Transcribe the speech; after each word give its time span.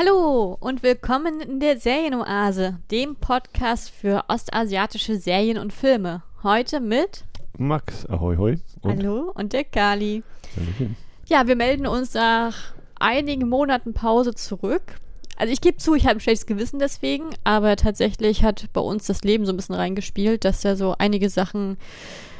Hallo 0.00 0.56
und 0.60 0.84
willkommen 0.84 1.40
in 1.40 1.58
der 1.58 1.80
Serienoase, 1.80 2.78
dem 2.92 3.16
Podcast 3.16 3.90
für 3.90 4.22
ostasiatische 4.28 5.16
Serien 5.16 5.58
und 5.58 5.72
Filme. 5.72 6.22
Heute 6.44 6.78
mit 6.78 7.24
Max, 7.58 8.06
ahoi 8.06 8.36
hoi. 8.36 8.58
Und 8.82 8.98
Hallo 8.98 9.32
und 9.34 9.52
der 9.52 9.64
Kali. 9.64 10.22
Hallöchen. 10.54 10.94
Ja, 11.26 11.48
wir 11.48 11.56
melden 11.56 11.88
uns 11.88 12.14
nach 12.14 12.74
einigen 13.00 13.48
Monaten 13.48 13.92
Pause 13.92 14.36
zurück. 14.36 15.00
Also 15.36 15.52
ich 15.52 15.60
gebe 15.60 15.78
zu, 15.78 15.96
ich 15.96 16.04
habe 16.06 16.18
ein 16.18 16.20
schlechtes 16.20 16.46
Gewissen 16.46 16.78
deswegen, 16.78 17.30
aber 17.42 17.74
tatsächlich 17.74 18.44
hat 18.44 18.66
bei 18.72 18.80
uns 18.80 19.04
das 19.06 19.24
Leben 19.24 19.46
so 19.46 19.52
ein 19.52 19.56
bisschen 19.56 19.74
reingespielt, 19.74 20.44
dass 20.44 20.60
da 20.60 20.76
so 20.76 20.94
einige 20.96 21.28
Sachen 21.28 21.76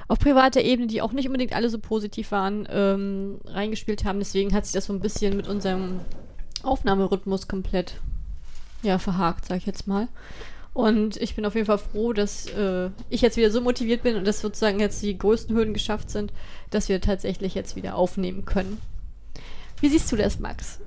auf 0.07 0.21
privater 0.21 0.61
Ebene, 0.61 0.87
die 0.87 1.03
auch 1.03 1.11
nicht 1.11 1.27
unbedingt 1.27 1.57
alle 1.57 1.71
so 1.71 1.81
positiv 1.81 2.31
waren, 2.31 2.69
ähm, 2.71 3.41
reingespielt 3.47 4.05
haben. 4.05 4.21
Deswegen 4.21 4.55
hat 4.55 4.65
sich 4.65 4.75
das 4.75 4.87
so 4.87 4.93
ein 4.93 5.01
bisschen 5.01 5.37
mit 5.37 5.49
unserem 5.49 5.99
Aufnahmerhythmus 6.65 7.49
komplett 7.49 8.01
ja, 8.83 8.99
verhakt, 8.99 9.47
sag 9.47 9.59
ich 9.59 9.67
jetzt 9.67 9.87
mal. 9.87 10.09
Und 10.75 11.17
ich 11.17 11.35
bin 11.35 11.45
auf 11.45 11.55
jeden 11.55 11.67
Fall 11.67 11.79
froh, 11.79 12.13
dass 12.13 12.47
äh, 12.51 12.91
ich 13.11 13.21
jetzt 13.21 13.37
wieder 13.37 13.51
so 13.51 13.61
motiviert 13.61 14.03
bin 14.03 14.17
und 14.17 14.27
dass 14.27 14.41
sozusagen 14.41 14.79
jetzt 14.79 15.03
die 15.03 15.19
größten 15.19 15.57
Hürden 15.57 15.75
geschafft 15.75 16.11
sind, 16.11 16.33
dass 16.71 16.89
wir 16.89 17.01
tatsächlich 17.01 17.55
jetzt 17.55 17.75
wieder 17.75 17.97
aufnehmen 17.97 18.45
können. 18.45 18.79
Wie 19.81 19.89
siehst 19.89 20.11
du 20.13 20.17
das, 20.17 20.39
Max? 20.39 20.79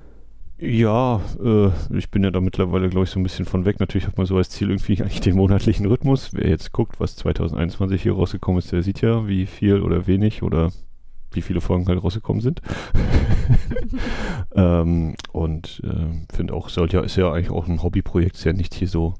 Ja, 0.57 1.21
äh, 1.43 1.71
ich 1.97 2.11
bin 2.11 2.23
ja 2.23 2.29
da 2.29 2.39
mittlerweile, 2.39 2.87
glaube 2.87 3.05
ich, 3.05 3.09
so 3.09 3.19
ein 3.19 3.23
bisschen 3.23 3.45
von 3.45 3.65
weg. 3.65 3.79
Natürlich 3.79 4.05
hat 4.05 4.17
man 4.17 4.27
so 4.27 4.37
als 4.37 4.51
Ziel 4.51 4.69
irgendwie 4.69 4.93
eigentlich 5.01 5.19
den 5.19 5.35
monatlichen 5.35 5.87
Rhythmus. 5.87 6.29
Wer 6.33 6.47
jetzt 6.47 6.71
guckt, 6.71 6.99
was 6.99 7.15
2021 7.15 8.01
hier 8.01 8.13
rausgekommen 8.13 8.59
ist, 8.59 8.71
der 8.71 8.83
sieht 8.83 9.01
ja, 9.01 9.27
wie 9.27 9.47
viel 9.47 9.81
oder 9.81 10.07
wenig 10.07 10.43
oder 10.43 10.71
wie 11.31 11.41
viele 11.41 11.61
Folgen 11.61 11.87
halt 11.87 12.03
rausgekommen 12.03 12.41
sind. 12.41 12.61
ähm, 14.55 15.15
und 15.31 15.81
äh, 15.83 16.33
finde 16.35 16.53
auch, 16.53 16.69
sollte 16.69 16.97
ja, 16.97 17.03
ist 17.03 17.15
ja 17.15 17.31
eigentlich 17.31 17.51
auch 17.51 17.67
ein 17.67 17.83
Hobbyprojekt, 17.83 18.35
ist 18.35 18.43
ja 18.43 18.53
nicht 18.53 18.73
hier 18.73 18.87
so 18.87 19.13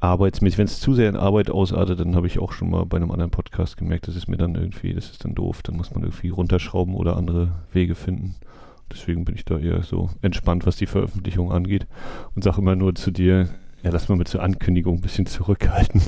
arbeitsmäßig. 0.00 0.58
Wenn 0.58 0.66
es 0.66 0.80
zu 0.80 0.94
sehr 0.94 1.08
in 1.08 1.16
Arbeit 1.16 1.50
ausartet, 1.50 2.00
dann 2.00 2.16
habe 2.16 2.26
ich 2.26 2.38
auch 2.38 2.52
schon 2.52 2.70
mal 2.70 2.84
bei 2.84 2.96
einem 2.96 3.10
anderen 3.10 3.30
Podcast 3.30 3.76
gemerkt, 3.76 4.08
das 4.08 4.16
ist 4.16 4.28
mir 4.28 4.36
dann 4.36 4.54
irgendwie, 4.54 4.94
das 4.94 5.10
ist 5.10 5.24
dann 5.24 5.34
doof, 5.34 5.62
dann 5.62 5.76
muss 5.76 5.92
man 5.94 6.02
irgendwie 6.02 6.28
runterschrauben 6.28 6.94
oder 6.94 7.16
andere 7.16 7.52
Wege 7.72 7.94
finden. 7.94 8.36
Deswegen 8.92 9.24
bin 9.24 9.34
ich 9.34 9.44
da 9.44 9.58
eher 9.58 9.82
so 9.82 10.10
entspannt, 10.22 10.64
was 10.64 10.76
die 10.76 10.86
Veröffentlichung 10.86 11.50
angeht 11.50 11.86
und 12.34 12.44
sage 12.44 12.60
immer 12.60 12.76
nur 12.76 12.94
zu 12.94 13.10
dir, 13.10 13.48
ja, 13.82 13.90
lass 13.90 14.08
mal 14.08 14.16
mit 14.16 14.28
zur 14.28 14.42
Ankündigung 14.42 14.96
ein 14.96 15.00
bisschen 15.00 15.26
zurückhalten. 15.26 16.02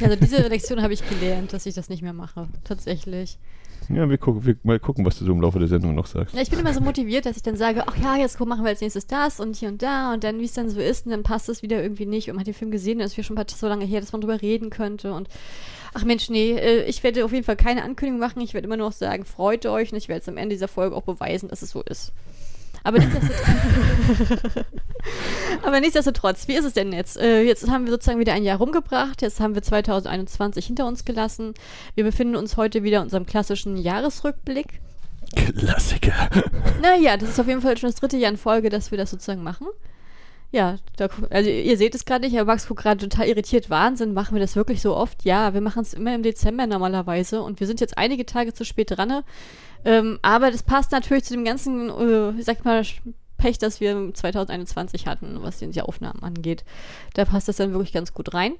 Also 0.00 0.16
diese 0.16 0.42
Lektion 0.48 0.82
habe 0.82 0.92
ich 0.92 1.08
gelernt, 1.08 1.52
dass 1.52 1.66
ich 1.66 1.74
das 1.74 1.88
nicht 1.88 2.02
mehr 2.02 2.12
mache, 2.12 2.48
tatsächlich. 2.64 3.38
Ja, 3.88 4.08
wir 4.08 4.18
gucken, 4.18 4.44
wir 4.44 4.56
mal 4.62 4.78
gucken, 4.78 5.04
was 5.04 5.18
du 5.18 5.24
so 5.24 5.32
im 5.32 5.40
Laufe 5.40 5.58
der 5.58 5.68
Sendung 5.68 5.94
noch 5.94 6.06
sagst. 6.06 6.34
Ja, 6.34 6.42
ich 6.42 6.50
bin 6.50 6.58
immer 6.58 6.72
so 6.72 6.80
motiviert, 6.80 7.26
dass 7.26 7.36
ich 7.36 7.42
dann 7.42 7.56
sage, 7.56 7.84
ach 7.86 7.96
ja, 7.96 8.16
jetzt 8.16 8.38
machen 8.40 8.64
wir 8.64 8.68
als 8.68 8.80
nächstes 8.80 9.06
das 9.06 9.40
und 9.40 9.56
hier 9.56 9.68
und 9.68 9.82
da 9.82 10.12
und 10.12 10.24
dann, 10.24 10.38
wie 10.38 10.44
es 10.44 10.52
dann 10.52 10.68
so 10.68 10.80
ist, 10.80 11.06
und 11.06 11.12
dann 11.12 11.22
passt 11.22 11.48
es 11.48 11.62
wieder 11.62 11.82
irgendwie 11.82 12.06
nicht 12.06 12.28
und 12.28 12.36
man 12.36 12.40
hat 12.40 12.46
den 12.46 12.54
Film 12.54 12.70
gesehen, 12.70 12.98
dann 12.98 13.06
ist 13.06 13.18
es 13.18 13.26
schon 13.26 13.38
so 13.46 13.68
lange 13.68 13.84
her, 13.84 14.00
dass 14.00 14.12
man 14.12 14.20
drüber 14.20 14.40
reden 14.40 14.70
könnte 14.70 15.12
und 15.12 15.28
ach 15.94 16.04
Mensch, 16.04 16.30
nee, 16.30 16.52
äh, 16.52 16.84
ich 16.84 17.02
werde 17.02 17.24
auf 17.24 17.32
jeden 17.32 17.44
Fall 17.44 17.56
keine 17.56 17.82
Ankündigung 17.82 18.20
machen, 18.20 18.40
ich 18.40 18.54
werde 18.54 18.66
immer 18.66 18.76
nur 18.76 18.88
noch 18.88 18.94
sagen, 18.94 19.24
freut 19.24 19.66
euch 19.66 19.92
und 19.92 19.98
ich 19.98 20.08
werde 20.08 20.22
es 20.22 20.28
am 20.28 20.36
Ende 20.36 20.54
dieser 20.54 20.68
Folge 20.68 20.96
auch 20.96 21.02
beweisen, 21.02 21.48
dass 21.48 21.62
es 21.62 21.70
so 21.70 21.82
ist. 21.82 22.12
Aber 22.84 22.98
nichtsdestotrotz, 22.98 24.64
aber 25.62 25.80
nichtsdestotrotz, 25.80 26.48
wie 26.48 26.54
ist 26.54 26.64
es 26.64 26.72
denn 26.72 26.92
jetzt? 26.92 27.16
Äh, 27.16 27.42
jetzt 27.42 27.68
haben 27.70 27.84
wir 27.84 27.92
sozusagen 27.92 28.18
wieder 28.18 28.32
ein 28.32 28.44
Jahr 28.44 28.58
rumgebracht. 28.58 29.22
Jetzt 29.22 29.40
haben 29.40 29.54
wir 29.54 29.62
2021 29.62 30.66
hinter 30.66 30.86
uns 30.86 31.04
gelassen. 31.04 31.54
Wir 31.94 32.04
befinden 32.04 32.36
uns 32.36 32.56
heute 32.56 32.82
wieder 32.82 32.98
in 32.98 33.04
unserem 33.04 33.26
klassischen 33.26 33.76
Jahresrückblick. 33.76 34.80
Klassiker. 35.34 36.28
Naja, 36.82 37.16
das 37.16 37.28
ist 37.30 37.40
auf 37.40 37.46
jeden 37.46 37.60
Fall 37.60 37.76
schon 37.76 37.90
das 37.90 38.00
dritte 38.00 38.16
Jahr 38.16 38.32
in 38.32 38.36
Folge, 38.36 38.68
dass 38.68 38.90
wir 38.90 38.98
das 38.98 39.10
sozusagen 39.10 39.44
machen. 39.44 39.68
Ja, 40.50 40.76
da, 40.96 41.08
also 41.30 41.48
ihr 41.48 41.78
seht 41.78 41.94
es 41.94 42.04
gerade 42.04 42.26
nicht, 42.26 42.36
aber 42.38 42.52
Max 42.52 42.66
guckt 42.66 42.82
gerade 42.82 43.08
total 43.08 43.28
irritiert. 43.28 43.70
Wahnsinn, 43.70 44.12
machen 44.12 44.34
wir 44.34 44.40
das 44.40 44.56
wirklich 44.56 44.82
so 44.82 44.94
oft? 44.94 45.24
Ja, 45.24 45.54
wir 45.54 45.60
machen 45.60 45.82
es 45.82 45.94
immer 45.94 46.14
im 46.14 46.22
Dezember 46.22 46.66
normalerweise 46.66 47.40
und 47.40 47.60
wir 47.60 47.66
sind 47.66 47.80
jetzt 47.80 47.96
einige 47.96 48.26
Tage 48.26 48.52
zu 48.52 48.64
spät 48.64 48.90
dran. 48.90 49.22
Ähm, 49.84 50.18
aber 50.22 50.50
das 50.50 50.62
passt 50.62 50.92
natürlich 50.92 51.24
zu 51.24 51.34
dem 51.34 51.44
ganzen, 51.44 51.90
äh, 51.90 52.42
sag 52.42 52.64
mal, 52.64 52.82
Pech, 53.36 53.58
das 53.58 53.80
wir 53.80 54.14
2021 54.14 55.06
hatten, 55.06 55.42
was 55.42 55.58
die 55.58 55.82
Aufnahmen 55.82 56.22
angeht. 56.22 56.64
Da 57.14 57.24
passt 57.24 57.48
das 57.48 57.56
dann 57.56 57.72
wirklich 57.72 57.92
ganz 57.92 58.14
gut 58.14 58.34
rein. 58.34 58.52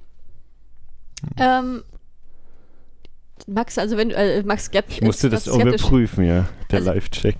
Mhm. 1.22 1.28
Ähm, 1.38 1.82
Max, 3.46 3.78
also 3.78 3.96
wenn 3.96 4.10
äh, 4.10 4.42
Max 4.42 4.66
skeptisch 4.66 4.98
Ich 4.98 5.02
musste 5.02 5.28
das 5.28 5.48
auch 5.48 5.58
überprüfen, 5.58 6.24
ja, 6.24 6.48
der 6.70 6.78
also, 6.78 6.92
Live-Check. 6.92 7.36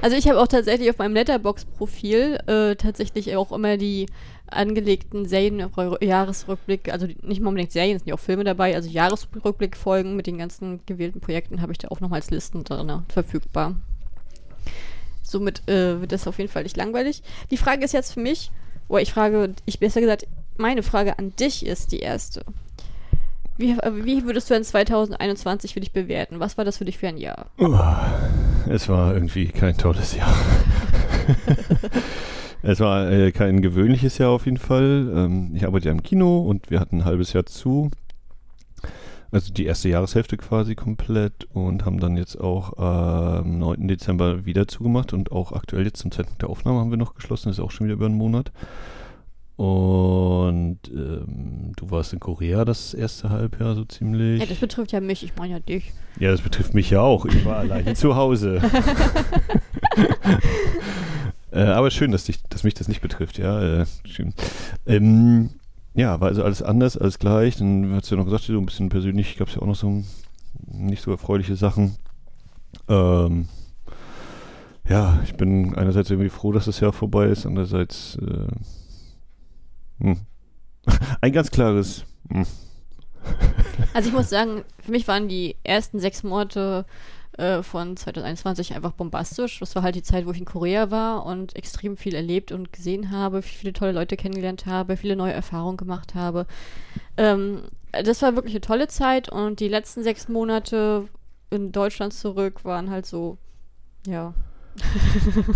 Also 0.00 0.16
ich 0.16 0.28
habe 0.28 0.40
auch 0.40 0.48
tatsächlich 0.48 0.90
auf 0.90 0.98
meinem 0.98 1.14
Letterbox-Profil 1.14 2.38
äh, 2.46 2.76
tatsächlich 2.76 3.34
auch 3.36 3.52
immer 3.52 3.76
die 3.76 4.06
angelegten 4.52 5.26
Serien-Jahresrückblick, 5.26 6.92
also 6.92 7.06
nicht 7.22 7.40
mal 7.40 7.48
unbedingt 7.48 7.72
Serien, 7.72 7.96
es 7.96 8.02
sind 8.02 8.08
ja 8.08 8.14
auch 8.14 8.20
Filme 8.20 8.44
dabei, 8.44 8.74
also 8.74 8.88
Jahresrückblick-Folgen 8.88 10.16
mit 10.16 10.26
den 10.26 10.38
ganzen 10.38 10.80
gewählten 10.86 11.20
Projekten 11.20 11.62
habe 11.62 11.72
ich 11.72 11.78
da 11.78 11.88
auch 11.88 12.00
nochmal 12.00 12.20
als 12.20 12.30
Listen 12.30 12.64
drin 12.64 12.86
ne, 12.86 13.04
verfügbar. 13.08 13.74
Somit 15.22 15.68
äh, 15.68 16.00
wird 16.00 16.12
das 16.12 16.26
auf 16.26 16.38
jeden 16.38 16.50
Fall 16.50 16.64
nicht 16.64 16.76
langweilig. 16.76 17.22
Die 17.50 17.56
Frage 17.56 17.84
ist 17.84 17.92
jetzt 17.92 18.12
für 18.12 18.20
mich, 18.20 18.50
oder 18.88 19.02
ich 19.02 19.12
frage, 19.12 19.54
ich 19.64 19.78
besser 19.78 20.00
gesagt, 20.00 20.26
meine 20.56 20.82
Frage 20.82 21.18
an 21.18 21.34
dich 21.36 21.64
ist 21.64 21.92
die 21.92 22.00
erste. 22.00 22.44
Wie, 23.56 23.76
wie 23.76 24.24
würdest 24.24 24.50
du 24.50 24.54
in 24.54 24.64
2021 24.64 25.74
für 25.74 25.80
dich 25.80 25.92
bewerten? 25.92 26.40
Was 26.40 26.58
war 26.58 26.64
das 26.64 26.78
für 26.78 26.84
dich 26.84 26.98
für 26.98 27.08
ein 27.08 27.18
Jahr? 27.18 27.46
Oh, 27.58 27.78
es 28.68 28.88
war 28.88 29.14
irgendwie 29.14 29.48
kein 29.48 29.76
tolles 29.76 30.14
Jahr. 30.14 30.34
es 32.62 32.80
war 32.80 33.10
äh, 33.10 33.32
kein 33.32 33.60
gewöhnliches 33.60 34.18
Jahr 34.18 34.30
auf 34.30 34.44
jeden 34.44 34.58
Fall. 34.58 35.10
Ähm, 35.14 35.52
ich 35.54 35.66
arbeite 35.66 35.86
ja 35.86 35.92
im 35.92 36.02
Kino 36.02 36.40
und 36.40 36.70
wir 36.70 36.80
hatten 36.80 36.98
ein 36.98 37.04
halbes 37.04 37.32
Jahr 37.32 37.46
zu. 37.46 37.90
Also 39.32 39.52
die 39.52 39.64
erste 39.64 39.88
Jahreshälfte 39.88 40.36
quasi 40.36 40.74
komplett 40.74 41.44
und 41.54 41.86
haben 41.86 41.98
dann 41.98 42.18
jetzt 42.18 42.38
auch 42.38 42.78
äh, 42.78 43.38
am 43.38 43.58
9. 43.58 43.88
Dezember 43.88 44.44
wieder 44.44 44.68
zugemacht 44.68 45.14
und 45.14 45.32
auch 45.32 45.52
aktuell 45.52 45.86
jetzt 45.86 46.00
zum 46.00 46.10
Zeitpunkt 46.10 46.42
der 46.42 46.50
Aufnahme 46.50 46.80
haben 46.80 46.90
wir 46.90 46.98
noch 46.98 47.14
geschlossen, 47.14 47.48
das 47.48 47.56
ist 47.58 47.64
auch 47.64 47.70
schon 47.70 47.86
wieder 47.86 47.94
über 47.94 48.06
einen 48.06 48.16
Monat. 48.16 48.52
Und 49.56 50.80
ähm, 50.88 51.72
du 51.76 51.90
warst 51.90 52.12
in 52.12 52.20
Korea 52.20 52.64
das 52.64 52.94
erste 52.94 53.30
Halbjahr 53.30 53.74
so 53.74 53.84
ziemlich. 53.84 54.40
Ja, 54.40 54.46
das 54.46 54.58
betrifft 54.58 54.92
ja 54.92 55.00
mich, 55.00 55.22
ich 55.22 55.36
meine 55.36 55.54
ja 55.54 55.60
dich. 55.60 55.92
Ja, 56.18 56.30
das 56.30 56.40
betrifft 56.40 56.74
mich 56.74 56.90
ja 56.90 57.00
auch. 57.00 57.24
Ich 57.26 57.44
war 57.44 57.58
alleine 57.58 57.94
zu 57.94 58.16
Hause. 58.16 58.60
äh, 61.52 61.62
aber 61.62 61.90
schön, 61.90 62.12
dass, 62.12 62.24
dich, 62.24 62.42
dass 62.44 62.64
mich 62.64 62.74
das 62.74 62.88
nicht 62.88 63.00
betrifft, 63.00 63.38
ja. 63.38 63.82
Äh, 63.82 63.86
schön. 64.04 64.34
Ähm, 64.86 65.50
ja, 65.94 66.20
war 66.20 66.28
also 66.28 66.42
alles 66.42 66.62
anders, 66.62 66.96
alles 66.96 67.18
gleich. 67.18 67.56
Dann 67.56 67.92
hast 67.94 68.10
du 68.10 68.14
ja 68.14 68.18
noch 68.18 68.26
gesagt, 68.26 68.44
so 68.44 68.58
ein 68.58 68.66
bisschen 68.66 68.88
persönlich 68.88 69.36
gab 69.36 69.48
es 69.48 69.54
ja 69.54 69.62
auch 69.62 69.66
noch 69.66 69.76
so 69.76 70.02
nicht 70.66 71.02
so 71.02 71.10
erfreuliche 71.10 71.56
Sachen. 71.56 71.96
Ähm, 72.88 73.48
ja, 74.88 75.20
ich 75.24 75.34
bin 75.34 75.74
einerseits 75.74 76.10
irgendwie 76.10 76.30
froh, 76.30 76.52
dass 76.52 76.64
das 76.64 76.80
Jahr 76.80 76.92
vorbei 76.92 77.26
ist, 77.26 77.46
andererseits 77.46 78.16
äh, 78.16 78.46
hm. 80.02 80.16
Ein 81.20 81.32
ganz 81.32 81.50
klares. 81.50 82.04
Hm. 82.30 82.46
Also 83.94 84.08
ich 84.08 84.14
muss 84.14 84.30
sagen, 84.30 84.64
für 84.80 84.90
mich 84.90 85.06
waren 85.06 85.28
die 85.28 85.56
ersten 85.62 86.00
sechs 86.00 86.22
Monate 86.22 86.84
äh, 87.38 87.62
von 87.62 87.96
2021 87.96 88.74
einfach 88.74 88.92
bombastisch. 88.92 89.60
Das 89.60 89.74
war 89.74 89.82
halt 89.82 89.94
die 89.94 90.02
Zeit, 90.02 90.26
wo 90.26 90.32
ich 90.32 90.38
in 90.38 90.44
Korea 90.44 90.90
war 90.90 91.24
und 91.26 91.56
extrem 91.56 91.96
viel 91.96 92.14
erlebt 92.14 92.52
und 92.52 92.72
gesehen 92.72 93.10
habe, 93.10 93.42
viele 93.42 93.72
tolle 93.72 93.92
Leute 93.92 94.16
kennengelernt 94.16 94.66
habe, 94.66 94.96
viele 94.96 95.16
neue 95.16 95.32
Erfahrungen 95.32 95.76
gemacht 95.76 96.14
habe. 96.14 96.46
Ähm, 97.16 97.62
das 97.92 98.22
war 98.22 98.34
wirklich 98.34 98.54
eine 98.54 98.60
tolle 98.62 98.88
Zeit 98.88 99.28
und 99.28 99.60
die 99.60 99.68
letzten 99.68 100.02
sechs 100.02 100.28
Monate 100.28 101.08
in 101.50 101.72
Deutschland 101.72 102.14
zurück 102.14 102.64
waren 102.64 102.90
halt 102.90 103.06
so, 103.06 103.38
ja. 104.06 104.34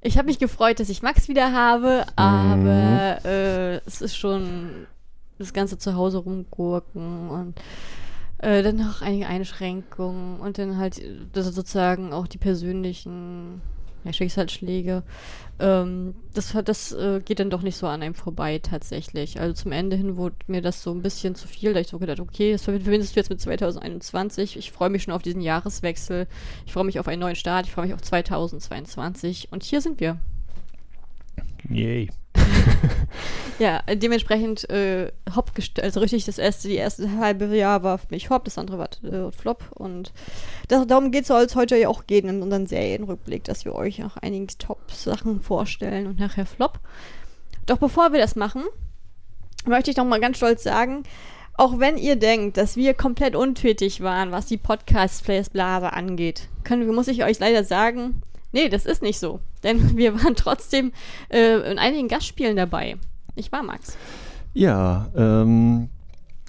Ich 0.00 0.16
habe 0.16 0.26
mich 0.26 0.38
gefreut, 0.38 0.78
dass 0.78 0.90
ich 0.90 1.02
Max 1.02 1.28
wieder 1.28 1.52
habe, 1.52 2.06
aber 2.14 3.18
mhm. 3.20 3.28
äh, 3.28 3.76
es 3.78 4.00
ist 4.00 4.16
schon 4.16 4.86
das 5.38 5.52
ganze 5.52 5.76
Zuhause 5.78 6.18
rumgurken 6.18 7.30
und 7.30 7.60
äh, 8.38 8.62
dann 8.62 8.76
noch 8.76 9.02
einige 9.02 9.26
Einschränkungen 9.26 10.40
und 10.40 10.58
dann 10.58 10.76
halt 10.78 11.02
das 11.32 11.46
sozusagen 11.46 12.12
auch 12.12 12.26
die 12.26 12.38
persönlichen 12.38 13.60
ja, 14.04 14.12
Schicksalsschläge. 14.12 15.02
Ähm, 15.58 16.14
das 16.34 16.56
das 16.64 16.92
äh, 16.92 17.20
geht 17.24 17.40
dann 17.40 17.50
doch 17.50 17.62
nicht 17.62 17.76
so 17.76 17.86
an 17.86 18.02
einem 18.02 18.14
vorbei 18.14 18.60
tatsächlich. 18.60 19.40
Also 19.40 19.54
zum 19.54 19.72
Ende 19.72 19.96
hin 19.96 20.16
wurde 20.16 20.36
mir 20.46 20.62
das 20.62 20.82
so 20.82 20.92
ein 20.92 21.02
bisschen 21.02 21.34
zu 21.34 21.48
viel, 21.48 21.74
da 21.74 21.80
ich 21.80 21.88
so 21.88 21.98
gedacht, 21.98 22.20
okay, 22.20 22.52
das 22.52 22.62
verbindest 22.62 23.16
du 23.16 23.20
jetzt 23.20 23.30
mit 23.30 23.40
2021. 23.40 24.56
Ich 24.56 24.70
freue 24.70 24.90
mich 24.90 25.02
schon 25.02 25.14
auf 25.14 25.22
diesen 25.22 25.40
Jahreswechsel. 25.40 26.26
Ich 26.64 26.72
freue 26.72 26.84
mich 26.84 27.00
auf 27.00 27.08
einen 27.08 27.20
neuen 27.20 27.36
Start. 27.36 27.66
Ich 27.66 27.72
freue 27.72 27.86
mich 27.86 27.94
auf 27.94 28.02
2022. 28.02 29.48
Und 29.50 29.64
hier 29.64 29.80
sind 29.80 30.00
wir. 30.00 30.18
Yay. 31.68 32.08
Ja, 33.58 33.82
dementsprechend 33.92 34.70
äh, 34.70 35.10
Hop 35.34 35.50
also 35.82 35.98
richtig 35.98 36.26
das 36.26 36.38
erste, 36.38 36.68
die 36.68 36.76
erste 36.76 37.18
halbe 37.18 37.46
Jahr 37.56 37.82
war 37.82 37.98
für 37.98 38.06
mich 38.10 38.30
Hop, 38.30 38.44
das 38.44 38.56
andere 38.56 38.78
war 38.78 38.88
äh, 39.02 39.32
Flop 39.32 39.64
und 39.74 40.12
das, 40.68 40.86
darum 40.86 41.10
geht 41.10 41.28
es 41.28 41.56
heute 41.56 41.76
ja 41.76 41.88
auch 41.88 42.06
gehen 42.06 42.28
in 42.28 42.40
unseren 42.40 42.66
Serienrückblick, 42.66 43.42
dass 43.42 43.64
wir 43.64 43.74
euch 43.74 44.04
auch 44.04 44.16
einige 44.18 44.56
Top-Sachen 44.58 45.40
vorstellen 45.40 46.06
und 46.06 46.20
nachher 46.20 46.46
Flop. 46.46 46.78
Doch 47.66 47.78
bevor 47.78 48.12
wir 48.12 48.20
das 48.20 48.36
machen, 48.36 48.62
möchte 49.66 49.90
ich 49.90 49.96
noch 49.96 50.04
mal 50.04 50.20
ganz 50.20 50.36
stolz 50.36 50.62
sagen, 50.62 51.02
auch 51.54 51.80
wenn 51.80 51.98
ihr 51.98 52.14
denkt, 52.14 52.56
dass 52.56 52.76
wir 52.76 52.94
komplett 52.94 53.34
untätig 53.34 54.00
waren, 54.00 54.30
was 54.30 54.46
die 54.46 54.56
Podcast-Blase 54.56 55.92
angeht, 55.92 56.48
können, 56.62 56.94
muss 56.94 57.08
ich 57.08 57.24
euch 57.24 57.40
leider 57.40 57.64
sagen, 57.64 58.22
nee, 58.52 58.68
das 58.68 58.86
ist 58.86 59.02
nicht 59.02 59.18
so. 59.18 59.40
Denn 59.62 59.96
wir 59.96 60.14
waren 60.14 60.36
trotzdem 60.36 60.92
äh, 61.28 61.70
in 61.70 61.78
einigen 61.78 62.08
Gastspielen 62.08 62.56
dabei. 62.56 62.96
Nicht 63.36 63.52
wahr, 63.52 63.62
Max? 63.62 63.96
Ja, 64.54 65.08
ähm, 65.14 65.90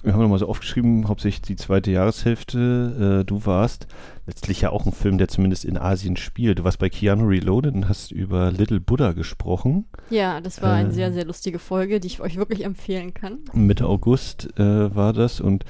wir 0.02 0.14
haben 0.14 0.22
nochmal 0.22 0.38
so 0.38 0.48
aufgeschrieben, 0.48 1.08
hauptsächlich 1.08 1.42
die 1.42 1.56
zweite 1.56 1.90
Jahreshälfte. 1.90 3.20
Äh, 3.20 3.24
du 3.24 3.44
warst 3.44 3.86
letztlich 4.26 4.62
ja 4.62 4.70
auch 4.70 4.86
ein 4.86 4.92
Film, 4.92 5.18
der 5.18 5.28
zumindest 5.28 5.64
in 5.64 5.76
Asien 5.76 6.16
spielt. 6.16 6.58
Du 6.58 6.64
warst 6.64 6.78
bei 6.78 6.88
Keanu 6.88 7.26
Reloaded 7.26 7.74
und 7.74 7.88
hast 7.88 8.10
über 8.10 8.50
Little 8.50 8.80
Buddha 8.80 9.12
gesprochen. 9.12 9.86
Ja, 10.08 10.40
das 10.40 10.62
war 10.62 10.76
äh, 10.76 10.80
eine 10.80 10.92
sehr, 10.92 11.12
sehr 11.12 11.26
lustige 11.26 11.58
Folge, 11.58 12.00
die 12.00 12.06
ich 12.06 12.20
euch 12.20 12.36
wirklich 12.36 12.64
empfehlen 12.64 13.12
kann. 13.12 13.40
Mitte 13.52 13.86
August 13.86 14.48
äh, 14.58 14.94
war 14.94 15.12
das 15.12 15.40
und 15.40 15.64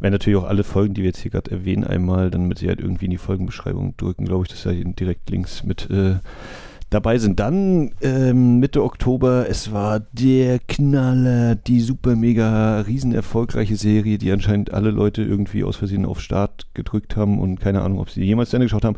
werden 0.00 0.12
natürlich 0.12 0.38
auch 0.38 0.48
alle 0.48 0.64
Folgen, 0.64 0.94
die 0.94 1.02
wir 1.02 1.08
jetzt 1.08 1.20
hier 1.20 1.30
gerade 1.30 1.50
erwähnen, 1.50 1.84
einmal 1.84 2.30
dann 2.30 2.48
mit 2.48 2.58
Sicherheit 2.58 2.80
irgendwie 2.80 3.06
in 3.06 3.10
die 3.10 3.18
Folgenbeschreibung 3.18 3.96
drücken, 3.96 4.26
glaube 4.26 4.44
ich, 4.44 4.50
dass 4.50 4.62
da 4.62 4.72
direkt 4.72 5.30
Links 5.30 5.64
mit 5.64 5.88
äh, 5.90 6.16
dabei 6.90 7.18
sind. 7.18 7.40
Dann 7.40 7.94
ähm, 8.00 8.58
Mitte 8.58 8.82
Oktober, 8.82 9.46
es 9.48 9.72
war 9.72 10.00
der 10.12 10.58
Knaller, 10.60 11.54
die 11.56 11.80
super 11.80 12.14
mega 12.14 12.80
riesen 12.80 13.12
erfolgreiche 13.12 13.76
Serie, 13.76 14.18
die 14.18 14.30
anscheinend 14.30 14.72
alle 14.72 14.90
Leute 14.90 15.22
irgendwie 15.22 15.64
aus 15.64 15.76
Versehen 15.76 16.06
auf 16.06 16.20
Start 16.20 16.66
gedrückt 16.74 17.16
haben 17.16 17.40
und 17.40 17.60
keine 17.60 17.82
Ahnung, 17.82 17.98
ob 17.98 18.10
sie 18.10 18.22
jemals 18.22 18.50
zu 18.50 18.56
Ende 18.56 18.66
geschaut 18.66 18.84
haben. 18.84 18.96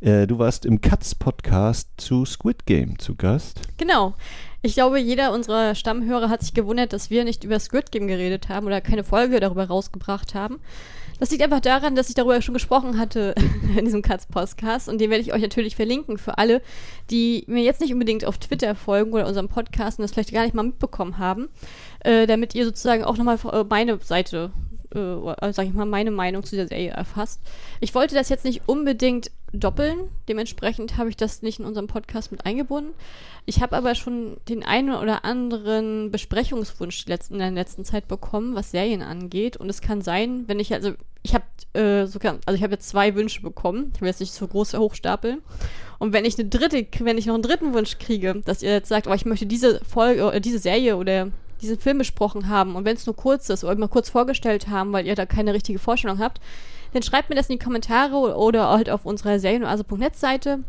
Äh, 0.00 0.26
du 0.26 0.38
warst 0.38 0.64
im 0.64 0.80
Katz 0.80 1.14
Podcast 1.14 1.88
zu 1.98 2.24
Squid 2.24 2.66
Game 2.66 2.98
zu 2.98 3.14
Gast. 3.14 3.60
Genau. 3.76 4.14
Ich 4.62 4.74
glaube, 4.74 4.98
jeder 4.98 5.32
unserer 5.32 5.74
Stammhörer 5.74 6.28
hat 6.28 6.40
sich 6.40 6.54
gewundert, 6.54 6.92
dass 6.92 7.10
wir 7.10 7.24
nicht 7.24 7.44
über 7.44 7.60
Squid 7.60 7.92
Game 7.92 8.08
geredet 8.08 8.48
haben 8.48 8.66
oder 8.66 8.80
keine 8.80 9.04
Folge 9.04 9.38
darüber 9.38 9.66
rausgebracht 9.66 10.34
haben. 10.34 10.58
Das 11.18 11.30
liegt 11.30 11.42
einfach 11.42 11.60
daran, 11.60 11.94
dass 11.94 12.08
ich 12.08 12.14
darüber 12.14 12.42
schon 12.42 12.54
gesprochen 12.54 12.98
hatte 12.98 13.34
in 13.76 13.84
diesem 13.84 14.02
Katz-Podcast. 14.02 14.88
Und 14.88 15.00
den 15.00 15.10
werde 15.10 15.22
ich 15.22 15.32
euch 15.32 15.42
natürlich 15.42 15.76
verlinken 15.76 16.18
für 16.18 16.38
alle, 16.38 16.60
die 17.10 17.44
mir 17.46 17.62
jetzt 17.62 17.80
nicht 17.80 17.92
unbedingt 17.92 18.24
auf 18.24 18.38
Twitter 18.38 18.74
folgen 18.74 19.12
oder 19.12 19.26
unserem 19.26 19.48
Podcast 19.48 19.98
und 19.98 20.02
das 20.02 20.12
vielleicht 20.12 20.32
gar 20.32 20.44
nicht 20.44 20.54
mal 20.54 20.62
mitbekommen 20.62 21.18
haben, 21.18 21.48
äh, 22.00 22.26
damit 22.26 22.54
ihr 22.54 22.64
sozusagen 22.64 23.04
auch 23.04 23.16
nochmal 23.16 23.38
meine 23.68 23.98
Seite 24.02 24.50
äh, 24.98 25.52
sag 25.52 25.66
ich 25.66 25.72
mal, 25.72 25.86
meine 25.86 26.10
Meinung 26.10 26.44
zu 26.44 26.56
der 26.56 26.68
Serie 26.68 26.90
erfasst. 26.90 27.40
Ich 27.80 27.94
wollte 27.94 28.14
das 28.14 28.28
jetzt 28.28 28.44
nicht 28.44 28.62
unbedingt 28.66 29.30
doppeln, 29.52 30.10
dementsprechend 30.28 30.96
habe 30.96 31.08
ich 31.08 31.16
das 31.16 31.42
nicht 31.42 31.60
in 31.60 31.64
unserem 31.64 31.86
Podcast 31.86 32.32
mit 32.32 32.44
eingebunden. 32.44 32.92
Ich 33.44 33.62
habe 33.62 33.76
aber 33.76 33.94
schon 33.94 34.36
den 34.48 34.64
einen 34.64 34.94
oder 34.94 35.24
anderen 35.24 36.10
Besprechungswunsch 36.10 37.06
in 37.06 37.38
der 37.38 37.50
letzten 37.52 37.84
Zeit 37.84 38.08
bekommen, 38.08 38.54
was 38.54 38.72
Serien 38.72 39.02
angeht. 39.02 39.56
Und 39.56 39.70
es 39.70 39.80
kann 39.80 40.02
sein, 40.02 40.44
wenn 40.46 40.58
ich, 40.58 40.74
also 40.74 40.92
ich 41.22 41.34
habe 41.34 41.44
äh, 41.78 42.06
sogar, 42.06 42.38
also 42.44 42.56
ich 42.56 42.62
habe 42.62 42.74
jetzt 42.74 42.88
zwei 42.88 43.14
Wünsche 43.14 43.42
bekommen. 43.42 43.92
Ich 43.94 44.00
will 44.00 44.08
jetzt 44.08 44.20
nicht 44.20 44.32
so 44.32 44.46
groß 44.46 44.74
hochstapeln. 44.74 45.42
Und 45.98 46.12
wenn 46.12 46.24
ich 46.24 46.38
eine 46.38 46.48
dritte, 46.48 46.86
wenn 47.00 47.18
ich 47.18 47.26
noch 47.26 47.34
einen 47.34 47.42
dritten 47.42 47.72
Wunsch 47.72 47.98
kriege, 47.98 48.42
dass 48.44 48.62
ihr 48.62 48.72
jetzt 48.72 48.88
sagt, 48.88 49.06
oh, 49.06 49.14
ich 49.14 49.26
möchte 49.26 49.46
diese 49.46 49.80
Folge, 49.84 50.32
äh, 50.32 50.40
diese 50.40 50.58
Serie 50.58 50.96
oder 50.96 51.30
diesen 51.62 51.78
Film 51.78 51.98
besprochen 51.98 52.48
haben 52.48 52.76
und 52.76 52.84
wenn 52.84 52.96
es 52.96 53.06
nur 53.06 53.16
kurz 53.16 53.48
ist 53.48 53.64
oder 53.64 53.76
mal 53.76 53.88
kurz 53.88 54.10
vorgestellt 54.10 54.68
haben, 54.68 54.92
weil 54.92 55.06
ihr 55.06 55.14
da 55.14 55.26
keine 55.26 55.54
richtige 55.54 55.78
Vorstellung 55.78 56.18
habt, 56.18 56.40
dann 56.92 57.02
schreibt 57.02 57.30
mir 57.30 57.36
das 57.36 57.48
in 57.48 57.58
die 57.58 57.64
Kommentare 57.64 58.36
oder 58.36 58.70
halt 58.70 58.90
auf 58.90 59.04
unserer 59.04 59.38
serienoase.net 59.38 60.16
Seite. 60.16 60.60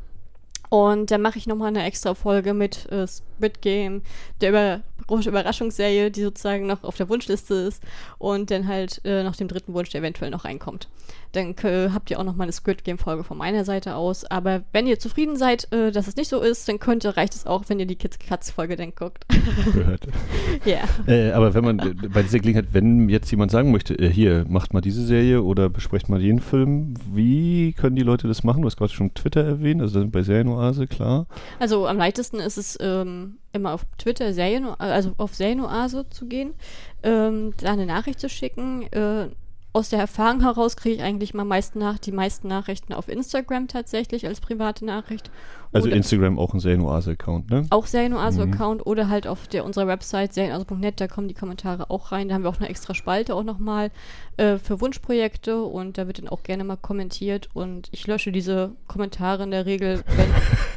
Und 0.69 1.11
dann 1.11 1.21
mache 1.21 1.37
ich 1.37 1.47
nochmal 1.47 1.69
eine 1.69 1.85
extra 1.85 2.13
Folge 2.13 2.53
mit 2.53 2.91
äh, 2.91 3.07
Squid 3.07 3.61
Game, 3.61 4.01
der 4.41 4.49
über 4.49 4.81
Überraschungsserie, 5.09 6.11
die 6.11 6.23
sozusagen 6.23 6.67
noch 6.67 6.83
auf 6.83 6.97
der 6.97 7.07
Wunschliste 7.07 7.53
ist 7.53 7.81
und 8.17 8.51
dann 8.51 8.67
halt 8.67 8.99
äh, 9.05 9.23
noch 9.23 9.37
dem 9.37 9.47
dritten 9.47 9.73
Wunsch, 9.73 9.89
der 9.91 10.01
eventuell 10.01 10.29
noch 10.29 10.43
reinkommt. 10.43 10.89
Dann 11.37 11.55
äh, 11.63 11.89
habt 11.93 12.09
ihr 12.09 12.19
auch 12.19 12.23
noch 12.23 12.35
mal 12.35 12.43
eine 12.43 12.51
Squid 12.51 12.83
Game 12.83 12.97
Folge 12.97 13.23
von 13.23 13.37
meiner 13.37 13.63
Seite 13.63 13.95
aus. 13.95 14.25
Aber 14.25 14.63
wenn 14.73 14.87
ihr 14.87 14.97
zufrieden 14.97 15.35
seid, 15.35 15.71
äh, 15.71 15.91
dass 15.91 16.07
es 16.07 16.15
nicht 16.15 16.29
so 16.29 16.41
ist, 16.41 16.67
dann 16.67 16.79
könnte, 16.79 17.15
reicht 17.15 17.35
es 17.35 17.45
auch, 17.45 17.65
wenn 17.67 17.79
ihr 17.79 17.85
die 17.85 17.95
Kids 17.95 18.17
Katz 18.17 18.49
Folge 18.49 18.75
dann 18.75 18.95
guckt. 18.95 19.25
Gehört. 19.73 20.07
ja. 20.65 20.79
Äh, 21.05 21.31
aber 21.31 21.53
wenn 21.53 21.63
man 21.63 21.79
äh, 21.79 22.07
bei 22.07 22.23
dieser 22.23 22.39
Gelegenheit, 22.39 22.73
wenn 22.73 23.07
jetzt 23.07 23.29
jemand 23.29 23.51
sagen 23.51 23.71
möchte, 23.71 23.93
äh, 23.93 24.09
hier, 24.09 24.45
macht 24.49 24.73
mal 24.73 24.81
diese 24.81 25.05
Serie 25.05 25.43
oder 25.43 25.69
besprecht 25.69 26.09
mal 26.09 26.21
jeden 26.21 26.39
Film, 26.39 26.95
wie 27.13 27.73
können 27.73 27.95
die 27.95 28.01
Leute 28.01 28.27
das 28.27 28.43
machen? 28.43 28.63
Du 28.63 28.65
hast 28.65 28.77
gerade 28.77 28.91
schon 28.91 29.13
Twitter 29.13 29.43
erwähnt, 29.43 29.81
also 29.81 30.07
bei 30.07 30.23
Serienoase, 30.23 30.87
klar. 30.87 31.27
Also 31.59 31.87
am 31.87 31.97
leichtesten 31.97 32.39
ist 32.39 32.57
es 32.57 32.79
ähm, 32.81 33.37
immer 33.53 33.73
auf 33.73 33.85
Twitter, 33.99 34.33
Serien, 34.33 34.65
also 34.65 35.13
auf 35.17 35.35
Serienoase 35.35 36.09
zu 36.09 36.25
gehen, 36.25 36.55
ähm, 37.03 37.53
da 37.61 37.73
eine 37.73 37.85
Nachricht 37.85 38.19
zu 38.19 38.27
schicken. 38.27 38.83
Äh, 38.91 39.27
aus 39.77 39.89
der 39.89 39.99
Erfahrung 39.99 40.41
heraus 40.41 40.75
kriege 40.75 40.95
ich 40.95 41.03
eigentlich 41.03 41.35
mal 41.35 41.45
meisten 41.45 41.77
nach, 41.77 41.99
die 41.99 42.11
meisten 42.11 42.47
Nachrichten 42.47 42.93
auf 42.93 43.07
Instagram 43.07 43.67
tatsächlich 43.67 44.25
als 44.25 44.41
private 44.41 44.83
Nachricht. 44.83 45.29
Also 45.73 45.89
Instagram 45.89 46.39
auch 46.39 46.53
ein 46.53 46.59
Serienoase-Account, 46.59 47.49
ne? 47.49 47.65
Auch 47.69 47.85
Serienoase-Account 47.85 48.85
mhm. 48.85 48.91
oder 48.91 49.09
halt 49.09 49.27
auf 49.27 49.47
der 49.47 49.65
unserer 49.65 49.87
Website 49.87 50.33
serienoase.net, 50.33 50.99
da 50.99 51.07
kommen 51.07 51.27
die 51.27 51.33
Kommentare 51.33 51.89
auch 51.89 52.11
rein. 52.11 52.29
Da 52.29 52.35
haben 52.35 52.43
wir 52.43 52.49
auch 52.49 52.59
eine 52.59 52.69
extra 52.69 52.93
Spalte 52.93 53.35
auch 53.35 53.43
nochmal 53.43 53.91
äh, 54.37 54.57
für 54.57 54.79
Wunschprojekte 54.81 55.63
und 55.63 55.97
da 55.97 56.07
wird 56.07 56.19
dann 56.19 56.27
auch 56.27 56.43
gerne 56.43 56.63
mal 56.63 56.77
kommentiert 56.77 57.49
und 57.53 57.89
ich 57.91 58.05
lösche 58.07 58.31
diese 58.31 58.71
Kommentare 58.87 59.43
in 59.43 59.51
der 59.51 59.65
Regel, 59.65 60.03
wenn 60.15 60.29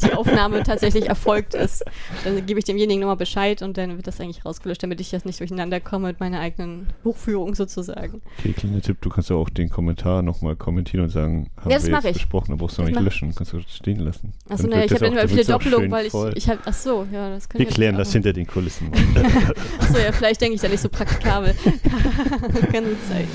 die 0.03 0.13
Aufnahme 0.17 0.63
tatsächlich 0.63 1.09
erfolgt 1.09 1.55
ist. 1.55 1.85
Dann 2.25 2.45
gebe 2.47 2.59
ich 2.59 2.65
demjenigen 2.65 3.01
nochmal 3.01 3.17
Bescheid 3.17 3.63
und 3.63 3.77
dann 3.77 3.97
wird 3.97 4.07
das 4.07 4.21
eigentlich 4.21 4.45
rausgelöscht, 4.45 4.83
damit 4.83 5.01
ich 5.01 5.11
das 5.11 5.25
nicht 5.25 5.41
durcheinander 5.41 5.81
komme 5.81 6.09
mit 6.09 6.21
meiner 6.21 6.41
eigenen 6.41 6.89
Buchführung 7.03 7.55
sozusagen. 7.55 8.23
Okay, 8.39 8.53
kleiner 8.53 8.81
Tipp, 8.81 8.99
du 9.01 9.11
kannst 9.11 9.31
ja 9.31 9.37
auch 9.37 9.51
den 9.51 9.69
Kommentar 9.69 10.23
nochmal 10.23 10.57
kommentieren 10.57 11.05
und 11.05 11.11
sagen, 11.11 11.51
haben 11.59 11.71
ja, 11.71 11.77
das 11.77 11.87
wir 11.87 11.95
jetzt 11.95 12.05
ich. 12.07 12.13
besprochen, 12.15 12.53
da 12.53 12.57
brauchst 12.57 12.79
du 12.79 12.83
noch 12.83 12.89
nicht 12.89 13.01
löschen, 13.01 13.35
kannst 13.35 13.53
du 13.53 13.61
stehen 13.61 14.01
lassen. 14.01 14.33
Achso, 14.49 14.67
ne, 14.81 14.87
ich 14.87 14.93
habe 14.93 15.07
immer 15.07 15.29
viele 15.29 15.45
Doppelungen, 15.45 15.91
weil 15.91 16.07
ich, 16.07 16.15
ich 16.35 16.49
habe, 16.49 16.61
ach 16.65 16.75
so, 16.75 17.07
ja, 17.13 17.31
das 17.31 17.49
können 17.49 17.65
wir 17.65 17.71
klären 17.71 17.97
das 17.97 18.13
hinter 18.13 18.33
den 18.33 18.47
Kulissen. 18.47 18.91
achso, 19.81 19.99
ja, 19.99 20.13
vielleicht 20.13 20.41
denke 20.41 20.57
ich 20.57 20.61
da 20.61 20.69
nicht 20.69 20.81
so 20.81 20.89
praktikabel. 20.89 21.55
Kann 22.73 22.85
nicht 22.85 23.07
sein. 23.09 23.27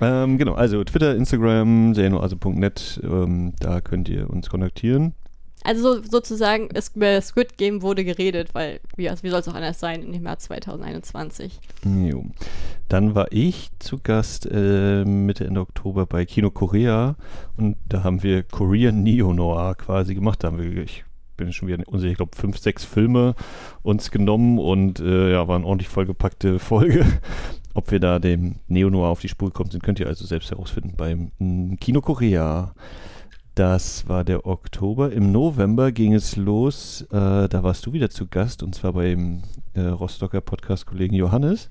Ähm, 0.00 0.38
genau, 0.38 0.54
also 0.54 0.82
Twitter, 0.84 1.14
Instagram, 1.14 1.94
serienoase.net, 1.94 3.00
ähm, 3.04 3.52
da 3.60 3.80
könnt 3.80 4.08
ihr 4.08 4.28
uns 4.28 4.50
kontaktieren. 4.50 5.14
Also 5.64 5.94
so, 5.94 6.02
sozusagen, 6.02 6.68
es, 6.74 6.92
über 6.94 7.20
Squid 7.22 7.56
Game 7.56 7.80
wurde 7.80 8.04
geredet, 8.04 8.50
weil 8.52 8.80
wie, 8.96 9.08
also 9.08 9.22
wie 9.22 9.30
soll 9.30 9.40
es 9.40 9.48
auch 9.48 9.54
anders 9.54 9.80
sein 9.80 10.02
im 10.02 10.22
März 10.22 10.44
2021. 10.44 11.58
Jo. 11.84 12.26
Dann 12.88 13.14
war 13.14 13.32
ich 13.32 13.70
zu 13.78 13.98
Gast 13.98 14.46
äh, 14.50 15.04
Mitte 15.06 15.46
Ende 15.46 15.62
Oktober 15.62 16.04
bei 16.04 16.26
Kino 16.26 16.50
Korea 16.50 17.16
und 17.56 17.76
da 17.88 18.04
haben 18.04 18.22
wir 18.22 18.42
Korean 18.42 19.02
Neo-Noir 19.02 19.74
quasi 19.74 20.14
gemacht. 20.14 20.44
Da 20.44 20.48
haben 20.48 20.58
wir, 20.58 20.82
ich 20.82 21.04
bin 21.38 21.50
schon 21.52 21.68
wieder 21.68 21.82
unsicher, 21.88 22.10
ich 22.10 22.18
glaube 22.18 22.36
fünf, 22.36 22.58
sechs 22.58 22.84
Filme 22.84 23.34
uns 23.82 24.10
genommen 24.10 24.58
und 24.58 25.00
äh, 25.00 25.32
ja, 25.32 25.48
war 25.48 25.56
eine 25.56 25.66
ordentlich 25.66 25.88
vollgepackte 25.88 26.58
Folge. 26.58 27.06
Ob 27.72 27.90
wir 27.90 28.00
da 28.00 28.18
dem 28.18 28.56
Neo-Noir 28.68 29.08
auf 29.08 29.20
die 29.20 29.28
Spur 29.28 29.48
gekommen 29.48 29.70
sind, 29.70 29.82
könnt 29.82 29.98
ihr 29.98 30.06
also 30.06 30.26
selbst 30.26 30.50
herausfinden 30.50 30.94
beim 30.96 31.32
mm, 31.38 31.76
Kino 31.76 32.02
Korea. 32.02 32.74
Das 33.54 34.08
war 34.08 34.24
der 34.24 34.46
Oktober. 34.46 35.12
Im 35.12 35.30
November 35.30 35.92
ging 35.92 36.12
es 36.12 36.34
los. 36.34 37.02
Äh, 37.12 37.48
da 37.48 37.62
warst 37.62 37.86
du 37.86 37.92
wieder 37.92 38.10
zu 38.10 38.26
Gast 38.26 38.64
und 38.64 38.74
zwar 38.74 38.94
beim 38.94 39.42
äh, 39.74 39.80
Rostocker 39.82 40.40
Podcast-Kollegen 40.40 41.14
Johannes 41.14 41.70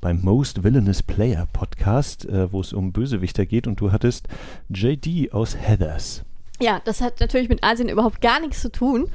beim 0.00 0.22
Most 0.22 0.62
Villainous 0.62 1.02
Player 1.02 1.48
Podcast, 1.52 2.24
äh, 2.26 2.52
wo 2.52 2.60
es 2.60 2.72
um 2.72 2.92
Bösewichter 2.92 3.46
geht 3.46 3.66
und 3.66 3.80
du 3.80 3.90
hattest 3.90 4.28
JD 4.68 5.32
aus 5.32 5.56
Heathers. 5.56 6.22
Ja, 6.60 6.80
das 6.84 7.00
hat 7.00 7.18
natürlich 7.18 7.48
mit 7.48 7.64
Asien 7.64 7.88
überhaupt 7.88 8.20
gar 8.20 8.38
nichts 8.38 8.60
zu 8.60 8.70
tun. 8.70 9.10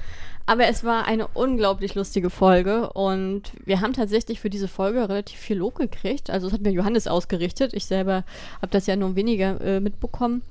Aber 0.46 0.68
es 0.68 0.84
war 0.84 1.06
eine 1.06 1.28
unglaublich 1.28 1.96
lustige 1.96 2.30
Folge 2.30 2.90
und 2.90 3.54
wir 3.64 3.80
haben 3.80 3.94
tatsächlich 3.94 4.42
für 4.42 4.50
diese 4.50 4.68
Folge 4.68 5.08
relativ 5.08 5.40
viel 5.40 5.60
Lob 5.60 5.76
gekriegt. 5.76 6.30
Also, 6.32 6.48
das 6.48 6.54
hat 6.56 6.64
mir 6.64 6.72
Johannes 6.72 7.08
ausgerichtet. 7.08 7.74
Ich 7.74 7.86
selber 7.86 8.26
habe 8.58 8.72
das 8.72 8.88
ja 8.88 8.98
nur 8.98 9.16
weniger 9.16 9.62
äh, 9.62 9.80
mitbekommen. 9.80 10.42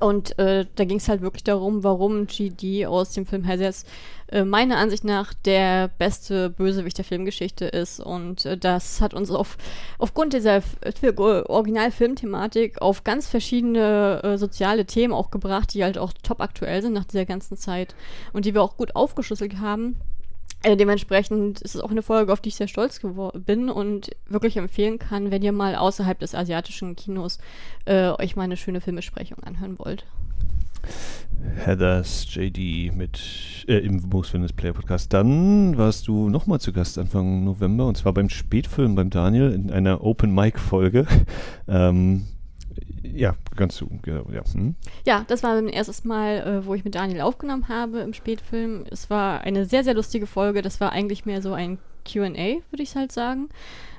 Und 0.00 0.38
äh, 0.38 0.66
da 0.74 0.84
ging 0.84 0.98
es 0.98 1.08
halt 1.08 1.22
wirklich 1.22 1.44
darum, 1.44 1.84
warum 1.84 2.26
GD 2.26 2.86
aus 2.86 3.12
dem 3.12 3.26
Film 3.26 3.46
Hazards 3.46 3.84
äh, 4.28 4.44
meiner 4.44 4.76
Ansicht 4.78 5.04
nach 5.04 5.34
der 5.34 5.88
beste 5.98 6.50
Bösewicht 6.50 6.98
der 6.98 7.04
Filmgeschichte 7.04 7.66
ist. 7.66 8.00
Und 8.00 8.44
äh, 8.44 8.58
das 8.58 9.00
hat 9.00 9.14
uns 9.14 9.30
auf, 9.30 9.56
aufgrund 9.98 10.32
dieser 10.32 10.62
Originalfilmthematik 11.48 12.82
auf 12.82 13.04
ganz 13.04 13.28
verschiedene 13.28 14.22
äh, 14.22 14.38
soziale 14.38 14.84
Themen 14.84 15.14
auch 15.14 15.30
gebracht, 15.30 15.72
die 15.74 15.84
halt 15.84 15.98
auch 15.98 16.12
top 16.22 16.40
aktuell 16.40 16.82
sind 16.82 16.92
nach 16.92 17.04
dieser 17.04 17.24
ganzen 17.24 17.56
Zeit 17.56 17.94
und 18.32 18.44
die 18.44 18.54
wir 18.54 18.62
auch 18.62 18.76
gut 18.76 18.96
aufgeschlüsselt 18.96 19.58
haben. 19.60 19.96
Äh, 20.62 20.76
dementsprechend 20.76 21.60
ist 21.62 21.74
es 21.74 21.80
auch 21.80 21.90
eine 21.90 22.02
Folge, 22.02 22.32
auf 22.32 22.40
die 22.40 22.48
ich 22.48 22.56
sehr 22.56 22.68
stolz 22.68 23.00
bin 23.34 23.68
und 23.68 24.10
wirklich 24.28 24.56
empfehlen 24.56 24.98
kann, 24.98 25.30
wenn 25.30 25.42
ihr 25.42 25.52
mal 25.52 25.76
außerhalb 25.76 26.18
des 26.18 26.34
asiatischen 26.34 26.96
Kinos 26.96 27.38
äh, 27.84 28.10
euch 28.10 28.36
mal 28.36 28.44
eine 28.44 28.56
schöne 28.56 28.80
Filmesprechung 28.80 29.38
anhören 29.44 29.78
wollt. 29.78 30.04
Heathers 31.64 32.26
JD 32.34 32.94
mit 32.94 33.64
äh, 33.68 33.78
im 33.78 34.02
Most 34.10 34.30
Fitness 34.30 34.52
Player 34.52 34.72
Podcast. 34.72 35.12
Dann 35.12 35.76
warst 35.76 36.08
du 36.08 36.28
nochmal 36.28 36.60
zu 36.60 36.72
Gast 36.72 36.98
Anfang 36.98 37.44
November 37.44 37.86
und 37.86 37.96
zwar 37.96 38.12
beim 38.12 38.28
Spätfilm 38.28 38.94
beim 38.94 39.10
Daniel 39.10 39.52
in 39.52 39.70
einer 39.70 40.02
Open 40.02 40.34
Mic 40.34 40.58
Folge. 40.58 41.06
ähm, 41.68 42.26
ja, 43.14 43.36
ganz 43.54 43.76
so, 43.76 43.88
ja. 44.06 44.44
Hm. 44.52 44.74
Ja, 45.04 45.24
das 45.28 45.42
war 45.42 45.54
mein 45.54 45.68
erstes 45.68 46.04
Mal, 46.04 46.38
äh, 46.38 46.66
wo 46.66 46.74
ich 46.74 46.84
mit 46.84 46.94
Daniel 46.94 47.22
aufgenommen 47.22 47.68
habe 47.68 48.00
im 48.00 48.12
Spätfilm. 48.14 48.84
Es 48.90 49.10
war 49.10 49.40
eine 49.42 49.64
sehr, 49.64 49.84
sehr 49.84 49.94
lustige 49.94 50.26
Folge. 50.26 50.62
Das 50.62 50.80
war 50.80 50.92
eigentlich 50.92 51.26
mehr 51.26 51.42
so 51.42 51.52
ein 51.52 51.78
QA, 52.04 52.60
würde 52.70 52.82
ich 52.82 52.94
halt 52.94 53.12
sagen 53.12 53.48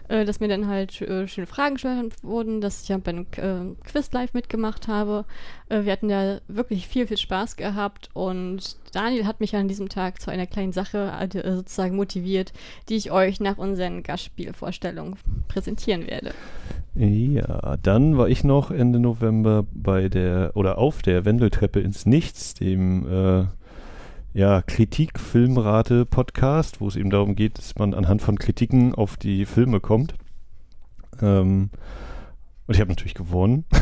äh, 0.09 0.25
dass 0.25 0.39
mir 0.39 0.47
dann 0.47 0.67
halt 0.67 1.01
äh, 1.01 1.27
schöne 1.27 1.47
Fragen 1.47 1.75
gestellt 1.75 2.15
wurden, 2.23 2.61
dass 2.61 2.83
ich 2.83 2.89
ja 2.89 2.97
bei 2.97 3.11
einem 3.11 3.27
Quiz 3.29 4.11
live 4.11 4.33
mitgemacht 4.33 4.87
habe. 4.87 5.25
Wir 5.69 5.91
hatten 5.91 6.07
da 6.07 6.39
wirklich 6.47 6.87
viel, 6.87 7.07
viel 7.07 7.17
Spaß 7.17 7.57
gehabt 7.57 8.09
und 8.13 8.77
Daniel 8.93 9.25
hat 9.25 9.41
mich 9.41 9.53
an 9.55 9.67
diesem 9.67 9.89
Tag 9.89 10.21
zu 10.21 10.31
einer 10.31 10.47
kleinen 10.47 10.71
Sache 10.71 11.11
sozusagen 11.33 11.97
motiviert, 11.97 12.53
die 12.87 12.95
ich 12.95 13.11
euch 13.11 13.41
nach 13.41 13.57
unseren 13.57 14.01
Gastspielvorstellungen 14.01 15.17
präsentieren 15.49 16.07
werde. 16.07 16.33
Ja, 16.99 17.77
dann 17.83 18.17
war 18.17 18.27
ich 18.27 18.43
noch 18.43 18.71
Ende 18.71 18.99
November 18.99 19.67
bei 19.71 20.09
der 20.09 20.53
oder 20.55 20.79
auf 20.79 21.03
der 21.03 21.25
Wendeltreppe 21.25 21.79
ins 21.79 22.07
Nichts, 22.07 22.55
dem 22.55 23.07
äh, 23.07 23.45
ja, 24.33 24.63
Kritik-Filmrate-Podcast, 24.63 26.81
wo 26.81 26.87
es 26.87 26.95
eben 26.95 27.11
darum 27.11 27.35
geht, 27.35 27.59
dass 27.59 27.75
man 27.75 27.93
anhand 27.93 28.23
von 28.23 28.39
Kritiken 28.39 28.95
auf 28.95 29.15
die 29.15 29.45
Filme 29.45 29.79
kommt. 29.79 30.15
Ähm, 31.21 31.69
und 32.67 32.73
ich 32.75 32.79
habe 32.81 32.89
natürlich 32.89 33.13
gewonnen. 33.13 33.65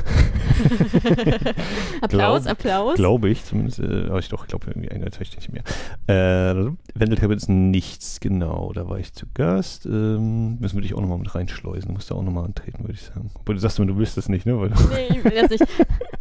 Applaus, 2.02 2.44
Glaub, 2.44 2.52
Applaus. 2.52 2.96
Glaube 2.96 3.30
ich, 3.30 3.44
zumindest. 3.44 3.80
Äh, 3.80 4.06
aber 4.10 4.20
ich 4.20 4.30
doch, 4.30 4.48
glaube 4.48 4.68
irgendwie 4.68 4.90
eine 4.92 5.08
ich 5.20 5.36
nicht 5.36 5.52
mehr. 5.52 5.64
Äh, 6.08 6.72
Wendeltreppe 6.94 7.34
ist 7.34 7.50
nichts, 7.50 8.20
genau. 8.20 8.72
Da 8.74 8.88
war 8.88 9.00
ich 9.00 9.14
zu 9.14 9.26
Gast. 9.34 9.86
Ähm, 9.86 10.58
müssen 10.60 10.76
wir 10.76 10.82
dich 10.82 10.94
auch 10.94 11.02
nochmal 11.02 11.18
mit 11.18 11.34
reinschleusen. 11.34 11.90
Du 11.90 11.94
musst 11.94 12.12
da 12.12 12.16
auch 12.16 12.24
nochmal 12.24 12.46
antreten, 12.46 12.84
würde 12.84 12.94
ich 12.94 13.02
sagen. 13.02 13.32
Aber 13.34 13.54
du 13.54 13.60
sagst 13.60 13.80
immer, 13.80 13.88
du 13.88 13.98
willst 13.98 14.18
das 14.18 14.30
nicht, 14.30 14.46
ne? 14.46 14.60
Weil 14.60 14.70
nee, 14.70 15.18
ich 15.18 15.24
will 15.24 15.34
das 15.40 15.50
nicht. 15.50 15.66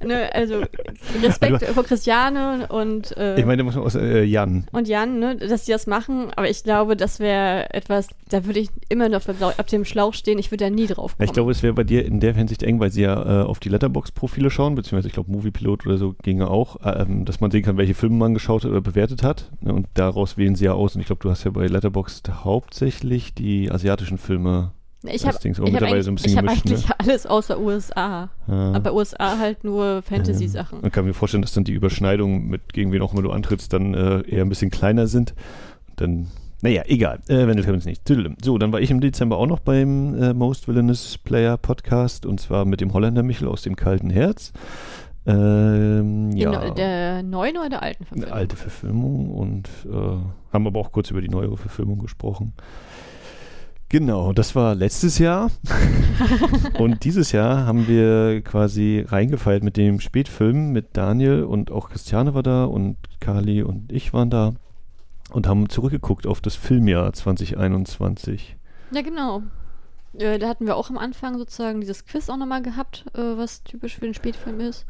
ne, 0.05 0.33
also 0.35 0.63
Respekt 1.23 1.53
Also- 1.63 1.75
vor 1.75 1.85
Christiane 1.85 2.67
und, 2.69 3.17
äh, 3.17 3.39
ich 3.39 3.45
meine, 3.45 3.59
da 3.59 3.65
muss 3.65 3.75
man 3.75 3.85
aus 3.85 3.95
äh, 3.95 4.23
Jan. 4.25 4.67
und 4.73 4.89
Jan, 4.89 5.19
ne, 5.19 5.37
dass 5.37 5.65
die 5.65 5.73
das 5.73 5.87
machen. 5.87 6.31
Aber 6.37 6.49
ich 6.49 6.65
glaube, 6.65 6.97
das 6.97 7.21
wäre 7.21 7.73
etwas, 7.75 8.09
da 8.29 8.45
würde 8.47 8.61
ich 8.61 8.69
immer 8.89 9.09
noch 9.09 9.23
auf 9.29 9.67
dem 9.67 9.85
Schlauch 9.85 10.15
stehen. 10.15 10.39
Ich 10.39 10.51
würde 10.51 10.65
da 10.65 10.71
nie 10.71 10.87
drauf 10.87 11.17
kommen. 11.17 11.27
ich 11.29 11.33
glaube, 11.33 11.51
es 11.53 11.63
wäre 11.63 11.75
bei 11.75 11.85
dir 11.85 12.05
in 12.05 12.21
der 12.21 12.35
Hinsicht 12.35 12.54
eng, 12.63 12.81
weil 12.81 12.91
sie 12.91 13.03
ja 13.03 13.43
äh, 13.43 13.45
auf 13.45 13.59
die 13.59 13.69
Letterbox-Profile 13.69 14.51
schauen, 14.51 14.75
beziehungsweise 14.75 15.09
ich 15.09 15.15
glaube, 15.15 15.31
Moviepilot 15.31 15.87
oder 15.87 15.99
so 15.99 16.15
ginge 16.23 16.49
auch, 16.49 16.81
äh, 16.85 17.03
ähm, 17.03 17.25
dass 17.25 17.41
man 17.41 17.51
sehen 17.51 17.63
kann, 17.63 17.77
welche 17.77 17.95
Filme 17.95 18.17
man 18.17 18.35
geschaut 18.35 18.65
hat 18.65 18.71
oder 18.71 18.81
bewertet 18.81 19.23
hat. 19.23 19.51
Ne, 19.61 19.73
und 19.73 19.87
daraus 19.95 20.37
wählen 20.37 20.55
sie 20.55 20.67
ja 20.67 20.73
aus. 20.73 20.95
Und 20.95 21.01
ich 21.01 21.07
glaube, 21.07 21.23
du 21.23 21.31
hast 21.31 21.45
ja 21.45 21.51
bei 21.51 21.67
Letterboxd 21.67 22.45
hauptsächlich 22.45 23.35
die 23.35 23.71
asiatischen 23.71 24.19
Filme. 24.19 24.73
ich 25.03 25.23
das 25.23 25.25
habe 25.25 25.37
hab 25.37 25.45
mittlerweile 25.45 25.87
eigentlich, 25.87 26.05
so 26.05 26.11
ein 26.11 26.15
bisschen 26.15 26.31
ich 26.33 26.37
hab 26.37 26.45
gemischt, 26.45 26.67
ne? 26.67 26.73
eigentlich 26.73 26.91
alles 26.99 27.27
außer 27.27 27.59
USA. 27.59 28.31
Äh, 28.49 28.53
Aber 28.53 28.81
bei 28.81 28.93
USA 28.93 29.39
halt 29.39 29.65
nur 29.65 30.03
Fantasy-Sachen. 30.03 30.81
Man 30.83 30.93
kann 30.93 31.05
mir 31.05 31.15
vorstellen, 31.15 31.43
dass 31.43 31.53
dann 31.53 31.65
die 31.65 31.73
Überschneidungen 31.73 32.47
mit 32.47 32.73
gegen 32.73 32.93
wen 32.93 33.03
auch 33.03 33.13
immer 33.13 33.23
du 33.23 33.31
antrittst, 33.31 33.73
dann 33.73 33.95
äh, 33.95 34.21
eher 34.29 34.43
ein 34.43 34.49
bisschen 34.49 34.71
kleiner 34.71 35.07
sind. 35.07 35.35
Dann, 35.97 36.29
naja, 36.65 36.83
egal. 36.87 37.21
Äh, 37.29 37.47
wenn 37.47 37.59
es 37.59 37.85
nicht. 37.85 38.07
Tüdelem. 38.07 38.37
So, 38.43 38.57
dann 38.57 38.73
war 38.73 38.81
ich 38.81 38.91
im 38.91 39.03
Dezember 39.03 39.37
auch 39.37 39.47
noch 39.47 39.59
beim 39.61 40.15
äh, 40.15 40.33
Most 40.33 40.67
Villainous 40.67 41.19
Player 41.19 41.59
Podcast 41.59 42.25
und 42.25 42.41
zwar 42.41 42.65
mit 42.65 42.81
dem 42.81 42.95
Holländer 42.95 43.23
Michel 43.23 43.49
aus 43.49 43.61
dem 43.61 43.77
Kalten 43.77 44.09
Herz. 44.09 44.51
Ähm, 45.27 46.33
ja. 46.33 46.51
neu- 46.51 46.71
Der 46.71 47.23
neuen 47.23 47.59
oder 47.59 47.69
der 47.69 47.83
alten 47.83 48.05
eine 48.05 48.07
Verfilmung? 48.17 48.33
alte 48.33 48.57
Verfilmung 48.57 49.31
und 49.35 49.69
äh, 49.85 50.53
haben 50.55 50.67
aber 50.67 50.81
auch 50.81 50.91
kurz 50.91 51.11
über 51.11 51.21
die 51.21 51.29
neuere 51.29 51.59
Verfilmung 51.59 51.99
gesprochen. 51.99 52.55
Genau, 53.91 54.33
das 54.33 54.57
war 54.57 54.75
letztes 54.75 55.19
Jahr. 55.19 55.51
und 56.79 57.05
dieses 57.05 57.31
Jahr 57.33 57.67
haben 57.67 57.87
wir 57.89 58.41
quasi 58.41 59.05
reingefeiert 59.07 59.63
mit 59.63 59.77
dem 59.77 60.01
Spätfilm 60.01 60.73
mit 60.73 60.97
Daniel 60.97 61.45
und 61.45 61.71
auch 61.71 61.91
Christiane 61.91 62.33
war 62.33 62.43
da 62.43 62.65
und 62.65 62.97
Kali 63.21 63.63
und 63.63 63.93
ich 63.93 64.15
waren 64.15 64.31
da 64.31 64.55
und 65.31 65.47
haben 65.47 65.69
zurückgeguckt 65.69 66.27
auf 66.27 66.41
das 66.41 66.55
Filmjahr 66.55 67.13
2021. 67.13 68.57
Ja, 68.93 69.03
genau. 69.03 69.43
Äh, 70.15 70.39
da 70.39 70.49
hatten 70.49 70.67
wir 70.67 70.77
auch 70.77 70.91
am 70.91 70.99
Anfang 70.99 71.39
sozusagen 71.39 71.81
dieses 71.81 72.05
Quiz 72.07 72.29
auch 72.31 72.37
nochmal 72.37 72.63
gehabt, 72.63 73.05
äh, 73.15 73.19
was 73.21 73.65
typisch 73.65 73.95
für 73.97 74.03
den 74.03 74.15
Spätfilm 74.15 74.61
ist. 74.61 74.87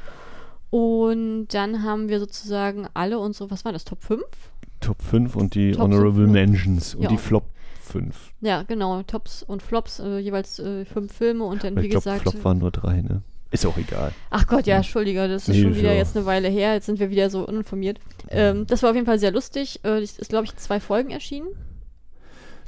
Und 0.71 1.49
dann 1.49 1.83
haben 1.83 2.09
wir 2.09 2.19
sozusagen 2.19 2.89
alle 2.95 3.19
unsere, 3.19 3.51
was 3.51 3.65
war 3.65 3.73
das, 3.73 3.85
Top 3.85 4.03
5? 4.03 4.23
Top 4.81 5.01
5 5.03 5.37
und 5.37 5.55
die 5.55 5.73
Top 5.73 5.83
Honorable 5.83 6.13
fünf, 6.25 6.27
ne? 6.27 6.33
Mentions 6.33 6.95
und 6.95 7.03
Ja. 7.05 7.09
die 7.09 7.17
Flop 7.17 7.45
5. 7.83 8.33
Ja, 8.41 8.65
genau, 8.65 9.03
Tops 9.05 9.43
und 9.43 9.63
Flops, 9.63 10.01
äh, 10.01 10.19
jeweils 10.19 10.59
äh, 10.59 10.85
fünf 10.85 11.13
Filme 11.13 11.45
und 11.45 11.63
dann, 11.65 11.77
Weil 11.77 11.85
wie 11.85 11.87
ich 11.87 11.91
glaube, 11.93 12.05
gesagt. 12.05 12.23
Flop 12.23 12.45
waren 12.45 12.59
nur 12.59 12.71
drei, 12.71 13.03
ne? 13.03 13.23
Ist 13.55 13.65
auch 13.67 13.79
egal. 13.79 14.11
Ach 14.31 14.47
Gott, 14.49 14.67
ja, 14.67 14.77
Entschuldige, 14.79 15.29
das 15.29 15.49
ist 15.49 15.55
Nee, 15.55 15.63
schon 15.63 15.77
wieder 15.77 15.93
ja- 15.93 15.99
jetzt 15.99 16.17
eine 16.17 16.27
Weile 16.27 16.49
her. 16.49 16.75
Jetzt 16.75 16.87
sind 16.87 16.99
wir 16.99 17.09
wieder 17.11 17.31
so 17.31 17.47
uninformiert. 17.47 18.01
Ähm, 18.29 18.67
das 18.67 18.83
war 18.83 18.91
auf 18.91 18.97
jeden 18.97 19.07
Fall 19.07 19.21
sehr 19.21 19.31
lustig. 19.31 19.79
Äh, 19.85 20.01
es 20.01 20.19
ist, 20.19 20.31
glaube 20.31 20.45
ich, 20.45 20.51
in 20.51 20.59
zwei 20.59 20.81
Folgen 20.81 21.11
erschienen. 21.11 21.47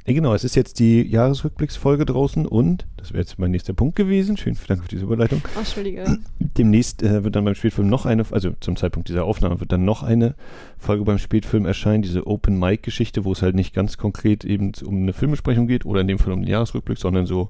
Ja, 0.07 0.13
genau, 0.13 0.33
es 0.33 0.45
ist 0.45 0.55
jetzt 0.55 0.79
die 0.79 1.01
Jahresrückblicksfolge 1.01 2.05
draußen 2.05 2.45
und, 2.45 2.87
das 2.95 3.11
wäre 3.11 3.19
jetzt 3.19 3.39
mein 3.39 3.51
nächster 3.51 3.73
Punkt 3.73 3.97
gewesen, 3.97 4.37
schön, 4.37 4.55
Dank 4.65 4.81
für 4.81 4.87
diese 4.87 5.03
Überleitung. 5.03 5.41
Ach, 5.53 5.59
Entschuldige. 5.59 6.19
Demnächst 6.39 7.03
äh, 7.03 7.25
wird 7.25 7.35
dann 7.35 7.43
beim 7.43 7.55
Spätfilm 7.55 7.89
noch 7.89 8.05
eine, 8.05 8.23
also 8.31 8.51
zum 8.61 8.77
Zeitpunkt 8.77 9.09
dieser 9.09 9.25
Aufnahme 9.25 9.59
wird 9.59 9.73
dann 9.73 9.83
noch 9.83 10.03
eine 10.03 10.35
Folge 10.77 11.03
beim 11.03 11.17
Spätfilm 11.17 11.65
erscheinen, 11.65 12.03
diese 12.03 12.25
Open 12.25 12.57
Mic 12.57 12.83
Geschichte, 12.83 13.25
wo 13.25 13.33
es 13.33 13.41
halt 13.41 13.55
nicht 13.55 13.73
ganz 13.73 13.97
konkret 13.97 14.45
eben 14.45 14.71
um 14.85 14.95
eine 14.95 15.11
Filmbesprechung 15.11 15.67
geht 15.67 15.85
oder 15.85 15.99
in 15.99 16.07
dem 16.07 16.19
Fall 16.19 16.31
um 16.31 16.41
den 16.41 16.49
Jahresrückblick, 16.49 16.99
sondern 16.99 17.25
so 17.25 17.49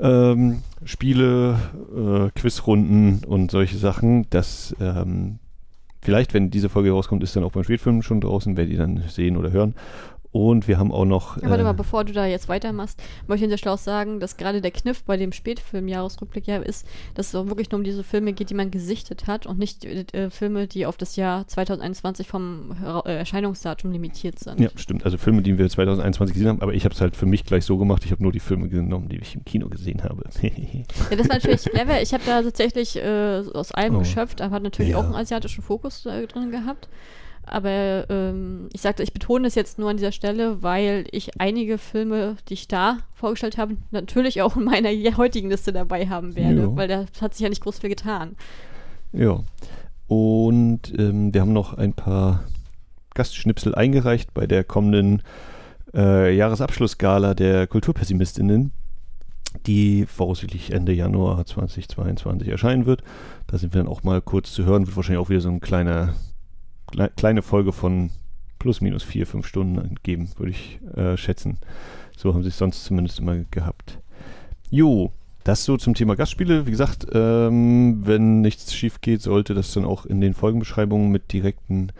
ähm, 0.00 0.62
Spiele, 0.86 1.58
äh, 1.94 2.30
Quizrunden 2.40 3.22
und 3.26 3.50
solche 3.50 3.76
Sachen. 3.76 4.24
Das 4.30 4.74
ähm, 4.80 5.40
vielleicht, 6.00 6.32
wenn 6.32 6.50
diese 6.50 6.70
Folge 6.70 6.92
rauskommt, 6.92 7.22
ist 7.22 7.36
dann 7.36 7.44
auch 7.44 7.52
beim 7.52 7.64
Spätfilm 7.64 8.00
schon 8.00 8.22
draußen, 8.22 8.56
werdet 8.56 8.72
ihr 8.72 8.78
dann 8.78 9.02
sehen 9.08 9.36
oder 9.36 9.52
hören. 9.52 9.74
Und 10.32 10.66
wir 10.66 10.78
haben 10.78 10.90
auch 10.92 11.04
noch. 11.04 11.36
Ja, 11.36 11.50
warte 11.50 11.60
äh, 11.60 11.64
mal, 11.64 11.74
bevor 11.74 12.04
du 12.04 12.12
da 12.14 12.24
jetzt 12.26 12.48
weitermachst, 12.48 13.02
möchte 13.26 13.44
ich 13.44 13.50
der 13.50 13.58
Schlaus 13.58 13.84
sagen, 13.84 14.18
dass 14.18 14.38
gerade 14.38 14.62
der 14.62 14.70
Kniff 14.70 15.04
bei 15.04 15.18
dem 15.18 15.30
Spätfilm-Jahresrückblick 15.32 16.46
ja 16.46 16.56
ist, 16.56 16.86
dass 17.14 17.28
es 17.28 17.34
auch 17.34 17.46
wirklich 17.46 17.70
nur 17.70 17.78
um 17.78 17.84
diese 17.84 18.02
Filme 18.02 18.32
geht, 18.32 18.48
die 18.50 18.54
man 18.54 18.70
gesichtet 18.70 19.26
hat 19.26 19.44
und 19.46 19.58
nicht 19.58 19.84
äh, 19.84 20.30
Filme, 20.30 20.66
die 20.66 20.86
auf 20.86 20.96
das 20.96 21.16
Jahr 21.16 21.46
2021 21.46 22.26
vom 22.28 22.74
äh, 23.04 23.16
Erscheinungsdatum 23.18 23.92
limitiert 23.92 24.38
sind. 24.38 24.58
Ja, 24.58 24.70
stimmt. 24.76 25.04
Also 25.04 25.18
Filme, 25.18 25.42
die 25.42 25.58
wir 25.58 25.68
2021 25.68 26.32
gesehen 26.34 26.48
haben, 26.48 26.62
aber 26.62 26.72
ich 26.74 26.84
habe 26.84 26.94
es 26.94 27.00
halt 27.00 27.14
für 27.14 27.26
mich 27.26 27.44
gleich 27.44 27.64
so 27.64 27.76
gemacht, 27.76 28.04
ich 28.06 28.10
habe 28.10 28.22
nur 28.22 28.32
die 28.32 28.40
Filme 28.40 28.68
genommen, 28.68 29.08
die 29.08 29.18
ich 29.18 29.34
im 29.34 29.44
Kino 29.44 29.68
gesehen 29.68 30.02
habe. 30.02 30.22
Ja, 30.42 31.16
das 31.16 31.28
war 31.28 31.36
natürlich 31.36 31.64
clever. 31.64 32.00
Ich 32.02 32.12
habe 32.14 32.22
da 32.26 32.42
tatsächlich 32.42 32.96
äh, 32.96 33.42
aus 33.54 33.72
allem 33.72 33.96
Oh. 33.96 33.98
geschöpft, 34.00 34.40
aber 34.40 34.56
hat 34.56 34.62
natürlich 34.62 34.92
Ja. 34.92 34.98
auch 34.98 35.04
einen 35.04 35.14
asiatischen 35.14 35.62
Fokus 35.62 36.06
äh, 36.06 36.26
drin 36.26 36.50
gehabt. 36.50 36.88
Aber 37.44 38.08
ähm, 38.08 38.68
ich 38.72 38.80
sagte, 38.80 39.02
ich 39.02 39.12
betone 39.12 39.44
das 39.44 39.54
jetzt 39.56 39.78
nur 39.78 39.90
an 39.90 39.96
dieser 39.96 40.12
Stelle, 40.12 40.62
weil 40.62 41.04
ich 41.10 41.40
einige 41.40 41.76
Filme, 41.76 42.36
die 42.48 42.54
ich 42.54 42.68
da 42.68 42.98
vorgestellt 43.14 43.58
habe, 43.58 43.76
natürlich 43.90 44.42
auch 44.42 44.56
in 44.56 44.64
meiner 44.64 44.90
heutigen 45.16 45.50
Liste 45.50 45.72
dabei 45.72 46.08
haben 46.08 46.36
werde, 46.36 46.62
Ja. 46.62 46.76
weil 46.76 46.88
da 46.88 47.04
hat 47.20 47.34
sich 47.34 47.42
ja 47.42 47.48
nicht 47.48 47.62
groß 47.62 47.78
viel 47.80 47.90
getan. 47.90 48.36
ja. 49.12 49.40
Und 50.08 50.92
ähm, 50.98 51.32
wir 51.32 51.40
haben 51.40 51.54
noch 51.54 51.72
ein 51.74 51.94
paar 51.94 52.44
Gastschnipsel 53.14 53.74
eingereicht 53.74 54.34
bei 54.34 54.46
der 54.46 54.62
kommenden 54.62 55.22
äh, 55.94 56.34
Jahresabschlussgala 56.36 57.32
der 57.32 57.66
Kulturpessimistinnen, 57.66 58.72
die 59.66 60.04
voraussichtlich 60.06 60.70
Ende 60.72 60.92
Januar 60.92 61.46
2022 61.46 62.48
erscheinen 62.48 62.84
wird. 62.84 63.02
Da 63.46 63.56
sind 63.56 63.72
wir 63.72 63.82
dann 63.82 63.90
auch 63.90 64.02
mal 64.02 64.20
kurz 64.20 64.52
zu 64.52 64.64
hören. 64.66 64.86
Wird 64.86 64.96
wahrscheinlich 64.96 65.24
auch 65.24 65.30
wieder 65.30 65.40
so 65.40 65.48
eine 65.48 65.60
kleine, 65.60 65.90
klei- 65.90 66.12
kleine 67.16 67.42
Folge 67.42 67.72
von 67.72 68.10
plus 68.58 68.80
minus 68.80 69.02
vier, 69.02 69.26
fünf 69.26 69.46
Stunden 69.46 69.96
geben, 70.02 70.28
würde 70.36 70.52
ich 70.52 70.78
äh, 70.94 71.16
schätzen. 71.16 71.58
So 72.16 72.32
haben 72.32 72.42
sie 72.42 72.48
es 72.48 72.58
sonst 72.58 72.84
zumindest 72.84 73.18
immer 73.18 73.36
gehabt. 73.50 73.98
Jo, 74.70 75.10
das 75.44 75.64
so 75.64 75.76
zum 75.76 75.94
Thema 75.94 76.14
Gastspiele. 76.14 76.66
Wie 76.66 76.70
gesagt, 76.70 77.06
ähm, 77.12 78.06
wenn 78.06 78.40
nichts 78.40 78.72
schief 78.74 79.00
geht, 79.00 79.22
sollte 79.22 79.54
das 79.54 79.72
dann 79.72 79.84
auch 79.84 80.06
in 80.06 80.20
den 80.20 80.34
Folgenbeschreibungen 80.34 81.10
mit 81.10 81.32
direkten 81.32 81.90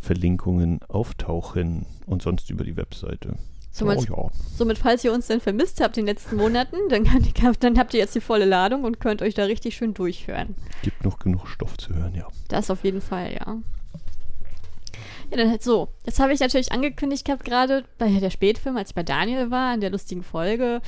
Verlinkungen 0.00 0.80
auftauchen 0.88 1.84
und 2.06 2.22
sonst 2.22 2.48
über 2.50 2.64
die 2.64 2.76
Webseite. 2.76 3.34
Somit, 3.70 4.10
oh, 4.10 4.30
ja. 4.30 4.30
somit, 4.56 4.78
falls 4.78 5.04
ihr 5.04 5.12
uns 5.12 5.26
denn 5.26 5.40
vermisst 5.42 5.82
habt 5.82 5.98
in 5.98 6.06
den 6.06 6.14
letzten 6.14 6.36
Monaten, 6.36 6.76
dann, 6.88 7.04
kann, 7.04 7.54
dann 7.60 7.78
habt 7.78 7.92
ihr 7.92 8.00
jetzt 8.00 8.14
die 8.14 8.22
volle 8.22 8.46
Ladung 8.46 8.84
und 8.84 9.00
könnt 9.00 9.20
euch 9.20 9.34
da 9.34 9.44
richtig 9.44 9.76
schön 9.76 9.92
durchhören. 9.92 10.54
Gibt 10.82 11.04
noch 11.04 11.18
genug 11.18 11.46
Stoff 11.46 11.76
zu 11.76 11.94
hören, 11.94 12.14
ja. 12.14 12.26
Das 12.48 12.70
auf 12.70 12.84
jeden 12.84 13.02
Fall, 13.02 13.34
ja. 13.34 13.58
Ja, 15.30 15.36
dann 15.36 15.50
halt 15.50 15.62
so. 15.62 15.88
Jetzt 16.04 16.20
habe 16.20 16.32
ich 16.32 16.40
natürlich 16.40 16.72
angekündigt 16.72 17.24
gehabt, 17.24 17.44
gerade 17.44 17.84
bei 17.98 18.08
der 18.08 18.30
Spätfilm, 18.30 18.76
als 18.76 18.90
ich 18.90 18.94
bei 18.94 19.02
Daniel 19.02 19.50
war, 19.50 19.74
in 19.74 19.80
der 19.80 19.90
lustigen 19.90 20.22
Folge, 20.22 20.80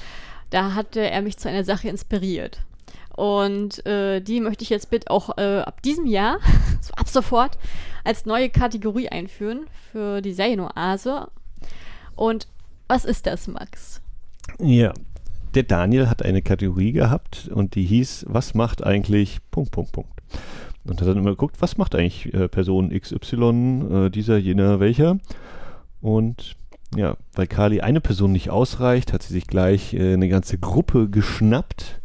da 0.51 0.75
hatte 0.75 1.01
er 1.01 1.23
mich 1.23 1.39
zu 1.39 1.49
einer 1.49 1.65
Sache 1.65 1.89
inspiriert. 1.89 2.61
Und 3.17 3.85
äh, 3.85 4.21
die 4.21 4.41
möchte 4.41 4.63
ich 4.63 4.71
jetzt 4.71 4.91
bitte 4.91 5.11
auch 5.11 5.37
äh, 5.39 5.59
ab 5.59 5.83
diesem 5.83 6.07
Jahr, 6.07 6.39
so 6.81 6.95
ab 6.95 7.09
sofort, 7.09 7.59
als 8.05 8.27
neue 8.27 8.49
Kategorie 8.49 9.09
einführen 9.09 9.67
für 9.91 10.21
die 10.21 10.33
Serienoase. 10.33 11.29
Und 12.15 12.47
was 12.87 13.05
ist 13.05 13.27
das, 13.27 13.49
Max? 13.49 14.01
Ja, 14.61 14.95
der 15.55 15.65
Daniel 15.65 16.09
hat 16.09 16.23
eine 16.23 16.43
Kategorie 16.43 16.93
gehabt 16.93 17.49
und 17.53 17.75
die 17.75 17.85
hieß, 17.85 18.27
was 18.29 18.55
macht 18.55 18.85
eigentlich 18.85 19.39
Punkt, 19.51 19.73
Punkt, 19.73 19.93
Punkt. 19.93 20.13
Und 20.89 21.01
hat 21.01 21.09
dann 21.09 21.19
immer 21.19 21.31
geguckt, 21.31 21.57
was 21.61 21.77
macht 21.77 21.95
eigentlich 21.95 22.33
äh, 22.33 22.49
Person 22.49 22.91
XY, 22.91 24.07
äh, 24.07 24.11
dieser, 24.11 24.39
jener, 24.39 24.81
welcher. 24.81 25.19
Und 26.01 26.57
ja, 26.97 27.17
weil 27.35 27.47
Kali 27.47 27.81
eine 27.81 28.01
Person 28.01 28.33
nicht 28.33 28.51
ausreicht, 28.51 29.13
hat 29.13 29.23
sie 29.23 29.35
sich 29.35 29.47
gleich 29.47 29.93
äh, 29.95 30.15
eine 30.15 30.29
ganze 30.29 30.59
Gruppe 30.59 31.09
geschnappt. 31.09 32.01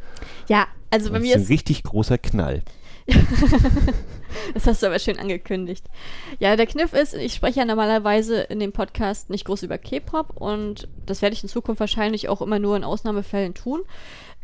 Ja, 0.50 0.68
also 0.92 1.10
bei 1.10 1.20
das 1.20 1.24
mir 1.24 1.36
ist 1.36 1.42
ist. 1.44 1.48
ein 1.48 1.54
richtig 1.54 1.84
großer 1.84 2.18
Knall. 2.18 2.64
das 4.54 4.66
hast 4.68 4.82
du 4.82 4.88
aber 4.88 5.00
schön 5.00 5.20
angekündigt. 5.20 5.86
Ja, 6.40 6.56
der 6.56 6.68
Kniff 6.68 6.94
ist, 6.94 7.14
ich 7.14 7.34
spreche 7.34 7.60
ja 7.60 7.66
normalerweise 7.66 8.42
in 8.42 8.60
dem 8.60 8.72
Podcast 8.72 9.30
nicht 9.30 9.46
groß 9.46 9.64
über 9.64 9.78
K-Pop 9.78 10.38
und 10.38 10.88
das 11.06 11.22
werde 11.22 11.34
ich 11.34 11.44
in 11.44 11.50
Zukunft 11.50 11.80
wahrscheinlich 11.80 12.30
auch 12.30 12.42
immer 12.42 12.60
nur 12.60 12.78
in 12.78 12.84
Ausnahmefällen 12.84 13.54
tun. 13.54 13.82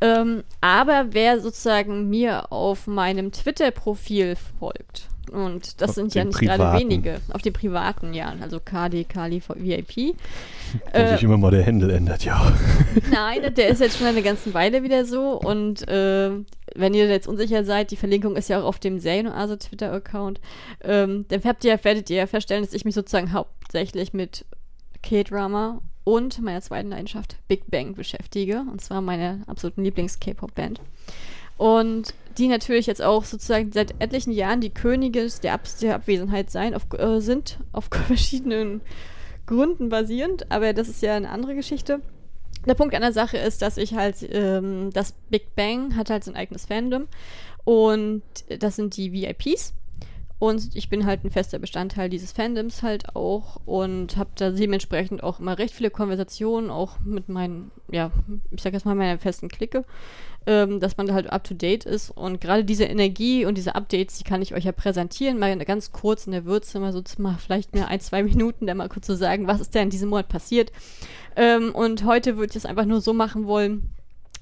Ähm, 0.01 0.43
aber 0.61 1.07
wer 1.11 1.41
sozusagen 1.41 2.09
mir 2.09 2.51
auf 2.51 2.87
meinem 2.87 3.31
Twitter-Profil 3.31 4.35
folgt, 4.59 5.09
und 5.31 5.81
das 5.81 5.91
Auf 5.91 5.95
sind 5.95 6.15
ja 6.15 6.23
nicht 6.23 6.39
gerade 6.39 6.57
privaten. 6.57 6.79
wenige, 6.79 7.21
auf 7.31 7.41
den 7.41 7.53
privaten, 7.53 8.13
ja, 8.13 8.33
also 8.41 8.59
KD, 8.59 9.03
Kali, 9.03 9.41
VIP. 9.47 9.95
Wo 10.93 10.97
Äh, 10.97 11.13
sich 11.13 11.23
immer 11.23 11.37
mal 11.37 11.51
der 11.51 11.63
Händel 11.63 11.89
ändert, 11.91 12.25
ja. 12.25 12.51
Nein, 13.11 13.53
der 13.55 13.69
ist 13.69 13.81
jetzt 13.81 13.97
schon 13.97 14.07
eine 14.07 14.21
ganze 14.21 14.53
Weile 14.53 14.83
wieder 14.83 15.05
so. 15.05 15.39
Und 15.39 15.87
äh, 15.87 16.31
wenn 16.75 16.93
ihr 16.93 17.07
jetzt 17.07 17.27
unsicher 17.27 17.63
seid, 17.63 17.91
die 17.91 17.95
Verlinkung 17.95 18.35
ist 18.35 18.49
ja 18.49 18.59
auch 18.59 18.65
auf 18.65 18.79
dem 18.79 18.99
Serienoase 18.99 19.57
Twitter-Account, 19.59 20.41
ähm, 20.83 21.25
dann 21.27 21.41
habt 21.43 21.63
ihr, 21.63 21.83
werdet 21.83 22.09
ihr 22.09 22.25
feststellen, 22.27 22.63
dass 22.63 22.73
ich 22.73 22.85
mich 22.85 22.95
sozusagen 22.95 23.33
hauptsächlich 23.33 24.13
mit 24.13 24.45
K-Drama 25.03 25.81
und 26.03 26.41
meiner 26.41 26.61
zweiten 26.61 26.89
Leidenschaft 26.89 27.37
Big 27.47 27.69
Bang 27.69 27.95
beschäftige. 27.95 28.65
Und 28.71 28.81
zwar 28.81 29.01
meine 29.01 29.43
absoluten 29.47 29.83
Lieblings-K-Pop-Band. 29.83 30.81
Und 31.57 32.13
die 32.37 32.47
natürlich 32.47 32.87
jetzt 32.87 33.01
auch 33.01 33.25
sozusagen 33.25 33.71
seit 33.73 33.93
etlichen 33.99 34.31
Jahren 34.31 34.61
die 34.61 34.69
Könige 34.69 35.27
der, 35.43 35.53
Ab 35.53 35.67
der 35.81 35.95
Abwesenheit 35.95 36.49
sein, 36.49 36.73
auf, 36.73 36.85
äh, 36.97 37.19
sind, 37.19 37.59
auf 37.73 37.89
verschiedenen 38.07 38.81
Gründen 39.45 39.89
basierend, 39.89 40.49
aber 40.51 40.73
das 40.73 40.87
ist 40.87 41.01
ja 41.01 41.15
eine 41.15 41.29
andere 41.29 41.55
Geschichte. 41.55 42.01
Der 42.65 42.75
Punkt 42.75 42.93
an 42.93 43.01
der 43.01 43.13
Sache 43.13 43.37
ist, 43.37 43.61
dass 43.61 43.77
ich 43.77 43.93
halt, 43.93 44.17
ähm, 44.31 44.91
das 44.93 45.13
Big 45.29 45.55
Bang 45.55 45.95
hat 45.95 46.09
halt 46.09 46.23
sein 46.23 46.35
eigenes 46.35 46.65
Fandom 46.65 47.07
und 47.63 48.21
das 48.59 48.75
sind 48.75 48.95
die 48.95 49.11
VIPs. 49.11 49.73
Und 50.39 50.73
ich 50.73 50.87
bin 50.87 51.05
halt 51.05 51.25
ein 51.25 51.31
fester 51.31 51.59
Bestandteil 51.59 52.09
dieses 52.09 52.31
Fandoms 52.31 52.81
halt 52.81 53.13
auch 53.13 53.59
und 53.65 54.15
habe 54.15 54.29
da 54.35 54.51
dementsprechend 54.51 55.21
auch 55.21 55.41
immer 55.41 55.59
recht 55.59 55.73
viele 55.73 55.91
Konversationen, 55.91 56.69
auch 56.69 56.97
mit 57.03 57.27
meinen, 57.27 57.71
ja, 57.91 58.11
ich 58.49 58.61
sag 58.61 58.71
jetzt 58.71 58.85
mal 58.85 58.95
meiner 58.95 59.19
festen 59.19 59.49
Clique, 59.49 59.83
ähm, 60.45 60.79
dass 60.79 60.95
man 60.95 61.07
da 61.07 61.13
halt 61.13 61.29
up 61.29 61.43
to 61.43 61.53
date 61.53 61.83
ist. 61.83 62.09
Und 62.09 62.39
gerade 62.39 62.63
diese 62.63 62.85
Energie 62.85 63.45
und 63.45 63.57
diese 63.57 63.75
Updates, 63.75 64.17
die 64.17 64.23
kann 64.23 64.41
ich 64.41 64.55
euch 64.55 64.63
ja 64.63 64.71
präsentieren, 64.71 65.39
mal 65.39 65.57
ganz 65.65 65.91
kurz 65.91 66.25
in 66.25 66.31
der 66.31 66.45
Würze, 66.45 66.79
mal 66.79 66.93
so 66.93 67.03
mal 67.17 67.35
vielleicht 67.37 67.75
mir 67.75 67.89
ein, 67.89 67.99
zwei 67.99 68.23
Minuten, 68.23 68.65
da 68.65 68.73
mal 68.75 68.87
kurz 68.87 69.07
zu 69.07 69.17
sagen, 69.17 69.45
was 69.45 69.59
ist 69.59 69.75
denn 69.75 69.83
in 69.83 69.89
diesem 69.89 70.07
Monat 70.07 70.29
passiert. 70.29 70.71
Ähm, 71.35 71.75
und 71.75 72.05
heute 72.05 72.37
würde 72.37 72.51
ich 72.51 72.55
es 72.55 72.65
einfach 72.65 72.85
nur 72.85 73.01
so 73.01 73.11
machen 73.11 73.45
wollen, 73.45 73.89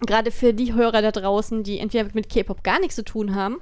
gerade 0.06 0.30
für 0.30 0.54
die 0.54 0.76
Hörer 0.76 1.02
da 1.02 1.12
draußen, 1.12 1.64
die 1.64 1.80
entweder 1.80 2.08
mit 2.14 2.30
K-Pop 2.30 2.64
gar 2.64 2.80
nichts 2.80 2.96
zu 2.96 3.04
tun 3.04 3.34
haben 3.34 3.58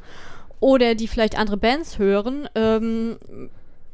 oder 0.66 0.96
die 0.96 1.08
vielleicht 1.08 1.38
andere 1.38 1.58
Bands 1.58 2.00
hören, 2.00 2.50
ähm, 2.56 3.18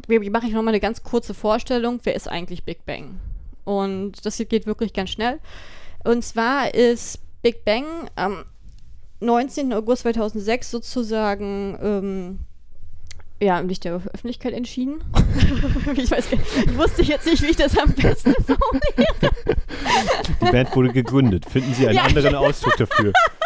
mache 0.08 0.46
ich 0.48 0.54
nochmal 0.54 0.70
eine 0.70 0.80
ganz 0.80 1.04
kurze 1.04 1.34
Vorstellung, 1.34 2.00
wer 2.04 2.16
ist 2.16 2.30
eigentlich 2.30 2.64
Big 2.64 2.86
Bang? 2.86 3.20
Und 3.66 4.26
das 4.26 4.38
geht 4.38 4.66
wirklich 4.66 4.94
ganz 4.94 5.10
schnell. 5.10 5.40
Und 6.06 6.24
zwar 6.24 6.74
ist 6.74 7.20
Big 7.42 7.66
Bang 7.66 7.84
am 8.16 8.46
19. 9.20 9.74
August 9.74 10.04
2006 10.04 10.72
sozusagen 10.72 11.78
ähm, 11.82 12.40
ja, 13.42 13.60
im 13.60 13.68
Licht 13.68 13.84
der 13.84 13.96
Öffentlichkeit 13.96 14.54
entschieden. 14.54 15.04
ich 15.98 16.10
weiß 16.10 16.28
ich 16.32 16.78
wusste 16.78 17.02
jetzt 17.02 17.26
nicht, 17.26 17.42
wie 17.42 17.48
ich 17.48 17.58
das 17.58 17.78
am 17.78 17.92
besten 17.94 18.34
formuliere. 18.46 19.36
Die 20.40 20.52
Band 20.52 20.74
wurde 20.74 20.94
gegründet. 20.94 21.46
Finden 21.50 21.74
Sie 21.74 21.86
einen 21.86 21.98
Ja. 21.98 22.04
anderen 22.04 22.36
Ausdruck 22.36 22.78
dafür? 22.78 23.12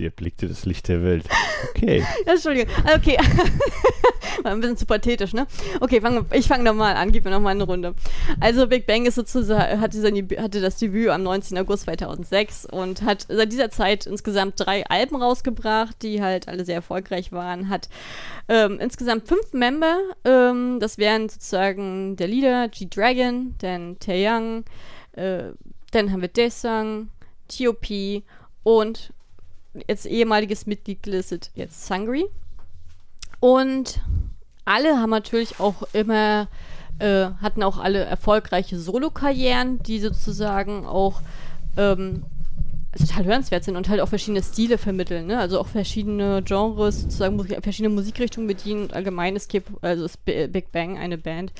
Sie 0.00 0.06
erblickte 0.06 0.48
das 0.48 0.64
Licht 0.64 0.88
der 0.88 1.02
Welt. 1.02 1.26
Okay. 1.68 2.02
Entschuldigung. 2.24 2.74
Okay. 2.96 3.18
War 4.42 4.52
ein 4.52 4.60
bisschen 4.60 4.78
zu 4.78 4.86
pathetisch, 4.86 5.34
ne? 5.34 5.46
Okay, 5.80 6.00
fang, 6.00 6.24
ich 6.32 6.48
fange 6.48 6.64
nochmal 6.64 6.96
an, 6.96 7.12
gib 7.12 7.26
mir 7.26 7.30
nochmal 7.30 7.54
eine 7.54 7.64
Runde. 7.64 7.94
Also 8.40 8.66
Big 8.66 8.86
Bang 8.86 9.04
ist 9.04 9.16
sozusagen, 9.16 9.78
hatte, 9.78 10.00
sein, 10.00 10.26
hatte 10.38 10.62
das 10.62 10.78
Debüt 10.78 11.10
am 11.10 11.22
19. 11.22 11.58
August 11.58 11.82
2006 11.82 12.64
und 12.64 13.02
hat 13.02 13.26
seit 13.28 13.52
dieser 13.52 13.68
Zeit 13.68 14.06
insgesamt 14.06 14.54
drei 14.56 14.86
Alben 14.86 15.16
rausgebracht, 15.16 15.96
die 16.00 16.22
halt 16.22 16.48
alle 16.48 16.64
sehr 16.64 16.76
erfolgreich 16.76 17.30
waren. 17.30 17.68
Hat 17.68 17.90
ähm, 18.48 18.78
insgesamt 18.80 19.28
fünf 19.28 19.52
Member. 19.52 19.98
Ähm, 20.24 20.78
das 20.80 20.96
wären 20.96 21.28
sozusagen 21.28 22.16
der 22.16 22.28
Leader 22.28 22.68
G-Dragon, 22.68 23.54
dann 23.58 23.98
Taeyang, 23.98 24.64
äh, 25.12 25.50
dann 25.90 26.10
haben 26.10 26.22
wir 26.22 26.28
Daesung, 26.28 27.10
T.O.P. 27.48 28.22
und 28.62 29.12
jetzt 29.88 30.06
ehemaliges 30.06 30.66
Mitglied 30.66 31.02
gelistet, 31.02 31.50
jetzt 31.54 31.86
Sangri. 31.86 32.24
Und 33.40 34.00
alle 34.64 34.98
haben 34.98 35.10
natürlich 35.10 35.60
auch 35.60 35.82
immer, 35.92 36.48
äh, 36.98 37.26
hatten 37.40 37.62
auch 37.62 37.78
alle 37.78 38.00
erfolgreiche 38.04 38.78
Solo-Karrieren, 38.78 39.82
die 39.82 40.00
sozusagen 40.00 40.86
auch 40.86 41.22
ähm, 41.76 42.24
total 42.98 43.24
hörenswert 43.24 43.64
sind 43.64 43.76
und 43.76 43.88
halt 43.88 44.00
auch 44.00 44.08
verschiedene 44.08 44.42
Stile 44.42 44.76
vermitteln, 44.76 45.28
ne? 45.28 45.38
Also 45.38 45.60
auch 45.60 45.68
verschiedene 45.68 46.42
Genres, 46.42 47.02
sozusagen 47.02 47.38
verschiedene 47.62 47.94
Musikrichtungen 47.94 48.48
bedienen. 48.48 48.82
Und 48.82 48.92
allgemein 48.94 49.36
ist 49.36 49.50
K- 49.50 49.62
also 49.80 50.04
ist 50.04 50.24
Big 50.24 50.72
Bang 50.72 50.98
eine 50.98 51.16
Band, 51.16 51.52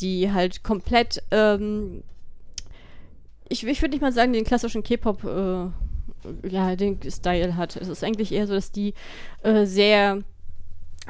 die 0.00 0.32
halt 0.32 0.64
komplett, 0.64 1.22
ähm, 1.30 2.02
ich, 3.48 3.66
ich 3.66 3.82
würde 3.82 3.92
nicht 3.92 4.00
mal 4.00 4.12
sagen, 4.12 4.32
den 4.32 4.44
klassischen 4.44 4.82
K-Pop, 4.82 5.22
äh, 5.24 5.66
ja, 6.48 6.76
den 6.76 6.98
Style 7.08 7.56
hat. 7.56 7.76
Es 7.76 7.88
ist 7.88 8.04
eigentlich 8.04 8.32
eher 8.32 8.46
so, 8.46 8.54
dass 8.54 8.72
die 8.72 8.94
äh, 9.42 9.64
sehr 9.64 10.22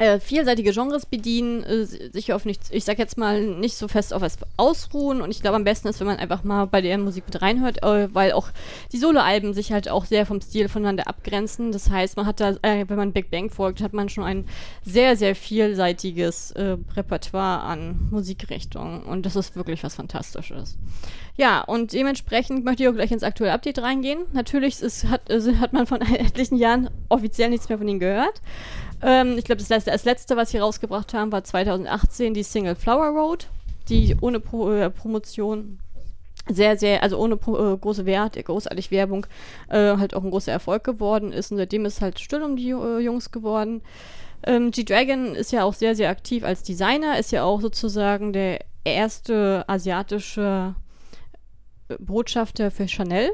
äh, 0.00 0.18
vielseitige 0.18 0.72
Genres 0.72 1.04
bedienen, 1.04 1.62
äh, 1.62 1.84
sich 1.84 2.32
auf 2.32 2.46
nichts, 2.46 2.70
ich 2.70 2.84
sag 2.84 2.98
jetzt 2.98 3.18
mal, 3.18 3.42
nicht 3.42 3.76
so 3.76 3.86
fest 3.86 4.14
auf 4.14 4.22
was 4.22 4.38
ausruhen. 4.56 5.20
Und 5.20 5.30
ich 5.30 5.42
glaube, 5.42 5.56
am 5.56 5.64
besten 5.64 5.88
ist, 5.88 6.00
wenn 6.00 6.06
man 6.06 6.16
einfach 6.16 6.42
mal 6.42 6.64
bei 6.64 6.80
der 6.80 6.96
Musik 6.96 7.24
mit 7.26 7.42
reinhört, 7.42 7.82
äh, 7.82 8.12
weil 8.14 8.32
auch 8.32 8.48
die 8.92 8.96
Soloalben 8.96 9.52
sich 9.52 9.72
halt 9.72 9.90
auch 9.90 10.06
sehr 10.06 10.24
vom 10.24 10.40
Stil 10.40 10.70
voneinander 10.70 11.06
abgrenzen. 11.06 11.70
Das 11.70 11.90
heißt, 11.90 12.16
man 12.16 12.24
hat 12.24 12.40
da, 12.40 12.56
wenn 12.62 12.96
man 12.96 13.12
Big 13.12 13.30
Bang 13.30 13.50
folgt, 13.50 13.82
hat 13.82 13.92
man 13.92 14.08
schon 14.08 14.24
ein 14.24 14.46
sehr, 14.82 15.16
sehr 15.16 15.34
vielseitiges 15.34 16.54
Repertoire 16.56 17.60
an 17.60 18.08
Musikrichtungen. 18.10 19.02
Und 19.02 19.26
das 19.26 19.36
ist 19.36 19.54
wirklich 19.56 19.82
was 19.82 19.94
Fantastisches. 19.94 20.78
Ja, 21.36 21.60
und 21.62 21.92
dementsprechend 21.92 22.64
möchte 22.64 22.82
ich 22.82 22.88
auch 22.88 22.94
gleich 22.94 23.12
ins 23.12 23.22
aktuelle 23.22 23.52
Update 23.52 23.80
reingehen. 23.80 24.20
Natürlich 24.32 24.80
ist, 24.80 25.08
hat, 25.08 25.22
hat 25.30 25.72
man 25.72 25.86
von 25.86 26.00
etlichen 26.14 26.56
Jahren 26.56 26.90
offiziell 27.08 27.50
nichts 27.50 27.68
mehr 27.68 27.78
von 27.78 27.88
ihnen 27.88 28.00
gehört. 28.00 28.40
Ähm, 29.02 29.36
ich 29.38 29.44
glaube, 29.44 29.58
das, 29.60 29.68
letzte- 29.68 29.90
das 29.90 30.04
letzte, 30.04 30.36
was 30.36 30.50
sie 30.50 30.58
rausgebracht 30.58 31.14
haben, 31.14 31.32
war 31.32 31.42
2018 31.44 32.34
die 32.34 32.42
Single 32.42 32.74
Flower 32.74 33.08
Road, 33.08 33.48
die 33.88 34.16
ohne 34.20 34.40
Pro, 34.40 34.70
äh, 34.72 34.90
Promotion 34.90 35.78
sehr, 36.48 36.76
sehr, 36.78 37.02
also 37.02 37.18
ohne 37.18 37.34
äh, 37.34 37.76
große 37.76 38.06
Wert, 38.06 38.42
großartig 38.42 38.90
Werbung, 38.90 39.26
äh, 39.68 39.96
halt 39.96 40.14
auch 40.14 40.24
ein 40.24 40.30
großer 40.30 40.52
Erfolg 40.52 40.84
geworden 40.84 41.32
ist. 41.32 41.50
Und 41.52 41.58
seitdem 41.58 41.84
ist 41.84 42.00
halt 42.00 42.18
still 42.18 42.42
um 42.42 42.56
die 42.56 42.70
äh, 42.70 42.98
Jungs 42.98 43.30
geworden. 43.30 43.82
Ähm, 44.44 44.70
G-Dragon 44.70 45.34
ist 45.34 45.52
ja 45.52 45.64
auch 45.64 45.74
sehr, 45.74 45.94
sehr 45.94 46.08
aktiv 46.08 46.44
als 46.44 46.62
Designer, 46.62 47.18
ist 47.18 47.30
ja 47.30 47.44
auch 47.44 47.60
sozusagen 47.60 48.32
der 48.32 48.60
erste 48.84 49.64
asiatische 49.66 50.74
äh, 51.88 51.94
Botschafter 51.98 52.70
für 52.70 52.88
Chanel. 52.88 53.30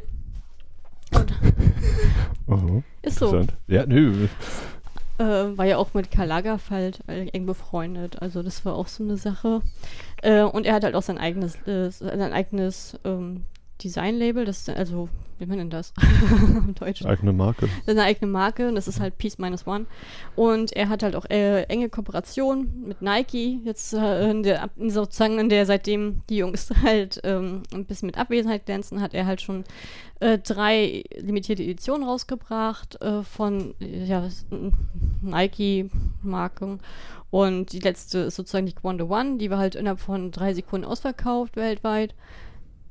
Aha, 2.48 2.82
Ist 3.02 3.18
so. 3.18 3.40
Ja, 3.68 3.86
nö. 3.86 4.26
Äh, 5.18 5.56
war 5.56 5.64
ja 5.64 5.78
auch 5.78 5.94
mit 5.94 6.10
Karl 6.10 6.28
Lagerfeld 6.28 7.00
äh, 7.08 7.28
eng 7.28 7.46
befreundet. 7.46 8.20
Also 8.20 8.42
das 8.42 8.64
war 8.64 8.74
auch 8.74 8.88
so 8.88 9.02
eine 9.02 9.16
Sache. 9.16 9.62
Äh, 10.22 10.42
und 10.42 10.66
er 10.66 10.74
hat 10.74 10.84
halt 10.84 10.94
auch 10.94 11.02
sein 11.02 11.18
eigenes, 11.18 11.56
äh, 11.66 11.90
sein 11.90 12.32
eigenes 12.32 12.98
ähm, 13.04 13.44
Design-Label, 13.82 14.44
das 14.44 14.68
also, 14.68 15.08
wie 15.38 15.46
nennt 15.46 15.58
man 15.58 15.70
das 15.70 15.92
im 16.30 16.74
Deutschen? 16.74 17.06
Eigene 17.06 17.32
Marke. 17.32 17.66
Das 17.66 17.78
ist 17.80 17.88
eine 17.88 18.02
eigene 18.02 18.30
Marke 18.30 18.68
und 18.68 18.74
das 18.74 18.88
ist 18.88 19.00
halt 19.00 19.18
Peace 19.18 19.38
Minus 19.38 19.66
One. 19.66 19.86
Und 20.34 20.72
er 20.72 20.88
hat 20.88 21.02
halt 21.02 21.16
auch 21.16 21.26
äh, 21.30 21.62
enge 21.64 21.88
Kooperation 21.88 22.84
mit 22.86 23.02
Nike, 23.02 23.60
jetzt 23.64 23.92
äh, 23.92 24.30
in 24.30 24.42
der, 24.42 24.70
sozusagen 24.76 25.38
in 25.38 25.48
der 25.48 25.66
seitdem 25.66 26.22
die 26.28 26.38
Jungs 26.38 26.70
halt 26.82 27.20
ähm, 27.24 27.62
ein 27.72 27.84
bisschen 27.84 28.06
mit 28.06 28.18
Abwesenheit 28.18 28.66
glänzen, 28.66 29.00
hat 29.00 29.14
er 29.14 29.26
halt 29.26 29.40
schon 29.40 29.64
äh, 30.20 30.38
drei 30.38 31.04
limitierte 31.16 31.62
Editionen 31.62 32.08
rausgebracht 32.08 33.00
äh, 33.02 33.22
von 33.22 33.74
ja, 33.80 34.28
Nike-Marken. 35.20 36.80
Und 37.30 37.72
die 37.72 37.80
letzte 37.80 38.18
ist 38.20 38.36
sozusagen 38.36 38.66
die 38.66 38.74
Wonder 38.82 39.10
One, 39.10 39.38
die 39.38 39.50
war 39.50 39.58
halt 39.58 39.74
innerhalb 39.74 40.00
von 40.00 40.30
drei 40.30 40.54
Sekunden 40.54 40.86
ausverkauft 40.86 41.56
weltweit. 41.56 42.14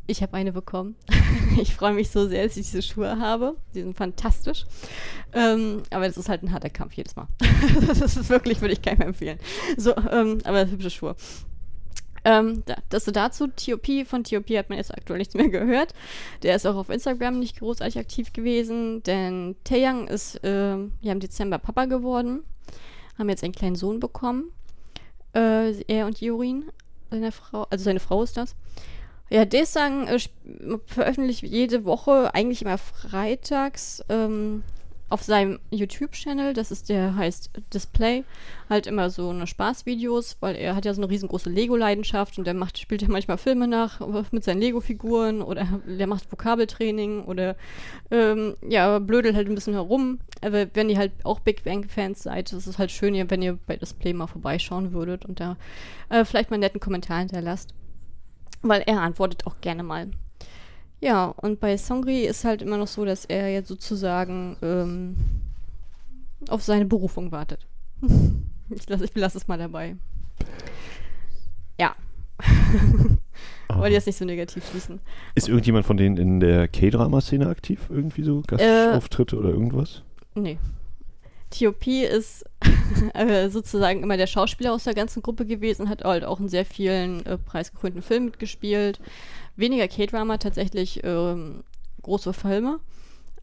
Ich 0.07 0.21
habe 0.21 0.33
eine 0.35 0.51
bekommen. 0.51 0.95
ich 1.59 1.73
freue 1.73 1.93
mich 1.93 2.11
so 2.11 2.27
sehr, 2.27 2.43
dass 2.43 2.57
ich 2.57 2.65
diese 2.65 2.81
Schuhe 2.81 3.19
habe. 3.19 3.55
Die 3.73 3.81
sind 3.81 3.97
fantastisch. 3.97 4.65
Ähm, 5.33 5.83
aber 5.89 6.07
das 6.07 6.17
ist 6.17 6.29
halt 6.29 6.43
ein 6.43 6.51
harter 6.51 6.69
Kampf 6.69 6.93
jedes 6.93 7.15
Mal. 7.15 7.27
das 7.87 7.99
ist 8.01 8.29
wirklich, 8.29 8.61
würde 8.61 8.73
ich 8.73 8.81
keinem 8.81 9.01
empfehlen. 9.01 9.39
So, 9.77 9.95
ähm, 9.95 10.39
aber 10.43 10.69
hübsche 10.69 10.91
Schuhe. 10.91 11.15
Ähm, 12.23 12.63
da, 12.65 12.75
das 12.89 13.05
so 13.05 13.11
dazu. 13.11 13.47
TOP, 13.47 14.07
von 14.07 14.23
TOP 14.23 14.49
hat 14.49 14.69
man 14.69 14.77
jetzt 14.77 14.93
aktuell 14.93 15.19
nichts 15.19 15.35
mehr 15.35 15.49
gehört. 15.49 15.93
Der 16.41 16.55
ist 16.55 16.65
auch 16.65 16.75
auf 16.75 16.89
Instagram 16.89 17.39
nicht 17.39 17.59
großartig 17.59 17.99
aktiv 17.99 18.33
gewesen, 18.33 19.03
denn 19.03 19.55
Taeyang 19.63 20.07
ist 20.07 20.43
äh, 20.43 20.75
ja 20.75 21.11
im 21.11 21.19
Dezember 21.19 21.59
Papa 21.59 21.85
geworden. 21.85 22.43
Haben 23.17 23.29
jetzt 23.29 23.43
einen 23.43 23.53
kleinen 23.53 23.75
Sohn 23.75 23.99
bekommen. 23.99 24.51
Äh, 25.35 25.79
er 25.83 26.07
und 26.07 26.19
Jorin, 26.19 26.65
seine 27.11 27.31
Frau, 27.31 27.67
also 27.69 27.83
seine 27.83 27.99
Frau 27.99 28.23
ist 28.23 28.37
das. 28.37 28.55
Ja, 29.29 29.45
Desang 29.45 30.07
äh, 30.07 30.19
veröffentlicht 30.85 31.41
jede 31.41 31.83
Woche, 31.85 32.33
eigentlich 32.33 32.61
immer 32.61 32.77
freitags, 32.77 34.03
ähm, 34.09 34.63
auf 35.07 35.21
seinem 35.21 35.59
YouTube-Channel, 35.69 36.53
das 36.53 36.71
ist 36.71 36.89
der 36.89 37.15
heißt 37.15 37.51
Display, 37.73 38.23
halt 38.69 38.87
immer 38.87 39.11
so 39.11 39.29
eine 39.29 39.45
Spaßvideos, 39.45 40.37
weil 40.39 40.55
er 40.55 40.75
hat 40.75 40.85
ja 40.85 40.93
so 40.95 41.01
eine 41.01 41.11
riesengroße 41.11 41.49
Lego-Leidenschaft 41.49 42.39
und 42.39 42.47
der 42.47 42.55
macht, 42.55 42.79
spielt 42.79 43.03
ja 43.03 43.07
manchmal 43.07 43.37
Filme 43.37 43.67
nach 43.67 44.01
mit 44.31 44.43
seinen 44.43 44.61
Lego-Figuren 44.61 45.43
oder 45.43 45.67
der 45.85 46.07
macht 46.07 46.31
Vokabeltraining 46.31 47.23
oder 47.25 47.55
ähm, 48.09 48.55
ja, 48.67 48.97
blödelt 48.97 49.35
halt 49.35 49.47
ein 49.47 49.55
bisschen 49.55 49.73
herum. 49.73 50.19
Aber 50.41 50.65
wenn 50.73 50.89
ihr 50.89 50.97
halt 50.97 51.11
auch 51.23 51.39
Big 51.39 51.63
Bang-Fans 51.63 52.23
seid, 52.23 52.51
ist 52.51 52.65
es 52.65 52.79
halt 52.79 52.89
schön, 52.89 53.13
wenn 53.29 53.41
ihr 53.43 53.59
bei 53.67 53.77
Display 53.77 54.13
mal 54.13 54.27
vorbeischauen 54.27 54.91
würdet 54.91 55.23
und 55.25 55.39
da 55.39 55.55
äh, 56.09 56.25
vielleicht 56.25 56.49
mal 56.49 56.55
einen 56.55 56.61
netten 56.61 56.79
Kommentar 56.79 57.19
hinterlasst 57.19 57.75
weil 58.61 58.83
er 58.85 59.01
antwortet 59.01 59.45
auch 59.45 59.55
gerne 59.61 59.83
mal. 59.83 60.09
Ja, 61.01 61.25
und 61.25 61.59
bei 61.59 61.77
Songri 61.77 62.25
ist 62.25 62.45
halt 62.45 62.61
immer 62.61 62.77
noch 62.77 62.87
so, 62.87 63.05
dass 63.05 63.25
er 63.25 63.51
jetzt 63.51 63.67
sozusagen 63.67 64.57
ähm, 64.61 65.15
auf 66.49 66.63
seine 66.63 66.85
Berufung 66.85 67.31
wartet. 67.31 67.67
ich 68.69 68.89
lasse 68.89 69.05
ich 69.05 69.11
lass 69.13 69.35
es 69.35 69.47
mal 69.47 69.57
dabei. 69.57 69.95
Ja. 71.79 71.95
Wollte 73.69 73.93
jetzt 73.93 74.07
nicht 74.07 74.17
so 74.17 74.25
negativ 74.25 74.67
schließen. 74.69 74.99
Ist 75.33 75.49
irgendjemand 75.49 75.85
von 75.85 75.97
denen 75.97 76.17
in 76.17 76.39
der 76.39 76.67
K-Drama-Szene 76.67 77.47
aktiv? 77.47 77.87
Irgendwie 77.89 78.23
so 78.23 78.41
Gastauftritte 78.47 79.35
äh, 79.35 79.39
oder 79.39 79.49
irgendwas? 79.49 80.01
Nee. 80.35 80.57
TOP 81.57 81.87
ist 81.87 82.45
äh, 83.13 83.49
sozusagen 83.49 84.03
immer 84.03 84.17
der 84.17 84.27
Schauspieler 84.27 84.73
aus 84.73 84.83
der 84.83 84.93
ganzen 84.93 85.21
Gruppe 85.21 85.45
gewesen, 85.45 85.89
hat 85.89 86.03
halt 86.03 86.23
auch 86.23 86.39
in 86.39 86.49
sehr 86.49 86.65
vielen 86.65 87.25
äh, 87.25 87.37
preisgekrönten 87.37 88.01
Filmen 88.01 88.25
mitgespielt. 88.25 88.99
Weniger 89.55 89.87
K-Drama, 89.87 90.37
tatsächlich 90.37 91.01
ähm, 91.03 91.63
große 92.01 92.33
Filme. 92.33 92.79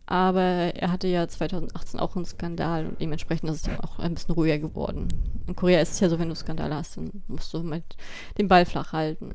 Aber 0.06 0.40
er 0.40 0.90
hatte 0.90 1.06
ja 1.06 1.28
2018 1.28 2.00
auch 2.00 2.16
einen 2.16 2.24
Skandal 2.24 2.86
und 2.86 3.00
dementsprechend 3.00 3.48
ist 3.50 3.56
es 3.56 3.62
dann 3.62 3.80
auch 3.80 3.98
ein 3.98 4.14
bisschen 4.14 4.34
ruhiger 4.34 4.58
geworden. 4.58 5.08
In 5.46 5.56
Korea 5.56 5.80
ist 5.80 5.92
es 5.92 6.00
ja 6.00 6.08
so, 6.08 6.18
wenn 6.18 6.28
du 6.28 6.34
Skandale 6.34 6.74
hast, 6.74 6.96
dann 6.96 7.22
musst 7.28 7.54
du 7.54 7.62
mit 7.62 7.84
den 8.36 8.48
Ball 8.48 8.66
flach 8.66 8.92
halten. 8.92 9.30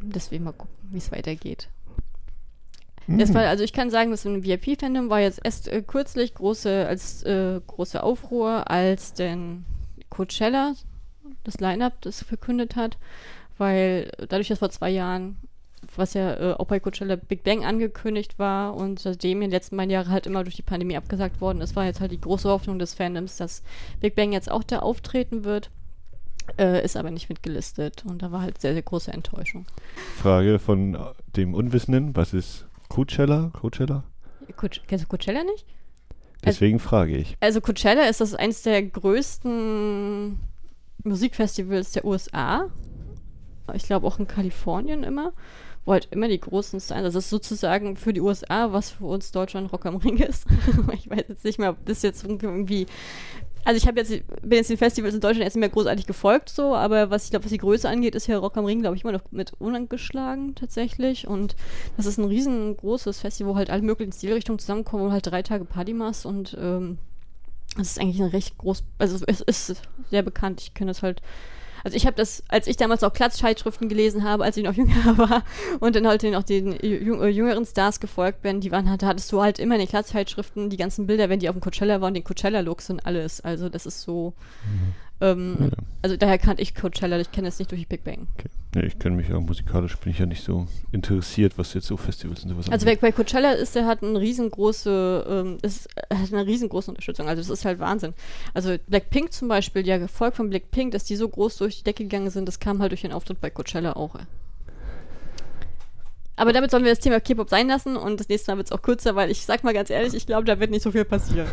Deswegen 0.00 0.44
mal 0.44 0.52
gucken, 0.52 0.74
wie 0.90 0.98
es 0.98 1.10
weitergeht. 1.10 1.68
Das 3.16 3.32
war, 3.32 3.42
also 3.46 3.64
ich 3.64 3.72
kann 3.72 3.90
sagen, 3.90 4.10
dass 4.10 4.26
ein 4.26 4.44
VIP-Fandom 4.44 5.08
war 5.08 5.20
jetzt 5.20 5.40
erst 5.42 5.66
äh, 5.68 5.82
kürzlich 5.82 6.34
große, 6.34 6.86
als 6.86 7.22
äh, 7.22 7.58
große 7.66 8.02
Aufruhr, 8.02 8.70
als 8.70 9.14
denn 9.14 9.64
Coachella 10.10 10.74
das 11.44 11.58
Line-Up 11.58 11.94
das 12.02 12.22
verkündet 12.22 12.76
hat, 12.76 12.98
weil 13.56 14.10
dadurch, 14.28 14.48
dass 14.48 14.58
vor 14.58 14.70
zwei 14.70 14.90
Jahren, 14.90 15.38
was 15.96 16.12
ja 16.12 16.34
äh, 16.34 16.52
auch 16.54 16.66
bei 16.66 16.80
Coachella 16.80 17.16
Big 17.16 17.44
Bang 17.44 17.64
angekündigt 17.64 18.38
war 18.38 18.74
und 18.74 18.98
seitdem 18.98 19.38
in 19.38 19.48
den 19.48 19.52
letzten 19.52 19.78
beiden 19.78 19.90
Jahren 19.90 20.10
halt 20.10 20.26
immer 20.26 20.44
durch 20.44 20.56
die 20.56 20.62
Pandemie 20.62 20.96
abgesagt 20.96 21.40
worden 21.40 21.62
ist, 21.62 21.76
war 21.76 21.86
jetzt 21.86 22.00
halt 22.00 22.12
die 22.12 22.20
große 22.20 22.48
Hoffnung 22.48 22.78
des 22.78 22.92
Fandoms, 22.92 23.38
dass 23.38 23.62
Big 24.00 24.16
Bang 24.16 24.32
jetzt 24.32 24.50
auch 24.50 24.62
da 24.62 24.80
auftreten 24.80 25.44
wird. 25.44 25.70
Äh, 26.58 26.82
ist 26.82 26.96
aber 26.96 27.10
nicht 27.10 27.28
mitgelistet 27.28 28.04
und 28.06 28.22
da 28.22 28.32
war 28.32 28.40
halt 28.40 28.58
sehr, 28.58 28.72
sehr 28.72 28.82
große 28.82 29.12
Enttäuschung. 29.12 29.66
Frage 30.16 30.58
von 30.58 30.96
dem 31.36 31.52
Unwissenden, 31.52 32.16
was 32.16 32.32
ist 32.32 32.67
Coachella? 32.88 33.50
Coachella? 33.52 34.04
Coach, 34.56 34.82
kennst 34.86 35.04
du 35.04 35.08
Coachella 35.08 35.44
nicht? 35.44 35.66
Deswegen 36.44 36.76
also, 36.76 36.88
frage 36.88 37.16
ich. 37.16 37.36
Also 37.40 37.60
Coachella 37.60 38.08
ist 38.08 38.20
das 38.20 38.34
eines 38.34 38.62
der 38.62 38.82
größten 38.82 40.38
Musikfestivals 41.04 41.92
der 41.92 42.04
USA. 42.04 42.70
Ich 43.74 43.84
glaube 43.84 44.06
auch 44.06 44.18
in 44.18 44.26
Kalifornien 44.26 45.02
immer, 45.02 45.32
wo 45.84 45.92
halt 45.92 46.08
immer 46.10 46.28
die 46.28 46.40
großen 46.40 46.80
sein. 46.80 47.04
Also 47.04 47.18
das 47.18 47.24
ist 47.24 47.30
sozusagen 47.30 47.96
für 47.96 48.12
die 48.12 48.20
USA, 48.20 48.72
was 48.72 48.90
für 48.90 49.04
uns 49.04 49.32
Deutschland 49.32 49.72
Rock 49.72 49.86
am 49.86 49.96
Ring 49.96 50.18
ist. 50.18 50.46
ich 50.92 51.10
weiß 51.10 51.24
jetzt 51.28 51.44
nicht 51.44 51.58
mehr, 51.58 51.70
ob 51.70 51.84
das 51.84 52.02
jetzt 52.02 52.24
irgendwie 52.24 52.86
also 53.64 53.76
ich 53.76 53.86
habe 53.86 54.00
jetzt, 54.00 54.10
bin 54.42 54.58
jetzt 54.58 54.70
den 54.70 54.78
Festivals 54.78 55.14
in 55.14 55.20
Deutschland 55.20 55.44
erst 55.44 55.56
nicht 55.56 55.60
mehr 55.60 55.68
großartig 55.68 56.06
gefolgt, 56.06 56.48
so, 56.48 56.74
aber 56.74 57.10
was 57.10 57.24
ich 57.24 57.30
glaube, 57.30 57.44
was 57.44 57.52
die 57.52 57.58
Größe 57.58 57.88
angeht, 57.88 58.14
ist 58.14 58.26
ja 58.26 58.38
Rock 58.38 58.56
am 58.56 58.64
Ring, 58.64 58.80
glaube 58.80 58.96
ich, 58.96 59.04
immer 59.04 59.12
noch 59.12 59.22
mit 59.30 59.52
unangeschlagen 59.58 60.54
tatsächlich. 60.54 61.26
Und 61.26 61.56
das 61.96 62.06
ist 62.06 62.18
ein 62.18 62.24
riesengroßes 62.24 63.20
Festival, 63.20 63.52
wo 63.52 63.56
halt 63.56 63.70
alle 63.70 63.82
möglichen 63.82 64.12
Stilrichtungen 64.12 64.58
zusammenkommen 64.58 65.06
und 65.06 65.12
halt 65.12 65.26
drei 65.26 65.42
Tage 65.42 65.64
Party 65.64 65.92
machst 65.92 66.24
und 66.24 66.56
ähm, 66.60 66.98
das 67.76 67.88
ist 67.88 68.00
eigentlich 68.00 68.20
ein 68.20 68.30
recht 68.30 68.56
groß, 68.58 68.82
also 68.98 69.24
es 69.26 69.40
ist 69.42 69.82
sehr 70.10 70.22
bekannt. 70.22 70.60
Ich 70.62 70.74
kenne 70.74 70.90
das 70.90 71.02
halt 71.02 71.20
also 71.88 71.96
ich 71.96 72.04
habe 72.04 72.16
das, 72.16 72.42
als 72.48 72.66
ich 72.66 72.76
damals 72.76 73.02
auch 73.02 73.14
Klatschzeitschriften 73.14 73.88
gelesen 73.88 74.22
habe, 74.22 74.44
als 74.44 74.58
ich 74.58 74.64
noch 74.64 74.72
jünger 74.76 75.16
war 75.16 75.42
und 75.80 75.96
dann 75.96 76.06
halt 76.06 76.22
auch 76.36 76.42
den 76.42 76.78
äh, 76.78 77.28
jüngeren 77.28 77.64
Stars 77.64 77.98
gefolgt 77.98 78.42
bin, 78.42 78.60
die 78.60 78.70
waren 78.70 78.90
halt, 78.90 79.00
da 79.00 79.06
hattest 79.06 79.32
du 79.32 79.40
halt 79.40 79.58
immer 79.58 79.76
in 79.76 79.80
den 79.80 79.88
Klatschzeitschriften 79.88 80.68
die 80.68 80.76
ganzen 80.76 81.06
Bilder, 81.06 81.30
wenn 81.30 81.40
die 81.40 81.48
auf 81.48 81.56
dem 81.56 81.62
Coachella 81.62 82.02
waren, 82.02 82.12
den 82.12 82.24
Coachella-Looks 82.24 82.90
und 82.90 83.06
alles. 83.06 83.40
Also 83.40 83.70
das 83.70 83.86
ist 83.86 84.02
so, 84.02 84.34
mhm. 84.66 84.92
Ähm, 85.20 85.56
ja. 85.60 85.68
Also 86.02 86.16
daher 86.16 86.38
kannte 86.38 86.62
ich 86.62 86.74
Coachella, 86.74 87.18
ich 87.18 87.32
kenne 87.32 87.48
es 87.48 87.58
nicht 87.58 87.70
durch 87.72 87.88
Big 87.88 88.04
Bang. 88.04 88.28
Okay. 88.38 88.48
Nee, 88.74 88.86
ich 88.86 88.98
kenne 88.98 89.16
mich 89.16 89.28
ja 89.28 89.40
musikalisch, 89.40 89.96
bin 89.96 90.12
ich 90.12 90.18
ja 90.18 90.26
nicht 90.26 90.44
so 90.44 90.66
interessiert, 90.92 91.56
was 91.56 91.74
jetzt 91.74 91.86
so 91.86 91.96
Festivals 91.96 92.44
und 92.44 92.50
sowas 92.50 92.68
Also 92.70 92.86
angeht. 92.86 93.00
bei 93.00 93.10
Coachella 93.12 93.52
ist, 93.52 93.74
der 93.74 93.86
hat 93.86 94.02
eine 94.02 94.20
riesengroße, 94.20 95.26
ähm, 95.28 95.58
ist, 95.62 95.88
hat 96.12 96.32
eine 96.32 96.46
riesengroße 96.46 96.90
Unterstützung, 96.90 97.28
also 97.28 97.40
das 97.40 97.50
ist 97.50 97.64
halt 97.64 97.78
Wahnsinn. 97.80 98.14
Also 98.54 98.76
Blackpink 98.86 99.32
zum 99.32 99.48
Beispiel, 99.48 99.82
der 99.82 100.00
Erfolg 100.00 100.36
von 100.36 100.50
Blackpink, 100.50 100.92
dass 100.92 101.04
die 101.04 101.16
so 101.16 101.28
groß 101.28 101.56
durch 101.56 101.78
die 101.78 101.84
Decke 101.84 102.04
gegangen 102.04 102.30
sind, 102.30 102.46
das 102.46 102.60
kam 102.60 102.80
halt 102.80 102.92
durch 102.92 103.00
den 103.02 103.12
Auftritt 103.12 103.40
bei 103.40 103.50
Coachella 103.50 103.94
auch. 103.94 104.16
Aber 106.38 106.52
damit 106.52 106.70
sollen 106.70 106.84
wir 106.84 106.92
das 106.92 107.00
Thema 107.00 107.18
K-Pop 107.18 107.50
sein 107.50 107.66
lassen 107.66 107.96
und 107.96 108.20
das 108.20 108.28
nächste 108.28 108.52
Mal 108.52 108.58
wird 108.58 108.68
es 108.68 108.72
auch 108.72 108.80
kürzer, 108.80 109.16
weil 109.16 109.28
ich 109.28 109.44
sag 109.44 109.64
mal 109.64 109.74
ganz 109.74 109.90
ehrlich, 109.90 110.14
ich 110.14 110.24
glaube, 110.24 110.44
da 110.44 110.60
wird 110.60 110.70
nicht 110.70 110.82
so 110.82 110.92
viel 110.92 111.04
passieren. 111.04 111.48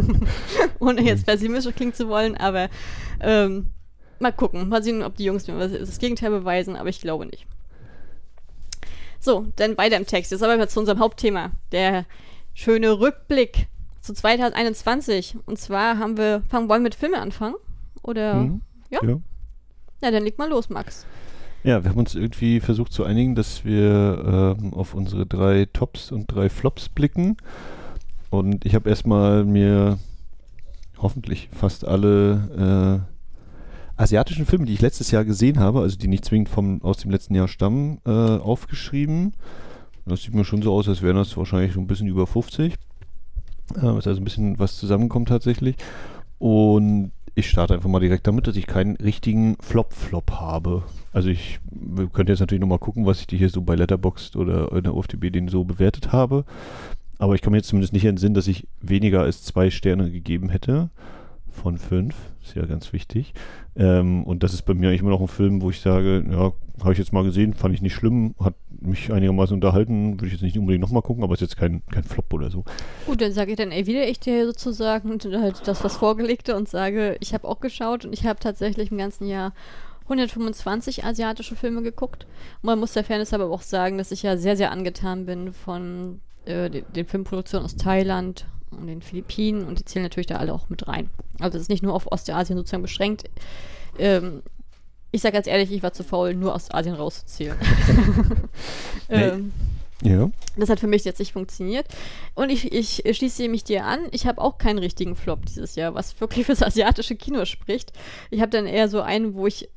Ohne 0.78 1.02
jetzt 1.02 1.26
pessimistisch 1.26 1.74
klingen 1.74 1.94
zu 1.94 2.08
wollen, 2.08 2.36
aber 2.36 2.68
ähm, 3.20 3.70
mal 4.20 4.32
gucken. 4.32 4.68
Mal 4.68 4.84
sehen, 4.84 5.02
ob 5.02 5.16
die 5.16 5.24
Jungs 5.24 5.48
mir 5.48 5.68
das 5.68 5.98
Gegenteil 5.98 6.30
beweisen, 6.30 6.76
aber 6.76 6.90
ich 6.90 7.00
glaube 7.00 7.26
nicht. 7.26 7.44
So, 9.18 9.46
dann 9.56 9.76
weiter 9.76 9.96
im 9.96 10.06
Text. 10.06 10.30
Jetzt 10.30 10.44
aber 10.44 10.56
mal 10.56 10.68
zu 10.68 10.78
unserem 10.78 11.00
Hauptthema. 11.00 11.50
Der 11.72 12.04
schöne 12.54 13.00
Rückblick 13.00 13.66
zu 14.00 14.14
2021. 14.14 15.38
Und 15.44 15.58
zwar 15.58 15.98
haben 15.98 16.16
wir, 16.16 16.42
fangen 16.48 16.68
wollen 16.68 16.84
mit 16.84 16.94
Filme 16.94 17.18
anfangen? 17.18 17.56
Oder? 18.02 18.34
Mhm, 18.34 18.60
ja? 18.90 19.00
ja? 19.02 19.18
Ja, 20.02 20.10
dann 20.12 20.22
leg 20.22 20.38
mal 20.38 20.48
los, 20.48 20.68
Max. 20.68 21.04
Ja, 21.64 21.82
wir 21.82 21.90
haben 21.90 21.98
uns 21.98 22.14
irgendwie 22.14 22.60
versucht 22.60 22.92
zu 22.92 23.04
einigen, 23.04 23.34
dass 23.34 23.64
wir 23.64 24.54
ähm, 24.60 24.74
auf 24.74 24.92
unsere 24.92 25.24
drei 25.24 25.66
Tops 25.72 26.12
und 26.12 26.26
drei 26.26 26.50
Flops 26.50 26.90
blicken. 26.90 27.38
Und 28.28 28.66
ich 28.66 28.74
habe 28.74 28.90
erstmal 28.90 29.46
mir 29.46 29.98
hoffentlich 30.98 31.48
fast 31.52 31.86
alle 31.86 33.06
äh, 33.96 34.00
asiatischen 34.02 34.44
Filme, 34.44 34.66
die 34.66 34.74
ich 34.74 34.82
letztes 34.82 35.10
Jahr 35.10 35.24
gesehen 35.24 35.58
habe, 35.58 35.80
also 35.80 35.96
die 35.96 36.06
nicht 36.06 36.26
zwingend 36.26 36.50
vom, 36.50 36.82
aus 36.82 36.98
dem 36.98 37.10
letzten 37.10 37.34
Jahr 37.34 37.48
stammen, 37.48 37.98
äh, 38.04 38.10
aufgeschrieben. 38.10 39.32
Das 40.04 40.22
sieht 40.22 40.34
mir 40.34 40.44
schon 40.44 40.60
so 40.60 40.74
aus, 40.74 40.86
als 40.86 41.00
wären 41.00 41.16
das 41.16 41.34
wahrscheinlich 41.34 41.72
so 41.72 41.80
ein 41.80 41.86
bisschen 41.86 42.08
über 42.08 42.26
50. 42.26 42.74
Äh, 43.74 43.86
also 43.86 44.10
ein 44.10 44.24
bisschen 44.24 44.58
was 44.58 44.76
zusammenkommt 44.76 45.28
tatsächlich. 45.28 45.76
Und 46.38 47.12
ich 47.34 47.50
starte 47.50 47.74
einfach 47.74 47.88
mal 47.88 48.00
direkt 48.00 48.26
damit, 48.26 48.46
dass 48.46 48.56
ich 48.56 48.66
keinen 48.66 48.96
richtigen 48.96 49.56
Flop-Flop 49.60 50.32
habe. 50.32 50.82
Also 51.12 51.28
ich 51.28 51.58
könnte 52.12 52.32
jetzt 52.32 52.40
natürlich 52.40 52.60
nochmal 52.60 52.78
gucken, 52.78 53.06
was 53.06 53.20
ich 53.20 53.26
die 53.26 53.36
hier 53.36 53.50
so 53.50 53.62
bei 53.62 53.74
Letterboxd 53.74 54.36
oder 54.36 54.72
in 54.72 54.84
der 54.84 54.94
OFDB 54.94 55.30
den 55.30 55.48
so 55.48 55.64
bewertet 55.64 56.12
habe. 56.12 56.44
Aber 57.18 57.34
ich 57.34 57.42
komme 57.42 57.56
jetzt 57.56 57.68
zumindest 57.68 57.92
nicht 57.92 58.04
in 58.04 58.12
den 58.12 58.18
Sinn, 58.18 58.34
dass 58.34 58.48
ich 58.48 58.66
weniger 58.80 59.22
als 59.22 59.42
zwei 59.42 59.70
Sterne 59.70 60.10
gegeben 60.10 60.48
hätte 60.48 60.90
von 61.54 61.78
fünf. 61.78 62.14
Ist 62.42 62.54
ja 62.54 62.66
ganz 62.66 62.92
wichtig. 62.92 63.32
Ähm, 63.76 64.24
und 64.24 64.42
das 64.42 64.52
ist 64.52 64.62
bei 64.62 64.74
mir 64.74 64.88
eigentlich 64.88 65.00
immer 65.00 65.10
noch 65.10 65.20
ein 65.20 65.28
Film, 65.28 65.62
wo 65.62 65.70
ich 65.70 65.80
sage, 65.80 66.24
ja, 66.30 66.52
habe 66.80 66.92
ich 66.92 66.98
jetzt 66.98 67.12
mal 67.12 67.24
gesehen, 67.24 67.54
fand 67.54 67.74
ich 67.74 67.82
nicht 67.82 67.94
schlimm, 67.94 68.34
hat 68.40 68.54
mich 68.80 69.12
einigermaßen 69.12 69.54
unterhalten, 69.54 70.14
würde 70.14 70.26
ich 70.26 70.32
jetzt 70.32 70.42
nicht 70.42 70.58
unbedingt 70.58 70.82
nochmal 70.82 71.02
gucken, 71.02 71.22
aber 71.24 71.34
ist 71.34 71.40
jetzt 71.40 71.56
kein, 71.56 71.82
kein 71.90 72.04
Flop 72.04 72.32
oder 72.34 72.50
so. 72.50 72.64
Gut, 73.06 73.20
dann 73.20 73.32
sage 73.32 73.52
ich 73.52 73.56
dann 73.56 73.70
ey, 73.70 73.86
wieder 73.86 74.06
ich 74.06 74.20
dir 74.20 74.44
sozusagen 74.46 75.18
halt 75.40 75.66
das, 75.66 75.82
was 75.84 75.96
Vorgelegte 75.96 76.56
und 76.56 76.68
sage, 76.68 77.16
ich 77.20 77.32
habe 77.32 77.48
auch 77.48 77.60
geschaut 77.60 78.04
und 78.04 78.12
ich 78.12 78.26
habe 78.26 78.40
tatsächlich 78.40 78.90
im 78.90 78.98
ganzen 78.98 79.26
Jahr 79.26 79.52
125 80.04 81.04
asiatische 81.04 81.56
Filme 81.56 81.82
geguckt. 81.82 82.26
Und 82.60 82.66
man 82.66 82.78
muss 82.78 82.92
der 82.92 83.04
Fairness 83.04 83.32
aber 83.32 83.50
auch 83.50 83.62
sagen, 83.62 83.96
dass 83.96 84.12
ich 84.12 84.22
ja 84.22 84.36
sehr, 84.36 84.56
sehr 84.56 84.70
angetan 84.70 85.24
bin 85.24 85.52
von 85.52 86.20
äh, 86.44 86.68
den, 86.68 86.84
den 86.94 87.06
Filmproduktionen 87.06 87.64
aus 87.64 87.76
Thailand 87.76 88.46
und 88.76 88.86
den 88.86 89.02
Philippinen 89.02 89.64
und 89.64 89.78
die 89.78 89.84
zählen 89.84 90.04
natürlich 90.04 90.26
da 90.26 90.36
alle 90.36 90.52
auch 90.52 90.68
mit 90.68 90.86
rein. 90.88 91.10
Also 91.40 91.56
es 91.56 91.62
ist 91.62 91.68
nicht 91.68 91.82
nur 91.82 91.94
auf 91.94 92.10
Ostasien 92.10 92.56
sozusagen 92.56 92.82
beschränkt. 92.82 93.24
Ähm, 93.98 94.42
ich 95.12 95.22
sage 95.22 95.34
ganz 95.34 95.46
ehrlich, 95.46 95.70
ich 95.70 95.82
war 95.82 95.92
zu 95.92 96.02
faul, 96.02 96.34
nur 96.34 96.54
Ostasien 96.54 96.94
rauszuzählen. 96.94 97.56
ähm, 99.08 99.52
ja. 100.02 100.30
Das 100.56 100.68
hat 100.68 100.80
für 100.80 100.86
mich 100.86 101.04
jetzt 101.04 101.20
nicht 101.20 101.32
funktioniert. 101.32 101.86
Und 102.34 102.50
ich, 102.50 102.72
ich 102.72 103.02
schließe 103.16 103.48
mich 103.48 103.64
dir 103.64 103.84
an. 103.84 104.00
Ich 104.10 104.26
habe 104.26 104.40
auch 104.40 104.58
keinen 104.58 104.78
richtigen 104.78 105.14
Flop 105.14 105.46
dieses 105.46 105.76
Jahr, 105.76 105.94
was 105.94 106.20
wirklich 106.20 106.46
fürs 106.46 106.62
asiatische 106.62 107.14
Kino 107.14 107.44
spricht. 107.44 107.92
Ich 108.30 108.40
habe 108.40 108.50
dann 108.50 108.66
eher 108.66 108.88
so 108.88 109.00
einen, 109.02 109.34
wo 109.34 109.46
ich 109.46 109.68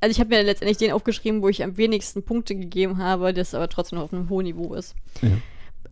also 0.00 0.12
ich 0.12 0.20
habe 0.20 0.30
mir 0.30 0.42
letztendlich 0.42 0.78
den 0.78 0.92
aufgeschrieben, 0.92 1.42
wo 1.42 1.48
ich 1.48 1.62
am 1.62 1.76
wenigsten 1.76 2.22
Punkte 2.22 2.54
gegeben 2.54 2.98
habe, 2.98 3.34
das 3.34 3.54
aber 3.54 3.68
trotzdem 3.68 3.98
noch 3.98 4.06
auf 4.06 4.12
einem 4.12 4.28
hohen 4.28 4.44
Niveau 4.44 4.74
ist. 4.74 4.94
Ja. 5.22 5.30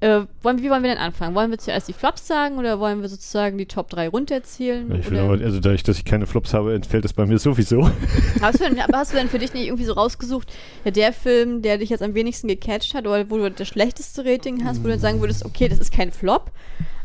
Äh, 0.01 0.27
wollen, 0.43 0.63
wie 0.63 0.69
wollen 0.69 0.83
wir 0.83 0.91
denn 0.91 0.99
anfangen? 0.99 1.35
Wollen 1.35 1.51
wir 1.51 1.57
zuerst 1.57 1.89
die 1.89 1.95
Flops 1.95 2.27
sagen 2.27 2.59
oder 2.59 2.79
wollen 2.81 3.01
wir 3.01 3.09
sozusagen 3.09 3.57
die 3.57 3.65
Top 3.65 3.89
3 3.89 4.09
runterzählen? 4.09 4.95
Ich 4.95 5.07
aber, 5.07 5.43
also 5.43 5.59
dadurch, 5.59 5.85
dass 5.85 5.97
ich 5.97 6.05
keine 6.05 6.27
Flops 6.27 6.53
habe, 6.53 6.75
entfällt 6.75 7.05
das 7.05 7.15
bei 7.15 7.25
mir 7.25 7.39
sowieso. 7.39 7.91
Hast 8.43 8.61
du 8.61 8.65
denn, 8.65 8.79
aber 8.87 8.99
hast 8.99 9.13
du 9.13 9.17
denn 9.17 9.29
für 9.29 9.39
dich 9.39 9.55
nicht 9.55 9.67
irgendwie 9.67 9.85
so 9.85 9.95
rausgesucht, 9.95 10.53
ja, 10.85 10.91
der 10.91 11.15
Film, 11.15 11.63
der 11.63 11.79
dich 11.79 11.89
jetzt 11.89 12.03
am 12.03 12.15
wenigsten 12.15 12.47
gecatcht 12.49 12.95
hat 12.95 13.07
oder 13.07 13.31
wo 13.31 13.39
du 13.39 13.51
das 13.51 13.69
schlechteste 13.69 14.25
Rating 14.25 14.65
hast, 14.65 14.85
wo 14.85 14.89
du 14.89 14.99
sagen 14.99 15.21
würdest, 15.21 15.47
okay, 15.47 15.69
das 15.69 15.79
ist 15.79 15.93
kein 15.93 16.13
Flop, 16.13 16.51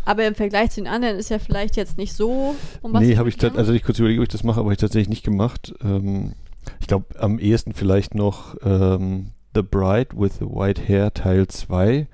aber 0.03 0.25
im 0.25 0.35
Vergleich 0.35 0.71
zu 0.71 0.81
den 0.81 0.87
anderen 0.87 1.17
ist 1.17 1.29
ja 1.29 1.39
vielleicht 1.39 1.77
jetzt 1.77 1.97
nicht 1.97 2.13
so. 2.13 2.55
Um 2.81 2.93
was 2.93 3.01
nee, 3.01 3.15
habe 3.15 3.29
ich, 3.29 3.41
also 3.55 3.71
ich 3.71 3.83
kurz 3.83 3.99
überlege, 3.99 4.19
ob 4.19 4.27
ich 4.27 4.31
das 4.31 4.43
mache, 4.43 4.59
aber 4.59 4.71
ich 4.71 4.77
tatsächlich 4.77 5.09
nicht 5.09 5.23
gemacht. 5.23 5.73
Ähm, 5.81 6.33
ich 6.81 6.87
glaube, 6.87 7.05
am 7.19 7.39
ehesten 7.39 7.73
vielleicht 7.73 8.15
noch 8.15 8.55
ähm, 8.63 9.31
The 9.55 9.61
Bride 9.61 10.09
with 10.13 10.33
the 10.39 10.45
White 10.45 10.81
Hair 10.87 11.13
Teil 11.13 11.47
2 11.47 12.07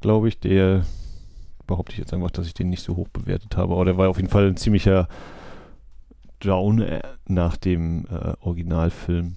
glaube 0.00 0.28
ich, 0.28 0.38
der 0.38 0.84
behaupte 1.66 1.92
ich 1.92 1.98
jetzt 1.98 2.12
einfach, 2.12 2.30
dass 2.30 2.46
ich 2.46 2.54
den 2.54 2.68
nicht 2.68 2.82
so 2.82 2.96
hoch 2.96 3.08
bewertet 3.08 3.56
habe. 3.56 3.74
Aber 3.74 3.84
der 3.84 3.96
war 3.96 4.08
auf 4.08 4.16
jeden 4.16 4.28
Fall 4.28 4.48
ein 4.48 4.56
ziemlicher 4.56 5.08
Down 6.40 6.80
äh, 6.80 7.02
nach 7.26 7.56
dem 7.56 8.06
äh, 8.06 8.34
Originalfilm, 8.40 9.36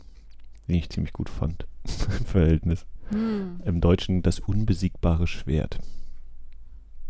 den 0.67 0.75
ich 0.75 0.89
ziemlich 0.89 1.13
gut 1.13 1.29
fand 1.29 1.67
im 2.19 2.25
Verhältnis. 2.25 2.85
Hm. 3.09 3.61
Im 3.65 3.81
Deutschen 3.81 4.23
das 4.23 4.39
unbesiegbare 4.39 5.27
Schwert. 5.27 5.79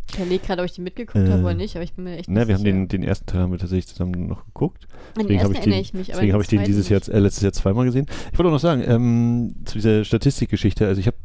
Ich 0.09 0.19
überlege 0.19 0.45
gerade, 0.45 0.61
ob 0.61 0.65
ich 0.65 0.73
den 0.73 0.83
mitgeguckt 0.83 1.25
äh, 1.25 1.31
habe 1.31 1.43
oder 1.43 1.53
nicht, 1.53 1.75
aber 1.75 1.83
ich 1.83 1.93
bin 1.93 2.03
mir 2.03 2.17
echt 2.17 2.27
nicht 2.27 2.35
Na, 2.35 2.47
wir 2.47 2.57
sicher. 2.57 2.69
haben 2.69 2.87
den, 2.87 2.87
den 2.87 3.03
ersten 3.03 3.25
Teil 3.25 3.41
haben 3.41 3.51
wir 3.51 3.59
tatsächlich 3.59 3.87
zusammen 3.87 4.27
noch 4.27 4.45
geguckt. 4.45 4.87
An 5.17 5.27
den 5.27 5.39
ersten 5.39 5.55
erinnere 5.55 5.79
ich 5.79 5.93
mich, 5.93 6.07
Deswegen 6.07 6.33
habe 6.33 6.43
ich 6.43 6.49
den 6.49 6.63
dieses 6.65 6.89
Jahr, 6.89 7.01
äh, 7.07 7.19
letztes 7.19 7.43
Jahr 7.43 7.53
zweimal 7.53 7.85
gesehen. 7.85 8.05
Ich 8.31 8.37
wollte 8.37 8.49
auch 8.49 8.53
noch 8.53 8.59
sagen, 8.59 8.83
ähm, 8.85 9.55
zu 9.65 9.75
dieser 9.75 10.03
Statistikgeschichte, 10.03 10.85
also 10.87 10.99
ich 10.99 11.07
habe 11.07 11.17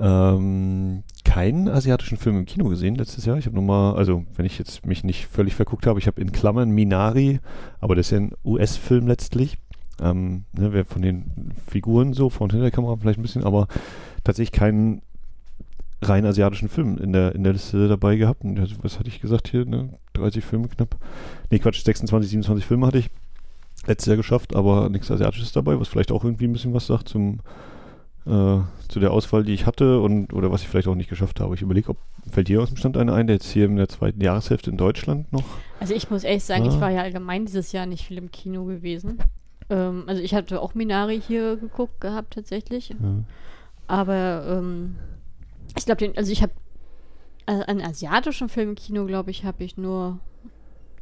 ähm, 0.00 1.02
keinen 1.24 1.68
asiatischen 1.68 2.18
Film 2.18 2.38
im 2.38 2.46
Kino 2.46 2.68
gesehen 2.68 2.94
letztes 2.94 3.24
Jahr. 3.26 3.36
Ich 3.36 3.46
habe 3.46 3.56
nur 3.56 3.64
mal, 3.64 3.94
also 3.94 4.24
wenn 4.36 4.46
ich 4.46 4.58
jetzt 4.58 4.86
mich 4.86 5.04
nicht 5.04 5.26
völlig 5.26 5.54
verguckt 5.54 5.86
habe, 5.86 5.98
ich 5.98 6.06
habe 6.06 6.20
in 6.20 6.32
Klammern 6.32 6.70
Minari, 6.70 7.40
aber 7.80 7.94
das 7.94 8.06
ist 8.06 8.10
ja 8.12 8.18
ein 8.18 8.32
US-Film 8.44 9.06
letztlich. 9.08 9.58
Ähm, 10.00 10.44
ne, 10.52 10.72
wer 10.72 10.84
von 10.84 11.02
den 11.02 11.52
Figuren 11.66 12.12
so, 12.12 12.30
von 12.30 12.50
hinter 12.50 12.64
der 12.64 12.70
Kamera 12.70 12.96
vielleicht 12.96 13.18
ein 13.18 13.22
bisschen, 13.22 13.44
aber 13.44 13.66
tatsächlich 14.22 14.52
keinen 14.52 15.02
rein 16.00 16.24
asiatischen 16.24 16.68
Film 16.68 16.96
in 16.98 17.12
der, 17.12 17.34
in 17.34 17.42
der 17.42 17.52
Liste 17.52 17.88
dabei 17.88 18.16
gehabt. 18.16 18.44
Und 18.44 18.84
was 18.84 18.98
hatte 19.00 19.08
ich 19.08 19.20
gesagt 19.20 19.48
hier? 19.48 19.64
Ne? 19.64 19.90
30 20.14 20.44
Filme 20.44 20.68
knapp. 20.68 20.96
Nee, 21.50 21.58
Quatsch, 21.58 21.82
26, 21.82 22.30
27 22.30 22.64
Filme 22.64 22.86
hatte 22.86 22.98
ich 22.98 23.10
letztes 23.86 24.06
Jahr 24.06 24.16
geschafft, 24.16 24.54
aber 24.54 24.88
nichts 24.88 25.10
Asiatisches 25.10 25.52
dabei, 25.52 25.80
was 25.80 25.88
vielleicht 25.88 26.12
auch 26.12 26.24
irgendwie 26.24 26.46
ein 26.46 26.52
bisschen 26.52 26.74
was 26.74 26.86
sagt 26.86 27.08
zum 27.08 27.40
äh, 28.28 28.60
zu 28.88 29.00
der 29.00 29.12
Auswahl, 29.12 29.44
die 29.44 29.52
ich 29.52 29.66
hatte 29.66 30.00
und 30.00 30.32
oder 30.32 30.50
was 30.50 30.62
ich 30.62 30.68
vielleicht 30.68 30.88
auch 30.88 30.94
nicht 30.94 31.10
geschafft 31.10 31.40
habe. 31.40 31.54
Ich 31.54 31.62
überlege, 31.62 31.90
ob 31.90 31.98
fällt 32.30 32.48
dir 32.48 32.62
aus 32.62 32.68
dem 32.68 32.76
Stand 32.76 32.96
einer 32.96 33.14
ein, 33.14 33.26
der 33.26 33.36
jetzt 33.36 33.50
hier 33.50 33.64
in 33.66 33.76
der 33.76 33.88
zweiten 33.88 34.20
Jahreshälfte 34.20 34.70
in 34.70 34.76
Deutschland 34.76 35.32
noch? 35.32 35.44
Also 35.80 35.94
ich 35.94 36.10
muss 36.10 36.24
ehrlich 36.24 36.44
sagen, 36.44 36.64
ah. 36.64 36.68
ich 36.68 36.80
war 36.80 36.90
ja 36.90 37.02
allgemein 37.02 37.46
dieses 37.46 37.72
Jahr 37.72 37.86
nicht 37.86 38.04
viel 38.04 38.18
im 38.18 38.30
Kino 38.30 38.64
gewesen. 38.64 39.18
Ähm, 39.70 40.04
also 40.06 40.22
ich 40.22 40.34
hatte 40.34 40.60
auch 40.60 40.74
Minari 40.74 41.20
hier 41.20 41.56
geguckt 41.56 42.00
gehabt 42.00 42.34
tatsächlich. 42.34 42.90
Ja. 42.90 42.96
Aber 43.86 44.44
ähm, 44.46 44.96
ich 45.76 45.86
glaube, 45.86 46.12
also 46.16 46.30
ich 46.30 46.42
habe 46.42 46.52
also 47.46 47.64
einen 47.64 47.80
asiatischen 47.80 48.48
Film 48.48 48.70
im 48.70 48.74
Kino, 48.74 49.06
glaube 49.06 49.30
ich, 49.30 49.44
habe 49.44 49.64
ich 49.64 49.76
nur 49.78 50.18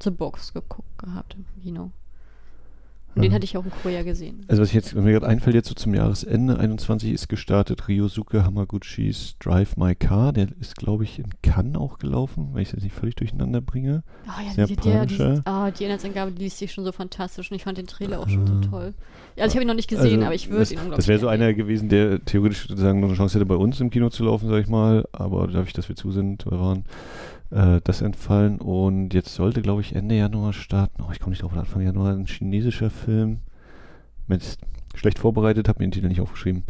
The 0.00 0.10
Box 0.10 0.52
geguckt 0.52 0.98
gehabt 0.98 1.34
im 1.34 1.62
Kino. 1.62 1.90
Und 3.16 3.22
den 3.22 3.32
hatte 3.32 3.44
ich 3.44 3.56
auch 3.56 3.64
in 3.64 3.70
Korea 3.70 4.02
gesehen. 4.02 4.44
Also 4.46 4.60
was 4.60 4.68
ich 4.68 4.74
jetzt, 4.74 4.94
was 4.94 5.02
mir 5.02 5.12
gerade 5.12 5.26
einfällt, 5.26 5.56
jetzt 5.56 5.68
so 5.68 5.74
zum 5.74 5.94
Jahresende 5.94 6.58
21 6.58 7.12
ist 7.12 7.28
gestartet 7.28 7.88
Ryosuke 7.88 8.44
Hamaguchis 8.44 9.36
Drive 9.38 9.78
My 9.78 9.94
Car. 9.94 10.34
Der 10.34 10.48
ist, 10.60 10.76
glaube 10.76 11.04
ich, 11.04 11.18
in 11.18 11.30
Cannes 11.42 11.76
auch 11.76 11.98
gelaufen, 11.98 12.50
wenn 12.52 12.60
ich 12.60 12.68
es 12.68 12.72
jetzt 12.72 12.84
nicht 12.84 12.94
völlig 12.94 13.16
durcheinander 13.16 13.62
bringe. 13.62 14.02
Oh 14.26 14.30
ja, 14.46 14.52
Sehr 14.52 14.66
die, 14.66 14.76
die, 14.76 15.06
die, 15.06 15.40
oh, 15.46 15.70
die 15.70 15.84
Inhaltsangabe, 15.84 16.32
die 16.32 16.44
liest 16.44 16.58
sich 16.58 16.72
schon 16.72 16.84
so 16.84 16.92
fantastisch 16.92 17.50
und 17.50 17.56
ich 17.56 17.64
fand 17.64 17.78
den 17.78 17.86
Trailer 17.86 18.20
auch 18.20 18.28
schon 18.28 18.46
so 18.46 18.52
ah. 18.52 18.60
toll. 18.70 18.94
Ja, 19.36 19.44
also 19.44 19.52
ich 19.52 19.56
habe 19.56 19.64
ihn 19.64 19.68
noch 19.68 19.74
nicht 19.74 19.88
gesehen, 19.88 20.16
also 20.16 20.26
aber 20.26 20.34
ich 20.34 20.50
würde 20.50 20.70
ihn 20.70 20.78
unglaublich 20.78 20.96
Das 20.96 21.08
wäre 21.08 21.18
so 21.18 21.28
einer 21.28 21.54
gewesen, 21.54 21.88
der 21.88 22.22
theoretisch 22.22 22.68
sozusagen 22.68 23.00
noch 23.00 23.08
eine 23.08 23.16
Chance 23.16 23.34
hätte, 23.38 23.46
bei 23.46 23.56
uns 23.56 23.80
im 23.80 23.88
Kino 23.88 24.10
zu 24.10 24.24
laufen, 24.24 24.48
sag 24.48 24.60
ich 24.60 24.68
mal. 24.68 25.08
Aber 25.12 25.46
dadurch, 25.46 25.72
dass 25.72 25.88
wir 25.88 25.96
zu 25.96 26.10
sind, 26.10 26.44
wir 26.44 26.60
waren 26.60 26.84
äh, 27.50 27.80
das 27.84 28.02
entfallen. 28.02 28.58
Und 28.60 29.14
jetzt 29.14 29.34
sollte, 29.34 29.62
glaube 29.62 29.80
ich, 29.80 29.94
Ende 29.94 30.16
Januar 30.16 30.52
starten. 30.52 31.02
Oh, 31.02 31.10
ich 31.12 31.20
komme 31.20 31.30
nicht 31.30 31.42
drauf, 31.42 31.56
Anfang 31.56 31.82
Januar 31.82 32.12
ein 32.12 32.26
chinesischer 32.26 32.90
Film. 32.90 33.40
Mit 34.26 34.58
schlecht 34.94 35.18
vorbereitet, 35.18 35.68
habe 35.68 35.78
mir 35.78 35.86
den 35.86 35.92
Titel 35.92 36.08
nicht 36.08 36.20
aufgeschrieben. 36.20 36.64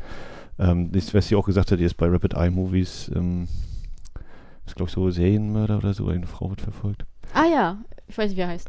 Ähm, 0.58 0.92
das, 0.92 1.14
was 1.14 1.28
sie 1.28 1.36
auch 1.36 1.46
gesagt 1.46 1.70
hat, 1.70 1.78
die 1.78 1.84
ist 1.84 1.96
bei 1.96 2.06
Rapid 2.06 2.34
Eye 2.34 2.50
Movies. 2.50 3.10
Ähm, 3.14 3.48
ist, 4.66 4.74
glaube 4.74 4.88
ich, 4.88 4.94
so 4.94 5.10
Serienmörder 5.10 5.78
oder 5.78 5.94
so. 5.94 6.08
Eine 6.08 6.26
Frau 6.26 6.50
wird 6.50 6.60
verfolgt. 6.60 7.04
Ah 7.32 7.46
ja, 7.46 7.78
ich 8.08 8.18
weiß 8.18 8.30
nicht, 8.30 8.36
wie 8.36 8.42
er 8.42 8.48
heißt. 8.48 8.68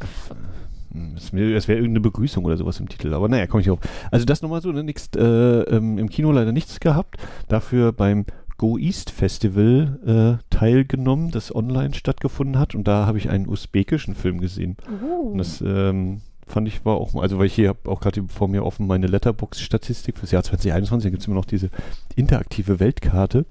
Es 1.15 1.33
wäre 1.33 1.79
irgendeine 1.79 1.99
Begrüßung 1.99 2.45
oder 2.45 2.57
sowas 2.57 2.79
im 2.79 2.87
Titel, 2.87 3.13
aber 3.13 3.27
naja, 3.27 3.45
komme 3.45 3.61
ich 3.61 3.69
auf. 3.69 3.79
Also 4.09 4.25
das 4.25 4.41
nochmal 4.41 4.61
so, 4.61 4.71
ne, 4.71 4.83
nix, 4.83 5.09
äh, 5.15 5.21
ähm, 5.21 5.97
im 5.97 6.09
Kino 6.09 6.31
leider 6.31 6.51
nichts 6.51 6.79
gehabt. 6.79 7.17
Dafür 7.47 7.91
beim 7.91 8.25
Go 8.57 8.77
East 8.77 9.11
Festival 9.11 10.39
äh, 10.41 10.43
teilgenommen, 10.49 11.31
das 11.31 11.53
online 11.53 11.93
stattgefunden 11.93 12.57
hat. 12.57 12.73
Und 12.75 12.87
da 12.87 13.05
habe 13.05 13.17
ich 13.17 13.29
einen 13.29 13.47
usbekischen 13.47 14.15
Film 14.15 14.39
gesehen. 14.39 14.77
Uh. 15.01 15.31
Und 15.31 15.37
das 15.37 15.61
ähm, 15.61 16.21
fand 16.47 16.67
ich 16.67 16.83
war 16.85 16.95
auch, 16.95 17.13
also 17.15 17.37
weil 17.37 17.47
ich 17.47 17.53
hier 17.53 17.69
habe 17.69 17.89
auch 17.89 17.99
gerade 17.99 18.23
vor 18.27 18.47
mir 18.47 18.65
offen 18.65 18.87
meine 18.87 19.07
Letterbox-Statistik 19.07 20.17
fürs 20.17 20.31
Jahr 20.31 20.43
2021. 20.43 21.05
Da 21.05 21.09
gibt 21.11 21.21
es 21.21 21.27
immer 21.27 21.35
noch 21.35 21.45
diese 21.45 21.69
interaktive 22.15 22.79
Weltkarte. 22.79 23.45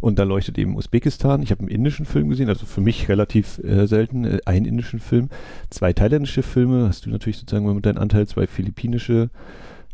Und 0.00 0.18
da 0.18 0.24
leuchtet 0.24 0.58
eben 0.58 0.76
Usbekistan. 0.76 1.42
Ich 1.42 1.50
habe 1.50 1.60
einen 1.60 1.68
indischen 1.68 2.06
Film 2.06 2.28
gesehen, 2.28 2.48
also 2.48 2.66
für 2.66 2.80
mich 2.80 3.08
relativ 3.08 3.58
äh, 3.58 3.86
selten. 3.86 4.24
Äh, 4.24 4.38
einen 4.46 4.66
indischen 4.66 4.98
Film, 4.98 5.28
zwei 5.70 5.92
thailändische 5.92 6.42
Filme. 6.42 6.88
Hast 6.88 7.06
du 7.06 7.10
natürlich 7.10 7.38
sozusagen 7.38 7.72
mit 7.72 7.86
deinem 7.86 7.98
Anteil, 7.98 8.26
zwei 8.26 8.46
philippinische. 8.46 9.30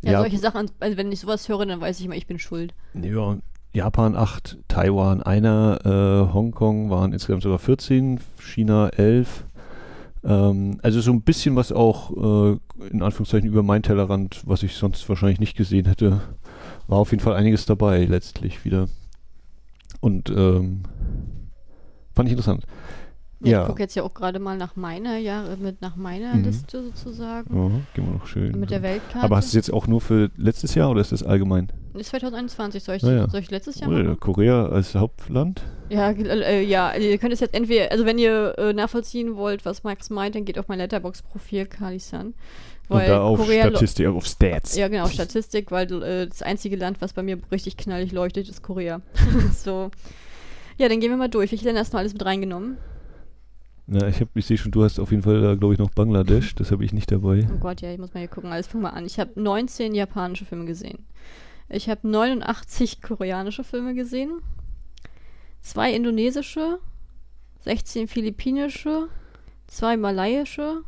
Ja, 0.01 0.13
ja, 0.13 0.21
solche 0.21 0.39
Sachen, 0.39 0.71
also 0.81 0.97
wenn 0.97 1.13
ich 1.13 1.21
sowas 1.21 1.49
höre, 1.49 1.67
dann 1.67 1.81
weiß 1.81 1.99
ich 1.99 2.07
immer, 2.07 2.15
ich 2.15 2.27
bin 2.27 2.39
schuld. 2.39 2.73
Ja, 2.95 3.37
Japan 3.73 4.17
8, 4.17 4.59
Taiwan 4.69 5.23
einer, 5.23 5.79
äh, 5.85 6.33
Hongkong 6.33 6.91
waren 6.91 7.13
insgesamt 7.13 7.43
sogar 7.43 7.59
14, 7.59 8.21
China 8.39 8.89
11. 8.89 9.45
Ähm, 10.25 10.79
also 10.83 11.01
so 11.01 11.13
ein 11.13 11.23
bisschen 11.23 11.55
was 11.55 11.71
auch 11.73 12.11
äh, 12.11 12.59
in 12.91 13.03
Anführungszeichen 13.03 13.49
über 13.49 13.63
mein 13.63 13.83
Tellerrand, 13.83 14.43
was 14.47 14.63
ich 14.63 14.75
sonst 14.75 15.09
wahrscheinlich 15.09 15.41
nicht 15.41 15.57
gesehen 15.57 15.87
hätte. 15.87 16.21
War 16.87 16.99
auf 16.99 17.11
jeden 17.11 17.23
Fall 17.23 17.35
einiges 17.35 17.67
dabei 17.67 18.05
letztlich 18.05 18.65
wieder. 18.65 18.89
Und 20.01 20.31
ähm, 20.31 20.83
fand 22.15 22.29
ich 22.29 22.33
interessant. 22.33 22.65
Ja. 23.41 23.63
Ich 23.63 23.69
gucke 23.69 23.83
jetzt 23.83 23.95
ja 23.95 24.03
auch 24.03 24.15
gerade 24.15 24.39
mal 24.41 24.57
nach 24.57 24.75
meiner 24.75 25.17
Jahre 25.19 25.57
mit 25.57 25.81
nach 25.81 25.95
meiner 25.97 26.35
Mhm. 26.35 26.45
Liste 26.45 26.83
sozusagen. 26.83 27.55
Oh, 27.55 27.71
gehen 27.95 28.07
wir 28.07 28.15
noch 28.15 28.27
schön. 28.27 28.59
Mit 28.59 28.71
der 28.71 28.83
Weltkarte. 28.83 29.25
Aber 29.25 29.37
hast 29.37 29.47
du 29.47 29.49
es 29.59 29.67
jetzt 29.67 29.73
auch 29.73 29.87
nur 29.87 30.01
für 30.01 30.31
letztes 30.37 30.75
Jahr 30.75 30.91
oder 30.91 31.01
ist 31.01 31.13
das 31.13 31.23
allgemein? 31.23 31.69
ist 31.95 32.11
2021. 32.11 32.83
Soll 32.83 32.97
ich, 32.97 33.03
ja. 33.03 33.29
soll 33.29 33.41
ich 33.41 33.51
letztes 33.51 33.81
Jahr 33.81 33.91
machen? 33.91 34.19
Korea 34.21 34.67
als 34.67 34.95
Hauptland? 34.95 35.63
Ja, 35.89 36.11
äh, 36.11 36.63
ja, 36.63 36.95
ihr 36.95 37.19
könnt 37.19 37.33
es 37.33 37.41
jetzt 37.41 37.55
entweder, 37.55 37.91
also 37.91 38.05
wenn 38.05 38.19
ihr 38.19 38.55
äh, 38.59 38.73
nachvollziehen 38.73 39.37
wollt, 39.37 39.65
was 39.65 39.85
Max 39.85 40.11
meint, 40.11 40.35
dann 40.35 40.45
geht 40.45 40.59
auf 40.59 40.69
mein 40.69 40.79
Letterbox-Profil, 40.79 41.67
Kali-san. 41.67 42.35
Und 42.89 43.01
da 43.01 43.21
auf 43.21 43.39
Korea 43.39 43.69
Statistik, 43.69 44.07
auf 44.07 44.25
Stats. 44.27 44.77
Ja, 44.77 44.89
genau, 44.89 45.09
Statistik, 45.09 45.71
weil 45.71 45.91
äh, 46.03 46.27
das 46.27 46.43
einzige 46.43 46.77
Land, 46.77 47.01
was 47.01 47.13
bei 47.13 47.23
mir 47.23 47.39
richtig 47.53 47.77
knallig 47.77 48.13
leuchtet, 48.13 48.49
ist 48.49 48.63
Korea. 48.63 49.03
so. 49.53 49.91
Ja, 50.79 50.89
dann 50.89 51.01
gehen 51.01 51.11
wir 51.11 51.19
mal 51.19 51.29
durch. 51.29 51.51
Welche 51.51 51.67
Länder 51.67 51.81
hast 51.81 51.93
du 51.93 51.99
alles 51.99 52.15
mit 52.15 52.25
reingenommen? 52.25 52.79
Na, 53.91 54.07
ich, 54.07 54.21
hab- 54.21 54.37
ich 54.37 54.45
sehe 54.45 54.59
schon, 54.59 54.71
du 54.71 54.85
hast 54.85 55.01
auf 55.01 55.11
jeden 55.11 55.23
Fall 55.23 55.41
da, 55.41 55.55
glaube 55.55 55.73
ich, 55.73 55.79
noch 55.81 55.91
Bangladesch. 55.91 56.55
Das 56.57 56.71
habe 56.71 56.85
ich 56.85 56.93
nicht 56.93 57.11
dabei. 57.11 57.49
Oh 57.51 57.59
Gott, 57.59 57.81
ja, 57.81 57.91
ich 57.91 57.99
muss 57.99 58.13
mal 58.13 58.21
hier 58.21 58.29
gucken. 58.29 58.53
Alles 58.53 58.67
fang 58.67 58.83
mal 58.83 58.91
an. 58.91 59.07
Ich 59.07 59.19
habe 59.19 59.41
19 59.41 59.95
japanische 59.95 60.45
Filme 60.45 60.67
gesehen. 60.67 60.99
Ich 61.71 61.89
habe 61.89 62.07
89 62.07 63.01
koreanische 63.01 63.65
Filme 63.65 63.95
gesehen. 63.95 64.41
Zwei 65.63 65.93
indonesische, 65.95 66.79
16 67.65 68.09
philippinische, 68.09 69.09
zwei 69.67 69.97
malaiische, 69.97 70.83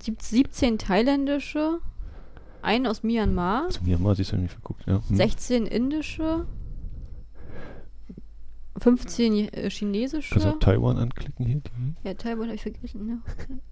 sieb- 0.00 0.22
17 0.22 0.78
thailändische, 0.78 1.78
einen 2.62 2.86
aus 2.86 3.02
Myanmar, 3.02 3.64
Also 3.66 3.80
Myanmar 3.84 4.14
siehst 4.14 4.32
du 4.32 4.36
nicht 4.36 4.52
verguckt, 4.52 4.84
ja. 4.86 5.02
Hm. 5.08 5.16
16 5.16 5.66
indische, 5.66 6.46
15 8.78 9.52
äh, 9.52 9.70
chinesische. 9.70 10.34
Kannst 10.34 10.46
du 10.46 10.50
auch 10.50 10.58
Taiwan 10.58 10.98
anklicken 10.98 11.46
hier? 11.46 11.60
Die? 11.60 12.08
Ja, 12.08 12.14
Taiwan 12.14 12.46
habe 12.46 12.56
ich 12.56 12.62
vergessen. 12.62 13.06
Ne? 13.06 13.18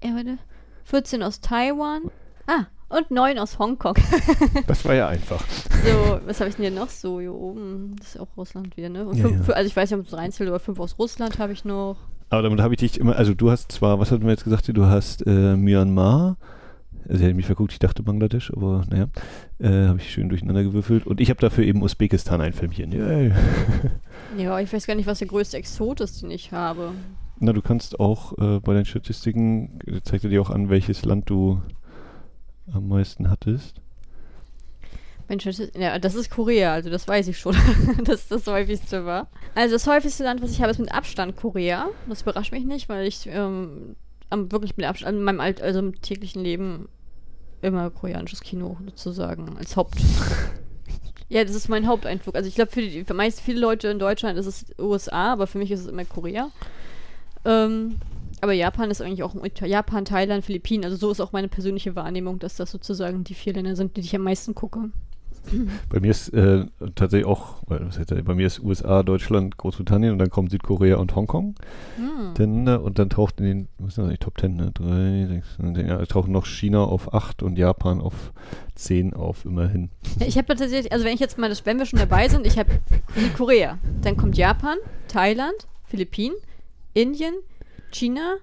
Ja, 0.02 0.14
warte. 0.14 0.38
14 0.84 1.22
aus 1.22 1.40
Taiwan. 1.40 2.10
Ah, 2.46 2.66
und 2.88 3.10
9 3.10 3.38
aus 3.38 3.58
Hongkong. 3.58 3.94
Das 4.66 4.84
war 4.84 4.94
ja 4.94 5.08
einfach. 5.08 5.42
so, 5.84 6.20
was 6.26 6.40
habe 6.40 6.50
ich 6.50 6.56
denn 6.56 6.66
hier 6.66 6.74
noch 6.80 6.88
so 6.88 7.20
hier 7.20 7.34
oben? 7.34 7.96
Das 7.98 8.14
ist 8.14 8.20
auch 8.20 8.28
Russland 8.36 8.76
wieder, 8.76 8.88
ne? 8.88 9.06
Und 9.06 9.16
Ja, 9.16 9.28
fünf, 9.28 9.48
ja. 9.48 9.54
Also 9.54 9.68
ich 9.68 9.76
weiß 9.76 9.90
nicht, 9.90 10.00
ob 10.00 10.06
es 10.06 10.12
reinzählt, 10.12 10.48
aber 10.48 10.60
5 10.60 10.78
aus 10.78 10.98
Russland 10.98 11.38
habe 11.38 11.52
ich 11.52 11.64
noch. 11.64 11.96
Aber 12.30 12.42
damit 12.42 12.60
habe 12.60 12.74
ich 12.74 12.80
dich 12.80 12.98
immer, 12.98 13.16
also 13.16 13.34
du 13.34 13.50
hast 13.50 13.72
zwar, 13.72 13.98
was 13.98 14.10
hatten 14.10 14.24
wir 14.24 14.30
jetzt 14.30 14.44
gesagt, 14.44 14.68
du 14.68 14.86
hast 14.86 15.26
äh, 15.26 15.56
Myanmar, 15.56 16.36
also 17.08 17.20
ich 17.20 17.22
hätte 17.22 17.34
mich 17.34 17.46
verguckt, 17.46 17.72
ich 17.72 17.78
dachte 17.78 18.02
Bangladesch, 18.02 18.52
aber 18.52 18.84
naja, 18.90 19.08
äh, 19.58 19.88
habe 19.88 19.98
ich 19.98 20.10
schön 20.10 20.28
durcheinander 20.28 20.62
gewürfelt. 20.62 21.06
Und 21.06 21.20
ich 21.20 21.30
habe 21.30 21.40
dafür 21.40 21.64
eben 21.64 21.82
Usbekistan 21.82 22.40
ein 22.40 22.52
Filmchen. 22.52 22.92
Yay. 22.92 23.32
Ja, 24.38 24.58
ich 24.60 24.72
weiß 24.72 24.86
gar 24.86 24.94
nicht, 24.94 25.06
was 25.06 25.18
der 25.18 25.28
größte 25.28 25.58
Exot 25.58 26.00
ist, 26.00 26.22
den 26.22 26.30
ich 26.30 26.52
habe. 26.52 26.92
Na, 27.38 27.52
du 27.52 27.60
kannst 27.60 28.00
auch 28.00 28.32
äh, 28.38 28.60
bei 28.60 28.72
deinen 28.72 28.86
Statistiken, 28.86 29.78
äh, 29.86 30.00
zeigt 30.02 30.24
er 30.24 30.30
dir 30.30 30.40
auch 30.40 30.48
an, 30.48 30.70
welches 30.70 31.04
Land 31.04 31.28
du 31.28 31.60
am 32.72 32.88
meisten 32.88 33.28
hattest. 33.28 33.82
Mensch, 35.28 35.44
das 35.44 35.58
ist, 35.58 35.76
ja, 35.76 35.98
das 35.98 36.14
ist 36.14 36.30
Korea, 36.30 36.72
also 36.72 36.90
das 36.90 37.06
weiß 37.06 37.28
ich 37.28 37.38
schon, 37.38 37.56
dass 38.04 38.28
das 38.28 38.46
häufigste 38.46 39.04
war. 39.04 39.28
Also 39.54 39.74
das 39.74 39.86
häufigste 39.86 40.24
Land, 40.24 40.42
was 40.42 40.50
ich 40.50 40.60
habe, 40.60 40.70
ist 40.70 40.78
mit 40.78 40.92
Abstand 40.92 41.36
Korea. 41.36 41.88
Das 42.08 42.22
überrascht 42.22 42.52
mich 42.52 42.64
nicht, 42.64 42.88
weil 42.88 43.06
ich 43.06 43.26
ähm, 43.26 43.96
am, 44.32 44.50
wirklich 44.52 44.76
mit 44.76 44.86
Abstand, 44.86 45.18
in 45.18 45.24
meinem 45.24 45.40
Alt, 45.40 45.60
also 45.62 45.78
im 45.78 46.00
täglichen 46.00 46.42
Leben 46.42 46.88
immer 47.60 47.90
koreanisches 47.90 48.40
Kino 48.40 48.76
sozusagen 48.86 49.56
als 49.58 49.76
Haupt. 49.76 49.94
ja, 51.28 51.44
das 51.44 51.54
ist 51.54 51.68
mein 51.68 51.86
Haupteindruck. 51.86 52.34
Also 52.34 52.48
ich 52.48 52.54
glaube, 52.56 52.70
für, 52.72 52.82
die- 52.82 53.04
für 53.04 53.14
meist 53.14 53.40
viele 53.40 53.60
Leute 53.60 53.88
in 53.88 53.98
Deutschland 53.98 54.38
ist 54.38 54.46
es 54.46 54.66
USA, 54.78 55.32
aber 55.32 55.46
für 55.46 55.58
mich 55.58 55.70
ist 55.70 55.80
es 55.80 55.86
immer 55.86 56.04
Korea. 56.04 56.50
Ähm, 57.44 57.96
aber 58.40 58.52
Japan 58.52 58.90
ist 58.90 59.00
eigentlich 59.00 59.22
auch 59.22 59.34
Japan, 59.64 60.04
Thailand, 60.04 60.44
Philippinen. 60.44 60.84
Also 60.84 60.96
so 60.96 61.10
ist 61.12 61.20
auch 61.20 61.32
meine 61.32 61.48
persönliche 61.48 61.94
Wahrnehmung, 61.94 62.38
dass 62.40 62.56
das 62.56 62.70
sozusagen 62.72 63.22
die 63.24 63.34
vier 63.34 63.52
Länder 63.52 63.76
sind, 63.76 63.96
die 63.96 64.00
ich 64.00 64.14
am 64.16 64.22
meisten 64.22 64.54
gucke. 64.54 64.90
Bei 65.88 66.00
mir 66.00 66.10
ist 66.10 66.28
äh, 66.30 66.66
tatsächlich 66.94 67.26
auch, 67.26 67.62
was 67.66 67.98
heißt, 67.98 68.24
bei 68.24 68.34
mir 68.34 68.46
ist 68.46 68.60
USA, 68.60 69.02
Deutschland, 69.02 69.56
Großbritannien 69.56 70.12
und 70.12 70.18
dann 70.18 70.30
kommt 70.30 70.50
Südkorea 70.50 70.96
und 70.96 71.14
Hongkong. 71.14 71.54
Hm. 71.96 72.34
Dann, 72.34 72.66
äh, 72.66 72.76
und 72.76 72.98
dann 72.98 73.10
taucht 73.10 73.40
in 73.40 73.46
den, 73.46 73.68
was 73.78 73.98
ist 73.98 73.98
das 73.98 74.18
Top 74.18 74.38
10, 74.38 74.56
ne? 74.56 74.70
Drei, 74.72 75.26
sechs, 75.26 75.56
sieben, 75.56 75.74
ja, 75.86 76.04
tauchen 76.06 76.32
noch 76.32 76.46
China 76.46 76.84
auf 76.84 77.12
8 77.12 77.42
und 77.42 77.58
Japan 77.58 78.00
auf 78.00 78.32
10 78.74 79.14
auf, 79.14 79.44
immerhin. 79.44 79.90
Ich 80.20 80.36
habe 80.38 80.46
tatsächlich, 80.46 80.92
also 80.92 81.04
wenn 81.04 81.14
ich 81.14 81.20
jetzt 81.20 81.38
mal, 81.38 81.48
das, 81.48 81.66
wenn 81.66 81.78
wir 81.78 81.86
schon 81.86 81.98
dabei 81.98 82.28
sind, 82.28 82.46
ich 82.46 82.58
habe 82.58 82.70
Südkorea, 83.14 83.78
dann 84.02 84.16
kommt 84.16 84.36
Japan, 84.36 84.78
Thailand, 85.08 85.66
Philippinen, 85.84 86.36
Indien, 86.94 87.34
China, 87.90 88.36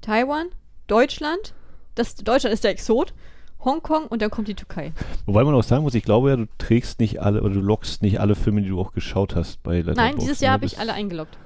Taiwan, 0.00 0.46
Deutschland. 0.86 1.54
Das, 1.94 2.14
Deutschland 2.16 2.52
ist 2.54 2.64
der 2.64 2.70
Exot. 2.70 3.14
Hongkong 3.64 4.06
und 4.06 4.22
dann 4.22 4.30
kommt 4.30 4.48
die 4.48 4.54
Türkei. 4.54 4.92
Wobei 5.26 5.44
man 5.44 5.54
auch 5.54 5.62
sagen 5.62 5.82
muss, 5.82 5.94
ich 5.94 6.02
glaube 6.04 6.30
ja, 6.30 6.36
du 6.36 6.46
trägst 6.58 7.00
nicht 7.00 7.20
alle, 7.20 7.42
oder 7.42 7.54
du 7.54 7.60
lockst 7.60 8.02
nicht 8.02 8.20
alle 8.20 8.34
Filme, 8.34 8.62
die 8.62 8.68
du 8.68 8.80
auch 8.80 8.92
geschaut 8.92 9.34
hast 9.36 9.62
bei 9.62 9.76
Letterboxd. 9.78 9.96
Nein, 9.98 10.18
dieses 10.18 10.40
ne? 10.40 10.46
Jahr 10.46 10.54
habe 10.54 10.64
ich 10.66 10.78
alle 10.78 10.92
eingeloggt. 10.92 11.38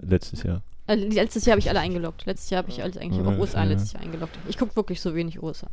Letztes 0.00 0.42
Jahr. 0.42 0.62
Äh, 0.86 0.96
letztes 0.96 1.44
Jahr 1.46 1.52
habe 1.52 1.60
ich 1.60 1.68
alle 1.70 1.80
eingeloggt. 1.80 2.26
Letztes 2.26 2.50
Jahr 2.50 2.62
habe 2.62 2.70
ich 2.70 2.82
alles 2.82 2.96
eigentlich 2.98 3.24
Ja, 3.24 3.32
auch 3.32 3.38
USA 3.38 3.58
ja. 3.58 3.64
letztes 3.70 3.92
Jahr 3.94 4.02
eingeloggt. 4.02 4.36
Ich 4.48 4.58
gucke 4.58 4.74
wirklich 4.76 5.00
so 5.00 5.14
wenig 5.14 5.42
USA. 5.42 5.68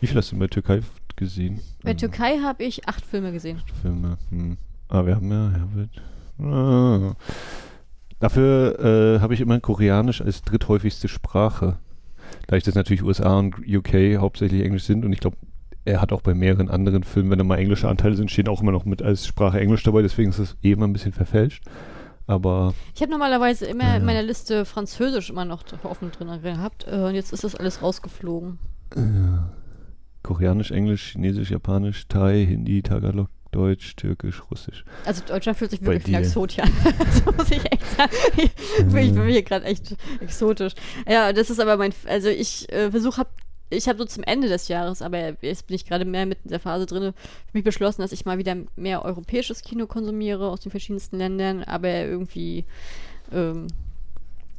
Wie 0.00 0.06
viel 0.06 0.16
hast 0.16 0.30
du 0.32 0.38
bei 0.38 0.46
Türkei 0.46 0.80
gesehen? 1.16 1.60
Bei 1.82 1.90
Ähm, 1.92 1.96
Türkei 1.96 2.38
habe 2.38 2.62
ich 2.64 2.86
acht 2.88 3.04
Filme 3.04 3.32
gesehen. 3.32 3.62
Filme. 3.82 4.18
Hm. 4.30 4.56
Ah, 4.88 5.04
wir 5.04 5.16
haben 5.16 5.30
ja, 5.30 5.52
wird. 5.74 5.90
Ah. 6.40 7.14
Dafür 8.20 8.78
äh, 9.16 9.20
habe 9.20 9.34
ich 9.34 9.40
immerhin 9.40 9.62
Koreanisch 9.62 10.20
als 10.20 10.42
dritthäufigste 10.42 11.08
Sprache. 11.08 11.78
Da 12.46 12.56
ich 12.56 12.64
das 12.64 12.74
natürlich 12.74 13.02
USA 13.02 13.38
und 13.38 13.56
UK 13.68 14.18
hauptsächlich 14.18 14.64
Englisch 14.64 14.84
sind 14.84 15.04
und 15.04 15.12
ich 15.12 15.20
glaube, 15.20 15.36
er 15.84 16.00
hat 16.02 16.12
auch 16.12 16.20
bei 16.22 16.34
mehreren 16.34 16.68
anderen 16.68 17.02
Filmen, 17.02 17.30
wenn 17.30 17.38
da 17.38 17.44
mal 17.44 17.58
englische 17.58 17.88
Anteile 17.88 18.14
sind, 18.14 18.30
stehen 18.30 18.48
auch 18.48 18.60
immer 18.62 18.72
noch 18.72 18.84
mit 18.84 19.00
als 19.02 19.26
Sprache 19.26 19.58
Englisch 19.60 19.82
dabei, 19.84 20.02
deswegen 20.02 20.30
ist 20.30 20.38
das 20.38 20.56
eh 20.62 20.72
immer 20.72 20.86
ein 20.86 20.92
bisschen 20.92 21.12
verfälscht. 21.12 21.64
Aber 22.26 22.74
Ich 22.94 23.00
habe 23.00 23.10
normalerweise 23.10 23.64
immer 23.64 23.84
Ja, 23.84 23.90
ja. 23.90 23.96
in 23.96 24.04
meiner 24.04 24.22
Liste 24.22 24.66
Französisch 24.66 25.30
immer 25.30 25.46
noch 25.46 25.62
offen 25.82 26.10
drin 26.10 26.28
gehabt. 26.42 26.86
Äh, 26.86 26.96
und 27.04 27.14
jetzt 27.14 27.32
ist 27.32 27.42
das 27.42 27.54
alles 27.54 27.80
rausgeflogen. 27.82 28.58
äh, 28.96 29.00
Koreanisch, 30.22 30.70
Englisch, 30.70 31.12
Chinesisch, 31.12 31.50
Japanisch, 31.50 32.06
Thai, 32.08 32.44
Hindi, 32.44 32.82
Tagalog, 32.82 33.28
Deutsch, 33.50 33.96
Türkisch, 33.96 34.42
Russisch. 34.50 34.84
Also 35.04 35.22
Deutschland 35.26 35.58
fühlt 35.58 35.70
sich 35.70 35.82
wirklich 35.82 36.06
wie 36.06 36.16
ein. 36.16 36.22
Exot 36.22 36.58
an. 36.58 36.70
das 36.98 37.24
muss 37.24 37.50
ich 37.50 37.64
echt 37.72 37.90
sagen. 37.96 38.12
Ich 38.36 38.50
fühle 38.90 39.24
mich 39.24 39.32
hier 39.32 39.42
gerade 39.42 39.64
echt 39.64 39.96
exotisch. 40.20 40.74
Ja, 41.08 41.32
das 41.32 41.48
ist 41.48 41.58
aber 41.58 41.76
mein, 41.76 41.94
also 42.06 42.28
ich 42.28 42.70
äh, 42.72 42.90
versuche, 42.90 43.18
hab, 43.18 43.30
ich 43.70 43.88
habe 43.88 43.98
so 43.98 44.04
zum 44.04 44.22
Ende 44.24 44.48
des 44.48 44.68
Jahres, 44.68 45.00
aber 45.00 45.42
jetzt 45.42 45.66
bin 45.66 45.76
ich 45.76 45.86
gerade 45.86 46.04
mehr 46.04 46.26
mit 46.26 46.38
in 46.44 46.50
der 46.50 46.60
Phase 46.60 46.84
drin, 46.84 47.12
für 47.12 47.52
mich 47.52 47.64
beschlossen, 47.64 48.02
dass 48.02 48.12
ich 48.12 48.26
mal 48.26 48.38
wieder 48.38 48.56
mehr 48.76 49.04
europäisches 49.04 49.62
Kino 49.62 49.86
konsumiere 49.86 50.48
aus 50.48 50.60
den 50.60 50.70
verschiedensten 50.70 51.16
Ländern, 51.16 51.64
aber 51.64 51.88
irgendwie 51.88 52.66
ähm, 53.32 53.68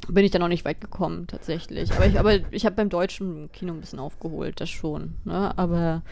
bin 0.08 0.24
ich 0.24 0.30
da 0.30 0.38
noch 0.38 0.48
nicht 0.48 0.64
weit 0.64 0.80
gekommen, 0.80 1.26
tatsächlich. 1.26 1.92
Aber 1.92 2.06
ich, 2.06 2.18
aber 2.18 2.52
ich 2.52 2.64
habe 2.66 2.76
beim 2.76 2.88
deutschen 2.88 3.50
Kino 3.52 3.72
ein 3.72 3.80
bisschen 3.80 3.98
aufgeholt, 3.98 4.60
das 4.60 4.70
schon. 4.70 5.14
Ne? 5.24 5.56
Aber 5.56 6.02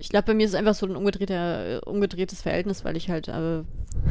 ich 0.00 0.08
glaube, 0.08 0.26
bei 0.26 0.34
mir 0.34 0.46
ist 0.46 0.52
es 0.52 0.56
einfach 0.56 0.74
so 0.74 0.86
ein 0.86 0.96
äh, 0.96 1.80
umgedrehtes 1.84 2.40
Verhältnis, 2.40 2.86
weil 2.86 2.96
ich 2.96 3.10
halt, 3.10 3.28
äh, 3.28 3.62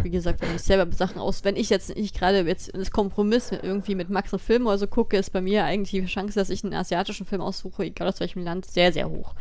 wie 0.04 0.12
gesagt, 0.12 0.40
wenn 0.42 0.56
ich 0.56 0.62
selber 0.62 0.92
Sachen 0.96 1.20
aus, 1.20 1.44
wenn 1.44 1.56
ich 1.56 1.72
jetzt 1.72 1.96
nicht 1.96 2.16
gerade 2.16 2.42
jetzt 2.42 2.72
das 2.76 2.92
Kompromiss 2.92 3.50
mit, 3.50 3.64
irgendwie 3.64 3.96
mit 3.96 4.12
Max 4.12 4.32
und 4.32 4.40
Film 4.40 4.68
oder 4.68 4.78
so 4.78 4.86
gucke, 4.86 5.18
ist 5.18 5.32
bei 5.32 5.42
mir 5.42 5.66
eigentlich 5.66 5.90
die 5.90 6.06
Chance, 6.06 6.40
dass 6.40 6.52
ich 6.52 6.64
einen 6.64 6.76
asiatischen 6.76 7.26
Film 7.26 7.42
aussuche, 7.42 7.86
egal 7.86 8.08
aus 8.08 8.20
welchem 8.20 8.44
Land, 8.44 8.66
sehr, 8.68 8.94
sehr 8.94 9.10
hoch. 9.10 9.34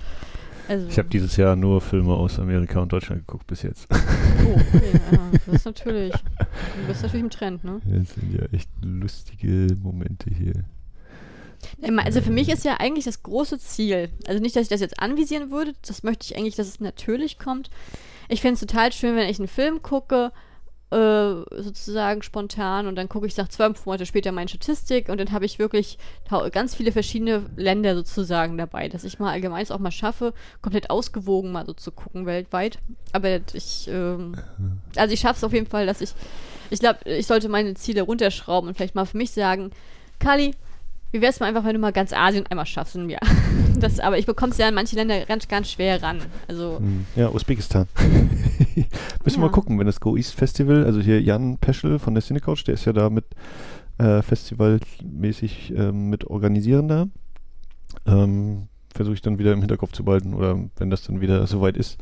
Also, 0.69 0.89
Ich 0.89 0.99
habe 0.99 1.09
dieses 1.11 1.37
Jahr 1.37 1.55
nur 1.55 1.83
Filme 1.83 2.15
aus 2.15 2.39
Amerika 2.39 2.81
und 2.81 2.93
Deutschland 2.93 3.27
geguckt 3.27 3.47
bis 3.47 3.63
jetzt. 3.63 3.87
oh, 3.91 4.53
okay, 4.53 4.93
ja, 5.13 5.19
das 5.47 5.55
ist 5.55 5.65
natürlich, 5.67 6.13
du 6.13 6.87
bist 6.87 7.03
natürlich 7.03 7.25
im 7.25 7.31
Trend, 7.31 7.63
ne? 7.63 7.81
Das 7.85 8.15
sind 8.15 8.33
ja 8.33 8.47
echt 8.53 8.71
lustige 8.83 9.67
Momente 9.83 10.31
hier. 10.31 10.65
Also 12.05 12.21
für 12.21 12.31
mich 12.31 12.49
ist 12.49 12.65
ja 12.65 12.77
eigentlich 12.79 13.05
das 13.05 13.23
große 13.23 13.59
Ziel, 13.59 14.11
also 14.27 14.41
nicht, 14.41 14.57
dass 14.57 14.63
ich 14.65 14.69
das 14.69 14.81
jetzt 14.81 15.01
anvisieren 15.01 15.51
würde, 15.51 15.75
das 15.87 16.03
möchte 16.03 16.25
ich 16.25 16.37
eigentlich, 16.37 16.57
dass 16.57 16.69
es 16.69 16.81
natürlich 16.81 17.39
kommt. 17.39 17.71
Ich 18.29 18.41
finde 18.41 18.55
es 18.55 18.61
total 18.61 18.93
schön, 18.93 19.17
wenn 19.17 19.29
ich 19.29 19.39
einen 19.39 19.49
Film 19.49 19.83
gucke, 19.83 20.33
äh, 20.91 21.35
sozusagen 21.51 22.23
spontan 22.23 22.87
und 22.87 22.97
dann 22.97 23.09
gucke 23.09 23.27
ich 23.27 23.37
nach 23.37 23.49
zwölf 23.49 23.85
Monate 23.85 24.07
später 24.07 24.33
meine 24.33 24.49
Statistik 24.49 25.11
und 25.11 25.19
dann 25.19 25.33
habe 25.33 25.45
ich 25.45 25.59
wirklich 25.59 25.99
ganz 26.53 26.75
viele 26.75 26.93
verschiedene 26.93 27.45
Länder 27.57 27.95
sozusagen 27.95 28.57
dabei, 28.57 28.89
dass 28.89 29.05
ich 29.05 29.19
mal 29.19 29.33
allgemein 29.33 29.63
es 29.63 29.71
auch 29.71 29.81
mal 29.81 29.91
schaffe, 29.91 30.33
komplett 30.63 30.89
ausgewogen 30.89 31.53
mal 31.53 31.67
so 31.67 31.75
zu 31.75 31.93
gucken 31.93 32.25
weltweit. 32.25 32.79
Aber 33.13 33.41
ich, 33.53 33.89
ähm, 33.89 34.37
also 34.97 35.13
ich 35.13 35.21
schaffe 35.21 35.37
es 35.37 35.45
auf 35.45 35.53
jeden 35.53 35.67
Fall, 35.67 35.85
dass 35.85 36.01
ich, 36.01 36.11
ich 36.71 36.81
glaube, 36.81 37.01
ich 37.05 37.27
sollte 37.27 37.51
meine 37.51 37.75
Ziele 37.75 38.03
runterschrauben 38.03 38.69
und 38.69 38.75
vielleicht 38.75 38.95
mal 38.95 39.05
für 39.05 39.19
mich 39.19 39.33
sagen, 39.33 39.73
Kali, 40.19 40.55
Wie 41.11 41.21
wäre 41.23 41.31
es 41.31 41.41
mal 41.41 41.47
einfach, 41.47 41.65
wenn 41.65 41.73
du 41.75 41.79
mal 41.81 41.93
ganz 41.93 42.13
Asien 42.13 42.45
einmal 42.49 42.67
schaffst 42.67 42.97
im 42.97 43.09
Jahr? 43.11 43.21
Das, 43.79 44.01
aber 44.01 44.19
ich 44.19 44.27
bekomme 44.27 44.51
es 44.51 44.59
ja 44.59 44.69
in 44.69 44.75
manche 44.75 44.97
Länder 44.97 45.25
ganz, 45.25 45.47
ganz 45.47 45.71
schwer 45.71 46.03
ran. 46.03 46.19
Also, 46.49 46.79
Hm, 46.79 47.07
Ja, 47.15 47.29
Usbekistan. 47.29 47.87
Müssen 47.99 48.87
wir 49.25 49.33
Ja. 49.35 49.39
mal 49.39 49.51
gucken, 49.51 49.79
wenn 49.79 49.87
das 49.87 50.01
Go 50.01 50.17
East 50.17 50.35
Festival, 50.35 50.85
also 50.85 51.01
hier 51.01 51.23
Jan 51.23 51.59
Peschel 51.59 52.01
von 52.01 52.13
der 52.15 52.23
Cinecouch, 52.25 52.65
der 52.65 52.75
ist 52.75 52.85
ja 52.87 52.93
da 52.93 53.09
mit 53.09 53.25
äh, 53.99 54.21
festivalmäßig 54.23 55.73
ähm, 55.77 56.09
mit 56.11 56.25
organisierender. 56.27 57.07
Ähm, 58.07 58.67
Versuche 58.95 59.15
ich 59.15 59.23
dann 59.23 59.39
wieder 59.39 59.53
im 59.53 59.61
Hinterkopf 59.61 59.93
zu 59.93 60.03
behalten 60.05 60.35
oder 60.35 60.59
wenn 60.79 60.91
das 60.91 61.03
dann 61.03 61.21
wieder 61.21 61.47
soweit 61.47 61.77
ist. 61.77 61.99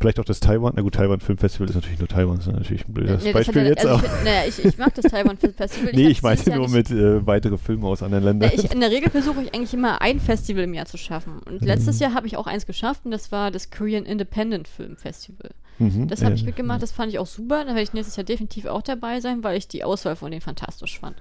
Vielleicht 0.00 0.20
auch 0.20 0.24
das 0.24 0.38
Taiwan, 0.38 0.74
na 0.76 0.82
gut, 0.82 0.94
Taiwan 0.94 1.18
Filmfestival 1.18 1.68
ist 1.68 1.74
natürlich 1.74 1.98
nur 1.98 2.06
Taiwan, 2.06 2.36
das 2.36 2.46
ist 2.46 2.52
natürlich 2.52 2.86
ein 2.88 2.94
blödes 2.94 3.24
Nee, 3.24 3.32
Beispiel 3.32 3.62
ja- 3.62 3.68
jetzt, 3.70 3.84
also 3.84 4.04
ich, 4.04 4.24
naja, 4.24 4.42
ich, 4.46 4.64
ich 4.64 4.78
mag 4.78 4.94
das 4.94 5.06
Taiwan 5.06 5.36
Film 5.36 5.54
Festival. 5.54 5.90
nee, 5.94 6.06
ich 6.08 6.22
Jahr 6.22 6.56
nur 6.56 6.68
mit 6.68 6.88
äh, 6.90 7.26
weitere 7.26 7.58
Filme 7.58 7.86
aus 7.88 8.02
anderen 8.04 8.22
Ländern. 8.22 8.50
Ich, 8.54 8.70
in 8.70 8.78
der 8.78 8.90
Regel 8.92 9.10
versuche 9.10 9.42
ich 9.42 9.52
eigentlich 9.54 9.74
immer 9.74 10.00
ein 10.00 10.20
Festival 10.20 10.62
im 10.64 10.74
Jahr 10.74 10.86
zu 10.86 10.98
schaffen. 10.98 11.40
Und 11.40 11.62
letztes 11.64 11.98
Jahr 11.98 12.14
habe 12.14 12.28
ich 12.28 12.36
auch 12.36 12.46
eins 12.46 12.64
geschafft 12.64 13.00
und 13.06 13.10
das 13.10 13.32
war 13.32 13.50
das 13.50 13.70
Korean 13.70 14.04
Independent 14.04 14.68
Film 14.68 14.96
Festival. 14.96 15.50
Mhm, 15.80 16.06
Das 16.06 16.20
habe 16.22 16.30
ja, 16.30 16.36
ich 16.36 16.44
mitgemacht, 16.44 16.80
das 16.82 16.92
fand 16.92 17.10
ich 17.12 17.18
auch 17.18 17.26
super. 17.26 17.62
Da 17.64 17.68
werde 17.70 17.82
ich 17.82 17.92
nächstes 17.92 18.14
Jahr 18.16 18.24
definitiv 18.24 18.66
auch 18.66 18.82
dabei 18.82 19.18
sein, 19.20 19.42
weil 19.42 19.56
ich 19.58 19.66
die 19.66 19.82
Auswahl 19.82 20.14
von 20.14 20.30
denen 20.30 20.40
fantastisch 20.42 20.98
fand. 21.00 21.16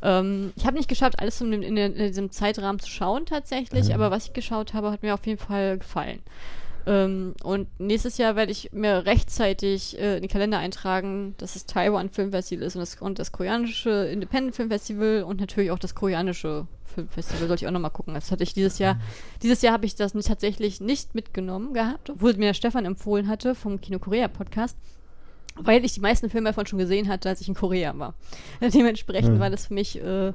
Ähm, 0.00 0.52
ich 0.56 0.64
habe 0.66 0.76
nicht 0.76 0.88
geschafft, 0.88 1.18
alles 1.20 1.40
in, 1.40 1.52
in, 1.52 1.76
in 1.76 1.94
diesem 1.94 2.30
Zeitrahmen 2.30 2.78
zu 2.78 2.88
schauen 2.88 3.26
tatsächlich, 3.26 3.88
Mhm. 3.88 3.94
aber 3.94 4.10
was 4.12 4.26
ich 4.26 4.32
geschaut 4.32 4.74
habe, 4.74 4.92
hat 4.92 5.02
mir 5.02 5.14
auf 5.14 5.26
jeden 5.26 5.38
Fall 5.40 5.78
gefallen. 5.78 6.20
Ähm, 6.86 7.34
und 7.42 7.68
nächstes 7.78 8.18
Jahr 8.18 8.36
werde 8.36 8.52
ich 8.52 8.72
mir 8.72 9.06
rechtzeitig 9.06 9.98
äh, 9.98 10.16
in 10.16 10.22
den 10.22 10.30
Kalender 10.30 10.58
eintragen, 10.58 11.34
dass 11.38 11.56
es 11.56 11.66
Taiwan 11.66 12.10
Filmfestival 12.10 12.66
ist 12.66 12.74
und 12.76 12.80
das, 12.80 12.96
und 13.00 13.18
das 13.18 13.32
koreanische 13.32 13.90
Independent 14.06 14.56
Filmfestival 14.56 15.22
und 15.22 15.40
natürlich 15.40 15.70
auch 15.70 15.78
das 15.78 15.94
koreanische 15.94 16.66
Filmfestival 16.84 17.48
sollte 17.48 17.64
ich 17.64 17.68
auch 17.68 17.72
nochmal 17.72 17.90
gucken. 17.90 18.14
Das 18.14 18.30
hatte 18.30 18.42
ich 18.42 18.52
dieses 18.54 18.78
Jahr, 18.78 18.98
dieses 19.42 19.62
Jahr 19.62 19.72
habe 19.72 19.86
ich 19.86 19.94
das 19.94 20.14
nicht, 20.14 20.28
tatsächlich 20.28 20.80
nicht 20.80 21.14
mitgenommen 21.14 21.72
gehabt, 21.72 22.10
obwohl 22.10 22.34
mir 22.34 22.46
der 22.48 22.54
Stefan 22.54 22.84
empfohlen 22.84 23.28
hatte 23.28 23.54
vom 23.54 23.80
Kino 23.80 23.98
Korea 23.98 24.28
Podcast, 24.28 24.76
weil 25.56 25.84
ich 25.84 25.94
die 25.94 26.00
meisten 26.00 26.30
Filme 26.30 26.50
davon 26.50 26.66
schon 26.66 26.78
gesehen 26.78 27.08
hatte, 27.08 27.28
als 27.28 27.40
ich 27.40 27.48
in 27.48 27.54
Korea 27.54 27.96
war. 27.98 28.14
Dementsprechend 28.60 29.34
Hm. 29.34 29.40
war 29.40 29.50
das 29.50 29.66
für 29.66 29.74
mich, 29.74 30.02
äh, 30.02 30.32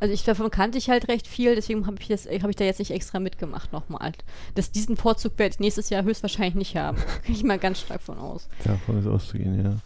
also 0.00 0.12
ich 0.12 0.24
davon 0.24 0.50
kannte 0.50 0.78
ich 0.78 0.90
halt 0.90 1.08
recht 1.08 1.26
viel, 1.26 1.54
deswegen 1.54 1.86
habe 1.86 1.96
ich, 2.00 2.08
das- 2.08 2.26
hab 2.26 2.50
ich 2.50 2.56
da 2.56 2.64
jetzt 2.64 2.78
nicht 2.78 2.90
extra 2.90 3.20
mitgemacht 3.20 3.72
nochmal. 3.72 4.12
Das, 4.54 4.70
diesen 4.70 4.96
Vorzug 4.96 5.38
werde 5.38 5.54
ich 5.54 5.60
nächstes 5.60 5.90
Jahr 5.90 6.04
höchstwahrscheinlich 6.04 6.54
nicht 6.54 6.76
haben. 6.76 6.98
Gehe 7.26 7.34
ich 7.34 7.44
mal 7.44 7.58
ganz 7.58 7.80
stark 7.80 8.02
von 8.02 8.18
aus. 8.18 8.48
Davon 8.64 8.98
ist 8.98 9.06
auszugehen, 9.06 9.62
ja. 9.62 9.76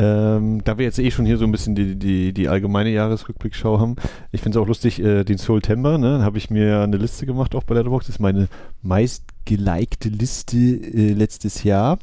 Ähm, 0.00 0.62
da 0.62 0.78
wir 0.78 0.84
jetzt 0.84 1.00
eh 1.00 1.10
schon 1.10 1.26
hier 1.26 1.38
so 1.38 1.44
ein 1.44 1.50
bisschen 1.50 1.74
die, 1.74 1.96
die, 1.96 2.32
die 2.32 2.48
allgemeine 2.48 2.90
Jahresrückblickschau 2.90 3.80
haben, 3.80 3.96
ich 4.30 4.40
finde 4.40 4.56
es 4.56 4.62
auch 4.62 4.68
lustig, 4.68 5.00
äh, 5.02 5.24
den 5.24 5.38
Soultember, 5.38 5.98
ne, 5.98 6.22
habe 6.22 6.38
ich 6.38 6.50
mir 6.50 6.82
eine 6.82 6.98
Liste 6.98 7.26
gemacht, 7.26 7.56
auch 7.56 7.64
bei 7.64 7.74
Letterboxd, 7.74 8.08
das 8.08 8.14
ist 8.16 8.20
meine 8.20 8.46
meistgelikte 8.80 10.08
Liste 10.08 10.56
äh, 10.56 11.12
letztes 11.14 11.64
Jahr. 11.64 11.98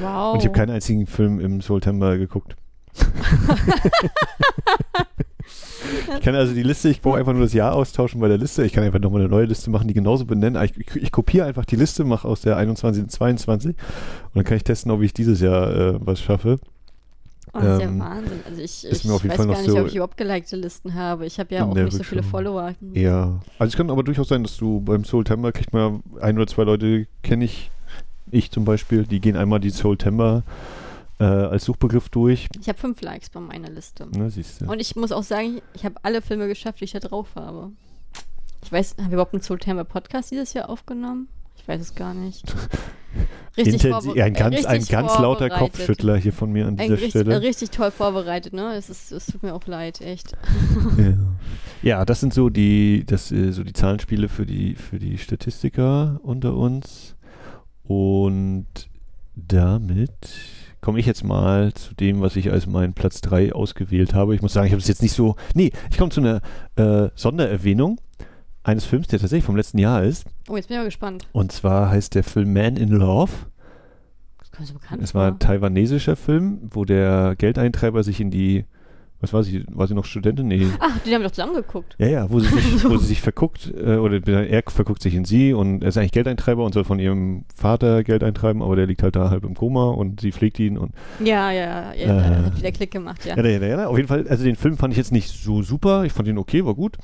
Wow. 0.00 0.32
Und 0.32 0.38
ich 0.38 0.46
habe 0.46 0.56
keinen 0.56 0.70
einzigen 0.70 1.06
Film 1.06 1.40
im 1.40 1.60
Soultember 1.60 2.16
geguckt. 2.16 2.56
ich 6.16 6.20
kann 6.22 6.34
also 6.34 6.54
die 6.54 6.62
Liste, 6.62 6.88
ich 6.88 7.00
brauche 7.00 7.18
einfach 7.18 7.32
nur 7.32 7.42
das 7.42 7.52
Jahr 7.52 7.74
austauschen 7.74 8.20
bei 8.20 8.28
der 8.28 8.38
Liste. 8.38 8.64
Ich 8.64 8.72
kann 8.72 8.84
einfach 8.84 8.98
nochmal 9.00 9.20
eine 9.22 9.30
neue 9.30 9.44
Liste 9.46 9.70
machen, 9.70 9.88
die 9.88 9.94
genauso 9.94 10.24
benennen. 10.24 10.56
Ah, 10.56 10.64
Ich, 10.64 10.76
ich, 10.76 10.96
ich 10.96 11.12
kopiere 11.12 11.46
einfach 11.46 11.64
die 11.64 11.76
Liste, 11.76 12.04
mache 12.04 12.26
aus 12.28 12.40
der 12.42 12.56
21 12.56 13.04
und 13.04 13.10
22 13.10 13.70
und 13.76 13.76
dann 14.34 14.44
kann 14.44 14.56
ich 14.56 14.64
testen, 14.64 14.90
ob 14.92 15.02
ich 15.02 15.12
dieses 15.14 15.40
Jahr 15.40 15.70
äh, 15.74 15.94
was 16.00 16.20
schaffe. 16.20 16.58
Oh, 17.54 17.60
das 17.60 17.78
ist 17.78 17.84
Ähm, 17.88 17.98
ja 17.98 18.04
Wahnsinn. 18.04 18.40
Also 18.46 18.60
ich, 18.62 18.84
ich 18.86 18.90
weiß 19.08 19.20
Fall 19.36 19.46
gar 19.46 19.46
nicht, 19.46 19.70
so- 19.70 19.78
ob 19.80 19.86
ich 19.86 19.94
überhaupt 19.94 20.16
gelikte 20.18 20.56
Listen 20.56 20.94
habe. 20.94 21.24
Ich 21.24 21.40
habe 21.40 21.54
ja 21.54 21.64
auch 21.64 21.74
nicht 21.74 21.92
so 21.92 22.02
viele 22.02 22.22
schon. 22.22 22.30
Follower. 22.30 22.74
Ja. 22.92 23.40
Also 23.58 23.70
es 23.72 23.76
kann 23.76 23.90
aber 23.90 24.02
durchaus 24.02 24.28
sein, 24.28 24.42
dass 24.42 24.56
du 24.58 24.80
beim 24.80 25.04
Soultember 25.04 25.52
kriegt 25.52 25.72
mal 25.72 26.00
ein 26.20 26.36
oder 26.36 26.46
zwei 26.46 26.64
Leute, 26.64 27.06
kenne 27.22 27.46
ich, 27.46 27.70
ich 28.30 28.50
zum 28.50 28.66
Beispiel, 28.66 29.04
die 29.04 29.20
gehen 29.20 29.34
einmal 29.36 29.60
die 29.60 29.70
Soultember 29.70 30.42
äh, 31.18 31.24
als 31.24 31.64
Suchbegriff 31.64 32.08
durch. 32.08 32.48
Ich 32.60 32.68
habe 32.68 32.78
fünf 32.78 33.00
Likes 33.02 33.30
bei 33.30 33.40
meiner 33.40 33.68
Liste. 33.70 34.06
Ne, 34.16 34.30
siehst 34.30 34.60
du. 34.60 34.70
Und 34.70 34.80
ich 34.80 34.94
muss 34.96 35.12
auch 35.12 35.22
sagen, 35.24 35.60
ich 35.74 35.84
habe 35.84 35.96
alle 36.02 36.22
Filme 36.22 36.46
geschafft, 36.48 36.80
die 36.80 36.84
ich 36.84 36.92
da 36.92 37.00
drauf 37.00 37.28
habe. 37.34 37.72
Ich 38.64 38.72
weiß, 38.72 38.96
haben 38.98 39.06
wir 39.06 39.14
überhaupt 39.14 39.34
einen 39.34 39.42
Soultimer 39.42 39.84
Podcast 39.84 40.30
dieses 40.30 40.52
Jahr 40.54 40.68
aufgenommen? 40.68 41.28
Ich 41.56 41.66
weiß 41.66 41.80
es 41.80 41.94
gar 41.94 42.14
nicht. 42.14 42.44
Intensi- 43.56 43.88
vorbere- 43.90 44.22
ein 44.22 44.34
ganz, 44.34 44.64
ein 44.64 44.76
richtig 44.76 44.90
ganz 44.92 45.18
lauter. 45.18 45.48
Kopfschüttler 45.50 46.16
hier 46.16 46.32
von 46.32 46.52
mir 46.52 46.66
an 46.66 46.76
dieser 46.76 46.94
richtig, 46.94 47.10
Stelle. 47.10 47.40
richtig 47.40 47.70
toll 47.70 47.90
vorbereitet, 47.90 48.52
ne? 48.52 48.74
Es, 48.74 48.88
ist, 48.90 49.10
es 49.10 49.26
tut 49.26 49.42
mir 49.42 49.54
auch 49.54 49.66
leid, 49.66 50.00
echt. 50.00 50.32
Ja. 50.98 51.14
ja, 51.82 52.04
das 52.04 52.20
sind 52.20 52.32
so 52.34 52.48
die, 52.50 53.04
das, 53.06 53.32
äh, 53.32 53.50
so 53.52 53.64
die 53.64 53.72
Zahlenspiele 53.72 54.28
für 54.28 54.46
die, 54.46 54.74
für 54.76 54.98
die 54.98 55.18
Statistiker 55.18 56.20
unter 56.22 56.54
uns. 56.54 57.16
Und 57.84 58.66
damit 59.34 60.12
komme 60.80 61.00
ich 61.00 61.06
jetzt 61.06 61.24
mal 61.24 61.72
zu 61.74 61.94
dem, 61.94 62.20
was 62.20 62.36
ich 62.36 62.50
als 62.52 62.66
meinen 62.66 62.94
Platz 62.94 63.20
3 63.20 63.52
ausgewählt 63.52 64.14
habe. 64.14 64.34
Ich 64.34 64.42
muss 64.42 64.52
sagen, 64.52 64.66
ich 64.66 64.72
habe 64.72 64.80
es 64.80 64.88
jetzt 64.88 65.02
nicht 65.02 65.14
so. 65.14 65.36
Nee, 65.54 65.72
ich 65.90 65.98
komme 65.98 66.10
zu 66.10 66.20
einer 66.20 66.40
äh, 66.76 67.10
Sondererwähnung 67.14 68.00
eines 68.62 68.84
Films, 68.84 69.08
der 69.08 69.18
tatsächlich 69.18 69.44
vom 69.44 69.56
letzten 69.56 69.78
Jahr 69.78 70.02
ist. 70.02 70.26
Oh, 70.48 70.56
jetzt 70.56 70.68
bin 70.68 70.76
ich 70.76 70.80
mal 70.80 70.84
gespannt. 70.84 71.26
Und 71.32 71.52
zwar 71.52 71.90
heißt 71.90 72.14
der 72.14 72.24
Film 72.24 72.52
Man 72.52 72.76
in 72.76 72.90
Love. 72.90 73.32
Das 74.38 74.50
kommt 74.50 74.68
so 74.68 74.74
bekannt 74.74 75.02
Es 75.02 75.14
war 75.14 75.28
ein 75.28 75.38
taiwanesischer 75.38 76.16
Film, 76.16 76.60
wo 76.70 76.84
der 76.84 77.34
Geldeintreiber 77.36 78.02
sich 78.02 78.20
in 78.20 78.30
die. 78.30 78.64
Was 79.20 79.32
war 79.32 79.42
sie? 79.42 79.64
War 79.68 79.88
sie 79.88 79.94
noch 79.94 80.04
Studentin? 80.04 80.46
Nee. 80.46 80.66
Ach, 80.78 80.96
die 81.04 81.12
haben 81.12 81.22
wir 81.22 81.28
doch 81.28 81.34
zusammen 81.34 81.54
geguckt. 81.54 81.96
Ja, 81.98 82.06
ja, 82.06 82.30
wo 82.30 82.38
sie 82.38 82.48
sich, 82.48 82.84
wo 82.88 82.96
sie 82.98 83.06
sich 83.06 83.20
verguckt, 83.20 83.72
äh, 83.76 83.96
oder 83.96 84.20
er 84.46 84.62
verguckt 84.68 85.02
sich 85.02 85.14
in 85.14 85.24
sie 85.24 85.52
und 85.52 85.82
er 85.82 85.88
ist 85.88 85.98
eigentlich 85.98 86.12
Geldeintreiber 86.12 86.64
und 86.64 86.72
soll 86.72 86.84
von 86.84 87.00
ihrem 87.00 87.44
Vater 87.54 88.04
Geld 88.04 88.22
eintreiben, 88.22 88.62
aber 88.62 88.76
der 88.76 88.86
liegt 88.86 89.02
halt 89.02 89.16
da 89.16 89.30
halb 89.30 89.44
im 89.44 89.54
Koma 89.54 89.90
und 89.90 90.20
sie 90.20 90.30
pflegt 90.30 90.60
ihn 90.60 90.78
und 90.78 90.92
Ja, 91.22 91.50
ja, 91.50 91.92
ja. 91.94 92.18
Äh. 92.18 92.44
Hat 92.44 92.58
wieder 92.58 92.70
Klick 92.72 92.92
gemacht, 92.92 93.24
ja. 93.24 93.36
ja, 93.36 93.44
ja, 93.44 93.58
ja, 93.58 93.66
ja, 93.66 93.86
auf 93.88 93.96
jeden 93.96 94.08
Fall, 94.08 94.26
also 94.28 94.44
den 94.44 94.56
Film 94.56 94.76
fand 94.76 94.92
ich 94.94 94.98
jetzt 94.98 95.10
nicht 95.12 95.28
so 95.28 95.62
super, 95.62 96.04
ich 96.04 96.12
fand 96.12 96.28
ihn 96.28 96.38
okay, 96.38 96.64
war 96.64 96.74
gut. 96.74 96.96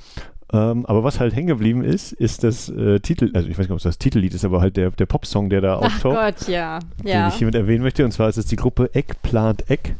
Ähm, 0.52 0.86
aber 0.86 1.02
was 1.02 1.18
halt 1.18 1.34
hängen 1.34 1.48
geblieben 1.48 1.82
ist, 1.82 2.12
ist 2.12 2.44
das 2.44 2.68
äh, 2.68 3.00
Titel, 3.00 3.30
also 3.34 3.48
ich 3.48 3.58
weiß 3.58 3.64
nicht, 3.64 3.72
ob 3.72 3.78
es 3.78 3.82
das 3.82 3.98
Titellied 3.98 4.34
ist, 4.34 4.44
aber 4.44 4.60
halt 4.60 4.76
der, 4.76 4.90
der 4.92 5.06
Popsong, 5.06 5.50
der 5.50 5.60
da 5.62 5.78
Ach 5.78 5.86
auftaucht, 5.86 6.14
Gott, 6.14 6.48
ja. 6.48 6.78
den 7.02 7.08
Ja. 7.08 7.28
ich 7.28 7.34
hiermit 7.34 7.56
erwähnen 7.56 7.82
möchte. 7.82 8.04
Und 8.04 8.12
zwar 8.12 8.28
ist 8.28 8.36
es 8.36 8.46
die 8.46 8.54
Gruppe 8.56 8.90
Eggplant 8.94 9.68
Egg. 9.68 9.94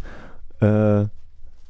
Äh, 0.61 1.07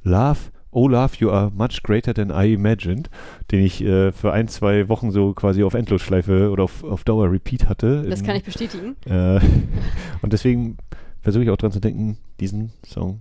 Love, 0.05 0.39
Oh 0.71 0.89
Love, 0.89 1.17
You 1.19 1.31
Are 1.31 1.51
Much 1.55 1.83
Greater 1.83 2.13
Than 2.15 2.31
I 2.31 2.53
Imagined, 2.53 3.09
den 3.51 3.65
ich 3.65 3.83
äh, 3.83 4.13
für 4.13 4.33
ein, 4.33 4.49
zwei 4.49 4.89
Wochen 4.89 5.11
so 5.11 5.33
quasi 5.33 5.63
auf 5.63 5.75
Endlosschleife 5.75 6.51
oder 6.51 6.65
auf, 6.65 6.85
auf 6.85 7.05
Dauer 7.05 7.31
Repeat 7.31 7.69
hatte. 7.69 8.03
Das 8.09 8.21
In- 8.21 8.27
kann 8.27 8.37
ich 8.37 8.45
bestätigen. 8.45 8.97
Äh, 9.07 9.41
und 10.23 10.33
deswegen 10.33 10.77
versuche 11.21 11.45
ich 11.45 11.51
auch 11.51 11.57
dran 11.57 11.73
zu 11.73 11.81
denken, 11.81 12.19
diesen 12.41 12.73
Song, 12.87 13.21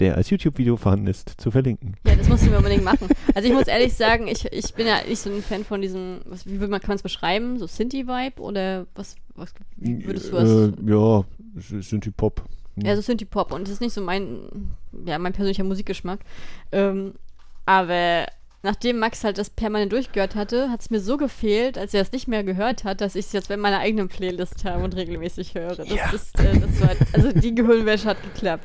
der 0.00 0.16
als 0.16 0.30
YouTube-Video 0.30 0.76
vorhanden 0.76 1.06
ist, 1.06 1.40
zu 1.40 1.50
verlinken. 1.50 1.96
Ja, 2.06 2.16
das 2.16 2.28
mussten 2.28 2.50
wir 2.50 2.58
unbedingt 2.58 2.84
machen. 2.84 3.08
Also 3.34 3.48
ich 3.48 3.54
muss 3.54 3.68
ehrlich 3.68 3.94
sagen, 3.94 4.26
ich, 4.26 4.44
ich 4.52 4.74
bin 4.74 4.86
ja 4.86 4.96
nicht 5.08 5.20
so 5.20 5.30
ein 5.30 5.42
Fan 5.42 5.64
von 5.64 5.80
diesem, 5.80 6.20
was, 6.26 6.46
wie 6.46 6.58
würde 6.60 6.70
man, 6.70 6.80
kann 6.80 6.88
man 6.88 6.96
es 6.96 7.02
beschreiben? 7.02 7.58
So 7.58 7.66
Synthie-Vibe 7.66 8.40
oder 8.40 8.86
was, 8.94 9.14
was 9.34 9.54
würdest 9.76 10.32
du 10.32 10.36
was? 10.36 10.50
Äh, 10.50 10.72
ja, 10.90 11.24
es 12.76 12.82
sind 12.84 12.84
die 12.84 12.84
Pop. 12.84 12.86
Ja, 12.86 12.96
so 12.96 13.02
Synthie-Pop 13.02 13.52
und 13.52 13.62
das 13.62 13.70
ist 13.74 13.80
nicht 13.80 13.92
so 13.94 14.00
mein, 14.00 14.74
ja, 15.06 15.18
mein 15.18 15.32
persönlicher 15.32 15.64
Musikgeschmack. 15.64 16.20
Ähm, 16.72 17.14
aber 17.66 18.26
nachdem 18.62 18.98
Max 18.98 19.24
halt 19.24 19.38
das 19.38 19.50
permanent 19.50 19.92
durchgehört 19.92 20.34
hatte, 20.34 20.70
hat 20.70 20.80
es 20.80 20.90
mir 20.90 21.00
so 21.00 21.16
gefehlt, 21.16 21.76
als 21.78 21.94
er 21.94 22.02
es 22.02 22.12
nicht 22.12 22.28
mehr 22.28 22.44
gehört 22.44 22.84
hat, 22.84 23.00
dass 23.00 23.14
ich 23.16 23.26
es 23.26 23.32
jetzt 23.32 23.50
in 23.50 23.60
meiner 23.60 23.78
eigenen 23.80 24.08
Playlist 24.08 24.64
habe 24.64 24.84
und 24.84 24.94
regelmäßig 24.96 25.54
höre. 25.54 25.76
Das 25.76 25.88
Ja. 25.88 26.10
ist, 26.12 26.38
äh, 26.38 26.58
das 26.58 26.80
war, 26.80 26.90
also 27.12 27.32
die 27.32 27.54
Gehirnwäsche 27.54 28.08
hat 28.08 28.22
geklappt. 28.22 28.64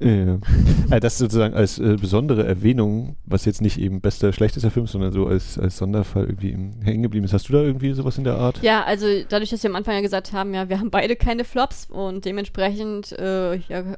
Ja. 0.00 0.38
Äh, 0.90 1.00
das 1.00 1.16
sozusagen 1.16 1.54
als 1.54 1.78
äh, 1.78 1.96
besondere 1.98 2.46
Erwähnung, 2.46 3.16
was 3.24 3.46
jetzt 3.46 3.62
nicht 3.62 3.78
eben 3.80 4.02
bester, 4.02 4.34
schlechtester 4.34 4.70
Film, 4.70 4.86
sondern 4.86 5.12
so 5.12 5.26
als, 5.26 5.58
als 5.58 5.78
Sonderfall 5.78 6.24
irgendwie 6.24 6.50
hängen 6.84 7.02
geblieben 7.02 7.24
ist. 7.24 7.32
Hast 7.32 7.48
du 7.48 7.54
da 7.54 7.62
irgendwie 7.62 7.90
sowas 7.94 8.18
in 8.18 8.24
der 8.24 8.36
Art? 8.36 8.60
Ja, 8.60 8.84
also 8.84 9.06
dadurch, 9.26 9.48
dass 9.48 9.62
wir 9.62 9.70
am 9.70 9.76
Anfang 9.76 9.94
ja 9.94 10.02
gesagt 10.02 10.34
haben, 10.34 10.52
ja, 10.52 10.68
wir 10.68 10.78
haben 10.78 10.90
beide 10.90 11.16
keine 11.16 11.44
Flops 11.44 11.86
und 11.90 12.26
dementsprechend, 12.26 13.12
äh, 13.12 13.56
ja, 13.56 13.96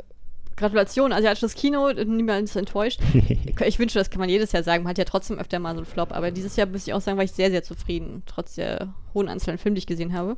Gratulation, 0.56 1.12
asiatisches 1.12 1.54
Kino, 1.54 1.92
niemand 1.92 2.44
ist 2.44 2.56
enttäuscht. 2.56 3.00
Ich 3.66 3.78
wünsche, 3.78 3.98
das 3.98 4.10
kann 4.10 4.20
man 4.20 4.28
jedes 4.28 4.52
Jahr 4.52 4.62
sagen, 4.62 4.84
man 4.84 4.90
hat 4.90 4.98
ja 4.98 5.04
trotzdem 5.04 5.38
öfter 5.38 5.58
mal 5.58 5.72
so 5.72 5.78
einen 5.78 5.86
Flop, 5.86 6.12
aber 6.12 6.30
dieses 6.30 6.56
Jahr 6.56 6.66
muss 6.66 6.86
ich 6.86 6.92
auch 6.92 7.00
sagen, 7.00 7.16
war 7.16 7.24
ich 7.24 7.32
sehr, 7.32 7.50
sehr 7.50 7.62
zufrieden, 7.62 8.22
trotz 8.26 8.54
der 8.54 8.92
hohen 9.14 9.28
Anzahl 9.28 9.52
an 9.52 9.58
Filmen, 9.58 9.74
die 9.74 9.80
ich 9.80 9.86
gesehen 9.86 10.12
habe. 10.12 10.36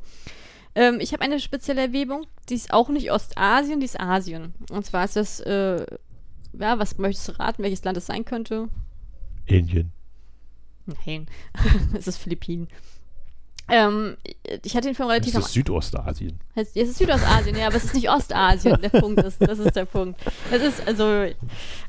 Ähm, 0.79 1.01
ich 1.01 1.11
habe 1.11 1.23
eine 1.23 1.41
spezielle 1.41 1.81
Erwähnung, 1.81 2.25
die 2.47 2.53
ist 2.55 2.71
auch 2.71 2.87
nicht 2.87 3.11
Ostasien, 3.11 3.81
die 3.81 3.85
ist 3.85 3.99
Asien. 3.99 4.53
Und 4.71 4.85
zwar 4.85 5.03
ist 5.03 5.17
das, 5.17 5.41
äh, 5.41 5.85
ja, 6.57 6.79
was 6.79 6.97
möchtest 6.97 7.27
du 7.27 7.31
raten, 7.33 7.63
welches 7.63 7.83
Land 7.83 7.97
es 7.97 8.05
sein 8.05 8.23
könnte? 8.23 8.69
Indien. 9.45 9.91
Nein, 10.85 11.27
es 11.93 12.07
ist 12.07 12.17
Philippinen. 12.17 12.69
Ähm, 13.67 14.15
ich 14.63 14.73
hatte 14.73 14.87
den 14.87 14.95
Film 14.95 15.09
Das 15.09 15.15
relativ 15.17 15.35
am 15.35 15.41
ist 15.41 15.51
Südostasien. 15.51 16.39
Es 16.55 16.69
es 16.69 16.89
ist 16.91 16.97
Südostasien, 16.99 17.57
ja, 17.57 17.67
aber 17.67 17.75
es 17.75 17.83
ist 17.83 17.93
nicht 17.93 18.09
Ostasien. 18.09 18.79
Der 18.81 18.87
Punkt 18.87 19.21
ist, 19.21 19.41
das 19.41 19.59
ist 19.59 19.75
der 19.75 19.83
Punkt. 19.83 20.17
Es 20.49 20.63
ist, 20.63 20.87
also, 20.87 21.25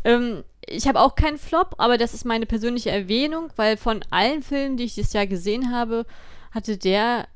ähm, 0.03 0.43
ich 0.67 0.89
habe 0.89 0.99
auch 0.99 1.15
keinen 1.15 1.39
Flop, 1.39 1.77
aber 1.79 1.97
das 1.97 2.13
ist 2.13 2.25
meine 2.25 2.45
persönliche 2.45 2.91
Erwähnung, 2.91 3.53
weil 3.55 3.77
von 3.77 4.05
allen 4.11 4.43
Filmen, 4.43 4.77
die 4.77 4.85
ich 4.85 4.97
dieses 4.97 5.13
Jahr 5.13 5.29
gesehen 5.29 5.71
habe, 5.73 6.07
hatte 6.51 6.77
der 6.77 7.29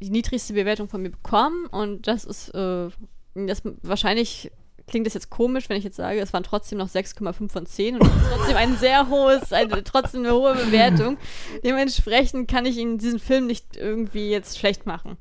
die 0.00 0.10
niedrigste 0.10 0.52
Bewertung 0.52 0.88
von 0.88 1.02
mir 1.02 1.10
bekommen 1.10 1.66
und 1.66 2.06
das 2.06 2.24
ist 2.24 2.50
äh, 2.54 2.88
das 3.34 3.62
wahrscheinlich 3.82 4.50
klingt 4.88 5.06
das 5.06 5.14
jetzt 5.14 5.30
komisch, 5.30 5.68
wenn 5.68 5.76
ich 5.76 5.84
jetzt 5.84 5.96
sage, 5.96 6.18
es 6.18 6.32
waren 6.32 6.42
trotzdem 6.42 6.78
noch 6.78 6.88
6,5 6.88 7.50
von 7.50 7.66
10 7.66 8.00
und 8.00 8.10
trotzdem 8.30 8.56
ein 8.56 8.76
sehr 8.76 9.08
hohes, 9.08 9.52
eine, 9.52 9.84
trotzdem 9.84 10.24
eine 10.24 10.32
hohe 10.32 10.54
Bewertung. 10.54 11.18
Dementsprechend 11.62 12.50
kann 12.50 12.66
ich 12.66 12.78
Ihnen 12.78 12.98
diesen 12.98 13.18
Film 13.18 13.46
nicht 13.46 13.76
irgendwie 13.76 14.30
jetzt 14.30 14.58
schlecht 14.58 14.86
machen. 14.86 15.18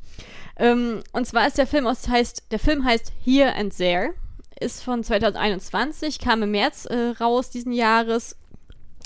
Ähm, 0.58 1.02
und 1.12 1.28
zwar 1.28 1.48
ist 1.48 1.58
der 1.58 1.68
Film 1.68 1.86
aus, 1.86 2.08
heißt, 2.08 2.46
der 2.52 2.60
Film 2.60 2.84
heißt 2.86 3.12
Here 3.24 3.54
and 3.54 3.76
There, 3.76 4.14
ist 4.60 4.84
von 4.84 5.04
2021, 5.04 6.20
kam 6.20 6.42
im 6.42 6.52
März 6.52 6.86
äh, 6.86 7.14
raus 7.20 7.50
diesen 7.50 7.74
Jahres 7.74 8.36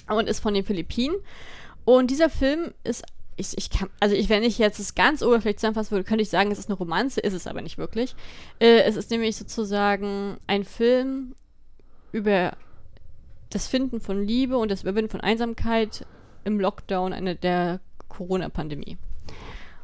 und 0.08 0.30
ist 0.30 0.40
von 0.40 0.54
den 0.54 0.64
Philippinen. 0.64 1.16
Und 1.84 2.12
dieser 2.12 2.30
Film 2.30 2.74
ist 2.84 3.04
ich, 3.42 3.58
ich 3.58 3.70
kann, 3.70 3.90
also 4.00 4.16
ich, 4.16 4.30
wenn 4.30 4.44
ich 4.44 4.58
jetzt 4.58 4.80
es 4.80 4.96
ganz 4.96 5.22
oberflächlich 5.22 5.58
zusammenfassen 5.58 5.92
würde, 5.92 6.06
könnte 6.06 6.22
ich 6.22 6.30
sagen, 6.30 6.52
es 6.52 6.60
ist 6.60 6.70
eine 6.70 6.78
Romanze, 6.78 7.20
ist 7.20 7.34
es 7.34 7.48
aber 7.48 7.62
nicht 7.62 7.78
wirklich. 7.78 8.16
Äh, 8.60 8.82
es 8.84 8.96
ist 8.96 9.12
nämlich 9.12 9.36
sozusagen 9.36 10.38
ein 10.48 10.64
Film 10.64 11.36
über 12.12 12.54
das 13.50 13.68
Finden 13.68 14.00
von 14.00 14.24
Liebe 14.26 14.58
und 14.58 14.72
das 14.72 14.84
Überwinden 14.84 15.12
von 15.12 15.22
Einsamkeit 15.22 16.06
im 16.46 16.60
Lockdown 16.60 17.14
einer 17.14 17.36
der 17.36 17.82
Corona-Pandemie. 18.08 18.98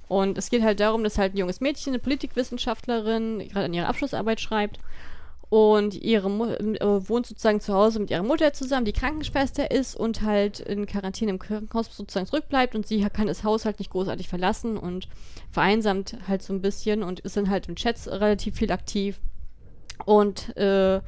Und 0.08 0.38
es 0.38 0.50
geht 0.50 0.64
halt 0.64 0.80
darum, 0.80 1.04
dass 1.04 1.18
halt 1.18 1.34
ein 1.34 1.38
junges 1.38 1.60
Mädchen, 1.60 1.92
eine 1.92 2.00
Politikwissenschaftlerin, 2.00 3.40
gerade 3.50 3.66
an 3.66 3.74
ihrer 3.74 3.90
Abschlussarbeit 3.90 4.40
schreibt 4.40 4.80
und 5.50 5.96
ihre 5.96 6.30
Mu 6.30 6.46
äh, 6.46 7.10
wohnt 7.10 7.26
sozusagen 7.26 7.62
zu 7.62 7.74
Hause 7.74 8.00
mit 8.00 8.12
ihrer 8.12 8.24
Mutter 8.24 8.52
zusammen, 8.54 8.86
die 8.86 8.94
Krankenschwester 8.94 9.72
ist 9.72 9.96
und 9.96 10.22
halt 10.22 10.60
in 10.60 10.86
Quarantäne 10.86 11.32
im 11.32 11.40
Krankenhaus 11.40 11.96
sozusagen 11.96 12.26
zurückbleibt 12.26 12.76
und 12.76 12.86
sie 12.86 13.02
kann 13.14 13.28
das 13.28 13.44
Haus 13.44 13.64
halt 13.64 13.80
nicht 13.80 13.92
großartig 13.92 14.28
verlassen 14.28 14.78
und 14.78 15.08
vereinsamt 15.52 16.18
halt 16.28 16.42
so 16.42 16.54
ein 16.54 16.62
bisschen 16.62 17.04
und 17.04 17.22
ist 17.22 17.38
dann 17.38 17.50
halt 17.50 17.70
im 17.70 17.76
Chats 17.76 18.08
relativ 18.08 18.56
viel 18.58 18.72
aktiv. 18.72 19.20
Und 20.06 20.56
äh, 20.58 21.02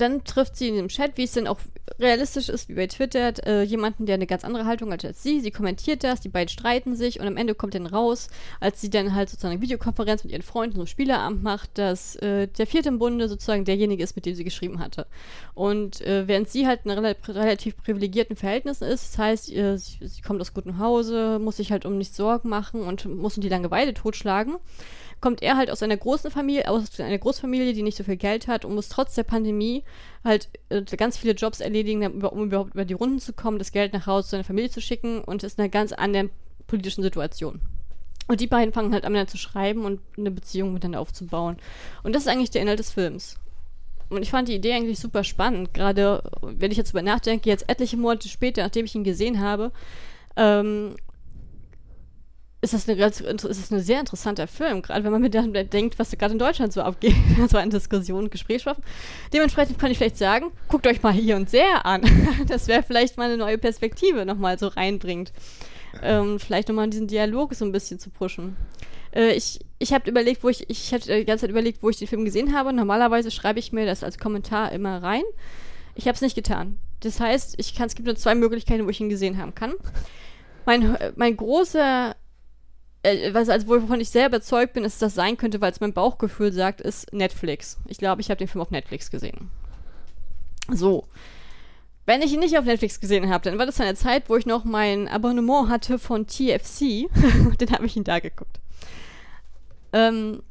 dann 0.00 0.24
trifft 0.24 0.56
sie 0.56 0.68
in 0.68 0.76
dem 0.76 0.88
Chat, 0.88 1.16
wie 1.16 1.24
es 1.24 1.32
denn 1.32 1.46
auch 1.46 1.58
realistisch 1.98 2.48
ist, 2.48 2.68
wie 2.68 2.74
bei 2.74 2.86
Twitter, 2.86 3.32
äh, 3.46 3.62
jemanden, 3.62 4.06
der 4.06 4.14
eine 4.14 4.26
ganz 4.26 4.44
andere 4.44 4.66
Haltung 4.66 4.92
hat 4.92 5.04
als 5.04 5.22
sie. 5.22 5.40
Sie 5.40 5.50
kommentiert 5.50 6.04
das, 6.04 6.20
die 6.20 6.28
beiden 6.28 6.48
streiten 6.48 6.96
sich 6.96 7.20
und 7.20 7.26
am 7.26 7.36
Ende 7.36 7.54
kommt 7.54 7.74
dann 7.74 7.86
raus, 7.86 8.28
als 8.60 8.80
sie 8.80 8.90
dann 8.90 9.14
halt 9.14 9.30
sozusagen 9.30 9.52
eine 9.52 9.62
Videokonferenz 9.62 10.24
mit 10.24 10.32
ihren 10.32 10.42
Freunden 10.42 10.76
so 10.76 10.86
Spieleramt 10.86 11.42
macht, 11.42 11.78
dass 11.78 12.16
äh, 12.16 12.46
der 12.46 12.66
vierte 12.66 12.88
im 12.88 12.98
Bunde 12.98 13.28
sozusagen 13.28 13.64
derjenige 13.64 14.02
ist, 14.02 14.16
mit 14.16 14.26
dem 14.26 14.34
sie 14.34 14.44
geschrieben 14.44 14.78
hatte. 14.80 15.06
Und 15.54 16.00
äh, 16.02 16.28
während 16.28 16.48
sie 16.48 16.66
halt 16.66 16.80
in 16.84 16.90
rel 16.90 17.16
relativ 17.26 17.76
privilegierten 17.76 18.36
Verhältnissen 18.36 18.84
ist, 18.84 19.12
das 19.12 19.18
heißt, 19.18 19.46
sie, 19.46 19.78
sie 19.78 20.22
kommt 20.22 20.40
aus 20.40 20.54
gutem 20.54 20.78
Hause, 20.78 21.38
muss 21.40 21.56
sich 21.56 21.72
halt 21.72 21.84
um 21.84 21.98
nichts 21.98 22.16
Sorgen 22.16 22.48
machen 22.48 22.82
und 22.82 23.06
muss 23.06 23.36
um 23.36 23.42
die 23.42 23.48
Langeweile 23.48 23.94
totschlagen 23.94 24.56
kommt 25.20 25.42
er 25.42 25.56
halt 25.56 25.70
aus 25.70 25.82
einer 25.82 25.96
großen 25.96 26.30
Familie, 26.30 26.68
aus 26.68 26.98
einer 27.00 27.18
Großfamilie, 27.18 27.72
die 27.72 27.82
nicht 27.82 27.96
so 27.96 28.04
viel 28.04 28.16
Geld 28.16 28.46
hat 28.46 28.64
und 28.64 28.74
muss 28.74 28.88
trotz 28.88 29.14
der 29.14 29.24
Pandemie 29.24 29.82
halt 30.24 30.48
äh, 30.68 30.82
ganz 30.82 31.16
viele 31.18 31.32
Jobs 31.32 31.60
erledigen, 31.60 32.06
um 32.22 32.44
überhaupt 32.44 32.74
über 32.74 32.84
die 32.84 32.94
Runden 32.94 33.18
zu 33.18 33.32
kommen, 33.32 33.58
das 33.58 33.72
Geld 33.72 33.92
nach 33.92 34.06
Hause 34.06 34.26
zu 34.26 34.30
seiner 34.32 34.44
Familie 34.44 34.70
zu 34.70 34.80
schicken 34.80 35.22
und 35.22 35.42
ist 35.42 35.58
in 35.58 35.62
einer 35.62 35.70
ganz 35.70 35.92
anderen 35.92 36.30
politischen 36.66 37.02
Situation. 37.02 37.60
Und 38.28 38.40
die 38.40 38.46
beiden 38.46 38.74
fangen 38.74 38.92
halt 38.92 39.04
an, 39.04 39.12
miteinander 39.12 39.30
zu 39.30 39.38
schreiben 39.38 39.84
und 39.84 40.00
eine 40.16 40.30
Beziehung 40.30 40.72
miteinander 40.72 41.00
aufzubauen. 41.00 41.56
Und 42.02 42.14
das 42.14 42.22
ist 42.22 42.28
eigentlich 42.28 42.50
der 42.50 42.62
Inhalt 42.62 42.78
des 42.78 42.92
Films. 42.92 43.38
Und 44.10 44.22
ich 44.22 44.30
fand 44.30 44.48
die 44.48 44.54
Idee 44.54 44.74
eigentlich 44.74 44.98
super 44.98 45.24
spannend, 45.24 45.74
gerade 45.74 46.22
wenn 46.42 46.70
ich 46.70 46.78
jetzt 46.78 46.90
über 46.90 47.02
nachdenke, 47.02 47.48
jetzt 47.48 47.68
etliche 47.68 47.96
Monate 47.96 48.28
später, 48.28 48.62
nachdem 48.62 48.84
ich 48.84 48.94
ihn 48.94 49.04
gesehen 49.04 49.40
habe, 49.40 49.72
ähm, 50.36 50.94
ist 52.60 52.74
das, 52.74 52.88
eine, 52.88 53.04
ist 53.04 53.22
das 53.24 53.70
ein 53.70 53.80
sehr 53.80 54.00
interessanter 54.00 54.48
Film, 54.48 54.82
gerade 54.82 55.04
wenn 55.04 55.12
man 55.12 55.22
mit 55.22 55.34
dem 55.34 55.52
denkt, 55.52 55.98
was 55.98 56.10
gerade 56.10 56.32
in 56.32 56.38
Deutschland 56.38 56.72
so 56.72 56.82
abgeht, 56.82 57.14
so 57.48 57.56
an 57.56 57.70
Diskussionen, 57.70 58.30
Gesprächsstoffen. 58.30 58.82
Dementsprechend 59.32 59.78
kann 59.78 59.90
ich 59.90 59.98
vielleicht 59.98 60.18
sagen, 60.18 60.50
guckt 60.68 60.86
euch 60.86 61.02
mal 61.02 61.12
hier 61.12 61.36
und 61.36 61.48
sehr 61.48 61.86
an. 61.86 62.02
Das 62.48 62.66
wäre 62.66 62.82
vielleicht 62.82 63.16
mal 63.16 63.24
eine 63.24 63.36
neue 63.36 63.58
Perspektive 63.58 64.24
nochmal 64.24 64.58
so 64.58 64.68
reinbringt. 64.68 65.32
Ähm, 66.02 66.38
vielleicht 66.38 66.68
nochmal 66.68 66.88
diesen 66.88 67.06
Dialog 67.06 67.54
so 67.54 67.64
ein 67.64 67.72
bisschen 67.72 67.98
zu 67.98 68.10
pushen. 68.10 68.56
Äh, 69.14 69.32
ich 69.32 69.60
ich 69.78 69.92
habe 69.92 70.10
überlegt, 70.10 70.42
wo 70.42 70.48
ich, 70.48 70.68
ich 70.68 70.92
hatte 70.92 71.16
die 71.16 71.24
ganze 71.24 71.42
Zeit 71.42 71.50
überlegt, 71.50 71.82
wo 71.82 71.90
ich 71.90 71.98
den 71.98 72.08
Film 72.08 72.24
gesehen 72.24 72.54
habe. 72.54 72.72
Normalerweise 72.72 73.30
schreibe 73.30 73.60
ich 73.60 73.72
mir 73.72 73.86
das 73.86 74.02
als 74.02 74.18
Kommentar 74.18 74.72
immer 74.72 75.02
rein. 75.02 75.22
Ich 75.94 76.06
habe 76.06 76.14
es 76.14 76.20
nicht 76.20 76.34
getan. 76.34 76.78
Das 77.00 77.20
heißt, 77.20 77.54
ich 77.58 77.74
kann, 77.74 77.86
es 77.86 77.94
gibt 77.94 78.06
nur 78.06 78.16
zwei 78.16 78.34
Möglichkeiten, 78.34 78.84
wo 78.84 78.90
ich 78.90 79.00
ihn 79.00 79.08
gesehen 79.08 79.38
haben 79.38 79.54
kann. 79.54 79.74
Mein, 80.66 80.96
mein 81.14 81.36
großer 81.36 82.16
äh, 83.08 83.34
was, 83.34 83.48
also 83.48 83.68
wovon 83.68 84.00
ich 84.00 84.10
sehr 84.10 84.26
überzeugt 84.26 84.74
bin, 84.74 84.82
dass 84.82 84.98
das 84.98 85.14
sein 85.14 85.36
könnte, 85.36 85.60
weil 85.60 85.72
es 85.72 85.80
mein 85.80 85.92
Bauchgefühl 85.92 86.52
sagt, 86.52 86.80
ist 86.80 87.12
Netflix. 87.12 87.78
Ich 87.86 87.98
glaube, 87.98 88.20
ich 88.20 88.30
habe 88.30 88.38
den 88.38 88.48
Film 88.48 88.62
auf 88.62 88.70
Netflix 88.70 89.10
gesehen. 89.10 89.50
So. 90.70 91.06
Wenn 92.06 92.22
ich 92.22 92.32
ihn 92.32 92.40
nicht 92.40 92.56
auf 92.58 92.64
Netflix 92.64 93.00
gesehen 93.00 93.28
habe, 93.28 93.44
dann 93.44 93.58
war 93.58 93.66
das 93.66 93.80
eine 93.80 93.94
Zeit, 93.94 94.30
wo 94.30 94.36
ich 94.36 94.46
noch 94.46 94.64
mein 94.64 95.08
Abonnement 95.08 95.68
hatte 95.68 95.98
von 95.98 96.26
TFC. 96.26 97.08
dann 97.58 97.70
habe 97.70 97.86
ich 97.86 97.96
ihn 97.96 98.04
da 98.04 98.18
geguckt. 98.18 98.60
Ähm, 99.92 100.42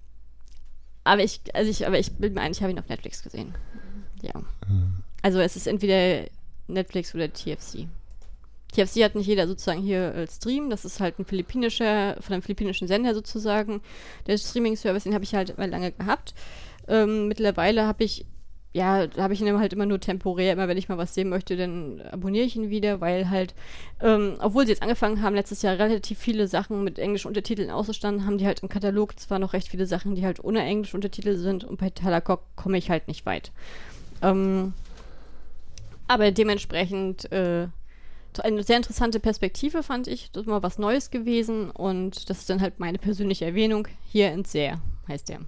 aber 1.03 1.23
ich, 1.23 1.41
also 1.53 1.69
ich, 1.69 1.87
aber 1.87 1.97
ich 1.97 2.11
bin 2.13 2.33
mir 2.33 2.41
ein, 2.41 2.51
ich 2.51 2.61
habe 2.61 2.71
ihn 2.71 2.79
auf 2.79 2.89
Netflix 2.89 3.23
gesehen. 3.23 3.55
Ja. 4.21 4.33
Mhm. 4.67 5.03
Also 5.21 5.39
es 5.39 5.55
ist 5.55 5.67
entweder 5.67 6.27
Netflix 6.67 7.15
oder 7.15 7.31
TFC. 7.31 7.87
TFC 8.73 9.03
hat 9.03 9.15
nicht 9.15 9.27
jeder 9.27 9.47
sozusagen 9.47 9.81
hier 9.81 10.13
als 10.15 10.35
Stream. 10.35 10.69
Das 10.69 10.85
ist 10.85 10.99
halt 10.99 11.19
ein 11.19 11.25
philippinischer, 11.25 12.17
von 12.19 12.33
einem 12.33 12.41
philippinischen 12.41 12.87
Sender 12.87 13.13
sozusagen. 13.13 13.81
Der 14.27 14.37
Streaming-Service, 14.37 15.03
den 15.03 15.13
habe 15.13 15.23
ich 15.23 15.33
halt 15.33 15.55
lange 15.57 15.91
gehabt. 15.91 16.33
Ähm, 16.87 17.27
mittlerweile 17.27 17.87
habe 17.87 18.03
ich, 18.03 18.25
ja, 18.73 19.07
habe 19.17 19.33
ich 19.33 19.41
ihn 19.41 19.59
halt 19.59 19.73
immer 19.73 19.85
nur 19.85 19.99
temporär. 19.99 20.53
Immer 20.53 20.67
wenn 20.67 20.77
ich 20.77 20.89
mal 20.89 20.97
was 20.97 21.13
sehen 21.13 21.29
möchte, 21.29 21.55
dann 21.55 22.01
abonniere 22.11 22.45
ich 22.45 22.55
ihn 22.55 22.69
wieder, 22.69 22.99
weil 22.99 23.29
halt, 23.29 23.55
ähm, 24.01 24.35
obwohl 24.39 24.65
sie 24.65 24.73
jetzt 24.73 24.83
angefangen 24.83 25.21
haben, 25.21 25.35
letztes 25.35 25.61
Jahr 25.61 25.79
relativ 25.79 26.19
viele 26.19 26.47
Sachen 26.47 26.83
mit 26.83 26.99
englischen 26.99 27.29
Untertiteln 27.29 27.71
ausgestanden, 27.71 28.25
haben 28.25 28.37
die 28.37 28.45
halt 28.45 28.59
im 28.59 28.69
Katalog 28.69 29.17
zwar 29.19 29.39
noch 29.39 29.53
recht 29.53 29.69
viele 29.69 29.85
Sachen, 29.85 30.15
die 30.15 30.25
halt 30.25 30.43
ohne 30.43 30.61
englische 30.61 30.97
Untertitel 30.97 31.37
sind 31.37 31.63
und 31.63 31.79
bei 31.79 31.89
Talakok 31.89 32.43
komme 32.55 32.77
ich 32.77 32.89
halt 32.89 33.07
nicht 33.07 33.25
weit. 33.25 33.51
Ähm, 34.21 34.73
aber 36.07 36.31
dementsprechend, 36.31 37.31
äh, 37.31 37.67
eine 38.43 38.63
sehr 38.63 38.77
interessante 38.77 39.19
Perspektive, 39.19 39.83
fand 39.83 40.07
ich. 40.07 40.31
Das 40.31 40.43
ist 40.43 40.47
mal 40.47 40.63
was 40.63 40.77
Neues 40.77 41.11
gewesen 41.11 41.71
und 41.71 42.29
das 42.29 42.39
ist 42.39 42.49
dann 42.49 42.61
halt 42.61 42.79
meine 42.79 42.97
persönliche 42.97 43.45
Erwähnung. 43.45 43.87
Hier 44.07 44.31
in 44.31 44.45
Sehr 44.45 44.81
heißt 45.07 45.29
der. 45.29 45.39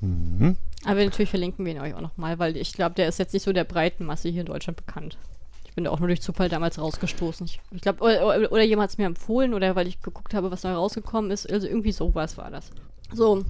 Mhm. 0.00 0.56
Aber 0.84 1.04
natürlich 1.04 1.30
verlinken 1.30 1.64
wir 1.64 1.72
ihn 1.72 1.80
euch 1.80 1.94
auch 1.94 2.00
nochmal, 2.00 2.38
weil 2.38 2.56
ich 2.56 2.72
glaube, 2.72 2.94
der 2.94 3.08
ist 3.08 3.18
jetzt 3.18 3.32
nicht 3.32 3.42
so 3.42 3.52
der 3.52 3.64
breiten 3.64 4.04
Masse 4.04 4.28
hier 4.28 4.42
in 4.42 4.46
Deutschland 4.46 4.76
bekannt. 4.76 5.16
Ich 5.64 5.74
bin 5.74 5.84
da 5.84 5.90
auch 5.90 5.98
nur 5.98 6.08
durch 6.08 6.22
Zufall 6.22 6.48
damals 6.48 6.78
rausgestoßen. 6.78 7.46
Ich, 7.46 7.60
ich 7.72 7.80
glaube, 7.80 8.04
oder, 8.04 8.52
oder, 8.52 8.62
jemand 8.62 8.84
hat 8.84 8.90
es 8.90 8.98
mir 8.98 9.06
empfohlen 9.06 9.54
oder 9.54 9.74
weil 9.74 9.88
ich 9.88 10.00
geguckt 10.00 10.34
habe, 10.34 10.50
was 10.50 10.62
neu 10.62 10.72
rausgekommen 10.72 11.30
ist. 11.30 11.50
Also 11.50 11.66
irgendwie 11.66 11.92
sowas 11.92 12.36
war 12.36 12.50
das. 12.50 12.70
So, 13.12 13.44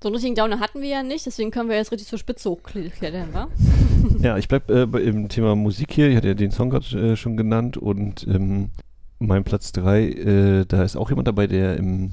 so 0.00 0.08
einen 0.08 0.14
richtigen 0.14 0.36
Downer 0.36 0.60
hatten 0.60 0.80
wir 0.80 0.88
ja 0.88 1.02
nicht, 1.02 1.26
deswegen 1.26 1.50
können 1.50 1.68
wir 1.68 1.76
jetzt 1.76 1.90
richtig 1.90 2.08
zur 2.08 2.18
Spitze 2.18 2.50
hochklettern, 2.50 3.32
wa? 3.32 3.48
ja, 4.20 4.38
ich 4.38 4.46
bleibe 4.46 4.88
äh, 4.92 5.00
im 5.00 5.28
Thema 5.28 5.56
Musik 5.56 5.92
hier. 5.92 6.08
Ich 6.08 6.16
hatte 6.16 6.28
ja 6.28 6.34
den 6.34 6.52
Song 6.52 6.70
gerade 6.70 7.12
äh, 7.12 7.16
schon 7.16 7.36
genannt 7.36 7.76
und 7.76 8.26
ähm, 8.28 8.70
mein 9.18 9.42
Platz 9.42 9.72
3, 9.72 10.02
äh, 10.02 10.64
da 10.66 10.84
ist 10.84 10.96
auch 10.96 11.10
jemand 11.10 11.26
dabei, 11.26 11.48
der 11.48 11.76
im, 11.76 12.12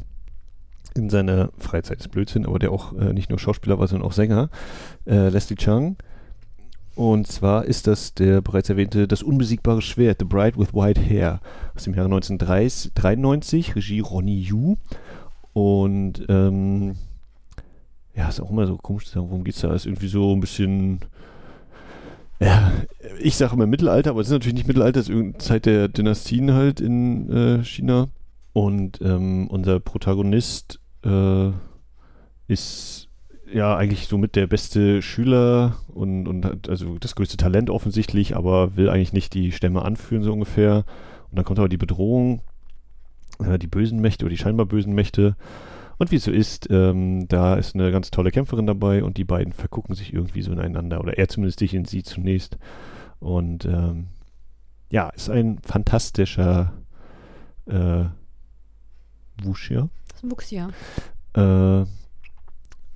in 0.96 1.12
seiner 1.12 1.52
Freizeit 1.60 2.00
ist 2.00 2.10
Blödsinn, 2.10 2.48
aber 2.48 2.58
der 2.58 2.72
auch 2.72 2.94
äh, 2.94 3.14
nicht 3.14 3.30
nur 3.30 3.38
Schauspieler 3.38 3.78
war, 3.78 3.88
sondern 3.88 4.08
auch 4.08 4.14
Sänger, 4.14 4.50
äh, 5.06 5.30
Leslie 5.30 5.56
Chung. 5.56 5.98
Und 6.96 7.28
zwar 7.28 7.66
ist 7.66 7.88
das 7.88 8.14
der 8.14 8.42
bereits 8.42 8.70
erwähnte 8.70 9.06
Das 9.08 9.22
unbesiegbare 9.22 9.82
Schwert, 9.82 10.18
The 10.20 10.26
Bride 10.26 10.58
with 10.58 10.74
White 10.74 11.02
Hair, 11.02 11.42
aus 11.76 11.84
dem 11.84 11.94
Jahre 11.94 12.08
1993, 12.08 13.76
Regie 13.76 14.00
Ronnie 14.00 14.42
Yu. 14.42 14.78
Und 15.54 16.26
ähm, 16.30 16.96
ja, 18.16 18.30
ist 18.30 18.40
auch 18.40 18.50
immer 18.50 18.66
so 18.66 18.78
komisch 18.78 19.06
zu 19.06 19.14
sagen, 19.14 19.30
worum 19.30 19.44
geht 19.44 19.56
es 19.56 19.62
da? 19.62 19.74
Ist 19.74 19.86
irgendwie 19.86 20.08
so 20.08 20.34
ein 20.34 20.40
bisschen, 20.40 21.00
ja, 22.40 22.72
ich 23.20 23.36
sage 23.36 23.54
immer 23.54 23.68
Mittelalter, 23.68 24.12
aber 24.12 24.22
es 24.22 24.28
ist 24.28 24.34
natürlich 24.34 24.56
nicht 24.56 24.68
Mittelalter, 24.68 25.00
es 25.00 25.10
ist 25.10 25.16
irgendeine 25.16 25.38
Zeit 25.40 25.66
der 25.66 25.88
Dynastien 25.90 26.54
halt 26.54 26.80
in 26.80 27.32
äh, 27.32 27.64
China. 27.64 28.08
Und 28.54 29.02
ähm, 29.02 29.48
unser 29.48 29.82
Protagonist 29.82 30.80
äh, 31.04 31.52
ist 32.48 33.10
ja 33.52 33.76
eigentlich 33.76 34.08
somit 34.08 34.36
der 34.36 34.48
beste 34.48 35.02
Schüler 35.02 35.76
und, 35.94 36.28
und 36.28 36.46
hat 36.46 36.70
also 36.70 36.98
das 36.98 37.16
größte 37.16 37.38
Talent 37.38 37.70
offensichtlich, 37.70 38.36
aber 38.36 38.78
will 38.78 38.90
eigentlich 38.90 39.14
nicht 39.14 39.34
die 39.34 39.52
Stämme 39.52 39.84
anführen, 39.84 40.24
so 40.24 40.32
ungefähr. 40.32 40.86
Und 41.30 41.38
dann 41.38 41.46
kommt 41.46 41.60
aber 41.60 41.70
die 41.70 41.78
Bedrohung, 41.78 42.42
äh, 43.40 43.60
die 43.60 43.68
bösen 43.68 44.00
Mächte 44.00 44.26
oder 44.26 44.32
die 44.32 44.38
scheinbar 44.38 44.66
bösen 44.66 44.94
Mächte. 44.94 45.36
Und 45.98 46.12
wie 46.12 46.18
es 46.18 46.24
so 46.24 46.32
ist, 46.32 46.68
ähm, 46.70 47.28
da 47.28 47.56
ist 47.56 47.76
eine 47.76 47.92
ganz 47.92 48.12
tolle 48.12 48.32
Kämpferin 48.32 48.68
dabei 48.68 49.04
und 49.04 49.18
die 49.18 49.24
beiden 49.24 49.54
vergucken 49.54 49.96
sich 49.96 50.14
irgendwie 50.14 50.42
so 50.42 50.52
ineinander. 50.52 51.00
Oder 51.00 51.18
er 51.18 51.28
zumindest 51.28 51.60
sich 51.60 51.74
in 51.74 51.86
sie 51.86 52.04
zunächst. 52.04 52.58
Und 53.20 53.66
ähm, 53.66 54.08
ja, 54.92 55.10
ist 55.10 55.30
ein 55.30 55.60
fantastischer 55.60 56.74
äh, 57.66 58.06
Wuxia. 59.42 59.90
Das 60.08 60.18
ist 60.18 60.24
ein 60.24 60.32
Wuxia. 60.32 60.70
Äh, 61.34 61.86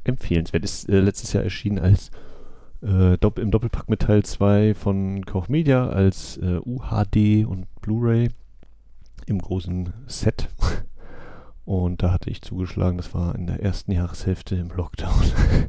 empfehlenswert. 0.04 0.64
Ist 0.64 0.90
äh, 0.90 1.00
letztes 1.00 1.34
Jahr 1.34 1.44
erschienen 1.44 1.80
als 1.80 2.12
äh, 2.82 3.18
Dopp 3.18 3.40
im 3.40 3.52
Doppelpack 3.52 3.90
mit 3.90 4.02
Teil 4.02 4.24
2 4.24 4.74
von 4.74 5.26
Koch 5.26 5.50
Media 5.50 5.90
als 5.90 6.38
äh, 6.38 6.60
UHD 6.66 7.46
und 7.46 7.68
Blu-ray 7.82 8.30
im 9.26 9.40
großen 9.40 9.94
Set. 10.08 10.50
Und 11.70 12.02
da 12.02 12.12
hatte 12.12 12.32
ich 12.32 12.42
zugeschlagen, 12.42 12.98
das 12.98 13.14
war 13.14 13.36
in 13.36 13.46
der 13.46 13.62
ersten 13.62 13.92
Jahreshälfte 13.92 14.56
im 14.56 14.70
Lockdown. 14.70 15.22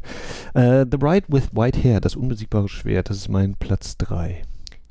äh, 0.55 0.87
The 0.91 0.97
Bride 0.97 1.27
with 1.29 1.51
White 1.53 1.79
Hair, 1.85 2.01
das 2.01 2.17
unbesiegbare 2.17 2.71
Schwert, 2.71 3.11
das 3.11 3.19
ist 3.19 3.29
mein 3.29 3.55
Platz 3.57 3.99
3. 3.99 4.41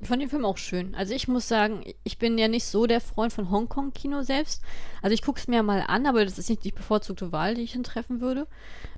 Ich 0.01 0.07
fand 0.07 0.21
den 0.21 0.29
Film 0.29 0.45
auch 0.45 0.59
schön. 0.59 0.93
Also 0.93 1.15
ich 1.15 1.27
muss 1.27 1.47
sagen, 1.47 1.83
ich 2.03 2.19
bin 2.19 2.37
ja 2.37 2.47
nicht 2.47 2.65
so 2.65 2.85
der 2.85 3.01
Freund 3.01 3.33
von 3.33 3.49
Hongkong-Kino 3.49 4.21
selbst. 4.21 4.61
Also 5.01 5.15
ich 5.15 5.23
gucke 5.23 5.39
es 5.39 5.47
mir 5.47 5.63
mal 5.63 5.83
an, 5.87 6.05
aber 6.05 6.23
das 6.23 6.37
ist 6.37 6.47
nicht 6.47 6.63
die 6.63 6.71
bevorzugte 6.71 7.31
Wahl, 7.31 7.55
die 7.55 7.63
ich 7.63 7.75
treffen 7.81 8.21
würde. 8.21 8.45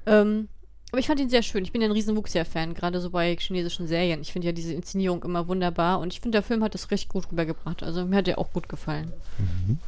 Ähm, 0.05 0.49
aber 0.91 0.99
ich 0.99 1.07
fand 1.07 1.21
ihn 1.21 1.29
sehr 1.29 1.43
schön. 1.43 1.63
Ich 1.63 1.71
bin 1.71 1.81
ja 1.81 1.87
ein 1.87 1.93
riesen 1.93 2.17
Wuxia-Fan, 2.17 2.73
gerade 2.73 2.99
so 2.99 3.11
bei 3.11 3.37
chinesischen 3.37 3.87
Serien. 3.87 4.19
Ich 4.19 4.33
finde 4.33 4.47
ja 4.47 4.51
diese 4.51 4.73
Inszenierung 4.73 5.23
immer 5.23 5.47
wunderbar 5.47 6.01
und 6.01 6.11
ich 6.11 6.19
finde, 6.19 6.35
der 6.35 6.43
Film 6.43 6.61
hat 6.61 6.73
das 6.73 6.91
richtig 6.91 7.07
gut 7.07 7.31
rübergebracht. 7.31 7.83
Also 7.83 8.05
mir 8.05 8.17
hat 8.17 8.27
der 8.27 8.37
auch 8.37 8.51
gut 8.51 8.67
gefallen. 8.67 9.13
Mhm. 9.37 9.79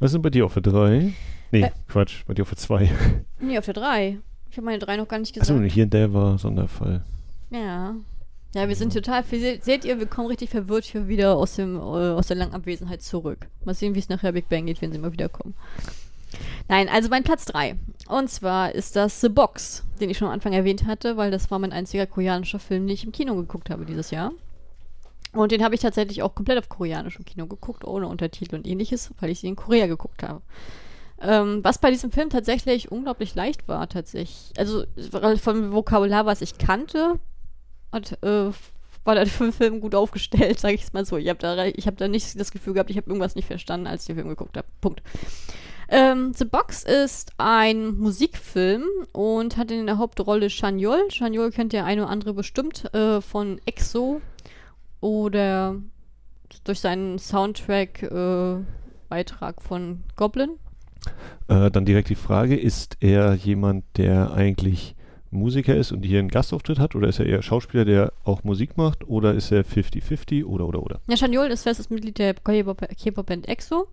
Was 0.00 0.10
sind 0.10 0.22
bei 0.22 0.30
dir 0.30 0.44
auf 0.44 0.54
der 0.54 0.62
3? 0.62 1.14
Nee, 1.50 1.62
äh, 1.62 1.70
Quatsch, 1.88 2.24
bei 2.26 2.34
dir 2.34 2.42
auf 2.42 2.50
der 2.50 2.58
2. 2.58 2.90
Nee, 3.40 3.58
auf 3.58 3.64
der 3.64 3.74
3. 3.74 4.18
Ich 4.50 4.56
habe 4.56 4.64
meine 4.64 4.78
3 4.78 4.96
noch 4.96 5.08
gar 5.08 5.18
nicht 5.18 5.34
gesagt. 5.34 5.50
Achso, 5.50 5.62
hier 5.62 5.86
der 5.86 6.12
war 6.12 6.38
Sonderfall. 6.38 7.04
Ja. 7.50 7.94
Ja, 8.54 8.68
wir 8.68 8.76
sind 8.76 8.94
total, 8.94 9.22
seht 9.24 9.84
ihr, 9.84 9.98
wir 9.98 10.06
kommen 10.06 10.28
richtig 10.28 10.48
verwirrt 10.48 10.84
hier 10.84 11.08
wieder 11.08 11.36
aus, 11.36 11.56
dem, 11.56 11.76
äh, 11.76 11.80
aus 11.80 12.28
der 12.28 12.36
langen 12.36 12.54
Abwesenheit 12.54 13.02
zurück. 13.02 13.48
Mal 13.64 13.74
sehen, 13.74 13.94
wie 13.94 13.98
es 13.98 14.08
nachher 14.08 14.32
Big 14.32 14.48
Bang 14.48 14.64
geht, 14.64 14.80
wenn 14.80 14.92
sie 14.92 14.98
mal 14.98 15.12
wiederkommen. 15.12 15.54
Nein, 16.68 16.88
also 16.88 17.08
mein 17.08 17.22
Platz 17.22 17.44
3. 17.44 17.76
Und 18.08 18.30
zwar 18.30 18.74
ist 18.74 18.96
das 18.96 19.20
The 19.20 19.28
Box, 19.28 19.84
den 20.00 20.10
ich 20.10 20.16
schon 20.16 20.28
am 20.28 20.34
Anfang 20.34 20.52
erwähnt 20.52 20.86
hatte, 20.86 21.16
weil 21.16 21.30
das 21.30 21.50
war 21.50 21.58
mein 21.58 21.72
einziger 21.72 22.06
koreanischer 22.06 22.58
Film, 22.58 22.86
den 22.86 22.94
ich 22.94 23.04
im 23.04 23.12
Kino 23.12 23.34
geguckt 23.34 23.68
habe 23.68 23.84
dieses 23.84 24.10
Jahr. 24.10 24.32
Und 25.32 25.52
den 25.52 25.62
habe 25.62 25.74
ich 25.74 25.82
tatsächlich 25.82 26.22
auch 26.22 26.34
komplett 26.34 26.58
auf 26.58 26.68
Koreanisch 26.68 27.18
im 27.18 27.26
Kino 27.26 27.46
geguckt, 27.46 27.84
ohne 27.84 28.08
Untertitel 28.08 28.54
und 28.54 28.66
ähnliches, 28.66 29.10
weil 29.20 29.30
ich 29.30 29.40
sie 29.40 29.48
in 29.48 29.56
Korea 29.56 29.86
geguckt 29.86 30.22
habe. 30.22 30.40
Ähm, 31.20 31.60
was 31.62 31.78
bei 31.78 31.90
diesem 31.90 32.12
Film 32.12 32.28
tatsächlich 32.28 32.92
unglaublich 32.92 33.34
leicht 33.34 33.68
war, 33.68 33.88
tatsächlich. 33.88 34.52
Also 34.58 34.84
vom 35.40 35.72
Vokabular, 35.72 36.26
was 36.26 36.42
ich 36.42 36.58
kannte, 36.58 37.18
hat, 37.92 38.22
äh, 38.22 38.50
war 39.04 39.14
der 39.14 39.26
Film 39.26 39.80
gut 39.80 39.94
aufgestellt, 39.94 40.60
sage 40.60 40.74
ich 40.74 40.82
es 40.82 40.92
mal 40.92 41.06
so. 41.06 41.16
Ich 41.16 41.28
habe 41.28 41.38
da, 41.38 41.56
hab 41.56 41.96
da 41.96 42.08
nicht 42.08 42.38
das 42.38 42.50
Gefühl 42.50 42.74
gehabt, 42.74 42.90
ich 42.90 42.96
habe 42.96 43.08
irgendwas 43.08 43.34
nicht 43.34 43.46
verstanden, 43.46 43.86
als 43.86 44.02
ich 44.02 44.08
den 44.08 44.16
Film 44.16 44.28
geguckt 44.28 44.56
habe. 44.56 44.66
Punkt. 44.80 45.02
Ähm, 45.88 46.32
The 46.34 46.44
Box 46.44 46.82
ist 46.82 47.30
ein 47.38 47.96
Musikfilm 47.96 48.82
und 49.12 49.56
hat 49.56 49.70
in 49.70 49.86
der 49.86 49.98
Hauptrolle 49.98 50.48
Chanyol. 50.48 51.06
Chanyol 51.10 51.52
kennt 51.52 51.72
der 51.72 51.84
eine 51.84 52.02
oder 52.02 52.10
andere 52.10 52.34
bestimmt 52.34 52.92
äh, 52.92 53.20
von 53.20 53.60
EXO 53.66 54.20
oder 55.00 55.76
durch 56.64 56.80
seinen 56.80 57.20
Soundtrack-Beitrag 57.20 59.56
äh, 59.56 59.60
von 59.60 60.02
Goblin. 60.16 60.58
Äh, 61.48 61.70
dann 61.70 61.84
direkt 61.84 62.08
die 62.08 62.14
Frage, 62.14 62.56
ist 62.56 62.96
er 63.00 63.34
jemand, 63.34 63.84
der 63.96 64.32
eigentlich 64.32 64.96
Musiker 65.30 65.74
ist 65.74 65.92
und 65.92 66.04
hier 66.04 66.18
einen 66.18 66.28
Gastauftritt 66.28 66.78
hat 66.78 66.94
oder 66.94 67.08
ist 67.08 67.18
er 67.18 67.26
eher 67.26 67.42
Schauspieler, 67.42 67.84
der 67.84 68.12
auch 68.24 68.44
Musik 68.44 68.76
macht 68.76 69.06
oder 69.08 69.34
ist 69.34 69.52
er 69.52 69.64
50-50 69.64 70.44
oder 70.44 70.66
oder 70.66 70.82
oder? 70.82 71.00
Ja, 71.08 71.16
Chaniol 71.16 71.48
ist 71.48 71.64
festes 71.64 71.90
Mitglied 71.90 72.18
der 72.18 72.34
K-Pop-Band 72.34 73.48
EXO 73.48 73.88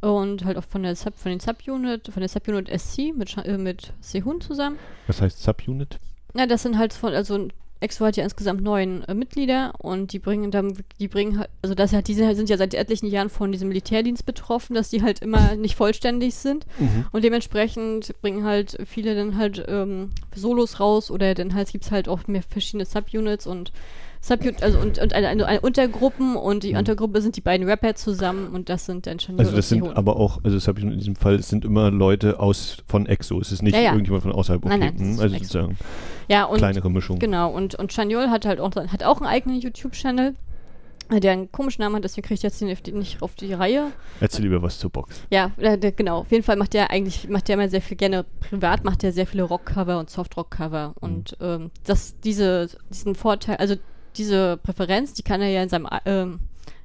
und 0.00 0.44
halt 0.44 0.56
auch 0.56 0.64
von 0.64 0.82
der 0.82 0.96
Sub, 0.96 1.16
von 1.16 1.30
den 1.30 1.40
Subunit, 1.40 2.08
von 2.08 2.20
der 2.20 2.28
Subunit 2.28 2.68
SC 2.68 3.12
mit, 3.16 3.36
äh, 3.36 3.58
mit 3.58 3.92
Sehun 4.00 4.40
zusammen. 4.40 4.78
Was 5.06 5.20
heißt 5.20 5.42
Subunit? 5.42 5.98
Ja, 6.34 6.46
das 6.46 6.62
sind 6.62 6.78
halt 6.78 6.92
von, 6.92 7.12
also 7.12 7.48
EXO 7.80 8.04
hat 8.04 8.16
ja 8.16 8.24
insgesamt 8.24 8.62
neun 8.62 9.02
äh, 9.04 9.14
Mitglieder 9.14 9.72
und 9.78 10.12
die 10.12 10.18
bringen 10.18 10.50
dann, 10.50 10.76
die 10.98 11.08
bringen 11.08 11.38
halt, 11.38 11.50
also 11.62 11.74
das 11.74 11.92
halt, 11.92 12.08
diese 12.08 12.34
sind 12.34 12.50
ja 12.50 12.56
seit 12.56 12.74
etlichen 12.74 13.06
Jahren 13.06 13.30
von 13.30 13.52
diesem 13.52 13.68
Militärdienst 13.68 14.26
betroffen, 14.26 14.74
dass 14.74 14.90
die 14.90 15.02
halt 15.02 15.20
immer 15.20 15.54
nicht 15.56 15.76
vollständig 15.76 16.34
sind 16.34 16.66
mhm. 16.78 17.06
und 17.12 17.24
dementsprechend 17.24 18.14
bringen 18.20 18.44
halt 18.44 18.78
viele 18.86 19.14
dann 19.14 19.36
halt 19.36 19.64
ähm, 19.66 20.10
Solos 20.34 20.78
raus 20.78 21.10
oder 21.10 21.34
dann 21.34 21.54
halt 21.54 21.72
gibt 21.72 21.84
es 21.84 21.90
halt 21.90 22.08
auch 22.08 22.26
mehr 22.26 22.42
verschiedene 22.42 22.84
Subunits 22.84 23.46
und 23.46 23.72
Subunit, 24.22 24.62
also 24.62 24.78
und, 24.78 24.98
und 24.98 25.14
eine, 25.14 25.28
eine, 25.28 25.46
eine, 25.46 25.60
Untergruppen 25.60 26.36
und 26.36 26.62
die 26.62 26.72
mhm. 26.72 26.80
Untergruppe 26.80 27.22
sind 27.22 27.36
die 27.36 27.40
beiden 27.40 27.66
Rapper 27.66 27.94
zusammen 27.94 28.48
und 28.52 28.68
das 28.68 28.84
sind 28.84 29.06
dann 29.06 29.18
schon 29.18 29.38
Also 29.38 29.56
das 29.56 29.68
sind 29.70 29.82
aber 29.96 30.16
auch, 30.16 30.40
also 30.44 30.58
Subunit 30.58 30.92
in 30.92 30.98
diesem 30.98 31.16
Fall, 31.16 31.36
es 31.36 31.48
sind 31.48 31.64
immer 31.64 31.90
Leute 31.90 32.38
aus 32.38 32.78
von 32.86 33.06
EXO, 33.06 33.40
es 33.40 33.50
ist 33.50 33.62
nicht 33.62 33.74
ja, 33.74 33.80
ja. 33.80 33.92
irgendjemand 33.92 34.22
von 34.22 34.32
außerhalb. 34.32 34.64
Okay. 34.64 34.76
Nein, 34.76 34.94
nein, 34.96 35.12
mhm, 35.14 35.20
also 35.20 35.36
sozusagen 35.36 35.76
ja, 36.28 36.44
und, 36.44 36.58
kleinere 36.58 36.90
Mischung. 36.90 37.18
Genau, 37.18 37.50
und, 37.50 37.74
und 37.74 37.92
Chaniol 37.92 38.28
hat 38.30 38.44
halt 38.44 38.60
auch, 38.60 38.74
hat 38.74 39.02
auch 39.02 39.20
einen 39.20 39.26
eigenen 39.26 39.60
YouTube-Channel 39.60 40.34
der 41.18 41.32
einen 41.32 41.50
komischen 41.50 41.82
Namen 41.82 41.96
hat, 41.96 42.04
deswegen 42.04 42.24
kriege 42.24 42.34
ich 42.34 42.42
jetzt 42.42 42.62
nicht 42.62 43.20
auf 43.20 43.34
die 43.34 43.52
Reihe. 43.52 43.90
Erzähl 44.20 44.44
lieber 44.44 44.62
was 44.62 44.78
zur 44.78 44.90
Box. 44.90 45.22
Ja, 45.30 45.50
der, 45.60 45.76
der, 45.76 45.90
genau. 45.90 46.20
Auf 46.20 46.30
jeden 46.30 46.44
Fall 46.44 46.54
macht 46.54 46.72
der 46.72 46.90
eigentlich, 46.90 47.28
macht 47.28 47.48
der 47.48 47.54
immer 47.54 47.68
sehr 47.68 47.82
viel 47.82 47.96
gerne, 47.96 48.24
privat 48.38 48.84
macht 48.84 49.02
der 49.02 49.12
sehr 49.12 49.26
viele 49.26 49.42
Rockcover 49.42 49.98
und 49.98 50.08
Softrock-Cover. 50.08 50.88
Mhm. 50.88 50.94
Und 51.00 51.36
ähm, 51.40 51.70
das, 51.82 52.14
diese, 52.20 52.68
diesen 52.90 53.16
Vorteil, 53.16 53.56
also 53.56 53.74
diese 54.20 54.58
Präferenz, 54.58 55.14
die 55.14 55.22
kann 55.22 55.40
er 55.40 55.48
ja 55.48 55.62
in 55.62 55.68
seinem, 55.68 55.88
ähm, 56.04 56.40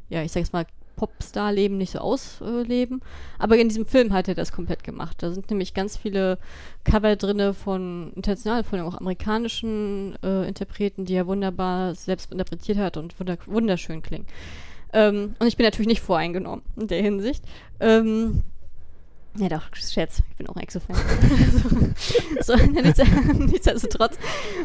ja, 0.09 0.23
ich 0.23 0.31
sag 0.31 0.39
jetzt 0.41 0.53
mal, 0.53 0.65
Popstar-Leben 0.95 1.77
nicht 1.77 1.91
so 1.91 1.99
ausleben. 1.99 3.01
Aber 3.37 3.57
in 3.57 3.67
diesem 3.67 3.85
Film 3.85 4.13
hat 4.13 4.27
er 4.27 4.35
das 4.35 4.51
komplett 4.51 4.83
gemacht. 4.83 5.17
Da 5.21 5.31
sind 5.31 5.49
nämlich 5.49 5.73
ganz 5.73 5.97
viele 5.97 6.37
Cover 6.83 7.15
drin 7.15 7.53
von 7.53 8.13
international, 8.15 8.63
von 8.63 8.79
auch 8.79 8.95
amerikanischen 8.95 10.15
äh, 10.23 10.47
Interpreten, 10.47 11.05
die 11.05 11.15
er 11.15 11.27
wunderbar 11.27 11.95
selbst 11.95 12.31
interpretiert 12.31 12.77
hat 12.77 12.97
und 12.97 13.15
wunderschön 13.45 14.01
klingen. 14.01 14.25
Ähm, 14.93 15.35
und 15.39 15.47
ich 15.47 15.57
bin 15.57 15.65
natürlich 15.65 15.89
nicht 15.89 16.01
voreingenommen 16.01 16.63
in 16.77 16.87
der 16.87 17.01
Hinsicht. 17.01 17.43
Ähm, 17.79 18.43
ja, 19.37 19.49
doch, 19.49 19.63
Scherz. 19.73 20.21
Ich 20.29 20.35
bin 20.37 20.47
auch 20.47 20.55
Exo-Fan. 20.55 20.95
so, 22.41 22.55
so 22.57 22.63
nichtsdestotrotz. 23.33 24.17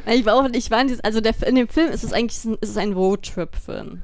Ich 0.07 0.25
war 0.25 0.37
auch, 0.37 0.49
ich 0.53 0.71
war 0.71 0.81
in 0.81 0.89
diesem, 0.89 1.05
also 1.05 1.21
der, 1.21 1.35
in 1.47 1.57
dem 1.57 1.69
Film 1.69 1.91
ist 1.91 2.05
es 2.05 2.13
eigentlich 2.13 2.45
ein, 2.45 2.59
ist 2.61 2.71
es 2.71 2.77
ein 2.77 2.93
Roadtrip-Film. 2.93 4.03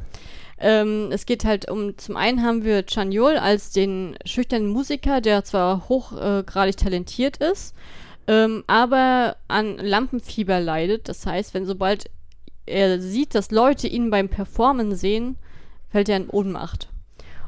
Ähm, 0.59 1.09
es 1.13 1.27
geht 1.27 1.45
halt 1.45 1.71
um, 1.71 1.97
zum 1.99 2.17
einen 2.17 2.43
haben 2.43 2.65
wir 2.65 2.85
Chanyol 2.85 3.37
als 3.37 3.73
den 3.73 4.17
schüchternen 4.25 4.69
Musiker, 4.69 5.21
der 5.21 5.45
zwar 5.45 5.89
hochgradig 5.89 6.79
talentiert 6.79 7.37
ist, 7.37 7.75
ähm, 8.27 8.65
aber 8.67 9.37
an 9.49 9.77
Lampenfieber 9.77 10.59
leidet. 10.59 11.09
Das 11.09 11.27
heißt, 11.27 11.53
wenn 11.53 11.67
sobald 11.67 12.11
er 12.65 13.01
sieht, 13.01 13.35
dass 13.35 13.51
Leute 13.51 13.87
ihn 13.87 14.11
beim 14.11 14.31
Performen 14.31 14.97
sehen, 14.97 15.37
fällt 15.91 16.09
er 16.09 16.17
in 16.17 16.31
Ohnmacht 16.31 16.89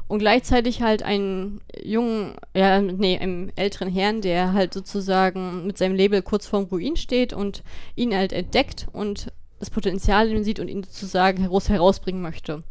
und 0.09 0.19
gleichzeitig 0.19 0.81
halt 0.81 1.03
einen 1.03 1.61
jungen, 1.81 2.33
ja, 2.55 2.81
nee, 2.81 3.17
einem 3.19 3.51
älteren 3.55 3.89
Herrn, 3.89 4.21
der 4.21 4.53
halt 4.53 4.73
sozusagen 4.73 5.67
mit 5.67 5.77
seinem 5.77 5.95
Label 5.95 6.23
kurz 6.23 6.47
vorm 6.47 6.65
Ruin 6.65 6.97
steht 6.97 7.31
und 7.31 7.63
ihn 7.95 8.13
halt 8.15 8.33
entdeckt 8.33 8.87
und 8.91 9.31
das 9.59 9.69
Potenzial 9.69 10.27
in 10.29 10.37
ihm 10.37 10.43
sieht 10.43 10.59
und 10.59 10.67
ihn 10.67 10.83
sozusagen 10.83 11.43
heraus 11.43 11.69
herausbringen 11.69 12.23
möchte. 12.23 12.63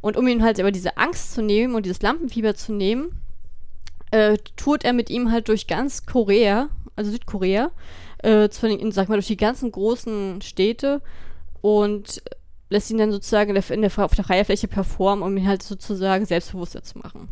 Und 0.00 0.16
um 0.16 0.26
ihn 0.26 0.42
halt 0.42 0.58
aber 0.58 0.72
diese 0.72 0.96
Angst 0.96 1.34
zu 1.34 1.42
nehmen 1.42 1.74
und 1.74 1.84
dieses 1.84 2.00
Lampenfieber 2.00 2.54
zu 2.54 2.72
nehmen, 2.72 3.20
äh, 4.10 4.38
tourt 4.56 4.82
er 4.82 4.94
mit 4.94 5.10
ihm 5.10 5.30
halt 5.30 5.48
durch 5.48 5.66
ganz 5.66 6.06
Korea, 6.06 6.70
also 6.96 7.10
Südkorea, 7.10 7.72
äh, 8.22 8.48
sag 8.50 9.10
mal, 9.10 9.16
durch 9.16 9.26
die 9.26 9.36
ganzen 9.36 9.70
großen 9.70 10.40
Städte 10.40 11.02
und 11.60 12.22
lässt 12.68 12.90
ihn 12.90 12.98
dann 12.98 13.12
sozusagen 13.12 13.54
in 13.54 13.82
der, 13.82 13.98
auf 14.04 14.14
der 14.14 14.24
Freifläche 14.24 14.68
performen, 14.68 15.22
um 15.24 15.36
ihn 15.36 15.46
halt 15.46 15.62
sozusagen 15.62 16.26
selbstbewusster 16.26 16.82
zu 16.82 16.98
machen. 16.98 17.28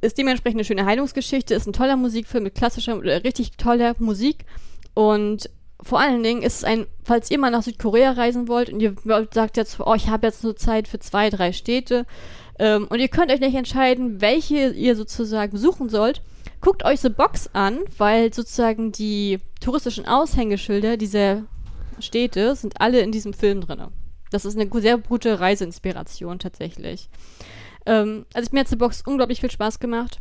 Ist 0.00 0.18
dementsprechend 0.18 0.58
eine 0.58 0.64
schöne 0.64 0.84
Heilungsgeschichte, 0.84 1.54
ist 1.54 1.66
ein 1.66 1.72
toller 1.72 1.96
Musikfilm 1.96 2.44
mit 2.44 2.54
klassischer, 2.54 3.02
äh, 3.04 3.16
richtig 3.16 3.56
toller 3.56 3.94
Musik 3.98 4.44
und 4.94 5.50
vor 5.80 6.00
allen 6.00 6.22
Dingen 6.22 6.42
ist 6.42 6.56
es 6.56 6.64
ein, 6.64 6.86
falls 7.04 7.30
ihr 7.30 7.38
mal 7.38 7.50
nach 7.50 7.62
Südkorea 7.62 8.12
reisen 8.12 8.48
wollt 8.48 8.70
und 8.70 8.80
ihr 8.80 8.96
sagt 9.32 9.56
jetzt, 9.56 9.78
oh, 9.80 9.94
ich 9.94 10.08
habe 10.08 10.26
jetzt 10.26 10.42
nur 10.42 10.56
Zeit 10.56 10.88
für 10.88 10.98
zwei, 10.98 11.30
drei 11.30 11.52
Städte 11.52 12.04
ähm, 12.58 12.86
und 12.88 12.98
ihr 12.98 13.08
könnt 13.08 13.30
euch 13.30 13.40
nicht 13.40 13.54
entscheiden, 13.54 14.20
welche 14.20 14.70
ihr 14.70 14.96
sozusagen 14.96 15.52
besuchen 15.52 15.88
sollt, 15.88 16.20
guckt 16.60 16.84
euch 16.84 17.00
The 17.00 17.08
Box 17.08 17.50
an, 17.52 17.78
weil 17.96 18.32
sozusagen 18.32 18.90
die 18.90 19.38
touristischen 19.60 20.06
Aushängeschilder 20.06 20.96
dieser 20.96 21.44
Städte 22.00 22.54
sind 22.56 22.80
alle 22.80 23.00
in 23.00 23.12
diesem 23.12 23.32
Film 23.32 23.60
drin. 23.60 23.82
Das 24.30 24.44
ist 24.44 24.58
eine 24.58 24.70
sehr 24.80 24.98
gute 24.98 25.40
Reiseinspiration 25.40 26.38
tatsächlich. 26.38 27.08
Ähm, 27.86 28.26
also 28.34 28.50
mir 28.52 28.60
hat 28.60 28.68
The 28.68 28.76
Box 28.76 29.02
unglaublich 29.06 29.40
viel 29.40 29.50
Spaß 29.50 29.80
gemacht. 29.80 30.20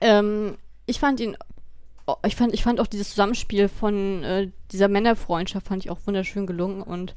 Ähm, 0.00 0.56
ich 0.86 1.00
fand 1.00 1.20
ihn, 1.20 1.36
oh, 2.06 2.16
ich 2.26 2.36
fand, 2.36 2.54
ich 2.54 2.62
fand 2.62 2.80
auch 2.80 2.86
dieses 2.86 3.10
Zusammenspiel 3.10 3.68
von 3.68 4.24
äh, 4.24 4.50
dieser 4.72 4.88
Männerfreundschaft 4.88 5.66
fand 5.66 5.84
ich 5.84 5.90
auch 5.90 5.98
wunderschön 6.06 6.46
gelungen 6.46 6.82
und 6.82 7.14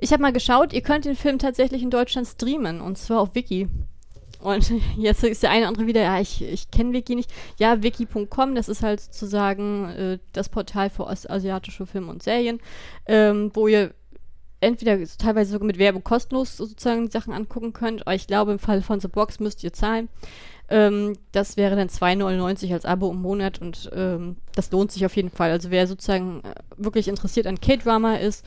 Ich 0.00 0.12
habe 0.12 0.22
mal 0.22 0.32
geschaut, 0.32 0.72
ihr 0.72 0.82
könnt 0.82 1.04
den 1.04 1.16
Film 1.16 1.40
tatsächlich 1.40 1.82
in 1.82 1.90
Deutschland 1.90 2.28
streamen 2.28 2.80
und 2.80 2.96
zwar 2.98 3.20
auf 3.20 3.34
Wiki. 3.34 3.68
Und 4.40 4.72
jetzt 4.96 5.24
ist 5.24 5.42
der 5.42 5.50
eine 5.50 5.62
oder 5.62 5.68
andere 5.68 5.86
wieder, 5.88 6.02
ja, 6.02 6.20
ich, 6.20 6.42
ich 6.42 6.70
kenne 6.70 6.92
Wiki 6.92 7.16
nicht. 7.16 7.32
Ja, 7.58 7.82
wiki.com, 7.82 8.54
das 8.54 8.68
ist 8.68 8.82
halt 8.82 9.00
sozusagen 9.00 9.88
äh, 9.88 10.18
das 10.32 10.48
Portal 10.48 10.90
für 10.90 11.04
ostasiatische 11.04 11.86
Filme 11.86 12.10
und 12.12 12.22
Serien, 12.22 12.60
ähm, 13.06 13.50
wo 13.54 13.66
ihr 13.66 13.92
entweder 14.60 14.98
teilweise 15.18 15.52
sogar 15.52 15.66
mit 15.66 15.78
Werbung 15.78 16.02
kostenlos 16.02 16.56
sozusagen 16.56 17.10
Sachen 17.10 17.32
angucken 17.32 17.72
könnt, 17.72 18.02
aber 18.02 18.14
ich 18.14 18.26
glaube, 18.26 18.52
im 18.52 18.58
Fall 18.58 18.82
von 18.82 19.00
The 19.00 19.08
Box 19.08 19.40
müsst 19.40 19.62
ihr 19.62 19.72
zahlen. 19.72 20.08
Ähm, 20.68 21.14
das 21.32 21.56
wäre 21.56 21.76
dann 21.76 21.88
2,99 21.88 22.72
als 22.72 22.84
Abo 22.84 23.10
im 23.10 23.22
Monat 23.22 23.60
und 23.60 23.90
ähm, 23.94 24.36
das 24.54 24.70
lohnt 24.70 24.92
sich 24.92 25.06
auf 25.06 25.16
jeden 25.16 25.30
Fall. 25.30 25.50
Also 25.50 25.70
wer 25.70 25.86
sozusagen 25.86 26.42
äh, 26.44 26.54
wirklich 26.76 27.08
interessiert 27.08 27.46
an 27.46 27.60
K-Drama 27.60 28.16
ist, 28.16 28.44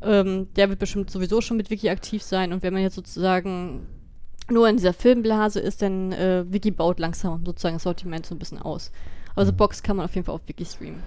ähm, 0.00 0.48
der 0.54 0.70
wird 0.70 0.78
bestimmt 0.78 1.10
sowieso 1.10 1.40
schon 1.40 1.56
mit 1.56 1.70
Wiki 1.70 1.90
aktiv 1.90 2.22
sein 2.22 2.52
und 2.52 2.62
wenn 2.62 2.72
man 2.72 2.82
jetzt 2.82 2.94
sozusagen 2.94 3.86
nur 4.50 4.68
in 4.68 4.76
dieser 4.76 4.94
Filmblase 4.94 5.60
ist, 5.60 5.82
dann 5.82 6.12
äh, 6.12 6.44
Wiki 6.48 6.70
baut 6.70 7.00
langsam 7.00 7.44
sozusagen 7.44 7.76
das 7.76 7.82
Sortiment 7.82 8.24
so 8.24 8.34
ein 8.34 8.38
bisschen 8.38 8.62
aus. 8.62 8.90
Also 9.34 9.52
mhm. 9.52 9.56
Box 9.56 9.82
kann 9.82 9.96
man 9.96 10.06
auf 10.06 10.14
jeden 10.14 10.24
Fall 10.24 10.34
auf 10.34 10.42
Wiki 10.46 10.64
streamen. 10.64 11.02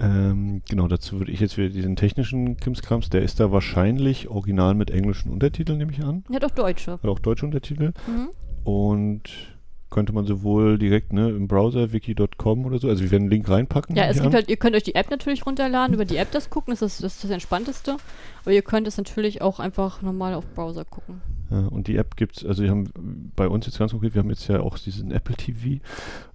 Ähm, 0.00 0.62
genau, 0.68 0.88
dazu 0.88 1.18
würde 1.18 1.32
ich 1.32 1.40
jetzt 1.40 1.56
wieder 1.56 1.68
diesen 1.68 1.96
technischen 1.96 2.56
Krimskrams, 2.56 3.10
der 3.10 3.22
ist 3.22 3.38
da 3.40 3.52
wahrscheinlich 3.52 4.28
original 4.28 4.74
mit 4.74 4.90
englischen 4.90 5.30
Untertiteln, 5.30 5.78
nehme 5.78 5.92
ich 5.92 6.02
an. 6.02 6.24
Ja, 6.28 6.40
doch 6.40 6.50
deutsche. 6.50 6.92
Hat 6.92 7.06
auch 7.06 7.18
deutsche 7.18 7.46
Untertitel. 7.46 7.92
Mhm. 8.06 8.28
Und 8.64 9.52
könnte 9.92 10.12
man 10.12 10.26
sowohl 10.26 10.78
direkt 10.78 11.12
ne, 11.12 11.28
im 11.28 11.46
Browser 11.46 11.92
wiki.com 11.92 12.64
oder 12.64 12.78
so, 12.78 12.88
also 12.88 13.04
wir 13.04 13.10
werden 13.10 13.24
einen 13.24 13.30
Link 13.30 13.48
reinpacken. 13.48 13.94
Ja, 13.94 14.06
es 14.06 14.20
gibt 14.20 14.34
halt, 14.34 14.48
ihr 14.48 14.56
könnt 14.56 14.74
euch 14.74 14.82
die 14.82 14.94
App 14.94 15.10
natürlich 15.10 15.46
runterladen, 15.46 15.94
über 15.94 16.04
die 16.04 16.16
App 16.16 16.32
das 16.32 16.50
gucken, 16.50 16.72
das 16.72 16.82
ist 16.82 17.04
das, 17.04 17.14
ist 17.14 17.24
das 17.24 17.30
Entspannteste. 17.30 17.98
Aber 18.42 18.52
ihr 18.52 18.62
könnt 18.62 18.88
es 18.88 18.96
natürlich 18.96 19.42
auch 19.42 19.60
einfach 19.60 20.02
normal 20.02 20.34
auf 20.34 20.46
Browser 20.54 20.84
gucken. 20.84 21.20
Ja, 21.50 21.66
und 21.66 21.86
die 21.86 21.96
App 21.96 22.16
gibt 22.16 22.38
es, 22.38 22.46
also 22.46 22.62
wir 22.62 22.70
haben 22.70 23.32
bei 23.36 23.46
uns 23.46 23.66
jetzt 23.66 23.78
ganz 23.78 23.92
konkret, 23.92 24.14
wir 24.14 24.22
haben 24.22 24.30
jetzt 24.30 24.48
ja 24.48 24.60
auch 24.60 24.78
diesen 24.78 25.12
Apple 25.12 25.36
TV 25.36 25.82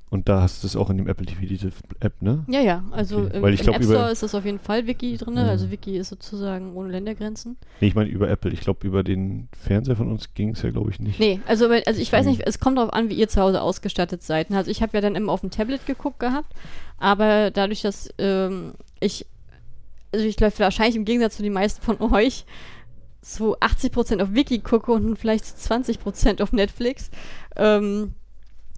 und 0.09 0.29
da 0.29 0.41
hast 0.41 0.63
du 0.63 0.67
es 0.67 0.77
auch 0.77 0.89
in 0.89 0.97
dem 0.97 1.07
Apple 1.07 1.25
TV, 1.25 1.41
diese 1.41 1.69
App, 1.99 2.21
ne? 2.21 2.45
Ja, 2.47 2.61
ja. 2.61 2.83
Also 2.91 3.17
okay. 3.17 3.37
im, 3.37 3.41
Weil 3.41 3.53
ich 3.53 3.59
im 3.59 3.65
glaub, 3.65 3.75
App 3.75 3.83
Store 3.83 4.11
ist 4.11 4.23
das 4.23 4.33
auf 4.35 4.45
jeden 4.45 4.59
Fall 4.59 4.87
Wiki 4.87 5.17
drin. 5.17 5.35
Ja. 5.35 5.43
Also 5.43 5.69
Wiki 5.69 5.97
ist 5.97 6.07
sozusagen 6.07 6.75
ohne 6.75 6.91
Ländergrenzen. 6.91 7.57
Nee, 7.81 7.87
ich 7.87 7.95
meine 7.95 8.09
über 8.09 8.29
Apple. 8.29 8.51
Ich 8.51 8.61
glaube, 8.61 8.87
über 8.87 9.03
den 9.03 9.49
Fernseher 9.51 9.97
von 9.97 10.09
uns 10.09 10.33
ging 10.33 10.51
es 10.51 10.61
ja, 10.61 10.69
glaube 10.69 10.91
ich, 10.91 10.99
nicht. 11.01 11.19
Nee, 11.19 11.41
also, 11.45 11.67
also 11.67 12.01
ich 12.01 12.11
weiß 12.11 12.25
nicht, 12.25 12.41
es 12.45 12.61
kommt 12.61 12.77
darauf 12.77 12.93
an, 12.93 13.09
wie 13.09 13.15
ihr 13.15 13.27
zu 13.27 13.41
Hause 13.41 13.61
ausgestattet 13.61 14.23
seid. 14.23 14.49
Also 14.51 14.71
ich 14.71 14.81
habe 14.81 14.95
ja 14.95 15.01
dann 15.01 15.15
immer 15.15 15.33
auf 15.33 15.41
dem 15.41 15.51
Tablet 15.51 15.85
geguckt 15.85 16.19
gehabt. 16.19 16.53
Aber 16.97 17.51
dadurch, 17.51 17.81
dass 17.81 18.09
ähm, 18.17 18.75
ich, 19.01 19.25
also 20.13 20.25
ich 20.25 20.37
glaube, 20.37 20.57
wahrscheinlich 20.59 20.95
im 20.95 21.03
Gegensatz 21.03 21.35
zu 21.35 21.43
den 21.43 21.53
meisten 21.53 21.81
von 21.81 22.13
euch, 22.13 22.45
so 23.21 23.57
80% 23.57 24.21
auf 24.21 24.33
Wiki 24.33 24.59
gucke 24.59 24.93
und 24.93 25.17
vielleicht 25.17 25.43
20% 25.43 26.41
auf 26.41 26.53
Netflix, 26.53 27.11
ähm, 27.57 28.13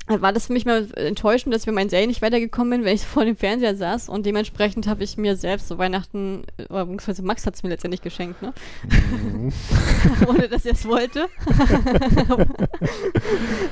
war 0.09 0.33
das 0.33 0.47
für 0.47 0.53
mich 0.53 0.65
mal 0.65 0.87
enttäuschend, 0.95 1.53
dass 1.53 1.65
mit 1.65 1.75
meinen 1.75 1.89
Serien 1.89 2.09
nicht 2.09 2.21
weitergekommen 2.21 2.71
bin, 2.71 2.85
wenn 2.85 2.95
ich 2.95 3.05
vor 3.05 3.25
dem 3.25 3.37
Fernseher 3.37 3.75
saß 3.75 4.09
und 4.09 4.25
dementsprechend 4.25 4.87
habe 4.87 5.03
ich 5.03 5.17
mir 5.17 5.35
selbst 5.35 5.67
so 5.67 5.77
Weihnachten, 5.77 6.43
oder 6.69 6.85
beziehungsweise 6.85 7.23
Max 7.23 7.45
hat 7.45 7.55
es 7.55 7.63
mir 7.63 7.69
letztendlich 7.69 8.01
geschenkt, 8.01 8.41
ne? 8.41 8.53
Mhm. 8.83 9.53
Ohne 10.27 10.49
dass 10.49 10.65
er 10.65 10.73
es 10.73 10.85
wollte. 10.87 11.27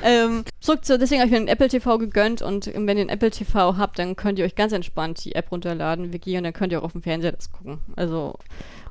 ähm, 0.04 0.44
zurück 0.60 0.86
zu, 0.86 0.98
deswegen 0.98 1.22
habe 1.22 1.28
ich 1.28 1.32
mir 1.32 1.38
einen 1.38 1.48
Apple 1.48 1.70
TV 1.70 1.98
gegönnt 1.98 2.42
und 2.42 2.68
wenn 2.68 2.98
ihr 2.98 3.02
einen 3.02 3.10
Apple 3.10 3.32
TV 3.32 3.78
habt, 3.78 4.00
dann 4.00 4.16
könnt 4.16 4.40
ihr 4.40 4.46
euch 4.46 4.56
ganz 4.56 4.74
entspannt 4.74 5.24
die 5.26 5.36
App 5.36 5.52
runterladen, 5.52 6.14
Wiki, 6.14 6.38
und 6.38 6.44
dann 6.44 6.54
könnt 6.54 6.72
ihr 6.72 6.80
auch 6.80 6.86
auf 6.86 6.92
dem 6.92 7.02
Fernseher 7.02 7.32
das 7.32 7.52
gucken. 7.52 7.80
Also 7.96 8.38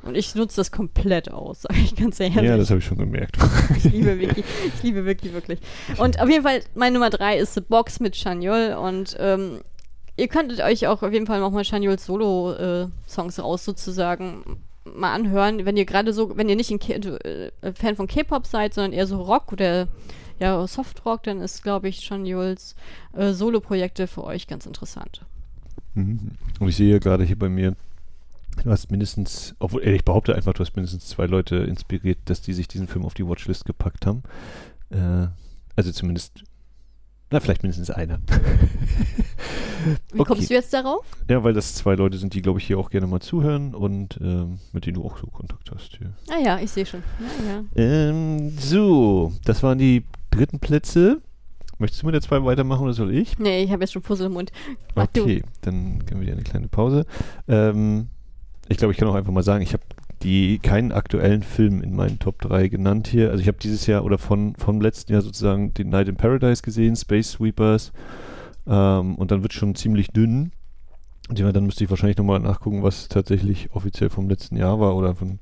und 0.07 0.15
ich 0.15 0.35
nutze 0.35 0.57
das 0.57 0.71
komplett 0.71 1.31
aus, 1.31 1.63
sage 1.69 1.81
ich 1.81 1.97
ganz 1.97 2.21
ehrlich. 2.21 2.43
Ja, 2.43 2.57
das 2.57 2.71
habe 2.71 2.81
ich 2.81 2.87
schon 2.87 2.99
gemerkt. 2.99 3.37
ich 3.77 3.85
liebe 3.85 4.19
Wiki. 4.19 4.45
Ich 4.75 4.83
liebe 4.83 5.05
wirklich, 5.05 5.33
wirklich. 5.33 5.59
Und 5.99 6.21
auf 6.21 6.29
jeden 6.29 6.43
Fall, 6.43 6.61
meine 6.75 6.95
Nummer 6.95 7.11
drei 7.11 7.39
ist 7.39 7.55
The 7.55 7.61
Box 7.61 8.01
mit 8.01 8.17
Chaniol. 8.17 8.77
Und 8.81 9.17
ähm, 9.19 9.61
ihr 10.17 10.29
könntet 10.29 10.61
euch 10.61 10.87
auch 10.87 11.03
auf 11.03 11.13
jeden 11.13 11.27
Fall 11.27 11.41
nochmal 11.41 11.65
Chanyols 11.65 12.07
Solo-Songs 12.07 13.39
äh, 13.39 13.41
raus 13.41 13.65
sozusagen 13.65 14.59
mal 14.85 15.13
anhören, 15.13 15.65
wenn 15.67 15.77
ihr 15.77 15.85
gerade 15.85 16.13
so, 16.13 16.37
wenn 16.37 16.49
ihr 16.49 16.57
nicht 16.57 16.71
ein 16.71 16.81
äh, 16.81 17.51
Fan 17.73 17.97
von 17.97 18.07
K-Pop 18.07 18.47
seid, 18.47 18.75
sondern 18.75 18.93
eher 18.93 19.07
so 19.07 19.21
Rock 19.21 19.53
oder 19.53 19.89
ja, 20.39 20.67
Softrock, 20.67 21.23
dann 21.25 21.41
ist, 21.41 21.63
glaube 21.63 21.89
ich, 21.89 22.01
Chanyols 22.01 22.77
äh, 23.15 23.33
Solo-Projekte 23.33 24.07
für 24.07 24.25
euch 24.25 24.47
ganz 24.47 24.67
interessant. 24.67 25.23
Mhm. 25.95 26.33
Und 26.61 26.69
ich 26.69 26.77
sehe 26.77 27.01
gerade 27.01 27.25
hier 27.25 27.39
bei 27.39 27.49
mir 27.49 27.75
Du 28.63 28.71
hast 28.71 28.91
mindestens, 28.91 29.55
obwohl 29.59 29.87
ich 29.87 30.05
behaupte 30.05 30.35
einfach, 30.35 30.53
du 30.53 30.61
hast 30.61 30.75
mindestens 30.77 31.07
zwei 31.09 31.27
Leute 31.27 31.57
inspiriert, 31.57 32.19
dass 32.25 32.43
die 32.43 32.53
sich 32.53 32.69
diesen 32.69 32.89
Film 32.89 33.05
auf 33.05 33.15
die 33.15 33.27
Watchlist 33.27 33.65
gepackt 33.65 34.07
haben. 34.07 34.23
Äh, 34.91 35.29
also 35.77 35.93
zumindest, 35.93 36.43
na, 37.31 37.41
vielleicht 37.41 37.63
mindestens 37.63 37.91
einer. 37.91 38.19
Wie 40.13 40.21
okay. 40.21 40.29
kommst 40.29 40.51
du 40.51 40.55
jetzt 40.55 40.73
darauf? 40.73 41.05
Ja, 41.29 41.45
weil 41.45 41.53
das 41.53 41.75
zwei 41.75 41.95
Leute 41.95 42.19
sind, 42.19 42.35
die, 42.35 42.43
glaube 42.43 42.59
ich, 42.59 42.67
hier 42.67 42.79
auch 42.79 42.91
gerne 42.91 43.07
mal 43.07 43.21
zuhören 43.21 43.75
und 43.75 44.19
ähm, 44.21 44.59
mit 44.73 44.87
denen 44.87 44.95
du 44.95 45.05
auch 45.05 45.19
so 45.19 45.27
Kontakt 45.27 45.71
hast. 45.73 45.97
Hier. 45.99 46.13
Ah 46.29 46.41
ja, 46.43 46.59
ich 46.59 46.71
sehe 46.71 46.87
schon. 46.87 47.03
Ja, 47.21 47.53
ja. 47.53 47.65
Ähm, 47.77 48.51
so, 48.59 49.33
das 49.45 49.63
waren 49.63 49.79
die 49.79 50.05
dritten 50.31 50.59
Plätze. 50.59 51.21
Möchtest 51.79 52.03
du 52.03 52.07
mit 52.07 52.15
der 52.15 52.23
zwei 52.23 52.43
weitermachen 52.43 52.85
oder 52.85 52.95
soll 52.95 53.15
ich? 53.15 53.39
Nee, 53.39 53.63
ich 53.63 53.71
habe 53.71 53.83
jetzt 53.83 53.93
schon 53.93 54.03
Puzzle 54.03 54.27
im 54.27 54.33
Mund. 54.33 54.51
Mach 54.95 55.05
okay, 55.05 55.41
du. 55.41 55.49
dann 55.61 55.99
geben 56.07 56.21
wir 56.21 56.27
dir 56.27 56.33
eine 56.33 56.43
kleine 56.43 56.69
Pause. 56.69 57.05
Ähm, 57.49 58.09
ich 58.69 58.77
glaube, 58.77 58.93
ich 58.93 58.99
kann 58.99 59.09
auch 59.09 59.15
einfach 59.15 59.33
mal 59.33 59.43
sagen, 59.43 59.63
ich 59.63 59.73
habe 59.73 59.83
die 60.23 60.59
keinen 60.59 60.93
aktuellen 60.93 61.43
Film 61.43 61.83
in 61.83 61.95
meinen 61.95 62.19
Top 62.19 62.41
3 62.41 62.69
genannt 62.69 63.07
hier. 63.07 63.31
Also 63.31 63.43
ich 63.43 63.49
habe 63.49 63.59
dieses 63.59 63.87
Jahr 63.87 64.05
oder 64.05 64.19
von 64.19 64.55
vom 64.57 64.81
letzten 64.81 65.13
Jahr 65.13 65.23
sozusagen 65.23 65.75
den 65.75 65.91
Night 65.91 66.09
in 66.09 66.17
Paradise 66.17 66.63
gesehen, 66.63 66.97
Space 66.97 67.33
Sweepers 67.33 67.93
ähm, 68.67 69.17
und 69.17 69.31
dann 69.31 69.43
wird 69.43 69.53
schon 69.53 69.75
ziemlich 69.75 70.09
dünn. 70.09 70.53
Und 71.29 71.41
dann 71.41 71.67
müsste 71.67 71.85
ich 71.85 71.91
wahrscheinlich 71.91 72.19
nochmal 72.19 72.41
nachgucken, 72.41 72.83
was 72.83 73.09
tatsächlich 73.09 73.71
offiziell 73.73 74.11
vom 74.11 74.29
letzten 74.29 74.57
Jahr 74.57 74.79
war 74.79 74.95
oder 74.97 75.15
vom 75.15 75.41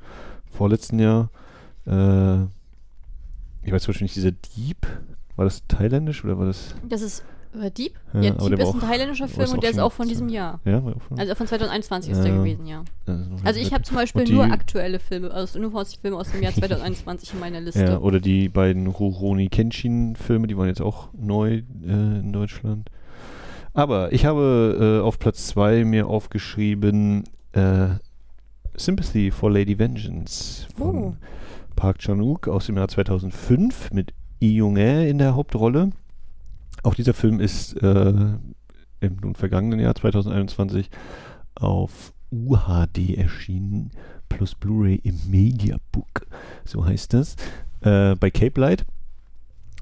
vorletzten 0.50 0.98
Jahr. 0.98 1.30
Äh, 1.86 2.44
ich 3.62 3.72
weiß 3.72 3.88
nicht, 4.00 4.16
dieser 4.16 4.32
Dieb, 4.32 4.86
war 5.36 5.44
das 5.44 5.66
thailändisch 5.66 6.24
oder 6.24 6.38
war 6.38 6.46
das? 6.46 6.74
Das 6.88 7.02
ist 7.02 7.24
äh, 7.60 7.70
Dieb? 7.70 7.98
Ja, 8.12 8.20
ja 8.20 8.30
Dieb 8.32 8.58
ist 8.58 8.74
ein 8.74 8.80
thailändischer 8.80 9.28
Film 9.28 9.50
und 9.50 9.62
der 9.62 9.70
ist 9.70 9.78
auch 9.78 9.92
von 9.92 10.08
diesem 10.08 10.28
Jahr. 10.28 10.60
Ja, 10.64 10.80
von 10.80 11.18
also 11.18 11.34
von 11.34 11.46
2021 11.46 12.12
ist 12.12 12.22
der 12.22 12.32
gewesen, 12.32 12.66
ja. 12.66 12.84
Also 13.44 13.60
ich 13.60 13.72
habe 13.72 13.82
zum 13.82 13.96
Beispiel 13.96 14.24
nur 14.32 14.44
aktuelle 14.44 14.98
Filme, 14.98 15.30
also 15.30 15.58
nur 15.58 15.70
Filme 16.00 16.16
aus 16.16 16.30
dem 16.30 16.42
Jahr 16.42 16.52
2021 16.54 17.34
in 17.34 17.40
meiner 17.40 17.60
Liste. 17.60 17.84
Ja, 17.84 17.98
oder 17.98 18.20
die 18.20 18.48
beiden 18.48 18.86
Rurouni 18.86 19.48
Kenshin-Filme, 19.48 20.46
die 20.46 20.56
waren 20.56 20.68
jetzt 20.68 20.82
auch 20.82 21.08
neu 21.12 21.62
äh, 21.82 21.90
in 21.90 22.32
Deutschland. 22.32 22.90
Aber 23.72 24.12
ich 24.12 24.24
habe 24.24 25.00
äh, 25.00 25.04
auf 25.04 25.18
Platz 25.18 25.48
2 25.48 25.84
mir 25.84 26.06
aufgeschrieben 26.06 27.24
äh, 27.52 27.88
Sympathy 28.76 29.30
for 29.30 29.50
Lady 29.50 29.78
Vengeance 29.78 30.66
von 30.76 30.96
oh. 30.96 31.16
Park 31.76 31.98
Chan-wook 31.98 32.48
aus 32.48 32.66
dem 32.66 32.76
Jahr 32.76 32.88
2005 32.88 33.90
mit 33.92 34.12
Lee 34.40 34.56
Jung-ae 34.56 35.08
in 35.08 35.18
der 35.18 35.34
Hauptrolle. 35.34 35.90
Auch 36.84 36.94
dieser 36.94 37.14
Film 37.14 37.40
ist 37.40 37.74
äh, 37.82 38.14
im 39.00 39.16
nun 39.22 39.34
vergangenen 39.34 39.80
Jahr 39.80 39.94
2021 39.94 40.90
auf 41.54 42.12
UHD 42.30 43.16
erschienen, 43.16 43.90
plus 44.28 44.54
Blu-ray 44.54 45.00
im 45.02 45.18
Mediabook, 45.28 46.26
so 46.64 46.84
heißt 46.84 47.14
das, 47.14 47.36
äh, 47.80 48.14
bei 48.16 48.30
Cape 48.30 48.60
Light. 48.60 48.84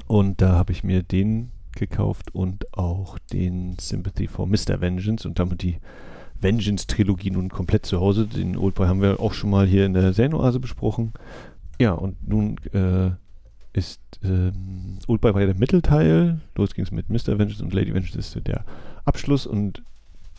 Und 0.06 0.40
da 0.40 0.52
habe 0.52 0.72
ich 0.72 0.84
mir 0.84 1.02
den 1.02 1.50
gekauft 1.74 2.34
und 2.34 2.72
auch 2.76 3.18
den 3.32 3.76
Sympathy 3.80 4.28
for 4.28 4.46
Mr. 4.46 4.80
Vengeance 4.80 5.26
und 5.26 5.38
damit 5.38 5.62
die 5.62 5.78
Vengeance-Trilogie 6.40 7.30
nun 7.30 7.48
komplett 7.48 7.84
zu 7.84 8.00
Hause. 8.00 8.26
Den 8.26 8.56
Oldboy 8.56 8.86
haben 8.86 9.00
wir 9.00 9.20
auch 9.20 9.32
schon 9.32 9.50
mal 9.50 9.66
hier 9.66 9.86
in 9.86 9.94
der 9.94 10.12
Senoase 10.12 10.60
besprochen. 10.60 11.12
Ja, 11.80 11.92
und 11.92 12.28
nun 12.28 12.58
äh, 12.72 13.12
ist 13.72 14.00
ähm, 14.22 14.98
Oldboy 15.06 15.34
war 15.34 15.40
ja 15.40 15.46
der 15.46 15.58
Mittelteil. 15.58 16.40
Los 16.56 16.74
ging 16.74 16.84
es 16.84 16.90
mit 16.90 17.08
Mr. 17.08 17.38
Vengeance 17.38 17.62
und 17.62 17.72
Lady 17.72 17.94
Vengeance 17.94 18.18
ist 18.18 18.46
der 18.46 18.64
Abschluss 19.04 19.46
und 19.46 19.82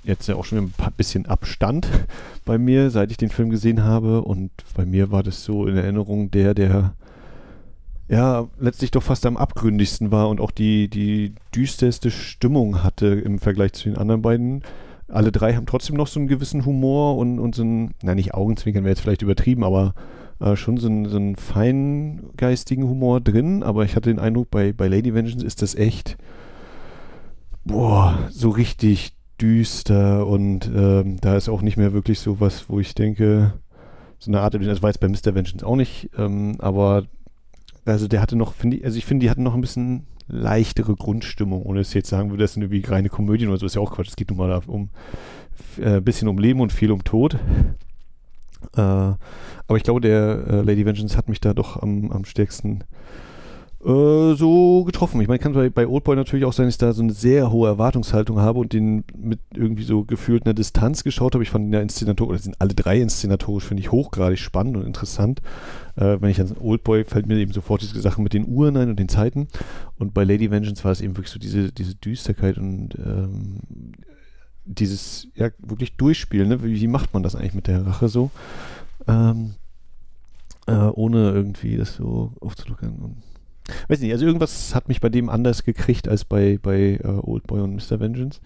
jetzt 0.04 0.28
ja 0.28 0.36
auch 0.36 0.46
schon 0.46 0.58
ein 0.60 0.74
bisschen 0.98 1.26
Abstand 1.26 1.88
bei 2.46 2.58
mir, 2.58 2.90
seit 2.90 3.12
ich 3.12 3.18
den 3.18 3.30
Film 3.30 3.50
gesehen 3.50 3.84
habe. 3.84 4.22
Und 4.22 4.52
bei 4.76 4.86
mir 4.86 5.12
war 5.12 5.24
das 5.24 5.44
so 5.44 5.66
in 5.66 5.78
Erinnerung 5.78 6.32
der, 6.32 6.54
der 6.54 6.94
ja 8.08 8.48
letztlich 8.60 8.92
doch 8.92 9.04
fast 9.04 9.26
am 9.26 9.38
abgründigsten 9.38 10.12
war 10.12 10.30
und 10.30 10.42
auch 10.42 10.52
die, 10.52 10.90
die 10.90 11.34
düsterste 11.56 12.12
Stimmung 12.12 12.84
hatte 12.84 13.08
im 13.08 13.40
Vergleich 13.40 13.74
zu 13.74 13.86
den 13.86 13.98
anderen 13.98 14.22
beiden. 14.22 14.64
Alle 15.08 15.32
drei 15.32 15.54
haben 15.56 15.66
trotzdem 15.66 15.96
noch 15.96 16.08
so 16.08 16.20
einen 16.20 16.28
gewissen 16.28 16.66
Humor 16.66 17.18
und, 17.18 17.40
und 17.40 17.56
so 17.56 17.64
ein, 17.64 17.92
na 18.02 18.16
nicht 18.16 18.34
Augenzwinkern 18.34 18.84
wäre 18.84 18.92
jetzt 18.92 19.02
vielleicht 19.02 19.22
übertrieben, 19.22 19.64
aber 19.64 19.94
äh, 20.44 20.56
schon 20.56 20.78
so, 20.78 20.88
ein, 20.88 21.06
so 21.06 21.18
einen 21.18 21.36
feingeistigen 21.36 22.88
Humor 22.88 23.22
drin, 23.22 23.64
aber 23.64 23.86
ich 23.86 23.96
hatte 23.96 24.10
den 24.10 24.20
Eindruck, 24.20 24.50
bei, 24.52 24.74
bei 24.74 24.88
Lady 24.88 25.14
Vengeance 25.14 25.46
ist 25.46 25.62
das 25.62 25.76
echt, 25.76 26.18
boah, 27.64 28.18
so 28.30 28.50
richtig 28.50 29.14
düster 29.42 30.28
und 30.28 30.70
ähm, 30.76 31.18
da 31.22 31.36
ist 31.38 31.50
auch 31.50 31.62
nicht 31.62 31.78
mehr 31.78 31.94
wirklich 31.94 32.20
so 32.20 32.40
was, 32.40 32.70
wo 32.70 32.80
ich 32.80 32.94
denke, 32.94 33.54
so 34.20 34.32
eine 34.32 34.42
Art, 34.42 34.54
das 34.54 34.82
war 34.82 34.90
jetzt 34.90 35.00
bei 35.00 35.10
Mr. 35.10 35.36
Vengeance 35.36 35.66
auch 35.66 35.76
nicht, 35.76 36.10
ähm, 36.18 36.56
aber 36.60 37.06
also 37.86 38.08
der 38.08 38.22
hatte 38.22 38.36
noch, 38.36 38.54
finde 38.54 38.78
ich, 38.78 38.86
also 38.86 38.98
ich 38.98 39.06
finde, 39.06 39.26
die 39.26 39.30
hatten 39.30 39.44
noch 39.44 39.56
ein 39.56 39.62
bisschen 39.62 40.08
leichtere 40.28 40.96
Grundstimmung, 40.96 41.64
ohne 41.64 41.82
es 41.82 41.94
jetzt 41.94 42.10
sagen 42.10 42.30
würde, 42.30 42.44
das 42.44 42.54
sind 42.54 42.64
irgendwie 42.64 42.86
reine 42.86 43.10
Komödien 43.10 43.50
oder 43.50 43.58
so, 43.58 43.66
ist 43.66 43.76
ja 43.76 43.82
auch 43.82 43.92
Quatsch. 43.92 44.08
Es 44.08 44.16
geht 44.16 44.30
nun 44.30 44.38
mal 44.38 44.62
um 44.68 44.90
ein 45.78 45.98
äh, 45.98 46.02
bisschen 46.02 46.28
um 46.28 46.38
Leben 46.38 46.62
und 46.62 46.72
viel 46.72 46.92
um 46.92 47.04
Tod. 47.04 47.38
Äh, 48.76 48.82
aber 48.82 49.78
ich 49.78 49.84
glaube, 49.84 50.02
der 50.02 50.48
äh, 50.48 50.62
Lady 50.62 50.86
Vengeance 50.86 51.18
hat 51.18 51.30
mich 51.30 51.42
da 51.42 51.54
doch 51.54 51.82
am, 51.82 52.12
am 52.12 52.26
stärksten 52.26 52.84
äh, 53.86 54.36
so 54.36 54.84
getroffen. 54.86 55.20
Ich 55.20 55.28
meine, 55.28 55.40
kann 55.40 55.54
bei, 55.54 55.70
bei 55.70 55.88
Oldboy 55.88 56.16
natürlich 56.16 56.46
auch 56.46 56.54
sein, 56.54 56.68
dass 56.68 56.76
ich 56.76 56.80
da 56.80 56.94
so 56.94 57.04
eine 57.04 57.12
sehr 57.12 57.52
hohe 57.52 57.68
Erwartungshaltung 57.68 58.40
habe 58.40 58.60
und 58.60 58.72
den 58.72 59.04
mit 59.18 59.40
irgendwie 59.54 59.84
so 59.84 60.06
gefühlt 60.06 60.46
einer 60.46 60.54
Distanz 60.54 61.04
geschaut 61.04 61.34
habe. 61.34 61.44
Ich 61.44 61.50
fand 61.50 61.66
ihn 61.66 61.74
ja 61.74 61.82
inszenatorisch, 61.82 62.30
oder 62.30 62.40
sind 62.40 62.62
alle 62.62 62.74
drei 62.74 63.02
inszenatorisch, 63.02 63.66
finde 63.66 63.82
ich 63.82 63.92
hochgradig 63.92 64.40
spannend 64.40 64.78
und 64.78 64.86
interessant. 64.86 65.42
Äh, 65.98 66.18
wenn 66.22 66.30
ich 66.30 66.40
an 66.40 66.56
Oldboy 66.60 67.04
fällt 67.04 67.28
mir 67.28 67.38
eben 67.38 67.52
sofort 67.52 67.82
diese 67.82 68.00
Sachen 68.00 68.24
mit 68.24 68.34
den 68.34 68.48
Uhren 68.48 68.78
ein 68.78 68.90
und 68.90 69.00
den 69.00 69.10
Zeiten. 69.10 69.48
Und 70.00 70.14
bei 70.14 70.24
Lady 70.24 70.50
Vengeance 70.50 70.84
war 70.84 70.92
es 70.92 71.02
eben 71.02 71.18
wirklich 71.18 71.32
so 71.32 71.40
diese, 71.40 71.72
diese 71.72 71.96
Düsterkeit 71.96 72.58
und 72.58 72.96
ähm, 72.96 73.60
dieses, 74.66 75.28
ja, 75.36 75.50
wirklich 75.60 75.96
durchspielen. 75.98 76.50
Ne? 76.50 76.64
Wie, 76.64 76.80
wie, 76.80 76.88
macht 76.88 77.14
man 77.14 77.24
das 77.24 77.36
eigentlich 77.36 77.54
mit 77.54 77.68
der 77.68 77.86
Rache 77.86 78.08
so? 78.08 78.32
Ähm, 79.08 79.56
äh, 80.68 80.74
ohne 80.74 81.32
irgendwie 81.32 81.78
das 81.78 81.96
so 81.96 82.32
aufzulockern 82.40 82.96
und 82.96 83.18
weiß 83.88 84.00
nicht, 84.00 84.12
also 84.12 84.26
irgendwas 84.26 84.76
hat 84.76 84.88
mich 84.88 85.02
bei 85.02 85.10
dem 85.10 85.30
anders 85.30 85.64
gekriegt 85.64 86.08
als 86.08 86.26
bei, 86.26 86.60
bei 86.62 87.00
uh, 87.04 87.22
Old 87.24 87.48
Boy 87.48 87.62
und 87.62 87.76
Mr. 87.76 88.00
Vengeance. 88.00 88.42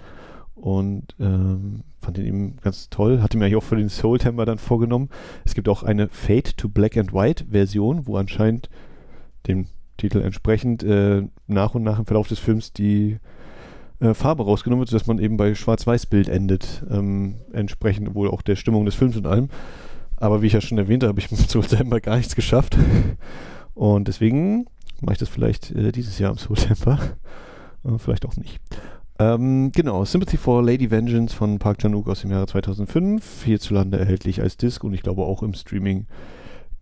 Und 0.55 1.15
ähm, 1.19 1.83
fand 2.01 2.17
ihn 2.17 2.25
eben 2.25 2.57
ganz 2.57 2.89
toll. 2.89 3.21
Hatte 3.21 3.37
mir 3.37 3.55
auch 3.57 3.63
für 3.63 3.75
den 3.75 3.89
Soul 3.89 4.17
Temper 4.17 4.45
dann 4.45 4.57
vorgenommen. 4.57 5.09
Es 5.45 5.53
gibt 5.53 5.69
auch 5.69 5.83
eine 5.83 6.07
Fade 6.09 6.55
to 6.55 6.67
Black 6.67 6.97
and 6.97 7.13
White 7.13 7.45
Version, 7.51 8.07
wo 8.07 8.17
anscheinend 8.17 8.69
dem 9.47 9.67
Titel 9.97 10.21
entsprechend 10.21 10.83
äh, 10.83 11.23
nach 11.45 11.75
und 11.75 11.83
nach 11.83 11.99
im 11.99 12.05
Verlauf 12.05 12.27
des 12.27 12.39
Films 12.39 12.73
die 12.73 13.17
äh, 13.99 14.13
Farbe 14.13 14.43
rausgenommen 14.43 14.81
wird, 14.81 14.89
sodass 14.89 15.07
man 15.07 15.19
eben 15.19 15.37
bei 15.37 15.55
Schwarz-Weiß-Bild 15.55 16.29
endet. 16.29 16.83
Ähm, 16.89 17.35
entsprechend 17.53 18.13
wohl 18.15 18.29
auch 18.29 18.41
der 18.41 18.55
Stimmung 18.55 18.85
des 18.85 18.95
Films 18.95 19.17
und 19.17 19.27
allem. 19.27 19.49
Aber 20.17 20.41
wie 20.41 20.47
ich 20.47 20.53
ja 20.53 20.61
schon 20.61 20.77
erwähnte, 20.77 21.07
habe 21.07 21.19
ich 21.19 21.31
mit 21.31 21.39
Soul 21.39 21.63
Temper 21.63 21.99
gar 21.99 22.17
nichts 22.17 22.35
geschafft. 22.35 22.77
Und 23.73 24.07
deswegen 24.07 24.65
mache 25.01 25.13
ich 25.13 25.19
das 25.19 25.29
vielleicht 25.29 25.71
äh, 25.71 25.91
dieses 25.91 26.19
Jahr 26.19 26.31
im 26.31 26.37
September. 26.37 26.99
äh, 27.85 27.97
vielleicht 27.97 28.25
auch 28.25 28.35
nicht. 28.35 28.59
Ähm, 29.19 29.71
genau, 29.71 30.05
Sympathy 30.05 30.37
for 30.37 30.63
Lady 30.63 30.91
Vengeance 30.91 31.35
von 31.35 31.57
Park 31.57 31.79
Chan-wook 31.79 32.07
aus 32.07 32.21
dem 32.21 32.31
Jahre 32.31 32.45
2005. 32.45 33.43
Hierzulande 33.45 33.97
erhältlich 33.97 34.41
als 34.41 34.57
Disc 34.57 34.83
und 34.83 34.93
ich 34.93 35.01
glaube 35.01 35.23
auch 35.23 35.41
im 35.41 35.55
Streaming 35.55 36.05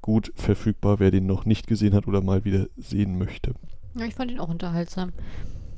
gut 0.02 0.34
verfügbar, 0.36 1.00
wer 1.00 1.12
den 1.12 1.26
noch 1.26 1.46
nicht 1.46 1.66
gesehen 1.66 1.94
hat 1.94 2.08
oder 2.08 2.22
mal 2.22 2.44
wieder 2.44 2.68
sehen 2.76 3.18
möchte. 3.18 3.54
Ja, 3.98 4.06
ich 4.06 4.16
fand 4.16 4.32
ihn 4.32 4.40
auch 4.40 4.50
unterhaltsam. 4.50 5.14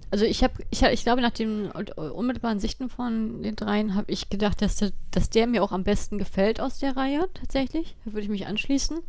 Also 0.09 0.25
ich 0.25 0.43
habe, 0.43 0.53
ich, 0.69 0.81
ich 0.83 1.03
glaube, 1.03 1.21
nach 1.21 1.31
den 1.31 1.69
unmittelbaren 1.71 2.59
Sichten 2.59 2.89
von 2.89 3.43
den 3.43 3.55
dreien 3.55 3.95
habe 3.95 4.11
ich 4.11 4.29
gedacht, 4.29 4.61
dass 4.61 4.77
der, 4.77 4.91
dass 5.11 5.29
der 5.29 5.47
mir 5.47 5.63
auch 5.63 5.71
am 5.71 5.83
besten 5.83 6.17
gefällt 6.17 6.61
aus 6.61 6.79
der 6.79 6.95
Reihe 6.95 7.27
tatsächlich. 7.33 7.95
Da 8.05 8.13
würde 8.13 8.21
ich 8.21 8.29
mich 8.29 8.47
anschließen. 8.47 8.99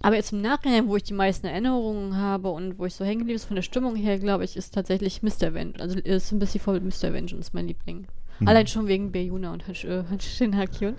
Aber 0.00 0.16
jetzt 0.16 0.32
im 0.32 0.42
Nachhinein, 0.42 0.86
wo 0.86 0.96
ich 0.96 1.02
die 1.02 1.14
meisten 1.14 1.46
Erinnerungen 1.46 2.16
habe 2.16 2.50
und 2.50 2.78
wo 2.78 2.84
ich 2.84 2.94
so 2.94 3.04
hängen 3.06 3.20
geblieben 3.20 3.36
ist 3.36 3.46
von 3.46 3.56
der 3.56 3.62
Stimmung 3.62 3.96
her, 3.96 4.18
glaube 4.18 4.44
ich, 4.44 4.54
ist 4.54 4.74
tatsächlich 4.74 5.22
Mr. 5.22 5.54
Vengeance. 5.54 5.80
Also 5.80 5.98
ist 5.98 6.30
ein 6.30 6.38
bisschen 6.38 6.60
voll 6.60 6.78
Mr. 6.80 7.12
Vengeance 7.12 7.50
mein 7.54 7.66
Liebling. 7.66 8.06
Mhm. 8.38 8.48
Allein 8.48 8.66
schon 8.66 8.86
wegen 8.86 9.12
Beyuna 9.12 9.52
und 9.52 9.64
Shin 9.74 10.52
äh, 10.52 10.56
Hakyun. 10.56 10.94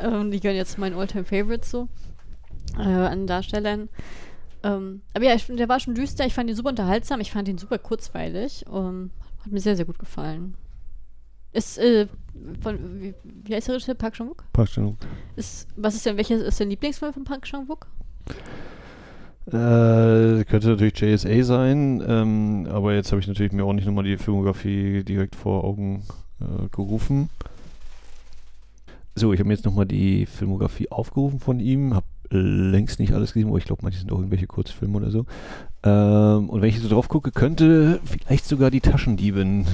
ähm, 0.00 0.30
die 0.30 0.40
gehören 0.40 0.56
jetzt 0.56 0.78
meinen 0.78 0.96
Alltime 0.96 1.24
Favorites 1.24 1.70
so 1.70 1.88
äh, 2.78 2.82
an 2.82 3.26
Darstellern. 3.26 3.90
Ähm, 4.66 5.02
aber 5.14 5.24
ja, 5.24 5.34
ich, 5.34 5.46
der 5.46 5.68
war 5.68 5.78
schon 5.78 5.94
düster. 5.94 6.26
Ich 6.26 6.34
fand 6.34 6.50
ihn 6.50 6.56
super 6.56 6.70
unterhaltsam. 6.70 7.20
Ich 7.20 7.30
fand 7.30 7.48
ihn 7.48 7.58
super 7.58 7.78
kurzweilig. 7.78 8.64
Um, 8.68 9.10
hat 9.44 9.52
mir 9.52 9.60
sehr, 9.60 9.76
sehr 9.76 9.84
gut 9.84 9.98
gefallen. 9.98 10.54
Ist, 11.52 11.78
äh, 11.78 12.08
von, 12.60 13.00
wie, 13.00 13.14
wie 13.22 13.54
heißt 13.54 13.68
der 13.68 13.76
Regisseur? 13.76 13.94
Park 13.94 14.14
Chan-wook? 14.14 14.44
Park 14.52 14.68
Chan-wook. 14.70 14.96
Ist, 15.36 15.68
was 15.76 15.94
ist 15.94 16.04
denn, 16.04 16.16
welches 16.16 16.42
ist 16.42 16.60
dein 16.60 16.70
Lieblingsfilm 16.70 17.12
von 17.12 17.24
Park 17.24 17.44
Chan-wook? 17.44 17.86
Äh, 19.46 20.44
könnte 20.44 20.68
natürlich 20.70 20.98
JSA 20.98 21.44
sein, 21.44 22.02
ähm, 22.04 22.66
aber 22.68 22.94
jetzt 22.94 23.12
habe 23.12 23.20
ich 23.20 23.28
natürlich 23.28 23.52
mir 23.52 23.64
auch 23.64 23.72
nicht 23.72 23.86
nochmal 23.86 24.02
die 24.02 24.16
Filmografie 24.16 25.04
direkt 25.04 25.36
vor 25.36 25.62
Augen 25.62 26.02
äh, 26.40 26.68
gerufen. 26.72 27.30
So, 29.14 29.32
ich 29.32 29.38
habe 29.38 29.46
mir 29.46 29.54
jetzt 29.54 29.64
nochmal 29.64 29.86
die 29.86 30.26
Filmografie 30.26 30.90
aufgerufen 30.90 31.38
von 31.38 31.60
ihm, 31.60 31.94
habe 31.94 32.06
längst 32.30 32.98
nicht 32.98 33.12
alles 33.12 33.32
gesehen, 33.32 33.48
aber 33.48 33.58
ich 33.58 33.64
glaube, 33.64 33.82
manche 33.82 33.98
sind 33.98 34.12
auch 34.12 34.18
irgendwelche 34.18 34.46
Kurzfilme 34.46 34.96
oder 34.96 35.10
so. 35.10 35.26
Ähm, 35.82 36.48
und 36.48 36.60
wenn 36.60 36.68
ich 36.68 36.80
so 36.80 36.88
drauf 36.88 37.08
gucke, 37.08 37.30
könnte 37.30 38.00
vielleicht 38.04 38.46
sogar 38.46 38.70
die 38.70 38.80
Taschendieben. 38.80 39.66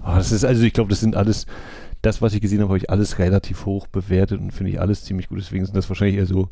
Oh, 0.00 0.14
das 0.14 0.32
ist, 0.32 0.44
also 0.44 0.62
ich 0.62 0.72
glaube, 0.72 0.90
das 0.90 1.00
sind 1.00 1.16
alles, 1.16 1.46
das, 2.02 2.22
was 2.22 2.34
ich 2.34 2.40
gesehen 2.40 2.60
habe, 2.60 2.68
habe 2.70 2.78
ich 2.78 2.90
alles 2.90 3.18
relativ 3.18 3.66
hoch 3.66 3.86
bewertet 3.86 4.40
und 4.40 4.52
finde 4.52 4.72
ich 4.72 4.80
alles 4.80 5.04
ziemlich 5.04 5.28
gut. 5.28 5.38
Deswegen 5.38 5.64
sind 5.64 5.76
das 5.76 5.88
wahrscheinlich 5.88 6.16
eher 6.16 6.26
so 6.26 6.48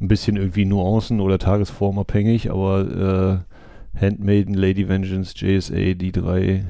ein 0.00 0.08
bisschen 0.08 0.36
irgendwie 0.36 0.64
Nuancen 0.64 1.20
oder 1.20 1.38
Tagesform 1.38 1.98
abhängig, 1.98 2.50
aber 2.50 3.44
äh, 3.94 4.00
Handmaiden, 4.00 4.54
Lady 4.54 4.88
Vengeance, 4.88 5.34
JSA, 5.36 5.94
die 5.94 6.12
drei 6.12 6.66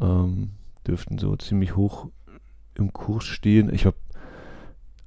ähm, 0.00 0.50
dürften 0.86 1.18
so 1.18 1.36
ziemlich 1.36 1.76
hoch 1.76 2.08
im 2.74 2.92
Kurs 2.92 3.24
stehen. 3.24 3.72
Ich 3.72 3.84
habe 3.84 3.96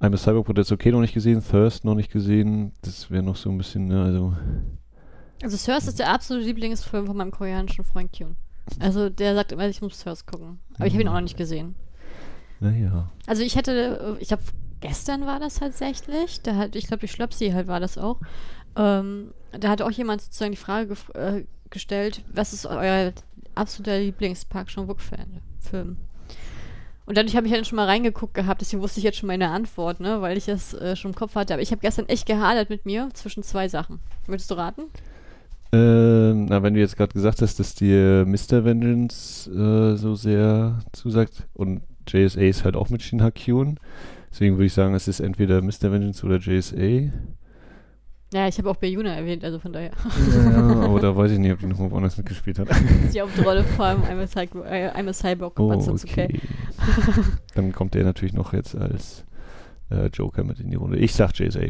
I'm 0.02 0.14
a 0.14 0.16
Cyberport 0.16 0.56
That's 0.56 0.72
Okay 0.72 0.90
noch 0.90 1.00
nicht 1.00 1.14
gesehen, 1.14 1.40
Thirst 1.48 1.84
noch 1.84 1.94
nicht 1.94 2.10
gesehen. 2.10 2.72
Das 2.82 3.08
wäre 3.10 3.22
noch 3.22 3.36
so 3.36 3.50
ein 3.50 3.56
bisschen, 3.56 3.86
ne, 3.86 4.02
also. 4.02 4.34
Also 5.42 5.56
Thirst 5.56 5.86
ist 5.86 6.00
der 6.00 6.12
absolute 6.12 6.44
Lieblingsfilm 6.44 7.06
von 7.06 7.16
meinem 7.16 7.30
koreanischen 7.30 7.84
Freund 7.84 8.12
Kyun. 8.12 8.34
Also 8.80 9.10
der 9.10 9.34
sagt 9.36 9.52
immer, 9.52 9.68
ich 9.68 9.80
muss 9.80 10.02
Thirst 10.02 10.26
gucken. 10.26 10.58
Aber 10.74 10.86
ich 10.86 10.92
habe 10.92 11.02
ihn 11.02 11.08
auch 11.08 11.14
noch 11.14 11.20
nicht 11.20 11.36
gesehen. 11.36 11.76
Naja. 12.58 13.10
Also 13.26 13.42
ich 13.42 13.54
hätte, 13.54 14.16
ich 14.20 14.32
habe 14.32 14.42
gestern 14.80 15.24
war 15.24 15.38
das 15.38 15.54
tatsächlich. 15.54 16.42
Da 16.42 16.56
hat, 16.56 16.74
ich 16.74 16.88
glaube, 16.88 17.00
die 17.00 17.08
Schlöpsi 17.08 17.50
halt 17.50 17.68
war 17.68 17.78
das 17.78 17.96
auch. 17.96 18.20
Ähm, 18.76 19.32
da 19.52 19.68
hat 19.68 19.82
auch 19.82 19.90
jemand 19.90 20.20
sozusagen 20.20 20.52
die 20.52 20.56
Frage 20.56 20.96
äh, 21.14 21.44
gestellt, 21.70 22.24
was 22.32 22.52
ist 22.52 22.66
euer 22.66 23.12
absoluter 23.54 23.98
Lieblingspark 23.98 24.68
Jean 24.68 24.88
Film? 25.60 25.96
Und 27.04 27.16
dadurch 27.16 27.36
habe 27.36 27.46
ich 27.46 27.52
halt 27.52 27.66
schon 27.66 27.76
mal 27.76 27.86
reingeguckt 27.86 28.34
gehabt, 28.34 28.60
deswegen 28.60 28.82
wusste 28.82 29.00
ich 29.00 29.04
jetzt 29.04 29.18
schon 29.18 29.26
meine 29.26 29.50
Antwort, 29.50 30.00
ne, 30.00 30.20
weil 30.20 30.38
ich 30.38 30.48
es 30.48 30.72
äh, 30.74 30.94
schon 30.94 31.10
im 31.10 31.14
Kopf 31.16 31.34
hatte. 31.34 31.54
Aber 31.54 31.62
ich 31.62 31.72
habe 31.72 31.80
gestern 31.80 32.08
echt 32.08 32.26
gehadert 32.26 32.70
mit 32.70 32.86
mir 32.86 33.08
zwischen 33.14 33.42
zwei 33.42 33.68
Sachen. 33.68 33.98
Möchtest 34.26 34.50
du 34.50 34.54
raten? 34.54 34.82
Ähm, 35.72 36.46
na, 36.46 36.62
wenn 36.62 36.74
du 36.74 36.80
jetzt 36.80 36.96
gerade 36.96 37.12
gesagt 37.12 37.42
hast, 37.42 37.58
dass 37.58 37.74
dir 37.74 38.24
Mr. 38.26 38.64
Vengeance 38.64 39.50
äh, 39.50 39.96
so 39.96 40.14
sehr 40.14 40.78
zusagt 40.92 41.48
und 41.54 41.82
JSA 42.06 42.42
ist 42.42 42.64
halt 42.64 42.76
auch 42.76 42.90
mit 42.90 43.02
Shin 43.02 43.22
Hakyun, 43.22 43.78
Deswegen 44.32 44.56
würde 44.56 44.66
ich 44.66 44.72
sagen, 44.72 44.94
es 44.94 45.08
ist 45.08 45.20
entweder 45.20 45.60
Mr. 45.60 45.92
Vengeance 45.92 46.24
oder 46.24 46.38
JSA. 46.38 47.12
Ja, 48.32 48.48
ich 48.48 48.56
habe 48.56 48.70
auch 48.70 48.76
Bayuna 48.76 49.14
erwähnt, 49.14 49.44
also 49.44 49.58
von 49.58 49.74
daher. 49.74 49.90
Ja, 50.32 50.84
aber 50.84 51.00
da 51.00 51.14
weiß 51.16 51.32
ich 51.32 51.38
nicht, 51.38 51.52
ob 51.52 51.58
die 51.58 51.66
nochmal 51.66 51.90
woanders 51.90 52.16
mitgespielt 52.16 52.58
hat. 52.58 52.68
Die 53.12 53.20
Hauptrolle 53.20 53.62
vor 53.62 53.84
allem 53.84 54.26
Cyborg, 54.26 54.66
äh, 54.66 54.88
einmal 54.88 55.12
Cyborg 55.12 55.60
oh, 55.60 55.72
okay. 55.72 56.40
Dann 57.54 57.72
kommt 57.72 57.94
der 57.94 58.04
natürlich 58.04 58.32
noch 58.32 58.54
jetzt 58.54 58.74
als 58.74 59.24
äh, 59.90 60.06
Joker 60.06 60.44
mit 60.44 60.60
in 60.60 60.70
die 60.70 60.76
Runde. 60.76 60.96
Ich 60.96 61.12
sag 61.12 61.38
JSA. 61.38 61.66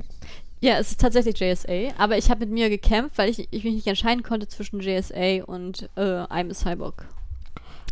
Ja, 0.60 0.78
es 0.78 0.92
ist 0.92 1.00
tatsächlich 1.00 1.40
JSA, 1.40 1.92
aber 1.98 2.16
ich 2.16 2.30
habe 2.30 2.40
mit 2.40 2.50
mir 2.50 2.70
gekämpft, 2.70 3.18
weil 3.18 3.28
ich, 3.28 3.48
ich 3.50 3.64
mich 3.64 3.74
nicht 3.74 3.86
entscheiden 3.88 4.22
konnte 4.22 4.46
zwischen 4.46 4.78
JSA 4.78 5.42
und 5.44 5.90
äh, 5.96 6.00
I'm 6.00 6.48
a 6.48 6.54
Cyborg. 6.54 7.08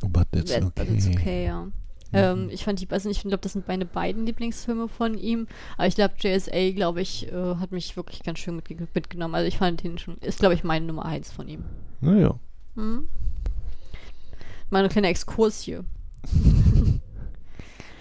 But 0.00 0.28
that's 0.30 0.52
okay. 0.52 0.70
But 0.76 0.88
it's 0.88 1.08
okay, 1.08 1.46
ja. 1.46 1.66
Ähm, 2.12 2.44
mhm. 2.44 2.50
ich 2.50 2.64
fand 2.64 2.80
die, 2.80 2.88
also 2.90 3.08
ich 3.08 3.20
glaube, 3.20 3.38
das 3.38 3.52
sind 3.52 3.68
meine 3.68 3.86
beiden 3.86 4.26
Lieblingsfilme 4.26 4.88
von 4.88 5.16
ihm. 5.16 5.46
Aber 5.76 5.86
ich 5.86 5.94
glaube, 5.94 6.14
JSA, 6.18 6.70
glaube 6.72 7.00
ich, 7.00 7.30
äh, 7.32 7.54
hat 7.56 7.72
mich 7.72 7.96
wirklich 7.96 8.22
ganz 8.22 8.38
schön 8.38 8.56
mitge 8.56 8.76
mitgenommen. 8.94 9.34
Also 9.34 9.46
ich 9.46 9.58
fand 9.58 9.82
den 9.82 9.98
schon, 9.98 10.16
ist, 10.18 10.40
glaube 10.40 10.54
ich, 10.54 10.64
meine 10.64 10.86
Nummer 10.86 11.04
eins 11.04 11.30
von 11.30 11.48
ihm. 11.48 11.64
Naja. 12.00 12.38
Mhm. 12.74 13.08
Mal 14.70 14.84
ein 14.84 14.90
kleiner 14.90 15.08
Exkurs 15.08 15.60
hier. 15.60 15.84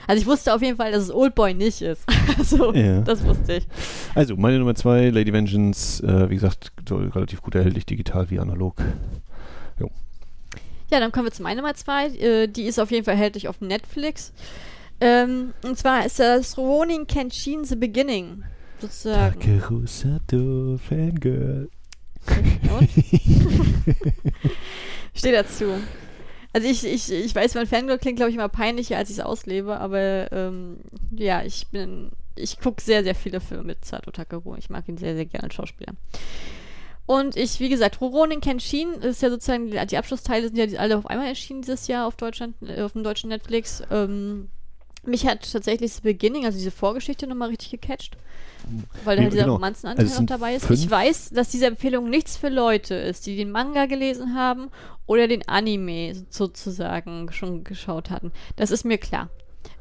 also 0.08 0.22
ich 0.22 0.28
wusste 0.28 0.54
auf 0.54 0.62
jeden 0.62 0.78
Fall, 0.78 0.92
dass 0.92 1.04
es 1.04 1.12
Oldboy 1.14 1.54
nicht 1.54 1.82
ist. 1.82 2.06
also, 2.38 2.74
ja. 2.74 3.02
das 3.02 3.24
wusste 3.26 3.56
ich. 3.58 3.68
Also, 4.16 4.38
meine 4.38 4.60
Nummer 4.60 4.76
zwei, 4.76 5.10
Lady 5.10 5.34
Vengeance, 5.34 6.04
äh, 6.04 6.30
wie 6.30 6.36
gesagt, 6.36 6.72
relativ 6.90 7.42
gut 7.42 7.56
erhältlich, 7.56 7.86
digital 7.86 8.30
wie 8.30 8.40
analog. 8.40 8.76
Ja, 10.92 11.00
dann 11.00 11.12
kommen 11.12 11.26
wir 11.26 11.32
zu 11.32 11.44
meiner 11.44 11.62
Nummer 11.62 11.76
zwei. 11.76 12.08
Äh, 12.08 12.48
die 12.48 12.64
ist 12.64 12.80
auf 12.80 12.92
jeden 12.92 13.06
Fall 13.06 13.14
erhältlich 13.16 13.48
auf 13.48 13.62
Netflix. 13.62 14.34
Ähm, 15.02 15.54
und 15.64 15.78
zwar 15.78 16.06
ist 16.06 16.20
das 16.20 16.58
Ronin 16.58 17.08
Kenshin 17.08 17.64
The 17.64 17.76
Beginning. 17.76 18.44
Sozusagen. 18.80 19.40
Takeru 19.40 19.86
Sato, 19.86 20.78
Fangirl. 20.78 21.70
Steht 25.14 25.36
dazu. 25.36 25.74
Also 26.52 26.68
ich, 26.68 26.86
ich, 26.86 27.12
ich 27.12 27.36
weiß, 27.36 27.56
mein 27.56 27.68
Fangirl 27.68 27.98
klingt, 28.00 28.18
glaube 28.18 28.32
ich, 28.32 28.36
immer 28.36 28.50
peinlicher, 28.50 28.98
als 28.98 29.10
ich 29.10 29.18
es 29.18 29.24
auslebe, 29.24 29.80
aber 29.80 30.32
ähm, 30.32 30.78
ja, 31.12 31.44
ich 31.44 31.68
bin 31.68 32.12
ich 32.40 32.60
gucke 32.60 32.82
sehr, 32.82 33.04
sehr 33.04 33.16
viele 33.16 33.42
Filme 33.42 33.64
mit 33.64 33.86
Sato 33.86 34.12
Takaro. 34.12 34.56
Ich 34.56 34.70
mag 34.70 34.88
ihn 34.88 34.98
sehr, 34.98 35.16
sehr 35.16 35.26
gerne 35.26 35.46
als 35.46 35.54
Schauspieler. 35.54 35.94
Und 37.10 37.36
ich, 37.38 37.60
wie 37.60 37.70
gesagt, 37.70 38.02
Rurouni 38.02 38.38
Kenshin 38.40 38.94
ist 39.02 39.24
ja 39.24 39.32
sozusagen, 39.32 39.72
die 39.72 39.98
Abschlussteile 39.98 40.48
sind 40.48 40.58
ja 40.58 40.80
alle 40.80 40.96
auf 40.96 41.08
einmal 41.08 41.26
erschienen 41.26 41.64
dieses 41.64 41.88
Jahr 41.88 42.06
auf 42.06 42.16
Deutschland, 42.18 42.54
äh, 42.62 42.84
auf 42.84 42.92
dem 42.92 43.04
deutschen 43.04 43.30
Netflix. 43.30 43.82
Ähm, 43.90 44.50
mich 45.04 45.26
hat 45.26 45.52
tatsächlich 45.52 45.90
das 45.92 46.02
Beginning, 46.02 46.46
also 46.46 46.60
diese 46.60 46.70
Vorgeschichte 46.70 47.26
nochmal 47.26 47.50
richtig 47.50 47.72
gecatcht. 47.72 48.16
Weil 49.06 49.16
da 49.16 49.24
halt 49.24 49.34
dieser 49.34 49.46
Genau. 49.46 49.56
Romanzenanteil 49.56 50.06
Also 50.06 50.20
noch 50.22 50.28
dabei 50.28 50.54
ist. 50.54 50.68
fünf- 50.68 50.80
Ich 50.84 50.92
weiß, 50.92 51.32
dass 51.32 51.50
diese 51.50 51.66
Empfehlung 51.66 52.12
nichts 52.12 52.38
für 52.38 52.50
Leute 52.50 52.94
ist, 52.94 53.26
die 53.26 53.36
den 53.36 53.50
Manga 53.50 53.88
gelesen 53.88 54.36
haben 54.36 54.70
oder 55.08 55.28
den 55.28 55.48
Anime 55.48 56.14
sozusagen 56.30 57.32
schon 57.32 57.64
geschaut 57.64 58.12
hatten. 58.12 58.32
Das 58.56 58.70
ist 58.70 58.86
mir 58.86 59.00
klar. 59.00 59.30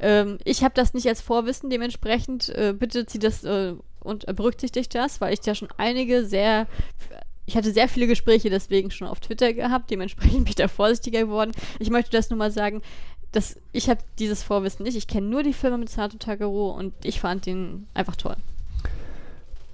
Ähm, 0.00 0.38
ich 0.44 0.62
habe 0.64 0.74
das 0.74 0.94
nicht 0.94 1.08
als 1.08 1.20
Vorwissen, 1.20 1.70
dementsprechend 1.70 2.48
äh, 2.50 2.74
bitte 2.76 3.06
zieh 3.06 3.18
das 3.18 3.44
äh, 3.44 3.74
und 4.00 4.26
berücksichtigt 4.36 4.94
das, 4.94 5.20
weil 5.20 5.34
ich 5.34 5.44
ja 5.44 5.54
schon 5.54 5.68
einige 5.76 6.24
sehr 6.24 6.66
ich 7.48 7.56
hatte 7.56 7.72
sehr 7.72 7.88
viele 7.88 8.06
Gespräche 8.06 8.50
deswegen 8.50 8.90
schon 8.90 9.08
auf 9.08 9.20
Twitter 9.20 9.54
gehabt, 9.54 9.90
dementsprechend 9.90 10.38
bin 10.44 10.48
ich 10.48 10.54
da 10.54 10.68
vorsichtiger 10.68 11.20
geworden. 11.20 11.52
Ich 11.78 11.90
möchte 11.90 12.10
das 12.10 12.28
nur 12.28 12.36
mal 12.36 12.50
sagen, 12.50 12.82
dass 13.32 13.56
ich 13.72 13.88
habe 13.88 14.00
dieses 14.18 14.42
Vorwissen 14.42 14.84
nicht. 14.84 14.96
Ich 14.96 15.06
kenne 15.06 15.26
nur 15.26 15.42
die 15.42 15.52
Filme 15.52 15.78
mit 15.78 15.88
Sato 15.88 16.18
Takaro 16.18 16.70
und 16.70 16.92
ich 17.04 17.20
fand 17.20 17.46
den 17.46 17.86
einfach 17.94 18.16
toll. 18.16 18.36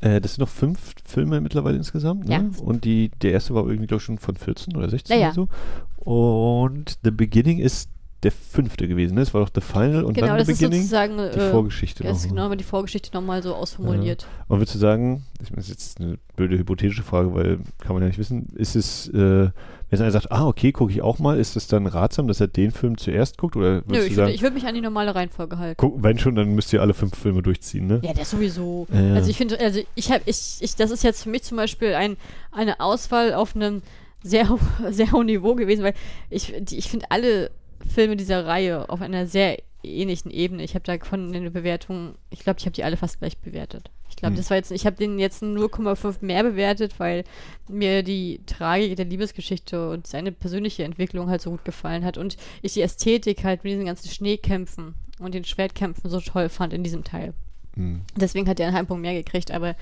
Äh, 0.01 0.21
das 0.21 0.35
sind 0.35 0.41
noch 0.41 0.49
fünf 0.49 0.95
Filme 1.05 1.41
mittlerweile 1.41 1.77
insgesamt. 1.77 2.29
Ne? 2.29 2.33
Ja. 2.33 2.63
Und 2.63 2.85
die, 2.85 3.11
der 3.23 3.33
erste 3.33 3.55
war 3.55 3.65
irgendwie, 3.67 3.87
glaube 3.87 4.01
ich, 4.01 4.05
schon 4.05 4.19
von 4.19 4.37
14 4.37 4.77
oder 4.77 4.89
16 4.89 5.17
Ja, 5.17 5.23
ja. 5.23 5.29
oder 5.29 5.35
so. 5.35 6.11
Und 6.11 6.99
The 7.03 7.11
Beginning 7.11 7.59
ist 7.59 7.89
der 8.25 8.33
fünfte 8.33 8.89
gewesen. 8.89 9.15
Ne? 9.15 9.21
Es 9.21 9.35
war 9.35 9.45
doch 9.45 9.51
The 9.55 9.61
Final 9.61 10.05
und 10.05 10.15
genau, 10.15 10.29
dann 10.29 10.39
das 10.39 10.47
The 10.47 10.53
ist 10.53 10.59
Beginning. 10.59 10.81
sozusagen 10.81 11.17
die 11.17 11.39
äh, 11.39 11.51
Vorgeschichte. 11.51 12.05
ist 12.05 12.23
noch. 12.25 12.31
genau 12.31 12.49
mal 12.49 12.57
die 12.57 12.65
Vorgeschichte 12.65 13.11
nochmal 13.13 13.43
so 13.43 13.55
ausformuliert. 13.55 14.27
Und 14.49 14.59
würdest 14.59 14.75
du 14.75 14.79
sagen, 14.79 15.25
ich 15.43 15.51
meine, 15.51 15.57
das 15.57 15.67
ist 15.67 15.71
jetzt 15.71 16.01
eine 16.01 16.19
blöde 16.37 16.59
hypothetische 16.59 17.03
Frage, 17.03 17.35
weil 17.35 17.59
kann 17.79 17.95
man 17.95 18.03
ja 18.03 18.09
nicht 18.09 18.19
wissen, 18.19 18.49
ist 18.55 18.75
es, 18.75 19.09
äh, 19.09 19.51
wenn 19.91 20.01
einer 20.01 20.11
sagt, 20.11 20.33
ah, 20.33 20.47
okay, 20.47 20.73
gucke 20.73 20.93
ich 20.93 21.03
auch 21.03 21.19
mal, 21.19 21.39
ist 21.39 21.57
es 21.57 21.67
dann 21.69 21.87
ratsam, 21.87 22.27
dass 22.27 22.41
er 22.41 22.49
den 22.49 22.71
Film 22.71 22.99
zuerst 22.99 23.39
guckt? 23.39 23.57
Oder 23.57 23.83
Nö, 23.87 23.99
du 23.99 24.07
ich 24.07 24.17
würde 24.17 24.41
würd 24.41 24.55
mich 24.55 24.67
an 24.67 24.75
die 24.75 24.81
normale 24.81 25.15
Reihenfolge 25.15 25.59
halten. 25.59 25.77
guck, 25.77 26.03
wenn 26.03 26.19
schon, 26.19 26.35
dann 26.35 26.55
müsst 26.55 26.73
ihr 26.73 26.81
alle 26.81 26.95
fünf 26.95 27.17
Filme 27.17 27.43
durchziehen, 27.43 27.87
ne? 27.87 28.01
Ja, 28.03 28.13
das 28.13 28.31
sowieso. 28.31 28.87
Ja, 28.93 29.01
ja. 29.01 29.15
Also 29.15 29.31
ich 29.31 29.37
finde, 29.37 29.61
also 29.61 29.81
ich 29.95 30.11
habe, 30.11 30.23
ich, 30.27 30.57
ich, 30.61 30.75
das 30.77 30.91
ist 30.91 31.05
jetzt 31.05 31.23
für 31.23 31.31
mich 31.31 31.43
zum 31.43 31.57
Beispiel 31.57 31.95
ein, 31.95 32.17
eine 32.51 32.81
Auswahl 32.81 33.35
auf 33.35 33.55
einem 33.55 33.83
sehr, 34.25 34.59
sehr 34.91 35.13
hohen 35.13 35.27
Niveau 35.27 35.55
gewesen, 35.55 35.85
weil 35.85 35.95
ich, 36.31 36.53
die, 36.61 36.79
ich 36.79 36.89
finde 36.89 37.07
alle 37.11 37.51
Filme 37.89 38.17
dieser 38.17 38.47
Reihe 38.47 38.89
auf 38.89 39.01
einer 39.01 39.27
sehr 39.27 39.59
ähnlichen 39.83 40.31
Ebene. 40.31 40.63
Ich 40.63 40.75
habe 40.75 40.85
da 40.85 40.97
von 41.05 41.33
den 41.33 41.53
Bewertungen, 41.53 42.15
ich 42.31 42.41
glaube, 42.41 42.59
ich 42.59 42.65
habe 42.65 42.73
die 42.75 42.85
alle 42.85 42.97
fast 42.97 43.19
gleich 43.19 43.37
bewertet. 43.39 43.91
Ich 44.09 44.17
glaube, 44.17 44.33
Hm. 44.33 44.37
das 44.37 44.49
war 44.51 44.57
jetzt, 44.57 44.71
ich 44.71 44.87
habe 44.87 44.97
den 44.97 45.19
jetzt 45.19 45.43
0,5 45.43 46.17
mehr 46.25 46.43
bewertet, 46.43 46.99
weil 46.99 47.25
mir 47.69 48.03
die 48.03 48.41
Tragik 48.47 48.97
der 48.97 49.05
Liebesgeschichte 49.05 49.91
und 49.91 50.07
seine 50.07 50.33
persönliche 50.33 50.85
Entwicklung 50.85 51.29
halt 51.29 51.43
so 51.43 51.51
gut 51.51 51.65
gefallen 51.65 52.05
hat 52.05 52.17
und 52.17 52.37
ich 52.63 52.75
die 52.75 52.83
Ästhetik 52.83 53.45
halt 53.45 53.65
mit 53.65 53.73
diesen 53.73 53.87
ganzen 53.87 54.09
Schneekämpfen 54.09 54.95
und 55.19 55.35
den 55.35 55.45
Schwertkämpfen 55.45 56.09
so 56.11 56.21
toll 56.21 56.49
fand 56.49 56.73
in 56.73 56.83
diesem 56.85 57.05
Teil. 57.05 57.35
Hm. 57.75 58.03
Deswegen 58.17 58.49
hat 58.49 58.61
er 58.61 58.67
einen 58.67 58.77
halben 58.77 58.89
Punkt 58.89 59.03
mehr 59.03 59.15
gekriegt, 59.15 59.51
aber 59.51 59.75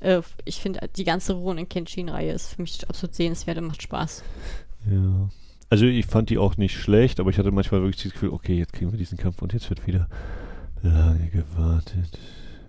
äh, 0.00 0.20
ich 0.44 0.60
finde, 0.60 0.88
die 0.96 1.04
ganze 1.04 1.32
Ronin 1.32 1.68
Kenshin-Reihe 1.68 2.32
ist 2.32 2.54
für 2.54 2.62
mich 2.62 2.86
absolut 2.88 3.14
sehenswert 3.14 3.58
und 3.58 3.66
macht 3.66 3.82
Spaß. 3.82 4.22
Ja. 4.90 5.28
Also 5.70 5.84
ich 5.84 6.06
fand 6.06 6.30
die 6.30 6.38
auch 6.38 6.56
nicht 6.56 6.76
schlecht, 6.76 7.20
aber 7.20 7.30
ich 7.30 7.38
hatte 7.38 7.50
manchmal 7.50 7.82
wirklich 7.82 8.02
das 8.02 8.12
Gefühl, 8.12 8.30
okay, 8.30 8.56
jetzt 8.56 8.72
kriegen 8.72 8.90
wir 8.90 8.98
diesen 8.98 9.18
Kampf 9.18 9.42
und 9.42 9.52
jetzt 9.52 9.68
wird 9.68 9.86
wieder 9.86 10.08
lange 10.82 11.28
gewartet. 11.28 12.18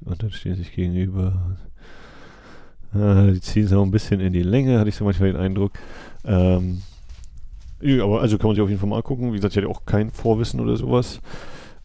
Und 0.01 0.21
dann 0.21 0.31
stehen 0.31 0.55
sie 0.55 0.63
sich 0.63 0.73
gegenüber. 0.73 1.57
Ah, 2.93 3.27
die 3.27 3.41
ziehen 3.41 3.65
es 3.65 3.73
auch 3.73 3.83
ein 3.83 3.91
bisschen 3.91 4.19
in 4.19 4.33
die 4.33 4.43
Länge, 4.43 4.79
hatte 4.79 4.89
ich 4.89 4.95
so 4.95 5.05
manchmal 5.05 5.31
den 5.31 5.41
Eindruck. 5.41 5.73
Ähm, 6.25 6.81
aber 7.81 8.19
also 8.19 8.37
kann 8.37 8.47
man 8.47 8.55
sich 8.55 8.63
auf 8.63 8.69
jeden 8.69 8.81
Fall 8.81 8.89
mal 8.89 8.97
angucken. 8.97 9.31
Wie 9.31 9.37
gesagt, 9.37 9.55
ich 9.55 9.63
hatte 9.63 9.69
auch 9.69 9.85
kein 9.85 10.11
Vorwissen 10.11 10.59
oder 10.59 10.75
sowas. 10.75 11.21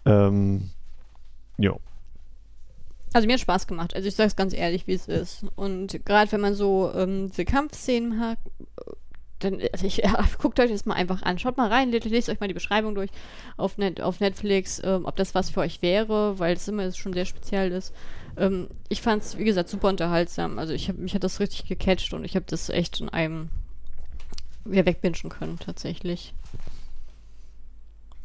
Ähm, 0.05 0.71
ja. 1.59 1.77
Also 3.13 3.29
mir 3.29 3.35
hat 3.35 3.41
Spaß 3.41 3.69
gemacht. 3.69 3.95
Also 3.95 4.09
ich 4.09 4.17
sage 4.17 4.27
es 4.27 4.35
ganz 4.35 4.53
ehrlich, 4.53 4.89
wie 4.89 4.95
es 4.95 5.07
ist. 5.07 5.45
Und 5.55 6.05
gerade 6.05 6.33
wenn 6.33 6.41
man 6.41 6.55
so 6.55 6.91
ähm, 6.95 7.31
diese 7.31 7.45
Kampfszenen 7.45 8.19
hat, 8.19 8.39
dann, 9.45 9.61
also 9.73 9.87
ich, 9.87 9.97
ja, 10.05 10.25
guckt 10.39 10.59
euch 10.61 10.71
das 10.71 10.87
mal 10.87 10.95
einfach 10.95 11.23
an. 11.23 11.39
Schaut 11.39 11.57
mal 11.57 11.69
rein, 11.69 11.91
lest, 11.91 12.29
euch 12.29 12.41
mal 12.41 12.49
die 12.49 12.55
Beschreibung 12.55 12.95
durch 12.95 13.11
auf, 13.57 13.79
Net, 13.79 14.01
auf 14.01 14.21
Netflix, 14.21 14.81
ähm, 14.85 15.05
ob 15.05 15.17
das 15.17 15.35
was 15.35 15.51
für 15.51 15.61
euch 15.61 15.83
wäre, 15.83 16.39
weil 16.39 16.55
es 16.55 16.69
immer 16.69 16.91
schon 16.93 17.13
sehr 17.13 17.27
speziell 17.27 17.73
ist. 17.73 17.95
Ähm, 18.37 18.69
ich 18.89 19.03
fand 19.03 19.23
es, 19.23 19.39
wie 19.39 19.45
gesagt, 19.45 19.69
super 19.69 19.89
unterhaltsam. 19.89 20.59
Also 20.59 20.73
ich 20.73 20.89
hab, 20.89 20.97
mich 20.97 21.15
hat 21.15 21.25
das 21.25 21.41
richtig 21.41 21.67
gecatcht 21.67 22.13
und 22.13 22.25
ich 22.25 22.35
habe 22.37 22.47
das 22.49 22.69
echt 22.69 23.01
in 23.01 23.09
einem 23.09 23.51
wieder 24.65 24.87
wegbingen 24.87 25.29
können, 25.31 25.59
tatsächlich. 25.59 26.35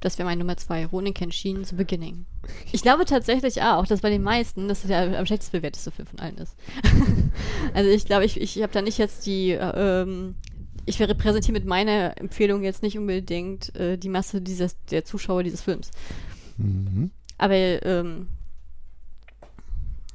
Das 0.02 0.18
wäre 0.18 0.28
meine 0.28 0.40
Nummer 0.40 0.56
zwei. 0.56 0.86
Ronin 0.86 1.14
Kenshin, 1.14 1.66
The 1.66 1.76
Beginning. 1.76 2.26
Ich 2.72 2.82
glaube 2.82 3.04
tatsächlich 3.04 3.62
auch, 3.62 3.86
dass 3.86 4.00
bei 4.00 4.10
den 4.10 4.24
meisten 4.24 4.70
das 4.70 4.84
der 4.84 5.20
am 5.20 5.26
schlechtest 5.26 5.52
bewerteste 5.52 5.92
Film 5.92 6.08
von 6.08 6.20
allen 6.20 6.38
ist. 6.38 6.56
also 7.74 7.90
ich 7.90 8.06
glaube, 8.06 8.24
ich, 8.24 8.40
ich 8.40 8.62
habe 8.62 8.72
da 8.72 8.82
nicht 8.82 8.98
jetzt 8.98 9.26
die, 9.26 9.52
äh, 9.52 10.02
ähm, 10.02 10.36
ich 10.90 11.00
repräsentiere 11.00 11.54
mit 11.54 11.66
meiner 11.66 12.20
Empfehlung 12.20 12.64
jetzt 12.64 12.82
nicht 12.82 12.98
unbedingt 12.98 13.76
äh, 13.76 13.98
die 13.98 14.10
Masse 14.10 14.42
dieses, 14.42 14.76
der 14.90 15.06
Zuschauer 15.06 15.44
dieses 15.44 15.62
Films. 15.62 15.92
Mhm. 16.58 17.12
Aber, 17.38 17.54
ähm, 17.54 18.28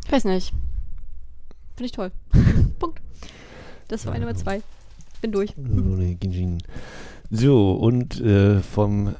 ich 0.04 0.12
weiß 0.12 0.24
nicht. 0.24 0.52
Finde 1.76 1.86
ich 1.86 1.92
toll. 1.92 2.10
Punkt. 2.78 3.00
Das 3.88 4.04
war 4.04 4.12
meine 4.12 4.26
Nummer 4.26 4.36
zwei. 4.36 4.62
Bin 5.22 5.32
durch. 5.32 5.54
So, 7.30 7.72
und 7.72 8.20
äh, 8.20 8.60
vom 8.60 9.14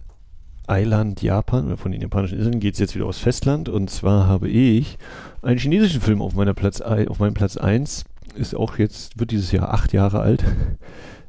Eiland 0.66 1.22
Japan, 1.22 1.66
oder 1.66 1.76
von 1.76 1.92
den 1.92 2.00
japanischen 2.00 2.38
Inseln, 2.38 2.60
geht 2.60 2.74
es 2.74 2.80
jetzt 2.80 2.94
wieder 2.94 3.06
aufs 3.06 3.18
Festland. 3.18 3.68
Und 3.68 3.90
zwar 3.90 4.26
habe 4.26 4.48
ich 4.48 4.98
einen 5.40 5.58
chinesischen 5.58 6.00
Film 6.00 6.20
auf, 6.20 6.34
meiner 6.34 6.54
Platz, 6.54 6.80
auf 6.80 7.20
meinem 7.20 7.34
Platz 7.34 7.56
1. 7.56 8.04
Ist 8.34 8.56
auch 8.56 8.78
jetzt, 8.78 9.18
wird 9.18 9.30
dieses 9.30 9.52
Jahr 9.52 9.72
acht 9.72 9.92
Jahre 9.92 10.20
alt. 10.20 10.44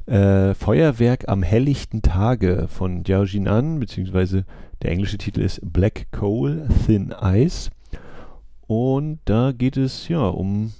Äh, 0.06 0.54
Feuerwerk 0.54 1.28
am 1.28 1.42
helllichten 1.42 2.00
Tage 2.00 2.68
von 2.68 3.02
Jiao 3.04 3.24
Jinan, 3.24 3.80
beziehungsweise 3.80 4.44
der 4.82 4.92
englische 4.92 5.18
Titel 5.18 5.40
ist 5.40 5.60
Black 5.62 6.06
Coal 6.12 6.68
Thin 6.86 7.12
Ice. 7.20 7.70
Und 8.68 9.18
da 9.24 9.52
geht 9.52 9.76
es 9.76 10.08
ja 10.08 10.20
um, 10.20 10.72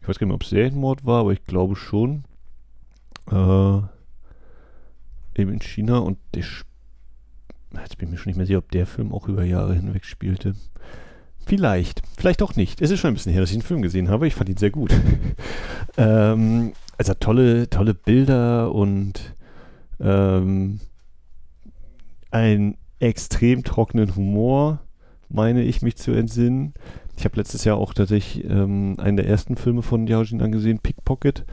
ich 0.00 0.08
weiß 0.08 0.18
gar 0.18 0.26
nicht 0.26 0.28
mehr, 0.28 0.36
ob 0.36 0.42
es 0.42 0.50
Serienmord 0.50 1.04
war, 1.04 1.20
aber 1.20 1.32
ich 1.32 1.44
glaube 1.44 1.74
schon. 1.76 2.24
Äh, 3.30 3.80
eben 5.40 5.52
in 5.52 5.60
China 5.60 5.98
und 5.98 6.18
der 6.34 6.44
Jetzt 7.74 7.98
bin 7.98 8.08
ich 8.08 8.12
mir 8.12 8.18
schon 8.18 8.30
nicht 8.30 8.36
mehr 8.36 8.46
sicher, 8.46 8.58
ob 8.58 8.70
der 8.70 8.86
Film 8.86 9.12
auch 9.12 9.28
über 9.28 9.44
Jahre 9.44 9.74
hinweg 9.74 10.04
spielte. 10.04 10.54
Vielleicht, 11.44 12.02
vielleicht 12.16 12.42
auch 12.42 12.56
nicht. 12.56 12.80
Es 12.80 12.90
ist 12.90 13.00
schon 13.00 13.08
ein 13.08 13.14
bisschen 13.14 13.32
her, 13.32 13.40
dass 13.40 13.50
ich 13.50 13.56
den 13.56 13.62
Film 13.62 13.82
gesehen 13.82 14.08
habe. 14.08 14.26
Ich 14.26 14.34
fand 14.34 14.48
ihn 14.48 14.56
sehr 14.56 14.70
gut. 14.70 14.92
ähm, 15.96 16.72
also 16.98 17.14
tolle, 17.14 17.70
tolle 17.70 17.94
Bilder 17.94 18.74
und 18.74 19.34
ähm, 20.00 20.80
einen 22.30 22.76
extrem 22.98 23.64
trockenen 23.64 24.14
Humor, 24.16 24.80
meine 25.28 25.62
ich 25.62 25.80
mich 25.80 25.96
zu 25.96 26.12
entsinnen. 26.12 26.74
Ich 27.16 27.24
habe 27.24 27.36
letztes 27.36 27.64
Jahr 27.64 27.76
auch 27.76 27.94
tatsächlich 27.94 28.44
ähm, 28.44 28.96
einen 28.98 29.16
der 29.16 29.26
ersten 29.26 29.56
Filme 29.56 29.82
von 29.82 30.06
Yao 30.06 30.22
Jin 30.22 30.42
angesehen, 30.42 30.80
Pickpocket. 30.80 31.44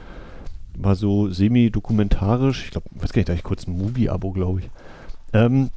War 0.77 0.95
so 0.95 1.29
semi-dokumentarisch. 1.29 2.65
Ich 2.65 2.71
glaube, 2.71 2.87
weiß 2.91 3.13
gar 3.13 3.19
nicht, 3.19 3.29
da 3.29 3.33
ich 3.33 3.43
kurz 3.43 3.67
ein 3.67 3.77
Mubi-Abo, 3.77 4.31
glaube 4.31 4.61
ich. 4.61 4.69
Ähm, 5.33 5.69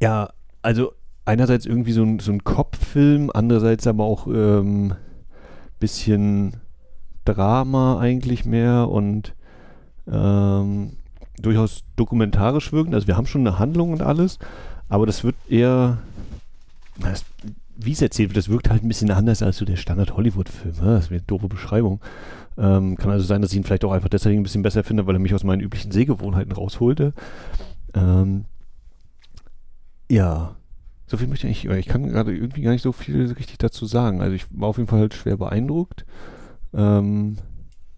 ja, 0.00 0.30
also 0.62 0.92
einerseits 1.24 1.66
irgendwie 1.66 1.92
so 1.92 2.02
ein, 2.02 2.18
so 2.20 2.32
ein 2.32 2.44
Kopffilm, 2.44 3.30
andererseits 3.32 3.86
aber 3.86 4.04
auch 4.04 4.26
ähm, 4.28 4.94
bisschen 5.78 6.56
Drama 7.26 7.98
eigentlich 7.98 8.44
mehr 8.44 8.88
und 8.88 9.34
ähm, 10.10 10.92
durchaus 11.40 11.84
dokumentarisch 11.96 12.72
wirken. 12.72 12.94
Also 12.94 13.06
wir 13.06 13.16
haben 13.16 13.26
schon 13.26 13.46
eine 13.46 13.58
Handlung 13.58 13.92
und 13.92 14.02
alles, 14.02 14.38
aber 14.88 15.06
das 15.06 15.24
wird 15.24 15.36
eher, 15.48 15.98
das, 16.98 17.24
wie 17.76 17.92
es 17.92 18.02
erzählt 18.02 18.30
wird, 18.30 18.36
das 18.36 18.48
wirkt 18.48 18.70
halt 18.70 18.82
ein 18.82 18.88
bisschen 18.88 19.10
anders 19.10 19.42
als 19.42 19.58
so 19.58 19.64
der 19.64 19.76
Standard-Hollywood-Film. 19.76 20.74
ne? 20.76 20.94
Das 20.94 21.10
wäre 21.10 21.20
eine 21.20 21.26
doofe 21.26 21.48
Beschreibung. 21.48 22.00
Ähm, 22.58 22.96
kann 22.96 23.10
also 23.10 23.26
sein, 23.26 23.42
dass 23.42 23.50
ich 23.50 23.58
ihn 23.58 23.64
vielleicht 23.64 23.84
auch 23.84 23.92
einfach 23.92 24.08
deswegen 24.08 24.40
ein 24.40 24.42
bisschen 24.42 24.62
besser 24.62 24.82
finde, 24.82 25.06
weil 25.06 25.16
er 25.16 25.20
mich 25.20 25.34
aus 25.34 25.44
meinen 25.44 25.60
üblichen 25.60 25.92
Sehgewohnheiten 25.92 26.52
rausholte. 26.52 27.12
Ähm, 27.94 28.46
ja, 30.10 30.56
so 31.06 31.16
viel 31.16 31.28
möchte 31.28 31.48
ich 31.48 31.64
nicht, 31.64 31.76
ich 31.76 31.86
kann 31.86 32.08
gerade 32.08 32.34
irgendwie 32.34 32.62
gar 32.62 32.72
nicht 32.72 32.82
so 32.82 32.92
viel 32.92 33.30
richtig 33.32 33.58
dazu 33.58 33.86
sagen. 33.86 34.22
Also 34.22 34.34
ich 34.34 34.46
war 34.50 34.68
auf 34.68 34.78
jeden 34.78 34.88
Fall 34.88 35.00
halt 35.00 35.14
schwer 35.14 35.36
beeindruckt. 35.36 36.04
Ähm, 36.76 37.38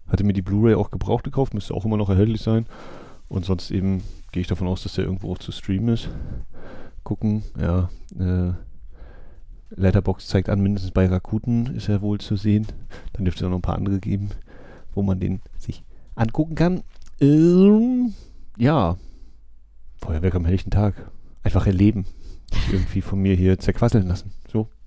hatte 0.07 0.23
mir 0.23 0.33
die 0.33 0.41
Blu-ray 0.41 0.73
auch 0.73 0.89
gebraucht 0.89 1.23
gekauft, 1.23 1.53
müsste 1.53 1.73
auch 1.73 1.85
immer 1.85 1.97
noch 1.97 2.09
erhältlich 2.09 2.41
sein. 2.41 2.65
Und 3.27 3.45
sonst 3.45 3.69
eben 3.69 4.01
gehe 4.31 4.41
ich 4.41 4.47
davon 4.47 4.67
aus, 4.67 4.83
dass 4.83 4.93
der 4.93 5.05
irgendwo 5.05 5.31
auch 5.31 5.37
zu 5.37 5.51
streamen 5.51 5.89
ist. 5.89 6.09
Gucken, 7.03 7.43
ja. 7.59 7.89
Äh, 8.17 8.53
Letterbox 9.71 10.27
zeigt 10.27 10.49
an, 10.49 10.61
mindestens 10.61 10.91
bei 10.91 11.05
Rakuten 11.05 11.75
ist 11.75 11.89
er 11.89 12.01
wohl 12.01 12.19
zu 12.19 12.35
sehen. 12.35 12.65
Dann 13.13 13.25
dürfte 13.25 13.43
es 13.43 13.45
auch 13.45 13.51
noch 13.51 13.59
ein 13.59 13.63
paar 13.63 13.75
andere 13.75 13.99
geben, 13.99 14.31
wo 14.95 15.03
man 15.03 15.19
den 15.19 15.41
sich 15.57 15.83
angucken 16.15 16.55
kann. 16.55 16.81
Ähm, 17.21 18.13
ja, 18.57 18.97
Feuerwerk 19.97 20.33
am 20.35 20.45
helllichten 20.45 20.71
Tag. 20.71 21.11
Einfach 21.43 21.67
erleben. 21.67 22.05
Nicht 22.51 22.73
irgendwie 22.73 23.01
von 23.01 23.19
mir 23.19 23.35
hier 23.35 23.59
zerquasseln 23.59 24.07
lassen. 24.07 24.31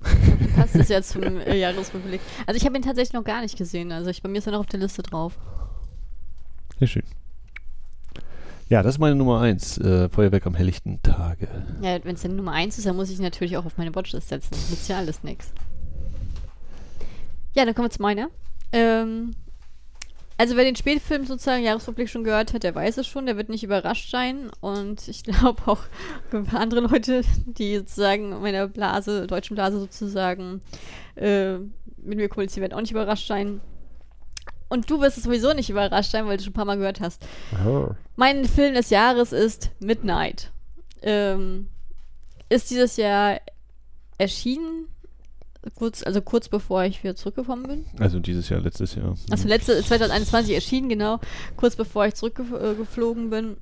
Passt 0.56 0.74
es 0.76 0.88
jetzt 0.88 1.10
zum 1.10 1.22
äh, 1.22 1.56
Jahresrückblick. 1.56 2.20
Also 2.46 2.56
ich 2.58 2.64
habe 2.64 2.76
ihn 2.76 2.82
tatsächlich 2.82 3.12
noch 3.12 3.24
gar 3.24 3.40
nicht 3.40 3.56
gesehen. 3.56 3.92
Also 3.92 4.10
ich, 4.10 4.22
bei 4.22 4.28
mir 4.28 4.38
ist 4.38 4.46
er 4.46 4.52
noch 4.52 4.60
auf 4.60 4.66
der 4.66 4.80
Liste 4.80 5.02
drauf. 5.02 5.38
Sehr 6.78 6.88
schön. 6.88 7.04
Ja, 8.68 8.82
das 8.82 8.94
ist 8.94 8.98
meine 8.98 9.14
Nummer 9.14 9.40
eins. 9.40 9.76
Äh, 9.78 10.08
Feuerwerk 10.08 10.46
am 10.46 10.54
helllichten 10.54 11.02
Tage. 11.02 11.46
Ja, 11.82 12.02
wenn 12.04 12.14
es 12.14 12.22
denn 12.22 12.36
Nummer 12.36 12.52
eins 12.52 12.78
ist, 12.78 12.86
dann 12.86 12.96
muss 12.96 13.10
ich 13.10 13.18
natürlich 13.18 13.56
auch 13.56 13.66
auf 13.66 13.76
meine 13.76 13.94
Watchlist 13.94 14.28
setzen. 14.28 14.54
Nützt 14.70 14.88
ja 14.88 14.96
alles 14.96 15.22
nix. 15.22 15.52
Ja, 17.54 17.66
dann 17.66 17.74
kommen 17.74 17.86
wir 17.86 17.90
zu 17.90 18.00
meiner. 18.00 18.28
Ähm, 18.72 19.32
also 20.38 20.56
wer 20.56 20.64
den 20.64 20.76
Spätfilm 20.76 21.26
sozusagen 21.26 21.62
Jahresrückblick 21.62 22.08
schon 22.08 22.24
gehört 22.24 22.52
hat, 22.52 22.62
der 22.62 22.74
weiß 22.74 22.98
es 22.98 23.06
schon, 23.06 23.26
der 23.26 23.36
wird 23.36 23.48
nicht 23.48 23.64
überrascht 23.64 24.10
sein. 24.10 24.50
Und 24.60 25.06
ich 25.08 25.22
glaube 25.24 25.62
auch 25.66 25.80
andere 26.52 26.80
Leute, 26.80 27.22
die 27.46 27.78
sozusagen 27.78 28.40
meiner 28.40 28.68
Blase, 28.68 29.26
deutschen 29.26 29.54
Blase 29.54 29.78
sozusagen 29.78 30.62
äh, 31.16 31.58
mit 31.98 32.16
mir 32.16 32.28
kommunizieren, 32.28 32.62
werden 32.62 32.74
auch 32.74 32.80
nicht 32.80 32.92
überrascht 32.92 33.28
sein. 33.28 33.60
Und 34.68 34.88
du 34.90 35.00
wirst 35.00 35.18
es 35.18 35.24
sowieso 35.24 35.52
nicht 35.52 35.68
überrascht 35.68 36.12
sein, 36.12 36.26
weil 36.26 36.38
du 36.38 36.44
schon 36.44 36.52
ein 36.52 36.54
paar 36.54 36.64
Mal 36.64 36.78
gehört 36.78 37.00
hast. 37.00 37.26
Oh. 37.66 37.90
Mein 38.16 38.46
Film 38.46 38.74
des 38.74 38.88
Jahres 38.88 39.32
ist 39.32 39.70
Midnight. 39.80 40.50
Ähm, 41.02 41.68
ist 42.48 42.70
dieses 42.70 42.96
Jahr 42.96 43.40
erschienen, 44.18 44.88
kurz, 45.70 46.02
also 46.02 46.20
kurz 46.20 46.48
bevor 46.48 46.84
ich 46.84 47.02
wieder 47.02 47.14
zurückgekommen 47.14 47.64
bin. 47.64 47.84
Also 47.98 48.18
dieses 48.18 48.48
Jahr, 48.48 48.60
letztes 48.60 48.94
Jahr. 48.94 49.16
Also 49.30 49.48
letzte 49.48 49.82
2021 49.82 50.54
erschienen, 50.54 50.88
genau, 50.88 51.20
kurz 51.56 51.76
bevor 51.76 52.06
ich 52.06 52.14
zurückgeflogen 52.14 53.30
bin 53.30 53.56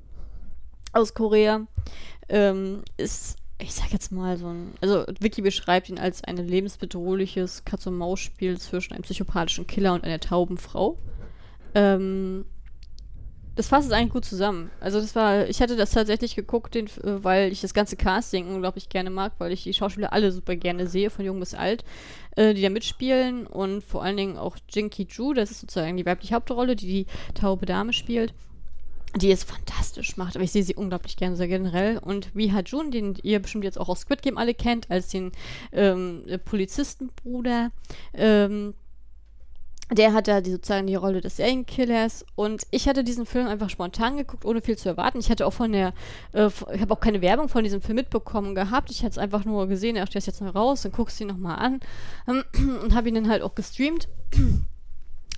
aus 0.92 1.14
Korea. 1.14 1.66
Ähm, 2.28 2.82
ist, 2.96 3.36
ich 3.58 3.74
sag 3.74 3.92
jetzt 3.92 4.12
mal 4.12 4.38
so 4.38 4.48
ein, 4.48 4.72
also 4.80 5.04
Vicky 5.18 5.42
beschreibt 5.42 5.88
ihn 5.88 5.98
als 5.98 6.24
ein 6.24 6.36
lebensbedrohliches 6.36 7.64
Katz-und-Maus-Spiel 7.64 8.58
zwischen 8.58 8.94
einem 8.94 9.02
psychopathischen 9.02 9.66
Killer 9.66 9.94
und 9.94 10.04
einer 10.04 10.20
tauben 10.20 10.56
Frau. 10.56 10.98
Ähm, 11.74 12.44
das 13.60 13.68
fasst 13.68 13.88
es 13.88 13.92
eigentlich 13.92 14.14
gut 14.14 14.24
zusammen. 14.24 14.70
Also 14.80 15.02
das 15.02 15.14
war, 15.14 15.46
ich 15.46 15.60
hatte 15.60 15.76
das 15.76 15.90
tatsächlich 15.90 16.34
geguckt, 16.34 16.74
den, 16.74 16.86
äh, 16.86 17.22
weil 17.22 17.52
ich 17.52 17.60
das 17.60 17.74
ganze 17.74 17.94
Casting 17.94 18.48
unglaublich 18.48 18.88
gerne 18.88 19.10
mag, 19.10 19.32
weil 19.36 19.52
ich 19.52 19.64
die 19.64 19.74
Schauspieler 19.74 20.14
alle 20.14 20.32
super 20.32 20.56
gerne 20.56 20.86
sehe, 20.86 21.10
von 21.10 21.26
jung 21.26 21.38
bis 21.38 21.52
alt, 21.52 21.84
äh, 22.36 22.54
die 22.54 22.62
da 22.62 22.70
mitspielen 22.70 23.46
und 23.46 23.84
vor 23.84 24.02
allen 24.02 24.16
Dingen 24.16 24.38
auch 24.38 24.56
Jinky 24.70 25.06
Ju, 25.10 25.34
das 25.34 25.50
ist 25.50 25.60
sozusagen 25.60 25.98
die 25.98 26.06
weibliche 26.06 26.36
Hauptrolle, 26.36 26.74
die 26.74 26.86
die 26.86 27.06
taube 27.34 27.66
Dame 27.66 27.92
spielt. 27.92 28.32
Die 29.20 29.30
es 29.30 29.44
fantastisch 29.44 30.16
macht, 30.16 30.36
aber 30.36 30.44
ich 30.44 30.52
sehe 30.52 30.62
sie 30.62 30.76
unglaublich 30.76 31.18
gerne, 31.18 31.36
sehr 31.36 31.48
generell. 31.48 31.98
Und 31.98 32.34
wie 32.34 32.46
Jun, 32.64 32.90
den 32.90 33.18
ihr 33.22 33.40
bestimmt 33.40 33.64
jetzt 33.64 33.78
auch 33.78 33.90
aus 33.90 34.02
Squid 34.02 34.22
Game 34.22 34.38
alle 34.38 34.54
kennt, 34.54 34.90
als 34.90 35.08
den 35.08 35.32
ähm, 35.72 36.22
Polizistenbruder, 36.46 37.72
ähm, 38.14 38.72
der 39.92 40.12
hat 40.12 40.28
da 40.28 40.40
die, 40.40 40.52
sozusagen 40.52 40.86
die 40.86 40.94
Rolle 40.94 41.20
des 41.20 41.36
Serienkillers 41.36 42.24
und 42.36 42.62
ich 42.70 42.88
hatte 42.88 43.02
diesen 43.02 43.26
Film 43.26 43.46
einfach 43.46 43.70
spontan 43.70 44.16
geguckt, 44.16 44.44
ohne 44.44 44.60
viel 44.60 44.78
zu 44.78 44.88
erwarten. 44.88 45.18
Ich 45.18 45.30
hatte 45.30 45.46
auch 45.46 45.52
von 45.52 45.72
der, 45.72 45.92
äh, 46.32 46.46
ich 46.46 46.80
habe 46.80 46.94
auch 46.94 47.00
keine 47.00 47.22
Werbung 47.22 47.48
von 47.48 47.64
diesem 47.64 47.80
Film 47.80 47.96
mitbekommen 47.96 48.54
gehabt. 48.54 48.90
Ich 48.90 49.00
hatte 49.00 49.12
es 49.12 49.18
einfach 49.18 49.44
nur 49.44 49.66
gesehen, 49.66 49.98
ach, 49.98 50.08
der 50.08 50.18
ist 50.18 50.26
jetzt 50.26 50.40
mal 50.40 50.50
raus, 50.50 50.82
dann 50.82 50.92
guckst 50.92 51.18
du 51.18 51.24
ihn 51.24 51.28
nochmal 51.28 51.58
an 51.58 51.80
und 52.82 52.94
habe 52.94 53.08
ihn 53.08 53.14
dann 53.16 53.28
halt 53.28 53.42
auch 53.42 53.54
gestreamt. 53.54 54.08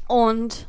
Und 0.08 0.66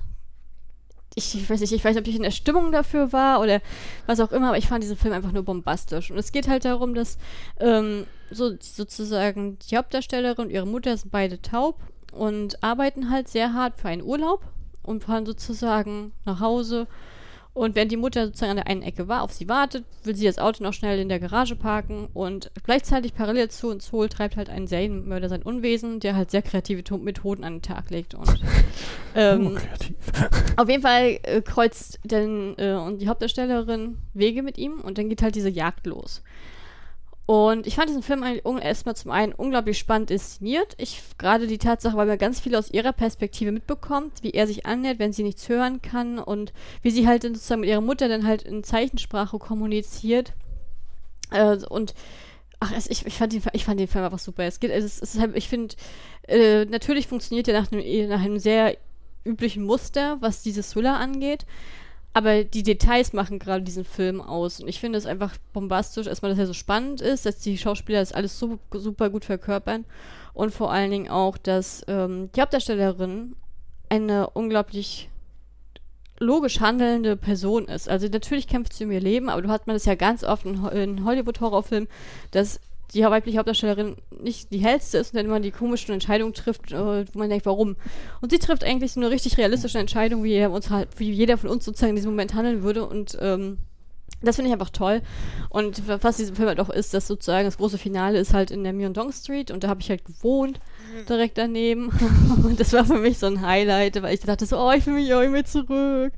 ich, 1.16 1.36
ich, 1.36 1.50
weiß 1.50 1.60
nicht, 1.60 1.74
ich 1.74 1.84
weiß 1.84 1.96
nicht, 1.96 2.02
ob 2.02 2.08
ich 2.08 2.16
in 2.16 2.24
der 2.24 2.32
Stimmung 2.32 2.72
dafür 2.72 3.12
war 3.12 3.42
oder 3.42 3.62
was 4.06 4.20
auch 4.20 4.32
immer, 4.32 4.50
aber 4.50 4.58
ich 4.58 4.68
fand 4.68 4.84
diesen 4.84 4.96
Film 4.96 5.14
einfach 5.14 5.32
nur 5.32 5.44
bombastisch. 5.44 6.12
Und 6.12 6.18
es 6.18 6.32
geht 6.32 6.48
halt 6.48 6.66
darum, 6.66 6.96
dass 6.96 7.18
ähm, 7.60 8.06
so, 8.32 8.54
sozusagen 8.60 9.58
die 9.60 9.78
Hauptdarstellerin 9.78 10.46
und 10.46 10.52
ihre 10.52 10.66
Mutter 10.66 10.96
sind 10.96 11.12
beide 11.12 11.42
taub 11.42 11.80
und 12.14 12.64
arbeiten 12.64 13.10
halt 13.10 13.28
sehr 13.28 13.54
hart 13.54 13.80
für 13.80 13.90
einen 13.90 14.04
Urlaub 14.04 14.42
und 14.84 15.04
fahren 15.04 15.26
sozusagen 15.26 16.12
nach 16.26 16.40
Hause. 16.40 16.88
Und 17.56 17.76
während 17.76 17.92
die 17.92 17.98
Mutter 17.98 18.26
sozusagen 18.26 18.52
an 18.52 18.58
der 18.58 18.68
einen 18.68 18.82
Ecke 18.82 19.08
war, 19.08 19.22
auf 19.22 19.32
sie 19.32 19.48
wartet, 19.48 19.86
will 20.04 20.16
sie 20.16 20.26
das 20.26 20.40
Auto 20.40 20.64
noch 20.64 20.74
schnell 20.74 20.98
in 20.98 21.08
der 21.08 21.20
Garage 21.20 21.56
parken 21.56 22.08
und 22.12 22.50
gleichzeitig 22.64 23.14
parallel 23.14 23.50
zu 23.50 23.70
und 23.70 23.84
zu 23.84 24.08
treibt 24.08 24.38
halt 24.38 24.50
ein 24.50 24.66
Serienmörder 24.66 25.30
sein 25.30 25.44
Unwesen, 25.44 26.00
der 26.00 26.16
halt 26.16 26.32
sehr 26.32 26.42
kreative 26.42 26.98
Methoden 26.98 27.44
an 27.44 27.58
den 27.58 27.62
Tag 27.62 27.92
legt. 27.92 28.16
Und 28.16 28.42
ähm, 29.16 29.56
oh, 29.56 30.62
auf 30.62 30.68
jeden 30.68 30.82
Fall 30.82 31.20
äh, 31.22 31.42
kreuzt 31.42 32.00
denn 32.04 32.56
äh, 32.58 32.74
und 32.74 33.00
die 33.00 33.08
Hauptdarstellerin 33.08 34.00
Wege 34.16 34.42
mit 34.42 34.58
ihm 34.58 34.82
und 34.82 34.98
dann 34.98 35.10
geht 35.10 35.22
halt 35.22 35.36
diese 35.36 35.50
Jagd 35.50 35.86
los. 35.86 36.24
Und 37.26 37.68
ich 37.68 37.76
fand 37.76 37.88
diesen 37.88 38.04
Film 38.04 38.24
erstmal 38.62 38.98
zum 38.98 39.12
einen 39.12 39.32
unglaublich 39.32 39.78
spannend 39.78 40.12
inszeniert. 40.12 40.74
Ich 40.78 41.02
gerade 41.18 41.48
die 41.48 41.58
Tatsache, 41.58 41.96
weil 41.96 42.06
man 42.06 42.18
ganz 42.18 42.42
viel 42.42 42.56
aus 42.56 42.70
ihrer 42.70 42.92
Perspektive 42.92 43.54
mitbekommt, 43.54 44.24
wie 44.24 44.32
er 44.32 44.46
sich 44.46 44.66
annähert, 44.66 45.00
wenn 45.00 45.14
sie 45.14 45.24
nichts 45.24 45.48
hören 45.48 45.82
kann 45.82 46.20
und 46.20 46.52
wie 46.82 46.92
sie 46.92 47.08
halt 47.08 47.24
sozusagen 47.24 47.62
mit 47.62 47.70
ihrer 47.70 47.82
Mutter 47.82 48.10
dann 48.10 48.28
halt 48.28 48.44
in 48.44 48.64
Zeichensprache 48.64 49.40
kommuniziert. 49.40 50.34
Äh, 51.32 51.60
und 51.70 51.94
ach, 52.60 52.74
es, 52.76 52.90
ich, 52.90 53.06
ich, 53.06 53.16
fand 53.16 53.32
den, 53.32 53.42
ich 53.54 53.64
fand 53.64 53.80
den 53.80 53.88
Film 53.88 54.04
einfach 54.04 54.20
super. 54.20 54.44
Es 54.44 54.60
geht, 54.60 54.72
es, 54.72 55.02
es 55.02 55.18
halt, 55.18 55.38
ich 55.38 55.48
finde, 55.48 55.76
äh, 56.28 56.66
natürlich 56.66 57.08
funktioniert 57.08 57.48
er 57.48 57.62
nach 57.62 57.72
einem, 57.72 58.10
nach 58.10 58.20
einem 58.20 58.40
sehr 58.40 58.76
üblichen 59.24 59.64
Muster, 59.64 60.18
was 60.20 60.44
dieses 60.44 60.72
Thriller 60.72 61.00
angeht. 61.00 61.46
Aber 62.14 62.44
die 62.44 62.62
Details 62.62 63.12
machen 63.14 63.40
gerade 63.40 63.64
diesen 63.64 63.86
Film 63.86 64.22
aus. 64.22 64.60
Und 64.60 64.68
ich 64.68 64.80
finde 64.80 65.00
es 65.00 65.08
einfach 65.08 65.36
bombastisch, 65.52 66.06
erstmal, 66.06 66.32
dass 66.32 66.40
er 66.40 66.48
so 66.48 66.54
spannend 66.54 67.02
ist, 67.02 67.26
dass 67.26 67.40
die 67.40 67.58
Schauspieler 67.58 68.00
das 68.00 68.14
alles 68.14 68.38
so, 68.38 68.60
super 68.72 69.10
gut 69.10 69.26
verkörpern. 69.26 69.86
Und 70.34 70.54
vor 70.54 70.72
allen 70.72 70.92
Dingen 70.92 71.10
auch, 71.10 71.38
dass 71.38 71.84
ähm, 71.88 72.30
die 72.36 72.42
Hauptdarstellerin 72.42 73.36
eine 73.90 74.30
unglaublich 74.30 75.10
logisch 76.20 76.60
handelnde 76.60 77.16
Person 77.16 77.66
ist. 77.68 77.90
Also 77.90 78.08
natürlich 78.08 78.48
kämpft 78.48 78.74
sie 78.74 78.86
um 78.86 78.92
ihr 78.92 79.02
Leben, 79.02 79.30
aber 79.30 79.42
du 79.42 79.50
hast 79.50 79.68
man 79.68 79.76
das 79.76 79.86
ja 79.86 79.96
ganz 79.96 80.24
oft 80.24 80.46
in, 80.46 80.64
in 80.66 81.06
Hollywood-Horrorfilmen, 81.06 81.90
dass 82.32 82.60
die 82.94 83.02
weibliche 83.02 83.38
Hauptdarstellerin 83.38 83.96
nicht 84.22 84.52
die 84.52 84.60
hellste 84.60 84.98
ist 85.00 85.14
und 85.14 85.18
dann 85.18 85.26
immer 85.26 85.40
die 85.40 85.52
komischen 85.52 85.94
Entscheidungen 85.94 86.34
trifft, 86.34 86.72
äh, 86.72 87.06
wo 87.14 87.20
man 87.20 87.30
denkt, 87.30 87.46
warum. 87.46 87.76
Und 88.22 88.32
sie 88.32 88.40
trifft 88.40 88.64
eigentlich 88.64 88.94
so 88.94 89.00
eine 89.00 89.10
richtig 89.10 89.38
realistische 89.38 89.80
Entscheidung, 89.80 90.24
wie 90.24 90.32
jeder, 90.32 90.52
uns 90.52 90.70
halt, 90.70 90.90
wie 90.98 91.12
jeder 91.12 91.38
von 91.38 91.50
uns 91.50 91.66
sozusagen 91.66 91.92
in 91.92 91.96
diesem 91.96 92.12
Moment 92.12 92.34
handeln 92.34 92.64
würde 92.64 92.86
und 92.86 93.18
ähm, 93.20 93.58
das 94.24 94.38
finde 94.38 94.50
ich 94.50 94.54
einfach 94.54 94.70
toll. 94.70 95.02
Und 95.50 95.84
was 95.88 96.18
diesem 96.18 96.36
Film 96.36 96.48
halt 96.48 96.60
auch 96.60 96.70
ist, 96.70 96.94
dass 96.94 97.08
sozusagen 97.08 97.46
das 97.46 97.58
große 97.58 97.78
Finale 97.78 98.20
ist 98.20 98.34
halt 98.34 98.52
in 98.52 98.64
der 98.64 98.74
Myeongdong 98.74 99.12
Street 99.12 99.52
und 99.52 99.64
da 99.64 99.68
habe 99.68 99.82
ich 99.82 99.90
halt 99.90 100.06
gewohnt, 100.06 100.60
mhm. 100.94 101.06
direkt 101.06 101.38
daneben. 101.38 101.90
und 102.44 102.60
das 102.60 102.72
war 102.74 102.86
für 102.86 103.00
mich 103.00 103.20
so 103.20 103.28
ein 103.28 103.42
Highlight, 103.42 104.02
weil 104.02 104.14
ich 104.14 104.22
dachte 104.22 104.46
so, 104.46 104.58
oh, 104.58 104.72
ich 104.72 104.86
will 104.86 104.94
mich 104.94 105.10
irgendwie 105.10 105.44
zurück. 105.44 106.14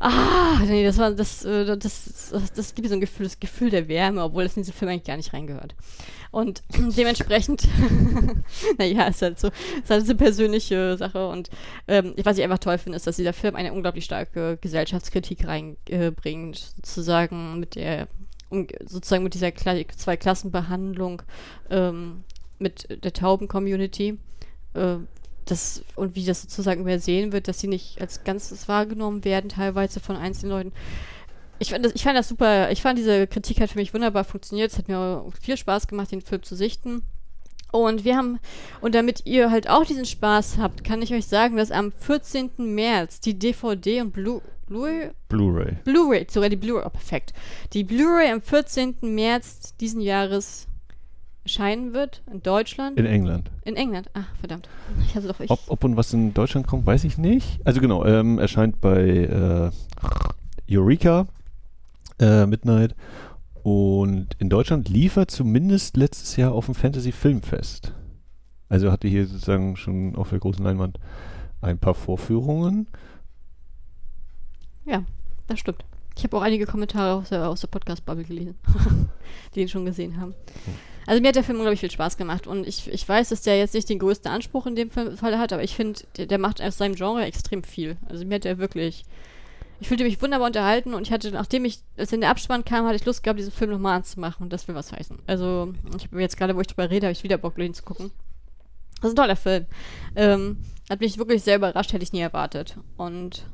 Ah, 0.00 0.60
nee, 0.64 0.84
das 0.84 0.96
war, 0.98 1.10
das, 1.10 1.44
äh, 1.44 1.76
das, 1.76 2.30
das, 2.30 2.52
das 2.52 2.74
gibt 2.74 2.88
so 2.88 2.94
ein 2.94 3.00
Gefühl, 3.00 3.26
das 3.26 3.40
Gefühl 3.40 3.70
der 3.70 3.88
Wärme, 3.88 4.22
obwohl 4.22 4.44
es 4.44 4.56
in 4.56 4.62
diesen 4.62 4.74
Film 4.74 4.90
eigentlich 4.90 5.04
gar 5.04 5.16
nicht 5.16 5.32
reingehört. 5.32 5.74
Und 6.30 6.62
dementsprechend, 6.96 7.66
naja, 8.78 9.08
ist 9.08 9.22
halt 9.22 9.40
so, 9.40 9.48
ist 9.48 9.90
halt 9.90 10.04
eine 10.04 10.14
persönliche 10.14 10.96
Sache. 10.96 11.26
Und 11.28 11.50
ähm, 11.88 12.14
was 12.22 12.38
ich 12.38 12.44
einfach 12.44 12.58
toll 12.58 12.78
finde, 12.78 12.96
ist, 12.96 13.06
dass 13.06 13.16
dieser 13.16 13.32
Film 13.32 13.56
eine 13.56 13.72
unglaublich 13.72 14.04
starke 14.04 14.56
Gesellschaftskritik 14.60 15.46
reinbringt, 15.46 16.56
äh, 16.56 16.76
sozusagen 16.76 17.58
mit 17.58 17.74
der, 17.74 18.06
um, 18.50 18.68
sozusagen 18.86 19.24
mit 19.24 19.34
dieser 19.34 19.50
Kla 19.50 19.76
Zweiklassenbehandlung 19.88 21.22
ähm, 21.70 22.22
mit 22.60 22.86
der 23.04 23.12
Tauben-Community. 23.12 24.18
Äh, 24.74 24.96
das, 25.50 25.82
und 25.96 26.14
wie 26.14 26.24
das 26.24 26.42
sozusagen 26.42 26.82
übersehen 26.82 27.32
wird, 27.32 27.48
dass 27.48 27.60
sie 27.60 27.68
nicht 27.68 28.00
als 28.00 28.24
Ganzes 28.24 28.68
wahrgenommen 28.68 29.24
werden, 29.24 29.50
teilweise 29.50 30.00
von 30.00 30.16
einzelnen 30.16 30.52
Leuten. 30.52 30.72
Ich 31.58 31.70
fand, 31.70 31.84
das, 31.84 31.92
ich 31.94 32.02
fand 32.02 32.16
das 32.16 32.28
super, 32.28 32.70
ich 32.70 32.82
fand 32.82 32.98
diese 32.98 33.26
Kritik 33.26 33.60
hat 33.60 33.70
für 33.70 33.78
mich 33.78 33.92
wunderbar 33.92 34.24
funktioniert. 34.24 34.70
Es 34.70 34.78
hat 34.78 34.88
mir 34.88 35.24
viel 35.40 35.56
Spaß 35.56 35.88
gemacht, 35.88 36.12
den 36.12 36.20
Film 36.20 36.42
zu 36.42 36.54
sichten. 36.54 37.02
Und 37.70 38.04
wir 38.04 38.16
haben, 38.16 38.38
und 38.80 38.94
damit 38.94 39.26
ihr 39.26 39.50
halt 39.50 39.68
auch 39.68 39.84
diesen 39.84 40.06
Spaß 40.06 40.58
habt, 40.58 40.84
kann 40.84 41.02
ich 41.02 41.12
euch 41.12 41.26
sagen, 41.26 41.56
dass 41.56 41.70
am 41.70 41.92
14. 41.92 42.50
März 42.58 43.20
die 43.20 43.38
DVD 43.38 44.00
und 44.00 44.12
Blu 44.12 44.40
Blu-ray? 44.68 45.10
Blu-ray. 45.28 45.76
Blu-ray, 45.84 46.26
sogar 46.30 46.50
die 46.50 46.56
Blu-ray, 46.56 46.84
oh 46.84 46.90
perfekt. 46.90 47.32
Die 47.72 47.84
Blu-ray 47.84 48.30
am 48.30 48.42
14. 48.42 48.96
März 49.00 49.74
diesen 49.80 50.02
Jahres 50.02 50.67
erscheinen 51.48 51.94
wird 51.94 52.22
in 52.30 52.42
Deutschland. 52.42 52.98
In 52.98 53.06
England. 53.06 53.50
In 53.64 53.74
England. 53.74 54.10
Ach, 54.12 54.26
verdammt. 54.38 54.68
Ich 55.06 55.14
hatte 55.14 55.28
doch 55.28 55.40
ich 55.40 55.50
ob, 55.50 55.58
ob, 55.68 55.82
und 55.82 55.96
was 55.96 56.12
in 56.12 56.34
Deutschland 56.34 56.66
kommt, 56.66 56.84
weiß 56.84 57.04
ich 57.04 57.16
nicht. 57.16 57.66
Also 57.66 57.80
genau, 57.80 58.04
ähm, 58.04 58.38
erscheint 58.38 58.82
bei 58.82 59.00
äh, 59.00 59.70
Eureka 60.70 61.26
äh, 62.20 62.44
Midnight 62.44 62.94
und 63.62 64.28
in 64.38 64.50
Deutschland 64.50 64.90
liefert 64.90 65.30
zumindest 65.30 65.96
letztes 65.96 66.36
Jahr 66.36 66.52
auf 66.52 66.66
dem 66.66 66.74
Fantasy 66.74 67.12
Filmfest. 67.12 67.94
Also 68.68 68.92
hatte 68.92 69.08
hier 69.08 69.26
sozusagen 69.26 69.76
schon 69.76 70.16
auf 70.16 70.28
der 70.28 70.40
großen 70.40 70.62
Leinwand 70.62 70.98
ein 71.62 71.78
paar 71.78 71.94
Vorführungen. 71.94 72.88
Ja, 74.84 75.02
das 75.46 75.60
stimmt. 75.60 75.82
Ich 76.14 76.24
habe 76.24 76.36
auch 76.36 76.42
einige 76.42 76.66
Kommentare 76.66 77.14
aus 77.14 77.30
der, 77.30 77.48
aus 77.48 77.62
der 77.62 77.68
Podcast-Bubble 77.68 78.24
gelesen, 78.24 78.56
die 79.54 79.62
ihn 79.62 79.68
schon 79.68 79.86
gesehen 79.86 80.20
haben. 80.20 80.34
Also 81.08 81.22
mir 81.22 81.28
hat 81.28 81.36
der 81.36 81.42
Film 81.42 81.56
unglaublich 81.56 81.80
viel 81.80 81.90
Spaß 81.90 82.18
gemacht 82.18 82.46
und 82.46 82.68
ich, 82.68 82.86
ich 82.92 83.08
weiß, 83.08 83.30
dass 83.30 83.40
der 83.40 83.56
jetzt 83.56 83.72
nicht 83.72 83.88
den 83.88 83.98
größten 83.98 84.30
Anspruch 84.30 84.66
in 84.66 84.76
dem 84.76 84.90
Fall 84.90 85.38
hat, 85.38 85.54
aber 85.54 85.64
ich 85.64 85.74
finde, 85.74 86.00
der, 86.18 86.26
der, 86.26 86.36
macht 86.36 86.60
aus 86.60 86.76
seinem 86.76 86.96
Genre 86.96 87.24
extrem 87.24 87.62
viel. 87.62 87.96
Also 88.10 88.26
mir 88.26 88.34
hat 88.34 88.44
der 88.44 88.58
wirklich, 88.58 89.06
ich 89.80 89.88
fühlte 89.88 90.04
mich 90.04 90.20
wunderbar 90.20 90.48
unterhalten 90.48 90.92
und 90.92 91.06
ich 91.06 91.10
hatte, 91.10 91.30
nachdem 91.30 91.64
ich, 91.64 91.78
als 91.96 92.12
in 92.12 92.20
der 92.20 92.28
Abspann 92.28 92.62
kam, 92.62 92.84
hatte 92.84 92.96
ich 92.96 93.06
Lust 93.06 93.22
gehabt, 93.22 93.38
diesen 93.38 93.52
Film 93.52 93.70
nochmal 93.70 93.96
anzumachen 93.96 94.42
und 94.44 94.52
das 94.52 94.68
will 94.68 94.74
was 94.74 94.92
heißen. 94.92 95.18
Also 95.26 95.72
ich 95.96 96.04
habe 96.04 96.20
jetzt 96.20 96.36
gerade, 96.36 96.54
wo 96.54 96.60
ich 96.60 96.66
drüber 96.66 96.90
rede, 96.90 97.06
habe 97.06 97.12
ich 97.12 97.24
wieder 97.24 97.38
Bock, 97.38 97.56
den 97.56 97.72
zu 97.72 97.84
gucken. 97.84 98.10
Das 99.00 99.08
ist 99.08 99.14
ein 99.14 99.22
toller 99.22 99.36
Film. 99.36 99.64
Ähm, 100.14 100.58
hat 100.90 101.00
mich 101.00 101.16
wirklich 101.16 101.42
sehr 101.42 101.56
überrascht, 101.56 101.94
hätte 101.94 102.04
ich 102.04 102.12
nie 102.12 102.20
erwartet. 102.20 102.76
Und 102.98 103.46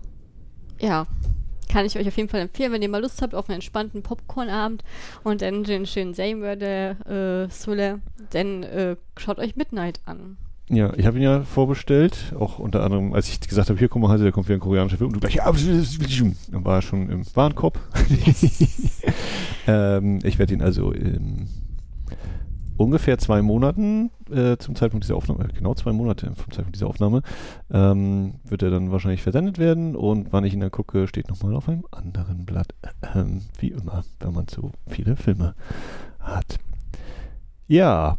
ja, 0.80 1.06
kann 1.68 1.86
ich 1.86 1.98
euch 1.98 2.08
auf 2.08 2.16
jeden 2.16 2.28
Fall 2.28 2.40
empfehlen, 2.40 2.72
wenn 2.72 2.82
ihr 2.82 2.88
mal 2.88 3.00
Lust 3.00 3.22
habt 3.22 3.34
auf 3.34 3.48
einen 3.48 3.56
entspannten 3.56 4.02
Popcorn-Abend 4.02 4.84
und 5.22 5.42
dann 5.42 5.64
den 5.64 5.86
schönen 5.86 6.14
Serienmörder 6.14 7.44
äh, 7.44 7.50
Sule, 7.50 8.00
dann 8.30 8.62
äh, 8.62 8.96
schaut 9.16 9.38
euch 9.38 9.56
Midnight 9.56 10.00
an. 10.06 10.36
Ja, 10.70 10.94
ich 10.96 11.04
habe 11.04 11.18
ihn 11.18 11.22
ja 11.22 11.42
vorbestellt, 11.42 12.32
auch 12.38 12.58
unter 12.58 12.82
anderem, 12.82 13.12
als 13.12 13.28
ich 13.28 13.38
gesagt 13.38 13.68
habe, 13.68 13.78
hier, 13.78 13.88
guck 13.88 14.00
mal, 14.00 14.10
also, 14.10 14.24
da 14.24 14.30
kommt 14.30 14.48
wieder 14.48 14.56
ein 14.56 14.60
koreanischer 14.60 14.96
Film 14.96 15.08
und 15.08 15.16
du 15.16 15.20
gleich, 15.20 15.34
ja, 15.34 15.44
dann 15.44 16.64
war 16.64 16.76
er 16.76 16.82
schon 16.82 17.10
im 17.10 17.22
Warenkorb. 17.34 17.78
Ähm, 19.66 20.18
ich 20.22 20.38
werde 20.38 20.54
ihn 20.54 20.62
also 20.62 20.92
im 20.92 21.48
ungefähr 22.76 23.18
zwei 23.18 23.42
Monaten 23.42 24.10
äh, 24.30 24.56
zum 24.56 24.74
Zeitpunkt 24.74 25.04
dieser 25.04 25.16
Aufnahme, 25.16 25.48
genau 25.54 25.74
zwei 25.74 25.92
Monate 25.92 26.26
vom 26.34 26.52
Zeitpunkt 26.52 26.76
dieser 26.76 26.88
Aufnahme, 26.88 27.22
ähm, 27.70 28.34
wird 28.44 28.62
er 28.62 28.70
dann 28.70 28.90
wahrscheinlich 28.90 29.22
versendet 29.22 29.58
werden 29.58 29.96
und 29.96 30.32
wann 30.32 30.44
ich 30.44 30.54
ihn 30.54 30.60
dann 30.60 30.70
gucke, 30.70 31.06
steht 31.06 31.28
nochmal 31.28 31.54
auf 31.54 31.68
einem 31.68 31.84
anderen 31.90 32.44
Blatt. 32.44 32.74
Ähm, 33.14 33.42
wie 33.58 33.68
immer, 33.68 34.04
wenn 34.20 34.32
man 34.34 34.46
so 34.48 34.72
viele 34.88 35.16
Filme 35.16 35.54
hat. 36.18 36.58
Ja, 37.66 38.18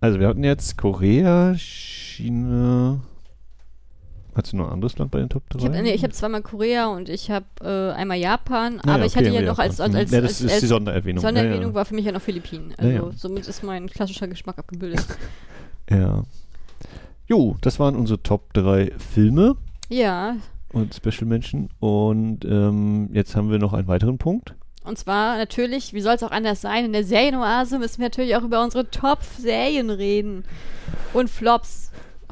also 0.00 0.20
wir 0.20 0.28
hatten 0.28 0.44
jetzt 0.44 0.78
Korea, 0.78 1.54
China, 1.56 3.00
Hast 4.38 4.52
du 4.52 4.56
noch 4.56 4.66
ein 4.66 4.74
anderes 4.74 4.96
Land 4.98 5.10
bei 5.10 5.18
den 5.18 5.28
Top 5.28 5.42
3? 5.50 5.58
Ich 5.58 5.64
habe 5.64 5.82
nee, 5.82 5.98
hab 5.98 6.12
zweimal 6.14 6.42
Korea 6.42 6.86
und 6.86 7.08
ich 7.08 7.28
habe 7.28 7.44
äh, 7.60 7.92
einmal 7.96 8.18
Japan, 8.18 8.76
naja, 8.76 8.94
aber 8.94 9.04
ich 9.04 9.16
okay, 9.16 9.26
hatte 9.26 9.34
ja 9.34 9.42
noch 9.42 9.58
als, 9.58 9.80
als, 9.80 9.92
als, 9.96 10.12
ja, 10.12 10.20
das 10.20 10.40
als, 10.40 10.52
ist 10.52 10.62
die 10.62 10.66
Sondererwähnung. 10.68 11.20
Sondererwähnung 11.20 11.60
ja, 11.62 11.68
ja. 11.68 11.74
war 11.74 11.84
für 11.84 11.96
mich 11.96 12.04
ja 12.04 12.12
noch 12.12 12.22
Philippinen. 12.22 12.72
Also 12.78 13.10
somit 13.16 13.48
ist 13.48 13.64
mein 13.64 13.88
klassischer 13.88 14.28
Geschmack 14.28 14.60
abgebildet. 14.60 15.04
ja. 15.90 16.22
Jo, 17.26 17.56
das 17.62 17.80
waren 17.80 17.96
unsere 17.96 18.22
Top 18.22 18.54
3 18.54 18.92
Filme. 19.12 19.56
Ja. 19.88 20.36
Und 20.72 20.94
Special 20.94 21.26
Menschen. 21.26 21.70
Und 21.80 22.44
ähm, 22.44 23.10
jetzt 23.12 23.34
haben 23.34 23.50
wir 23.50 23.58
noch 23.58 23.72
einen 23.72 23.88
weiteren 23.88 24.18
Punkt. 24.18 24.54
Und 24.84 24.98
zwar 24.98 25.36
natürlich, 25.36 25.94
wie 25.94 26.00
soll 26.00 26.14
es 26.14 26.22
auch 26.22 26.30
anders 26.30 26.60
sein, 26.60 26.84
in 26.84 26.92
der 26.92 27.02
Serienoase 27.02 27.80
müssen 27.80 27.98
wir 27.98 28.06
natürlich 28.06 28.36
auch 28.36 28.44
über 28.44 28.62
unsere 28.62 28.88
Top-Serien 28.88 29.90
reden. 29.90 30.44
Und 31.12 31.28
Flops. 31.28 31.90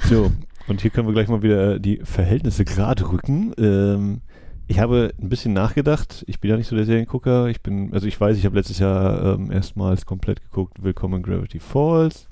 So, 0.09 0.31
und 0.69 0.81
hier 0.81 0.91
können 0.91 1.07
wir 1.07 1.15
gleich 1.15 1.29
mal 1.29 1.43
wieder 1.43 1.79
die 1.79 2.01
Verhältnisse 2.03 2.65
gerade 2.65 3.11
rücken. 3.11 3.53
Ähm, 3.59 4.21
ich 4.69 4.81
habe 4.81 5.13
ein 5.21 5.29
bisschen 5.29 5.53
nachgedacht. 5.53 6.25
Ich 6.27 6.41
bin 6.41 6.51
ja 6.51 6.57
nicht 6.57 6.67
so 6.67 6.75
der 6.75 6.85
Seriengucker. 6.85 7.47
Ich 7.47 7.63
bin, 7.63 7.93
also 7.95 8.07
ich 8.07 8.21
weiß, 8.21 8.37
ich 8.37 8.45
habe 8.45 8.57
letztes 8.57 8.81
Jahr 8.81 9.35
ähm, 9.35 9.53
erstmals 9.53 10.07
komplett 10.07 10.43
geguckt 10.43 10.83
Willkommen 10.83 11.23
Gravity 11.23 11.61
Falls. 11.61 12.29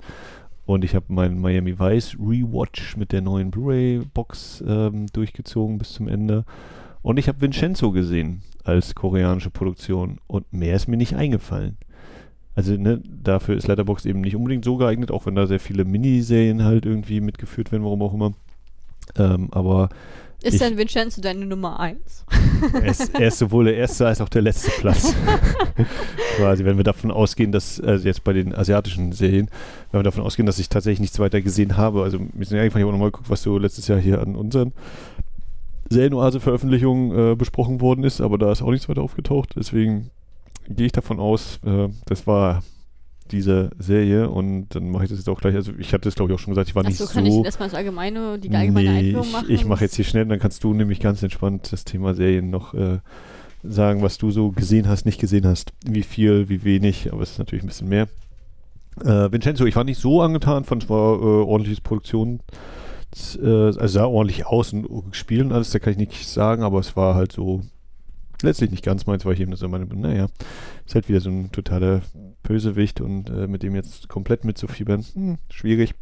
Und 0.65 0.83
ich 0.83 0.95
habe 0.95 1.05
meinen 1.09 1.39
Miami 1.39 1.79
Vice 1.79 2.17
Rewatch 2.19 2.97
mit 2.97 3.11
der 3.11 3.21
neuen 3.21 3.51
Blu-ray-Box 3.51 4.63
ähm, 4.67 5.05
durchgezogen 5.13 5.77
bis 5.77 5.93
zum 5.93 6.07
Ende. 6.09 6.43
Und 7.01 7.17
ich 7.17 7.29
habe 7.29 7.39
Vincenzo 7.39 7.91
gesehen 7.91 8.41
als 8.63 8.95
koreanische 8.95 9.51
Produktion. 9.51 10.19
Und 10.27 10.51
mehr 10.51 10.75
ist 10.75 10.87
mir 10.87 10.97
nicht 10.97 11.15
eingefallen. 11.15 11.77
Also 12.55 12.73
ne, 12.73 13.01
dafür 13.05 13.57
ist 13.57 13.67
Letterbox 13.67 14.05
eben 14.05 14.21
nicht 14.21 14.35
unbedingt 14.35 14.63
so 14.63 14.77
geeignet, 14.77 15.11
auch 15.11 15.25
wenn 15.25 15.35
da 15.35 15.45
sehr 15.45 15.59
viele 15.59 15.83
Miniserien 15.85 16.63
halt 16.63 16.85
irgendwie 16.85 17.19
mitgeführt 17.21 17.71
werden, 17.71 17.83
warum 17.83 18.01
auch 18.01 18.13
immer. 18.13 18.33
Ähm, 19.17 19.49
aber 19.51 19.89
ist 20.45 20.61
dann 20.61 20.77
Vincenzo 20.77 21.21
deine 21.21 21.45
Nummer 21.45 21.79
1? 21.79 22.25
Er 22.73 22.85
ist, 22.85 23.15
er 23.15 23.29
ist 23.29 23.39
sowohl 23.39 23.65
der 23.65 23.77
erste 23.77 24.05
als 24.05 24.21
auch 24.21 24.29
der 24.29 24.43
letzte 24.43 24.69
Platz. 24.79 25.11
Quasi, 26.37 26.65
wenn 26.65 26.77
wir 26.77 26.83
davon 26.83 27.09
ausgehen, 27.09 27.51
dass, 27.51 27.81
also 27.81 28.05
jetzt 28.05 28.23
bei 28.23 28.31
den 28.31 28.53
asiatischen 28.53 29.11
Serien, 29.11 29.49
wenn 29.91 30.01
wir 30.01 30.03
davon 30.03 30.23
ausgehen, 30.23 30.45
dass 30.45 30.59
ich 30.59 30.69
tatsächlich 30.69 30.99
nichts 30.99 31.17
weiter 31.17 31.41
gesehen 31.41 31.77
habe, 31.77 32.03
also 32.03 32.19
wir 32.19 32.45
sind 32.45 32.57
ja 32.57 32.63
einfach 32.63 32.79
nochmal 32.79 33.09
geguckt, 33.09 33.29
was 33.29 33.41
so 33.41 33.57
letztes 33.57 33.87
Jahr 33.87 33.99
hier 33.99 34.21
an 34.21 34.35
unseren 34.35 34.73
Serienoase-Veröffentlichungen 35.89 37.31
äh, 37.31 37.35
besprochen 37.35 37.81
worden 37.81 38.03
ist, 38.03 38.21
aber 38.21 38.37
da 38.37 38.51
ist 38.51 38.61
auch 38.61 38.71
nichts 38.71 38.87
weiter 38.87 39.01
aufgetaucht, 39.01 39.53
deswegen 39.55 40.11
gehe 40.67 40.87
ich 40.87 40.91
davon 40.91 41.19
aus, 41.19 41.59
äh, 41.65 41.89
das 42.05 42.27
war 42.27 42.63
diese 43.31 43.71
Serie 43.79 44.29
und 44.29 44.69
dann 44.69 44.91
mache 44.91 45.05
ich 45.05 45.09
das 45.09 45.19
jetzt 45.19 45.29
auch 45.29 45.39
gleich. 45.39 45.55
Also 45.55 45.71
ich 45.79 45.93
hatte 45.93 46.07
es 46.07 46.15
glaube 46.15 46.31
ich 46.31 46.35
auch 46.35 46.39
schon 46.39 46.53
gesagt, 46.53 46.69
ich 46.69 46.75
war 46.75 46.83
Ach 46.83 46.89
nicht 46.89 46.97
so. 46.97 47.07
kann 47.07 47.25
ich 47.25 47.43
erstmal 47.43 47.69
das 47.69 47.77
allgemeine, 47.77 48.37
die 48.37 48.49
allgemeine 48.51 48.91
nee, 48.91 48.99
Einführung 48.99 49.31
machen? 49.31 49.45
Ich, 49.49 49.61
ich 49.61 49.65
mache 49.65 49.83
jetzt 49.83 49.95
hier 49.95 50.05
schnell, 50.05 50.25
dann 50.25 50.39
kannst 50.39 50.63
du 50.63 50.73
nämlich 50.73 50.99
ganz 50.99 51.23
entspannt 51.23 51.71
das 51.71 51.85
Thema 51.85 52.13
Serien 52.13 52.49
noch 52.51 52.73
äh, 52.75 52.99
sagen, 53.63 54.03
was 54.03 54.19
du 54.19 54.29
so 54.29 54.51
gesehen 54.51 54.87
hast, 54.87 55.05
nicht 55.05 55.19
gesehen 55.19 55.47
hast. 55.47 55.73
Wie 55.83 56.03
viel, 56.03 56.49
wie 56.49 56.63
wenig, 56.63 57.11
aber 57.11 57.23
es 57.23 57.31
ist 57.31 57.39
natürlich 57.39 57.63
ein 57.63 57.67
bisschen 57.67 57.89
mehr. 57.89 58.07
Äh, 59.03 59.31
Vincenzo, 59.31 59.65
ich 59.65 59.75
war 59.75 59.83
nicht 59.83 59.99
so 59.99 60.21
angetan, 60.21 60.63
fand 60.63 60.83
es 60.83 60.89
war 60.89 61.15
äh, 61.15 61.43
ordentliches 61.43 61.81
Produktion. 61.81 62.41
Also 63.41 63.87
sah 63.87 64.05
ordentlich 64.05 64.45
aus 64.45 64.73
und 64.73 65.09
gespielt 65.09 65.45
und 65.45 65.53
alles, 65.53 65.69
da 65.69 65.79
kann 65.79 65.93
ich 65.93 65.97
nicht 65.97 66.27
sagen, 66.27 66.63
aber 66.63 66.79
es 66.79 66.97
war 66.97 67.15
halt 67.15 67.31
so 67.31 67.61
letztlich 68.41 68.71
nicht 68.71 68.83
ganz 68.83 69.05
meins, 69.05 69.25
weil 69.25 69.33
ich 69.33 69.39
eben 69.39 69.55
so 69.55 69.67
meine, 69.67 69.85
naja, 69.85 70.27
ist 70.85 70.95
halt 70.95 71.09
wieder 71.09 71.21
so 71.21 71.29
ein 71.29 71.51
totaler 71.51 72.01
Bösewicht 72.43 73.01
und 73.01 73.29
äh, 73.29 73.47
mit 73.47 73.63
dem 73.63 73.75
jetzt 73.75 74.07
komplett 74.09 74.45
mitzufiebern, 74.45 75.05
hm, 75.13 75.37
schwierig. 75.49 75.93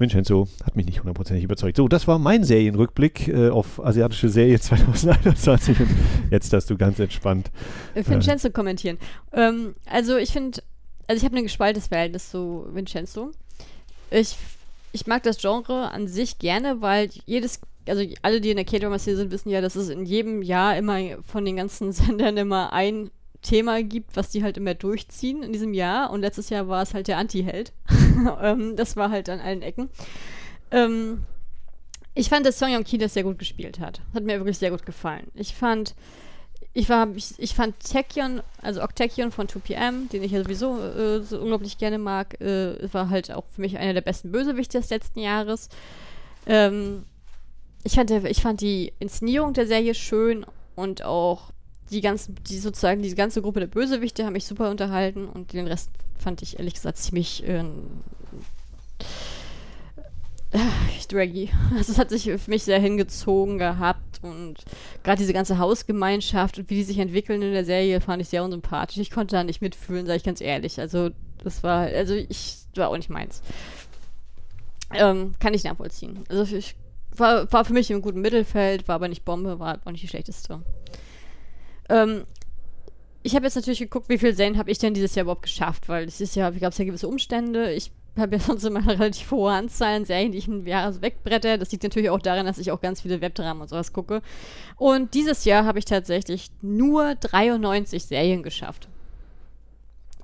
Vincenzo 0.00 0.48
hat 0.64 0.76
mich 0.76 0.86
nicht 0.86 1.00
hundertprozentig 1.00 1.44
überzeugt. 1.44 1.76
So, 1.76 1.86
das 1.86 2.08
war 2.08 2.18
mein 2.18 2.42
Serienrückblick 2.42 3.28
äh, 3.28 3.50
auf 3.50 3.84
asiatische 3.84 4.30
Serie 4.30 4.58
2021 4.60 5.78
und 5.78 5.90
jetzt 6.30 6.52
darfst 6.52 6.70
du 6.70 6.76
ganz 6.76 6.98
entspannt. 6.98 7.50
Äh, 7.94 8.02
Vincenzo 8.06 8.48
äh, 8.48 8.50
kommentieren. 8.50 8.98
Ähm, 9.32 9.74
also 9.84 10.16
ich 10.16 10.30
finde, 10.30 10.62
also 11.06 11.18
ich 11.18 11.24
habe 11.24 11.36
ein 11.36 11.42
gespaltenes 11.42 11.88
Verhältnis 11.88 12.30
zu 12.30 12.66
Vincenzo. 12.72 13.32
Ich, 14.10 14.36
ich 14.92 15.06
mag 15.06 15.22
das 15.22 15.38
Genre 15.38 15.92
an 15.92 16.08
sich 16.08 16.38
gerne, 16.38 16.80
weil 16.80 17.10
jedes 17.26 17.60
also 17.86 18.04
alle, 18.22 18.40
die 18.40 18.50
in 18.50 18.56
der 18.56 18.64
K-Drama-Szene 18.64 19.16
sind, 19.16 19.32
wissen 19.32 19.50
ja, 19.50 19.60
dass 19.60 19.76
es 19.76 19.88
in 19.88 20.04
jedem 20.04 20.42
Jahr 20.42 20.76
immer 20.76 20.98
von 21.22 21.44
den 21.44 21.56
ganzen 21.56 21.92
Sendern 21.92 22.36
immer 22.36 22.72
ein 22.72 23.10
Thema 23.42 23.82
gibt, 23.82 24.16
was 24.16 24.30
die 24.30 24.42
halt 24.42 24.58
immer 24.58 24.74
durchziehen 24.74 25.42
in 25.42 25.52
diesem 25.52 25.72
Jahr. 25.72 26.10
Und 26.10 26.20
letztes 26.20 26.50
Jahr 26.50 26.68
war 26.68 26.82
es 26.82 26.94
halt 26.94 27.08
der 27.08 27.18
Anti-Held. 27.18 27.72
ähm, 28.42 28.76
das 28.76 28.96
war 28.96 29.10
halt 29.10 29.28
an 29.28 29.40
allen 29.40 29.62
Ecken. 29.62 29.88
Ähm, 30.70 31.24
ich 32.14 32.28
fand, 32.28 32.44
dass 32.44 32.58
Song 32.58 32.72
Yong-Ki 32.72 32.98
das 32.98 33.14
sehr 33.14 33.22
gut 33.22 33.38
gespielt 33.38 33.80
hat. 33.80 34.00
Hat 34.14 34.24
mir 34.24 34.38
wirklich 34.38 34.58
sehr 34.58 34.70
gut 34.70 34.84
gefallen. 34.84 35.28
Ich 35.34 35.54
fand, 35.54 35.94
ich 36.74 36.88
war, 36.88 37.08
ich, 37.16 37.32
ich 37.38 37.54
fand 37.54 37.80
Taekyon, 37.80 38.42
also 38.60 38.82
Octakion 38.82 39.32
von 39.32 39.46
2PM, 39.46 40.08
den 40.10 40.22
ich 40.22 40.32
ja 40.32 40.42
sowieso 40.42 40.78
äh, 40.82 41.22
so 41.22 41.40
unglaublich 41.40 41.78
gerne 41.78 41.98
mag, 41.98 42.40
äh, 42.40 42.92
war 42.92 43.10
halt 43.10 43.32
auch 43.32 43.44
für 43.48 43.60
mich 43.62 43.78
einer 43.78 43.94
der 43.94 44.02
besten 44.02 44.32
Bösewichte 44.32 44.78
des 44.78 44.90
letzten 44.90 45.20
Jahres. 45.20 45.68
Ähm, 46.46 47.04
ich 47.84 47.94
fand, 47.94 48.10
ich 48.10 48.42
fand 48.42 48.60
die 48.60 48.92
Inszenierung 48.98 49.52
der 49.52 49.66
Serie 49.66 49.94
schön 49.94 50.44
und 50.76 51.02
auch 51.02 51.52
die 51.90 52.00
ganzen, 52.00 52.36
die 52.48 52.58
sozusagen 52.58 53.02
diese 53.02 53.16
ganze 53.16 53.42
Gruppe 53.42 53.60
der 53.60 53.66
Bösewichte 53.66 54.24
haben 54.24 54.34
mich 54.34 54.46
super 54.46 54.70
unterhalten 54.70 55.26
und 55.26 55.52
den 55.52 55.66
Rest 55.66 55.90
fand 56.18 56.42
ich 56.42 56.58
ehrlich 56.58 56.74
gesagt 56.74 56.98
ziemlich 56.98 57.46
äh, 57.46 57.64
draggy. 61.08 61.50
Also 61.76 61.92
es 61.92 61.98
hat 61.98 62.10
sich 62.10 62.24
für 62.24 62.50
mich 62.50 62.64
sehr 62.64 62.78
hingezogen 62.78 63.58
gehabt 63.58 64.20
und 64.22 64.56
gerade 65.02 65.18
diese 65.18 65.32
ganze 65.32 65.58
Hausgemeinschaft 65.58 66.58
und 66.58 66.70
wie 66.70 66.76
die 66.76 66.84
sich 66.84 66.98
entwickeln 66.98 67.42
in 67.42 67.52
der 67.52 67.64
Serie 67.64 68.00
fand 68.00 68.22
ich 68.22 68.28
sehr 68.28 68.44
unsympathisch. 68.44 68.98
Ich 68.98 69.10
konnte 69.10 69.36
da 69.36 69.44
nicht 69.44 69.62
mitfühlen, 69.62 70.06
sage 70.06 70.18
ich 70.18 70.24
ganz 70.24 70.40
ehrlich. 70.40 70.78
Also 70.78 71.10
das 71.42 71.62
war, 71.62 71.86
also 71.86 72.14
ich 72.14 72.58
war 72.76 72.88
auch 72.88 72.96
nicht 72.96 73.10
meins. 73.10 73.42
Ähm, 74.92 75.34
kann 75.38 75.54
ich 75.54 75.64
nachvollziehen. 75.64 76.24
Also 76.28 76.56
ich 76.56 76.76
war, 77.16 77.52
war 77.52 77.64
für 77.64 77.72
mich 77.72 77.90
im 77.90 78.02
guten 78.02 78.20
Mittelfeld, 78.20 78.88
war 78.88 78.96
aber 78.96 79.08
nicht 79.08 79.24
Bombe, 79.24 79.58
war 79.58 79.78
auch 79.84 79.90
nicht 79.90 80.02
die 80.02 80.08
schlechteste. 80.08 80.62
Ähm, 81.88 82.24
ich 83.22 83.34
habe 83.34 83.44
jetzt 83.44 83.56
natürlich 83.56 83.80
geguckt, 83.80 84.08
wie 84.08 84.18
viel 84.18 84.34
Serien 84.34 84.56
habe 84.56 84.70
ich 84.70 84.78
denn 84.78 84.94
dieses 84.94 85.14
Jahr 85.14 85.24
überhaupt 85.24 85.42
geschafft, 85.42 85.88
weil 85.88 86.06
dieses 86.06 86.34
Jahr 86.34 86.52
gab 86.52 86.72
es 86.72 86.78
ja 86.78 86.84
gewisse 86.84 87.08
Umstände. 87.08 87.72
Ich 87.72 87.92
habe 88.16 88.36
ja 88.36 88.42
sonst 88.46 88.64
immer 88.64 88.80
eine 88.80 88.98
relativ 88.98 89.30
hohe 89.30 89.52
Anzahl 89.52 89.96
an 89.96 90.04
Serien, 90.04 90.32
die 90.32 90.38
ich 90.38 90.48
ein 90.48 90.66
Jahr 90.66 90.92
so. 90.92 91.00
Das 91.00 91.72
liegt 91.72 91.82
natürlich 91.82 92.10
auch 92.10 92.20
daran, 92.20 92.46
dass 92.46 92.58
ich 92.58 92.70
auch 92.70 92.80
ganz 92.80 93.02
viele 93.02 93.20
Webdramen 93.20 93.62
und 93.62 93.68
sowas 93.68 93.92
gucke. 93.92 94.22
Und 94.76 95.14
dieses 95.14 95.44
Jahr 95.44 95.64
habe 95.64 95.78
ich 95.78 95.84
tatsächlich 95.84 96.50
nur 96.62 97.14
93 97.16 98.04
Serien 98.04 98.42
geschafft. 98.42 98.88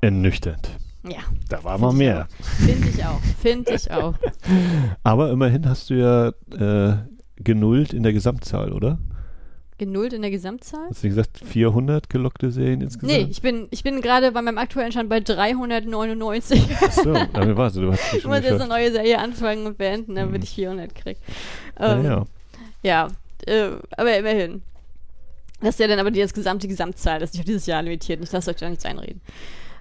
Ernüchternd. 0.00 0.70
Ja. 1.08 1.18
Da 1.48 1.62
war 1.64 1.78
mal 1.78 1.92
mehr. 1.92 2.26
Finde 2.40 2.88
ich 2.88 3.04
auch. 3.04 3.20
Finde 3.40 3.74
ich 3.74 3.90
auch. 3.90 4.14
Aber 5.02 5.30
immerhin 5.30 5.68
hast 5.68 5.90
du 5.90 5.94
ja 5.94 6.28
äh, 6.92 6.96
genullt 7.36 7.92
in 7.92 8.02
der 8.02 8.12
Gesamtzahl, 8.12 8.72
oder? 8.72 8.98
Genullt 9.78 10.14
in 10.14 10.22
der 10.22 10.30
Gesamtzahl? 10.30 10.86
Hast 10.88 11.02
du 11.02 11.06
nicht 11.06 11.16
gesagt 11.16 11.38
400 11.44 12.08
gelockte 12.08 12.50
Serien 12.50 12.80
insgesamt? 12.80 13.12
Nee, 13.12 13.28
ich 13.30 13.42
bin, 13.42 13.68
ich 13.70 13.82
bin 13.82 14.00
gerade 14.00 14.32
bei 14.32 14.40
meinem 14.40 14.56
aktuellen 14.56 14.90
Stand 14.90 15.10
bei 15.10 15.20
399. 15.20 16.76
Achso, 16.82 17.12
damit 17.34 17.56
warst 17.58 17.76
du. 17.76 17.82
Du 17.82 17.92
hast 17.92 18.14
Ich 18.14 18.24
muss 18.26 18.36
jetzt 18.38 18.52
eine 18.60 18.68
neue 18.68 18.90
Serie 18.90 19.18
anfangen 19.18 19.66
und 19.66 19.76
beenden, 19.76 20.14
damit 20.14 20.38
Mhm. 20.38 20.42
ich 20.44 20.50
400 20.54 20.94
kriege. 20.94 21.20
Ja, 21.78 21.92
Ähm, 21.98 22.04
ja. 22.04 22.24
Ja, 22.82 23.08
äh, 23.46 23.72
aber 23.96 24.16
immerhin. 24.16 24.62
Das 25.60 25.70
ist 25.70 25.80
ja 25.80 25.88
dann 25.88 25.98
aber 25.98 26.10
die 26.10 26.20
das 26.20 26.32
gesamte 26.34 26.68
Gesamtzahl, 26.68 27.18
das 27.20 27.30
ist 27.30 27.34
nicht 27.34 27.40
auf 27.42 27.46
dieses 27.46 27.66
Jahr 27.66 27.82
limitiert. 27.82 28.20
Nicht, 28.20 28.32
lasst 28.32 28.48
euch 28.48 28.56
da 28.56 28.68
nichts 28.70 28.84
einreden. 28.86 29.20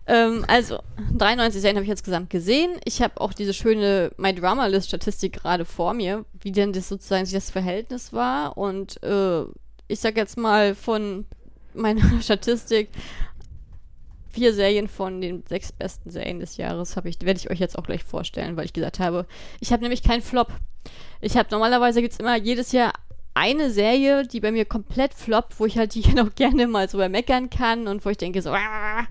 Ähm, 0.08 0.46
also, 0.48 0.80
93 1.18 1.62
Serien 1.62 1.78
habe 1.78 1.84
ich 1.84 1.90
jetzt 1.90 2.04
gesamt 2.04 2.30
gesehen. 2.30 2.80
Ich 2.86 3.02
habe 3.02 3.20
auch 3.20 3.34
diese 3.34 3.54
schöne 3.54 4.12
My 4.18 4.34
Drama 4.34 4.68
List 4.68 4.88
Statistik 4.90 5.34
gerade 5.34 5.66
vor 5.66 5.94
mir, 5.94 6.26
wie 6.40 6.52
denn 6.52 6.74
das 6.74 6.90
sozusagen 6.90 7.30
das 7.30 7.50
Verhältnis 7.50 8.14
war. 8.14 8.58
Und 8.58 9.02
äh, 9.04 9.44
ich 9.88 10.00
sag 10.00 10.18
jetzt 10.18 10.38
mal 10.38 10.76
von 10.76 11.26
meiner 11.74 12.04
Statistik 12.22 12.90
vier 14.32 14.54
Serien 14.54 14.88
von 14.90 15.22
den 15.22 15.44
sechs 15.48 15.72
besten 15.72 16.12
Serien 16.12 16.40
des 16.40 16.58
Jahres 16.58 16.98
habe 16.98 17.08
ich, 17.08 17.22
werde 17.22 17.40
ich 17.40 17.50
euch 17.50 17.60
jetzt 17.60 17.78
auch 17.78 17.86
gleich 17.86 18.04
vorstellen, 18.04 18.58
weil 18.58 18.66
ich 18.66 18.74
gesagt 18.74 19.00
habe, 19.00 19.26
ich 19.62 19.72
habe 19.72 19.82
nämlich 19.82 20.04
keinen 20.04 20.22
Flop. 20.22 20.50
Ich 21.22 21.38
habe 21.38 21.48
normalerweise 21.52 22.02
gibt 22.02 22.14
es 22.14 22.20
immer 22.20 22.36
jedes 22.36 22.74
Jahr 22.74 22.92
eine 23.34 23.72
Serie, 23.72 24.28
die 24.28 24.42
bei 24.42 24.52
mir 24.52 24.66
komplett 24.66 25.14
floppt, 25.14 25.60
wo 25.60 25.66
ich 25.66 25.78
halt 25.78 25.96
die 25.96 26.04
auch 26.20 26.36
gerne 26.36 26.68
mal 26.68 26.90
so 26.90 26.98
meckern 26.98 27.50
kann 27.50 27.88
und 27.88 28.06
wo 28.06 28.10
ich 28.10 28.18
denke 28.18 28.42
so, 28.42 28.52
"Ah." 28.52 29.08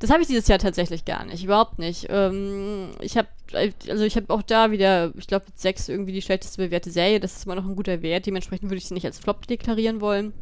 Das 0.00 0.10
habe 0.10 0.22
ich 0.22 0.28
dieses 0.28 0.48
Jahr 0.48 0.58
tatsächlich 0.58 1.04
gar 1.04 1.26
nicht, 1.26 1.44
überhaupt 1.44 1.78
nicht. 1.78 2.06
Ähm, 2.08 2.88
ich 3.00 3.18
habe, 3.18 3.28
also 3.52 4.02
ich 4.02 4.16
habe 4.16 4.32
auch 4.32 4.40
da 4.40 4.70
wieder, 4.70 5.12
ich 5.16 5.26
glaube, 5.26 5.44
sechs 5.54 5.90
irgendwie 5.90 6.12
die 6.12 6.22
schlechteste 6.22 6.62
bewährte 6.62 6.90
Serie. 6.90 7.20
Das 7.20 7.36
ist 7.36 7.44
immer 7.44 7.54
noch 7.54 7.66
ein 7.66 7.76
guter 7.76 8.00
Wert. 8.00 8.24
Dementsprechend 8.24 8.70
würde 8.70 8.78
ich 8.78 8.86
sie 8.86 8.94
nicht 8.94 9.04
als 9.04 9.18
Flop 9.18 9.46
deklarieren 9.46 10.00
wollen. 10.00 10.32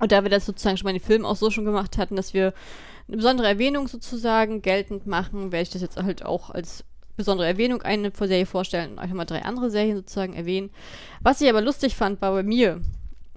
Und 0.00 0.10
da 0.10 0.22
wir 0.22 0.30
das 0.30 0.46
sozusagen 0.46 0.78
schon 0.78 0.86
mal 0.86 0.90
in 0.90 0.98
den 0.98 1.06
Filmen 1.06 1.26
auch 1.26 1.36
so 1.36 1.50
schon 1.50 1.66
gemacht 1.66 1.98
hatten, 1.98 2.16
dass 2.16 2.32
wir 2.32 2.54
eine 3.06 3.18
besondere 3.18 3.46
Erwähnung 3.46 3.88
sozusagen 3.88 4.62
geltend 4.62 5.06
machen, 5.06 5.52
werde 5.52 5.64
ich 5.64 5.70
das 5.70 5.82
jetzt 5.82 6.02
halt 6.02 6.24
auch 6.24 6.48
als 6.48 6.84
besondere 7.16 7.46
Erwähnung 7.46 7.82
eine 7.82 8.10
Serie 8.10 8.46
vorstellen 8.46 8.92
und 8.92 8.98
einfach 8.98 9.14
mal 9.14 9.26
drei 9.26 9.42
andere 9.42 9.70
Serien 9.70 9.96
sozusagen 9.96 10.32
erwähnen. 10.32 10.70
Was 11.20 11.42
ich 11.42 11.48
aber 11.48 11.60
lustig 11.60 11.94
fand, 11.94 12.22
war 12.22 12.32
bei 12.32 12.42
mir, 12.42 12.80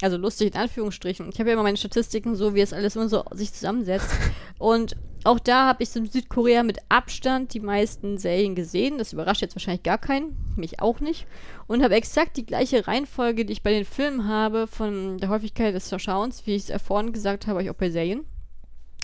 also 0.02 0.18
lustig 0.18 0.54
in 0.54 0.60
Anführungsstrichen, 0.60 1.30
ich 1.30 1.40
habe 1.40 1.50
ja 1.50 1.54
immer 1.54 1.64
meine 1.64 1.78
Statistiken 1.78 2.36
so, 2.36 2.54
wie 2.54 2.62
es 2.62 2.74
alles 2.74 2.96
immer 2.96 3.10
so 3.10 3.24
sich 3.32 3.52
zusammensetzt. 3.54 4.10
Und 4.60 4.96
auch 5.24 5.40
da 5.40 5.66
habe 5.66 5.84
ich 5.84 5.96
in 5.96 6.06
Südkorea 6.06 6.64
mit 6.64 6.78
Abstand 6.90 7.54
die 7.54 7.60
meisten 7.60 8.18
Serien 8.18 8.56
gesehen. 8.56 8.98
Das 8.98 9.12
überrascht 9.12 9.42
jetzt 9.42 9.56
wahrscheinlich 9.56 9.84
gar 9.84 9.98
keinen, 9.98 10.38
mich 10.56 10.80
auch 10.80 11.00
nicht. 11.00 11.26
Und 11.66 11.84
habe 11.84 11.96
exakt 11.96 12.38
die 12.38 12.46
gleiche 12.46 12.88
Reihenfolge, 12.88 13.44
die 13.44 13.54
ich 13.54 13.64
bei 13.64 13.72
den 13.72 13.86
Filmen 13.86 14.28
habe, 14.28 14.68
von 14.68 15.18
der 15.18 15.30
Häufigkeit 15.30 15.74
des 15.74 15.92
Schauens, 16.02 16.46
wie 16.46 16.56
ich 16.56 16.64
es 16.64 16.68
ja 16.70 16.80
vorhin 16.80 17.12
gesagt 17.12 17.48
habe, 17.48 17.64
ich 17.64 17.70
auch 17.70 17.76
bei 17.76 17.90
Serien. 17.90 18.26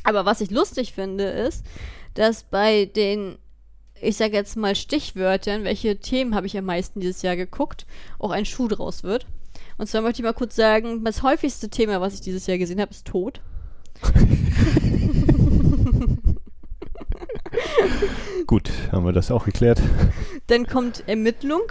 Aber 0.04 0.26
was 0.26 0.42
ich 0.42 0.52
lustig 0.52 0.94
finde, 0.94 1.24
ist, 1.24 1.66
dass 2.14 2.44
bei 2.44 2.86
den, 2.86 3.38
ich 4.00 4.18
sage 4.18 4.34
jetzt 4.34 4.56
mal 4.56 4.76
Stichwörtern, 4.76 5.64
welche 5.64 6.00
Themen 6.00 6.36
habe 6.36 6.46
ich 6.46 6.58
am 6.58 6.66
meisten 6.66 7.00
dieses 7.00 7.22
Jahr 7.22 7.36
geguckt, 7.36 7.86
auch 8.20 8.32
ein 8.32 8.46
Schuh 8.46 8.68
draus 8.68 9.04
wird. 9.04 9.26
Und 9.78 9.88
zwar 9.88 10.02
möchte 10.02 10.22
ich 10.22 10.26
mal 10.26 10.34
kurz 10.34 10.56
sagen, 10.56 11.04
das 11.04 11.24
häufigste 11.24 11.70
Thema, 11.70 12.02
was 12.02 12.14
ich 12.14 12.22
dieses 12.22 12.48
Jahr 12.48 12.58
gesehen 12.58 12.80
habe, 12.80 12.92
ist 12.92 13.06
Tod. 13.06 13.42
Gut, 18.48 18.70
haben 18.92 19.06
wir 19.06 19.14
das 19.14 19.32
auch 19.32 19.46
geklärt. 19.46 19.82
Dann 20.48 20.68
kommt 20.68 21.08
Ermittlung, 21.08 21.62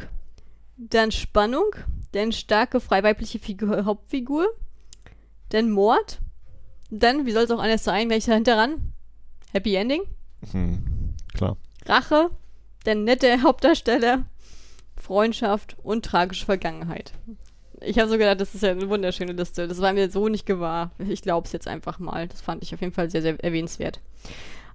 dann 0.77 1.13
Spannung, 1.13 1.67
dann 2.13 2.33
starke 2.33 2.81
freiweibliche 2.81 3.39
Figur, 3.39 3.85
Hauptfigur, 3.85 4.49
dann 5.51 5.71
Mord, 5.71 6.21
dann, 6.91 7.27
wie 7.27 7.33
soll 7.33 7.45
es 7.45 7.51
auch 7.51 7.61
anders 7.61 7.85
sein, 7.85 8.09
gleich 8.09 8.25
dahinter 8.25 8.57
ran, 8.57 8.93
Happy 9.53 9.75
Ending, 9.75 10.03
Hm, 10.51 11.15
klar. 11.35 11.57
Rache, 11.87 12.31
dann 12.85 13.05
nette 13.05 13.43
Hauptdarsteller, 13.43 14.25
Freundschaft 14.97 15.77
und 15.83 16.05
tragische 16.05 16.47
Vergangenheit. 16.47 17.13
Ich 17.85 17.99
habe 17.99 18.09
so 18.09 18.19
gedacht, 18.19 18.41
das 18.41 18.55
ist 18.55 18.63
ja 18.63 18.71
eine 18.71 18.89
wunderschöne 18.89 19.33
Liste. 19.33 19.69
Das 19.69 19.81
war 19.81 19.93
mir 19.93 20.11
so 20.11 20.29
nicht 20.29 20.47
gewahr. 20.47 20.91
Ich 21.09 21.23
glaube 21.23 21.47
es 21.47 21.53
jetzt 21.53 21.69
einfach 21.69 21.99
mal. 21.99 22.29
Das 22.29 22.41
fand 22.41 22.63
ich 22.63 22.75
auf 22.75 22.81
jeden 22.81 22.93
Fall 22.93 23.11
sehr, 23.11 23.23
sehr 23.23 23.43
erwähnenswert. 23.43 24.01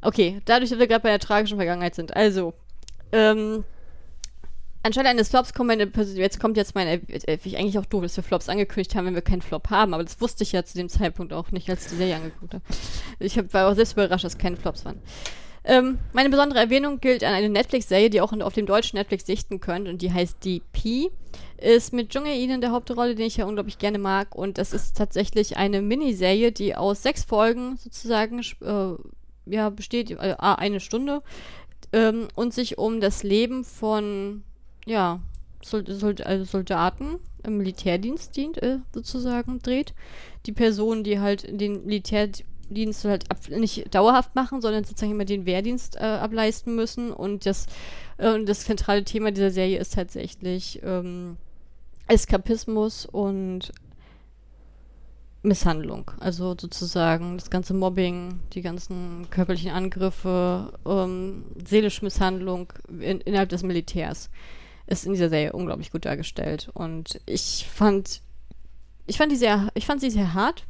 Okay, 0.01 0.41
dadurch, 0.45 0.69
dass 0.69 0.79
wir 0.79 0.87
gerade 0.87 1.03
bei 1.03 1.09
der 1.09 1.19
tragischen 1.19 1.57
Vergangenheit 1.57 1.95
sind. 1.95 2.15
Also, 2.15 2.53
ähm, 3.11 3.63
anstelle 4.83 5.09
eines 5.09 5.29
Flops 5.29 5.53
kommt 5.53 5.67
meine 5.67 5.87
Persön 5.87 6.17
jetzt 6.17 6.39
kommt 6.39 6.57
jetzt 6.57 6.75
meine, 6.75 7.01
äh, 7.09 7.37
ich 7.43 7.57
eigentlich 7.57 7.77
auch 7.77 7.85
doof, 7.85 8.03
dass 8.03 8.17
wir 8.17 8.23
Flops 8.23 8.49
angekündigt 8.49 8.95
haben, 8.95 9.05
wenn 9.05 9.15
wir 9.15 9.21
keinen 9.21 9.41
Flop 9.41 9.69
haben, 9.69 9.93
aber 9.93 10.03
das 10.03 10.19
wusste 10.21 10.43
ich 10.43 10.51
ja 10.51 10.63
zu 10.63 10.77
dem 10.77 10.89
Zeitpunkt 10.89 11.33
auch 11.33 11.51
nicht, 11.51 11.69
als 11.69 11.85
ich 11.85 11.91
die 11.91 11.97
Serie 11.97 12.15
angeguckt 12.15 12.53
habe. 12.53 12.63
Ich 13.19 13.37
hab, 13.37 13.53
war 13.53 13.69
auch 13.69 13.75
selbst 13.75 13.93
überrascht, 13.93 14.25
dass 14.25 14.37
keine 14.37 14.57
Flops 14.57 14.85
waren. 14.85 15.01
Ähm, 15.63 15.99
meine 16.13 16.29
besondere 16.29 16.59
Erwähnung 16.59 17.01
gilt 17.01 17.23
an 17.23 17.33
eine 17.33 17.49
Netflix-Serie, 17.49 18.09
die 18.09 18.21
auch 18.21 18.31
auf 18.31 18.53
dem 18.53 18.65
deutschen 18.65 18.97
Netflix 18.97 19.25
sichten 19.25 19.59
könnt 19.59 19.89
und 19.89 20.01
die 20.01 20.13
heißt 20.13 20.43
DP. 20.43 21.11
Ist 21.57 21.91
mit 21.91 22.13
Jung 22.13 22.25
Jae-in 22.25 22.51
in 22.51 22.61
der 22.61 22.71
Hauptrolle, 22.71 23.15
den 23.15 23.25
ich 23.25 23.37
ja 23.37 23.45
unglaublich 23.45 23.79
gerne 23.79 23.97
mag 23.97 24.35
und 24.35 24.57
das 24.57 24.73
ist 24.73 24.95
tatsächlich 24.95 25.57
eine 25.57 25.81
Miniserie, 25.81 26.51
die 26.51 26.75
aus 26.75 27.01
sechs 27.01 27.23
Folgen 27.23 27.77
sozusagen 27.77 28.39
äh, 28.61 29.53
ja, 29.53 29.69
besteht, 29.69 30.11
äh, 30.11 30.35
eine 30.39 30.79
Stunde 30.79 31.23
ähm, 31.93 32.27
und 32.35 32.53
sich 32.53 32.77
um 32.77 33.01
das 33.01 33.23
Leben 33.23 33.63
von 33.63 34.43
ja, 34.85 35.19
Sol 35.63 35.83
Sol 35.87 36.15
also 36.23 36.45
Soldaten 36.45 37.19
im 37.43 37.57
Militärdienst 37.57 38.35
dient, 38.35 38.61
äh, 38.61 38.79
sozusagen 38.93 39.59
dreht. 39.59 39.93
Die 40.45 40.51
Personen, 40.51 41.03
die 41.03 41.19
halt 41.19 41.47
den 41.49 41.85
Militärdienst 41.85 43.05
halt 43.05 43.29
ab, 43.31 43.37
nicht 43.49 43.93
dauerhaft 43.93 44.35
machen, 44.35 44.61
sondern 44.61 44.83
sozusagen 44.83 45.11
immer 45.11 45.25
den 45.25 45.45
Wehrdienst 45.45 45.95
äh, 45.95 46.03
ableisten 46.03 46.75
müssen. 46.75 47.11
Und 47.11 47.45
das, 47.45 47.65
äh, 48.17 48.43
das 48.43 48.65
zentrale 48.65 49.03
Thema 49.03 49.31
dieser 49.31 49.51
Serie 49.51 49.79
ist 49.79 49.93
tatsächlich 49.93 50.81
ähm, 50.83 51.37
Eskapismus 52.07 53.05
und 53.05 53.71
Misshandlung. 55.43 56.11
Also 56.19 56.55
sozusagen 56.59 57.37
das 57.37 57.49
ganze 57.49 57.73
Mobbing, 57.73 58.39
die 58.53 58.61
ganzen 58.61 59.29
körperlichen 59.29 59.71
Angriffe, 59.71 60.73
ähm, 60.85 61.45
seelische 61.65 62.03
Misshandlung 62.03 62.73
in, 62.89 63.21
innerhalb 63.21 63.49
des 63.49 63.63
Militärs 63.63 64.29
ist 64.87 65.05
in 65.05 65.13
dieser 65.13 65.29
Serie 65.29 65.53
unglaublich 65.53 65.91
gut 65.91 66.05
dargestellt. 66.05 66.69
Und 66.73 67.19
ich 67.25 67.67
fand, 67.71 68.21
ich 69.05 69.17
fand 69.17 69.31
die 69.31 69.37
sehr, 69.37 69.69
ich 69.73 69.85
fand 69.85 70.01
sie 70.01 70.09
sehr 70.09 70.33
hart. 70.33 70.65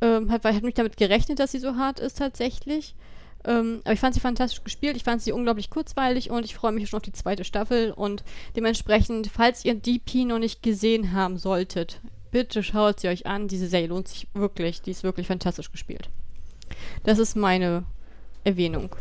Ähm, 0.00 0.30
hat, 0.32 0.42
weil 0.42 0.52
ich 0.52 0.56
habe 0.56 0.66
nicht 0.66 0.78
damit 0.78 0.96
gerechnet, 0.96 1.38
dass 1.38 1.52
sie 1.52 1.60
so 1.60 1.76
hart 1.76 2.00
ist 2.00 2.18
tatsächlich. 2.18 2.96
Ähm, 3.44 3.80
aber 3.84 3.94
ich 3.94 4.00
fand 4.00 4.14
sie 4.14 4.20
fantastisch 4.20 4.62
gespielt. 4.64 4.96
Ich 4.96 5.04
fand 5.04 5.22
sie 5.22 5.32
unglaublich 5.32 5.70
kurzweilig 5.70 6.30
und 6.30 6.44
ich 6.44 6.54
freue 6.54 6.72
mich 6.72 6.88
schon 6.88 6.98
auf 6.98 7.02
die 7.02 7.12
zweite 7.12 7.44
Staffel. 7.44 7.92
Und 7.92 8.24
dementsprechend, 8.56 9.28
falls 9.28 9.64
ihr 9.64 9.74
DP 9.74 10.24
noch 10.24 10.38
nicht 10.38 10.62
gesehen 10.62 11.12
haben 11.12 11.38
solltet, 11.38 12.00
bitte 12.30 12.62
schaut 12.62 13.00
sie 13.00 13.08
euch 13.08 13.26
an. 13.26 13.48
Diese 13.48 13.66
Serie 13.66 13.88
lohnt 13.88 14.08
sich 14.08 14.28
wirklich. 14.34 14.82
Die 14.82 14.90
ist 14.90 15.02
wirklich 15.02 15.26
fantastisch 15.26 15.72
gespielt. 15.72 16.08
Das 17.04 17.18
ist 17.18 17.36
meine 17.36 17.84
Erwähnung. 18.44 18.94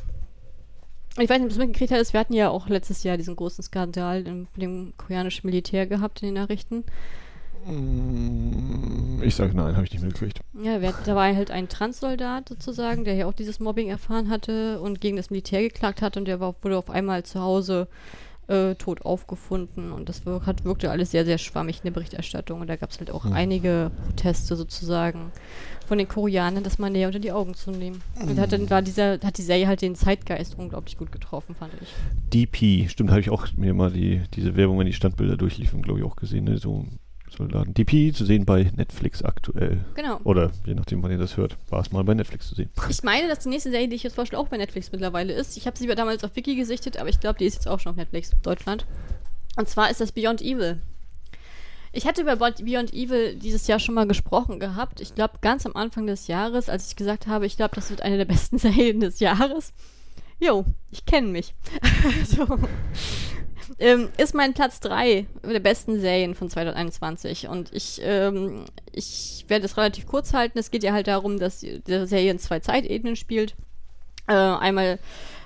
Ich 1.18 1.30
weiß 1.30 1.40
nicht, 1.40 1.44
ob 1.44 1.50
du 1.50 1.56
es 1.56 1.58
mitgekriegt 1.58 1.92
hast, 1.92 2.14
wir 2.14 2.22
hatten 2.22 2.34
ja 2.34 2.50
auch 2.50 2.70
letztes 2.70 3.04
Jahr 3.04 3.18
diesen 3.18 3.36
großen 3.36 3.64
Skandal 3.64 4.26
im, 4.26 4.48
dem 4.56 4.94
koreanischen 4.96 5.46
Militär 5.46 5.86
gehabt 5.86 6.22
in 6.22 6.30
den 6.30 6.36
Nachrichten. 6.36 6.86
Mm, 7.66 9.22
Ich 9.24 9.36
sage 9.36 9.56
nein, 9.56 9.76
habe 9.76 9.86
ich 9.86 9.92
nicht 9.94 10.04
mitgekriegt. 10.04 10.40
Ja, 10.62 10.80
da 10.80 11.16
war 11.16 11.34
halt 11.36 11.52
ein 11.52 11.70
Transsoldat 11.70 12.50
sozusagen, 12.50 13.04
der 13.04 13.16
ja 13.16 13.26
auch 13.28 13.34
dieses 13.34 13.60
Mobbing 13.60 13.88
erfahren 13.90 14.30
hatte 14.30 14.80
und 14.82 15.02
gegen 15.02 15.18
das 15.18 15.30
Militär 15.30 15.62
geklagt 15.62 16.02
hat 16.02 16.18
und 16.18 16.26
der 16.26 16.40
war, 16.40 16.56
wurde 16.62 16.78
auf 16.78 16.90
einmal 16.90 17.24
zu 17.24 17.40
Hause 17.42 17.88
äh, 18.48 18.76
tot 18.76 19.04
aufgefunden 19.06 19.92
und 19.92 20.10
das 20.10 20.26
wir, 20.26 20.46
hat, 20.46 20.66
wirkte 20.66 20.90
alles 20.92 21.12
sehr, 21.12 21.24
sehr 21.26 21.38
schwammig 21.38 21.78
in 21.78 21.84
der 21.86 21.92
Berichterstattung 21.92 22.60
und 22.62 22.68
da 22.68 22.76
gab 22.76 22.90
es 22.90 23.00
halt 23.00 23.12
auch 23.12 23.24
Hm. 23.26 23.34
einige 23.34 23.92
Proteste 24.06 24.56
sozusagen 24.56 25.32
von 25.88 25.98
den 25.98 26.08
Koreanern, 26.08 26.64
das 26.64 26.80
mal 26.80 26.90
näher 26.90 27.08
unter 27.08 27.20
die 27.20 27.32
Augen 27.32 27.54
zu 27.54 27.70
nehmen. 27.72 28.02
Und 28.20 28.40
hat 28.40 28.52
dann 28.54 28.70
war 28.70 28.82
dieser, 28.82 29.20
hat 29.24 29.38
die 29.38 29.42
Serie 29.42 29.68
halt 29.68 29.82
den 29.82 29.96
Zeitgeist 29.96 30.58
unglaublich 30.58 30.98
gut 30.98 31.12
getroffen, 31.12 31.54
fand 31.54 31.74
ich. 31.82 31.90
DP, 32.34 32.88
stimmt, 32.90 33.12
habe 33.12 33.20
ich 33.20 33.30
auch 33.30 33.46
mir 33.56 33.74
mal 33.74 33.92
die, 33.92 34.22
diese 34.34 34.56
Werbung, 34.56 34.80
wenn 34.80 34.86
die 34.88 34.94
Standbilder 34.94 35.38
durchliefen, 35.38 35.82
glaube 35.82 36.00
ich, 36.00 36.06
auch 36.06 36.16
gesehen. 36.16 36.46
Ne? 36.46 36.58
So 36.58 36.86
Soldaten. 37.42 37.74
DP 37.74 38.16
zu 38.16 38.26
sehen 38.26 38.46
bei 38.46 38.72
Netflix 38.76 39.24
aktuell. 39.24 39.84
Genau. 39.96 40.20
Oder 40.24 40.52
je 40.66 40.74
nachdem, 40.74 41.04
wann 41.04 41.12
ihr 41.12 41.18
das 41.18 41.38
hört, 41.38 41.58
war 41.70 41.82
es 41.82 41.92
mal 41.92 42.04
bei 42.04 42.14
Netflix 42.14 42.48
zu 42.48 42.56
sehen. 42.56 42.70
Ich 42.90 43.04
meine, 43.04 43.28
dass 43.28 43.40
die 43.40 43.50
nächste 43.50 43.72
Serie, 43.72 43.88
die 43.88 43.96
ich 43.96 44.04
jetzt 44.04 44.16
vorstelle, 44.16 44.40
auch 44.40 44.48
bei 44.48 44.58
Netflix 44.58 44.92
mittlerweile 44.92 45.34
ist. 45.34 45.58
Ich 45.58 45.68
habe 45.68 45.78
sie 45.78 45.88
damals 45.88 46.24
auf 46.24 46.36
Wiki 46.36 46.56
gesichtet, 46.56 46.98
aber 46.98 47.10
ich 47.10 47.20
glaube, 47.20 47.40
die 47.40 47.46
ist 47.46 47.56
jetzt 47.56 47.68
auch 47.68 47.80
schon 47.80 47.92
auf 47.92 47.98
Netflix 47.98 48.32
Deutschland. 48.42 48.86
Und 49.58 49.68
zwar 49.68 49.90
ist 49.90 50.00
das 50.00 50.12
Beyond 50.12 50.42
Evil. 50.42 50.82
Ich 51.94 52.08
hatte 52.08 52.22
über 52.22 52.38
Beyond 52.38 52.94
Evil 52.94 53.36
dieses 53.36 53.68
Jahr 53.68 53.80
schon 53.80 53.96
mal 53.96 54.08
gesprochen 54.08 54.60
gehabt. 54.60 55.02
Ich 55.02 55.14
glaube, 55.14 55.40
ganz 55.42 55.66
am 55.66 55.76
Anfang 55.76 56.08
des 56.08 56.28
Jahres, 56.28 56.70
als 56.70 56.88
ich 56.88 56.96
gesagt 56.96 57.28
habe, 57.28 57.46
ich 57.46 57.58
glaube, 57.58 57.76
das 57.76 57.90
wird 57.90 58.02
eine 58.02 58.18
der 58.18 58.26
besten 58.26 58.58
Serien 58.60 59.02
des 59.02 59.20
Jahres. 59.20 59.74
Jo, 60.40 60.66
ich 60.90 61.06
kenne 61.06 61.28
mich. 61.28 61.54
so. 62.26 62.48
Ähm, 63.82 64.10
ist 64.18 64.36
mein 64.36 64.54
Platz 64.54 64.80
3 64.80 65.26
der 65.44 65.60
besten 65.60 66.00
Serien 66.00 66.36
von 66.36 66.50
2021. 66.50 67.48
Und 67.48 67.74
ich, 67.74 68.00
ähm, 68.04 68.66
ich 68.92 69.46
werde 69.48 69.66
es 69.66 69.76
relativ 69.76 70.06
kurz 70.06 70.34
halten. 70.34 70.60
Es 70.60 70.72
geht 70.72 70.84
ja 70.84 70.94
halt 70.94 71.08
darum, 71.08 71.40
dass 71.40 71.60
die 71.60 71.82
Serie 71.86 72.32
in 72.32 72.40
zwei 72.40 72.60
Zeitebenen 72.60 73.16
spielt. 73.16 73.56
Äh, 74.28 74.34
einmal 74.34 75.00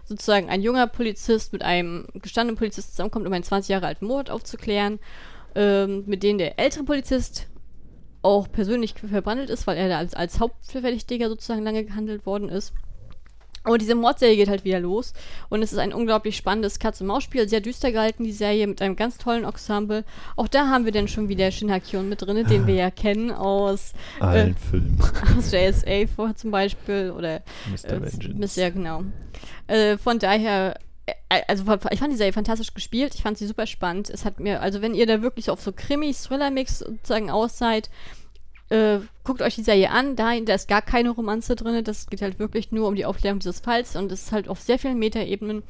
sozusagen 0.04 0.50
ein 0.50 0.62
junger 0.62 0.86
Polizist 0.88 1.54
mit 1.54 1.64
einem 1.64 2.08
gestandenen 2.16 2.58
Polizist 2.58 2.92
zusammenkommt, 2.92 3.26
um 3.26 3.34
einen 3.34 3.44
20 3.44 3.70
Jahre 3.70 3.88
alten 3.88 4.06
Mord 4.06 4.30
aufzuklären, 4.30 5.00
ähm, 5.56 6.04
mit 6.06 6.22
dem 6.22 6.38
der 6.38 6.60
ältere 6.60 6.84
Polizist 6.84 7.48
auch 8.22 8.52
persönlich 8.52 8.96
verbrandelt 8.96 9.50
ist, 9.50 9.66
weil 9.66 9.78
er 9.78 9.88
da 9.88 9.98
als, 9.98 10.14
als 10.14 10.40
Hauptverdächtiger 10.40 11.30
sozusagen 11.30 11.64
lange 11.64 11.86
gehandelt 11.86 12.26
worden 12.26 12.50
ist. 12.50 12.74
Und 13.66 13.82
diese 13.82 13.96
Mordserie 13.96 14.36
geht 14.36 14.50
halt 14.50 14.64
wieder 14.64 14.80
los. 14.80 15.14
Und 15.50 15.62
es 15.64 15.72
ist 15.72 15.80
ein 15.80 15.94
unglaublich 15.94 16.38
spannendes 16.38 16.80
Katz-und-Maus-Spiel. 16.80 17.50
Sehr 17.50 17.62
düster 17.62 17.92
gehalten, 17.92 18.24
die 18.24 18.32
Serie, 18.32 18.68
mit 18.68 18.82
einem 18.82 18.96
ganz 18.96 19.18
tollen 19.18 19.44
Ensemble. 19.44 20.04
Auch 20.36 20.48
da 20.48 20.68
haben 20.68 20.86
wir 20.86 20.92
dann 20.92 21.08
schon 21.08 21.30
wieder 21.30 21.52
Shin 21.52 21.72
Hakyon 21.72 22.10
mit 22.10 22.22
drin, 22.22 22.46
den 22.48 22.68
wir 22.68 22.76
ja 22.76 22.92
kennen 22.96 23.32
aus 23.32 23.94
Allen 24.20 24.52
äh, 24.52 24.70
Filmen. 24.70 25.00
Aus 25.38 25.52
JSA 25.52 26.08
vor 26.16 26.36
zum 26.36 26.52
Beispiel. 26.52 27.12
Oder 27.16 27.42
Mr. 27.70 27.94
Äh, 27.94 28.02
Vengeance. 28.02 28.60
Ja, 28.60 28.70
genau. 28.70 29.04
Äh, 29.68 29.98
von 29.98 30.20
daher 30.20 30.76
äh, 31.06 31.42
also 31.48 31.64
ich 31.92 32.00
fand 32.00 32.14
die 32.14 32.18
Serie 32.18 32.34
fantastisch 32.34 32.74
gespielt, 32.74 33.14
ich 33.16 33.22
fand 33.22 33.38
sie 33.38 33.48
super 33.48 33.68
spannend. 33.68 34.10
Es 34.10 34.26
hat 34.26 34.40
mir, 34.40 34.62
also 34.62 34.82
wenn 34.82 34.94
ihr 34.94 35.06
da 35.06 35.22
wirklich 35.22 35.50
auf 35.50 35.62
so 35.62 35.72
Krimi-Thriller-Mix 35.72 36.80
sozusagen 36.80 37.30
aus 37.30 37.58
seid, 37.58 37.90
äh, 38.70 39.00
guckt 39.24 39.42
euch 39.42 39.56
die 39.56 39.64
Serie 39.64 39.92
an, 39.92 40.16
da, 40.16 40.40
da 40.40 40.56
ist 40.56 40.68
gar 40.68 40.82
keine 40.82 41.12
Romanze 41.12 41.56
drin, 41.56 41.84
das 41.84 42.08
geht 42.08 42.22
halt 42.22 42.40
wirklich 42.40 42.72
nur 42.72 42.88
um 42.88 42.96
die 42.96 43.06
Aufklärung 43.06 43.40
dieses 43.40 43.60
Falls. 43.60 43.96
Und 43.96 44.12
es 44.12 44.24
ist 44.24 44.32
halt 44.32 44.48
auf 44.48 44.60
sehr 44.60 44.80
vielen 44.80 45.00
Metaebenen 45.00 45.64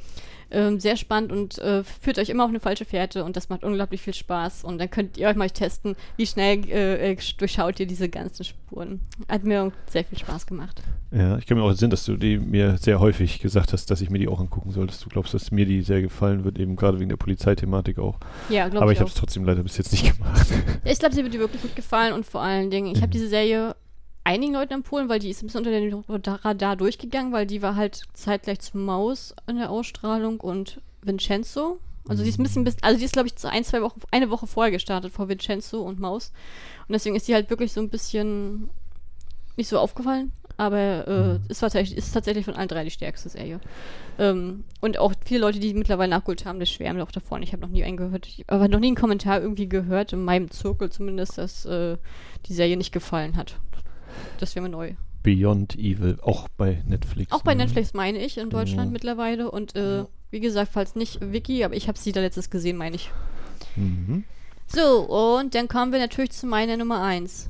ähm, 0.51 0.79
sehr 0.79 0.97
spannend 0.97 1.31
und 1.31 1.57
äh, 1.59 1.83
führt 1.83 2.19
euch 2.19 2.29
immer 2.29 2.43
auf 2.43 2.49
eine 2.49 2.59
falsche 2.59 2.85
Fährte 2.85 3.23
und 3.23 3.35
das 3.35 3.49
macht 3.49 3.63
unglaublich 3.63 4.01
viel 4.01 4.13
Spaß. 4.13 4.63
Und 4.63 4.77
dann 4.77 4.89
könnt 4.89 5.17
ihr 5.17 5.27
euch 5.27 5.35
mal 5.35 5.49
testen, 5.49 5.95
wie 6.17 6.25
schnell 6.25 6.67
äh, 6.69 7.11
äh 7.11 7.17
durchschaut 7.37 7.79
ihr 7.79 7.87
diese 7.87 8.09
ganzen 8.09 8.43
Spuren. 8.43 9.01
Hat 9.29 9.43
mir 9.43 9.71
sehr 9.87 10.03
viel 10.03 10.17
Spaß 10.17 10.45
gemacht. 10.45 10.81
Ja, 11.11 11.37
ich 11.37 11.45
kann 11.45 11.57
mir 11.57 11.63
auch 11.63 11.71
sehen, 11.73 11.89
dass 11.89 12.05
du 12.05 12.17
die 12.17 12.37
mir 12.37 12.77
sehr 12.77 12.99
häufig 12.99 13.39
gesagt 13.39 13.73
hast, 13.73 13.89
dass 13.89 14.01
ich 14.01 14.09
mir 14.09 14.19
die 14.19 14.27
auch 14.27 14.39
angucken 14.39 14.71
soll. 14.71 14.87
Dass 14.87 14.99
du 14.99 15.09
glaubst, 15.09 15.33
dass 15.33 15.51
mir 15.51 15.65
die 15.65 15.81
sehr 15.81 16.01
gefallen 16.01 16.43
wird, 16.43 16.59
eben 16.59 16.75
gerade 16.75 16.99
wegen 16.99 17.09
der 17.09 17.17
Polizeithematik 17.17 17.99
auch. 17.99 18.19
Ja, 18.49 18.67
glaube 18.67 18.77
ich. 18.77 18.81
Aber 18.81 18.91
ich 18.91 18.99
habe 18.99 19.09
es 19.09 19.15
trotzdem 19.15 19.45
leider 19.45 19.63
bis 19.63 19.77
jetzt 19.77 19.91
nicht 19.91 20.13
gemacht. 20.17 20.47
Ich 20.83 20.99
glaube, 20.99 21.15
sie 21.15 21.23
wird 21.23 21.33
dir 21.33 21.39
wirklich 21.39 21.61
gut 21.61 21.75
gefallen 21.75 22.13
und 22.13 22.25
vor 22.25 22.41
allen 22.41 22.69
Dingen, 22.69 22.87
ich 22.87 22.97
mhm. 22.97 23.01
habe 23.01 23.11
diese 23.11 23.27
Serie 23.27 23.75
einigen 24.25 24.53
Leuten 24.53 24.73
empfohlen, 24.73 25.07
weil 25.07 25.19
die 25.19 25.29
ist 25.29 25.41
ein 25.41 25.47
bisschen 25.47 25.59
unter 25.59 25.71
den 25.71 26.03
Radar 26.43 26.75
durchgegangen, 26.75 27.31
weil 27.31 27.45
die 27.45 27.61
war 27.61 27.75
halt 27.75 28.03
zeitgleich 28.13 28.59
zu 28.59 28.77
Maus 28.77 29.33
in 29.47 29.57
der 29.57 29.69
Ausstrahlung 29.69 30.41
und 30.41 30.81
Vincenzo. 31.01 31.79
Also 32.07 32.23
die 32.23 32.29
ist 32.29 32.39
ein 32.39 32.43
bisschen, 32.43 32.67
also 32.81 32.99
die 32.99 33.05
ist 33.05 33.13
glaube 33.13 33.29
ich 33.29 33.45
ein, 33.45 33.63
zwei 33.63 33.81
Wochen, 33.81 34.01
eine 34.11 34.29
Woche 34.29 34.47
vorher 34.47 34.71
gestartet 34.71 35.13
vor 35.13 35.29
Vincenzo 35.29 35.81
und 35.81 35.99
Maus. 35.99 36.31
Und 36.87 36.93
deswegen 36.93 37.15
ist 37.15 37.27
die 37.27 37.33
halt 37.33 37.49
wirklich 37.49 37.71
so 37.71 37.81
ein 37.81 37.89
bisschen 37.89 38.69
nicht 39.55 39.69
so 39.69 39.79
aufgefallen. 39.79 40.31
Aber 40.57 41.07
äh, 41.07 41.33
mhm. 41.33 41.39
ist, 41.49 41.59
tatsächlich, 41.59 41.97
ist 41.97 42.13
tatsächlich 42.13 42.45
von 42.45 42.55
allen 42.55 42.69
drei 42.69 42.85
die 42.85 42.91
stärkste 42.91 43.27
Serie. 43.27 43.59
Ähm, 44.17 44.63
und 44.79 44.97
auch 44.97 45.13
viele 45.25 45.41
Leute, 45.41 45.59
die 45.59 45.73
mittlerweile 45.73 46.09
nachgeholt 46.09 46.45
haben, 46.45 46.61
das 46.61 46.69
schwärmen 46.69 47.01
auch 47.01 47.11
davon. 47.11 47.43
Ich 47.43 47.51
habe 47.51 47.61
noch 47.61 47.69
nie 47.69 47.83
einen 47.83 47.97
gehört, 47.97 48.25
ich 48.25 48.45
habe 48.49 48.69
noch 48.69 48.79
nie 48.79 48.87
einen 48.87 48.95
Kommentar 48.95 49.41
irgendwie 49.41 49.67
gehört, 49.67 50.13
in 50.13 50.23
meinem 50.23 50.49
Zirkel 50.49 50.89
zumindest, 50.89 51.37
dass 51.37 51.65
äh, 51.65 51.97
die 52.45 52.53
Serie 52.53 52.77
nicht 52.77 52.93
gefallen 52.93 53.35
hat. 53.35 53.57
Das 54.39 54.55
wäre 54.55 54.63
mir 54.63 54.69
neu. 54.69 54.93
Beyond 55.23 55.75
Evil, 55.75 56.17
auch 56.21 56.47
bei 56.49 56.83
Netflix. 56.85 57.31
Auch 57.31 57.41
bei 57.41 57.55
ne? 57.55 57.63
Netflix 57.63 57.93
meine 57.93 58.19
ich, 58.19 58.37
in 58.37 58.49
Deutschland 58.49 58.89
ja. 58.89 58.91
mittlerweile. 58.91 59.49
Und 59.49 59.75
äh, 59.75 60.05
wie 60.29 60.39
gesagt, 60.39 60.71
falls 60.71 60.95
nicht 60.95 61.19
Wiki, 61.31 61.63
aber 61.63 61.75
ich 61.75 61.87
habe 61.87 61.97
sie 61.97 62.11
da 62.11 62.21
letztes 62.21 62.49
gesehen, 62.49 62.77
meine 62.77 62.95
ich. 62.95 63.09
Mhm. 63.75 64.23
So, 64.67 65.01
und 65.01 65.55
dann 65.55 65.67
kommen 65.67 65.91
wir 65.91 65.99
natürlich 65.99 66.31
zu 66.31 66.45
meiner 66.45 66.77
Nummer 66.77 67.01
1. 67.01 67.49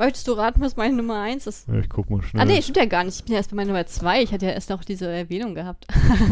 Möchtest 0.00 0.26
du 0.28 0.32
raten, 0.32 0.62
was 0.62 0.76
meine 0.76 0.96
Nummer 0.96 1.20
1 1.20 1.46
ist? 1.46 1.68
Ja, 1.68 1.74
ich 1.74 1.88
guck 1.90 2.08
mal 2.08 2.22
schnell. 2.22 2.40
Ah, 2.40 2.46
nee, 2.46 2.62
stimmt 2.62 2.78
ja 2.78 2.86
gar 2.86 3.04
nicht. 3.04 3.16
Ich 3.16 3.24
bin 3.24 3.32
ja 3.32 3.38
erst 3.38 3.50
bei 3.50 3.56
meiner 3.56 3.68
Nummer 3.68 3.84
2. 3.84 4.22
Ich 4.22 4.32
hatte 4.32 4.46
ja 4.46 4.52
erst 4.52 4.70
noch 4.70 4.82
diese 4.82 5.06
Erwähnung 5.06 5.54
gehabt. 5.54 5.86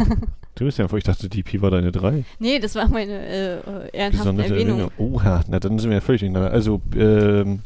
du 0.55 0.65
bist 0.65 0.79
ja 0.79 0.85
einfach, 0.85 0.97
ich 0.97 1.03
dachte, 1.03 1.29
die 1.29 1.43
Pi 1.43 1.61
war 1.61 1.69
deine 1.69 1.91
3. 1.91 2.23
Nee, 2.39 2.57
das 2.57 2.73
war 2.73 2.87
meine 2.87 3.27
äh, 3.27 3.89
ehrenhafte 3.95 4.29
Erwähnung. 4.29 4.79
Erwähnung. 4.79 4.91
Oha, 4.97 5.43
na 5.47 5.59
dann 5.59 5.77
sind 5.77 5.91
wir 5.91 5.97
ja 5.97 6.01
völlig 6.01 6.21
durcheinander. 6.21 6.51
Also, 6.51 6.81
ähm, 6.95 7.59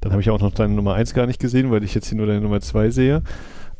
dann 0.00 0.12
habe 0.12 0.22
ich 0.22 0.30
auch 0.30 0.40
noch 0.40 0.52
deine 0.52 0.74
Nummer 0.74 0.94
1 0.94 1.14
gar 1.14 1.26
nicht 1.26 1.40
gesehen, 1.40 1.70
weil 1.70 1.84
ich 1.84 1.94
jetzt 1.94 2.08
hier 2.08 2.16
nur 2.16 2.26
deine 2.26 2.40
Nummer 2.40 2.60
2 2.60 2.90
sehe. 2.90 3.22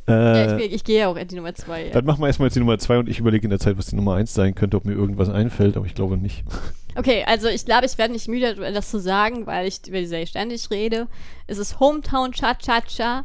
Äh, 0.08 0.12
ja, 0.12 0.58
ich, 0.58 0.72
ich, 0.72 0.84
gehe 0.84 1.00
ja 1.00 1.08
auch 1.08 1.16
in 1.16 1.28
die 1.28 1.36
Nummer 1.36 1.54
2. 1.54 1.86
Ja. 1.86 1.90
Dann 1.92 2.04
machen 2.04 2.20
wir 2.20 2.26
erstmal 2.26 2.48
jetzt 2.48 2.56
die 2.56 2.60
Nummer 2.60 2.78
2 2.78 2.98
und 2.98 3.08
ich 3.08 3.18
überlege 3.18 3.44
in 3.44 3.50
der 3.50 3.58
Zeit, 3.58 3.78
was 3.78 3.86
die 3.86 3.96
Nummer 3.96 4.14
1 4.14 4.34
sein 4.34 4.54
könnte, 4.54 4.76
ob 4.76 4.84
mir 4.84 4.92
irgendwas 4.92 5.28
einfällt, 5.28 5.76
aber 5.76 5.86
ich 5.86 5.94
glaube 5.94 6.16
nicht. 6.16 6.44
Okay, 6.96 7.24
also 7.24 7.46
ich 7.46 7.64
glaube, 7.64 7.86
ich 7.86 7.96
werde 7.98 8.12
nicht 8.12 8.26
müde, 8.26 8.56
das 8.72 8.90
zu 8.90 8.98
sagen, 8.98 9.46
weil 9.46 9.68
ich 9.68 9.86
über 9.86 10.00
die 10.00 10.06
Serie 10.06 10.26
ständig 10.26 10.72
rede. 10.72 11.06
Es 11.46 11.58
ist 11.58 11.78
Hometown 11.78 12.32
Cha-Cha-Cha, 12.32 13.24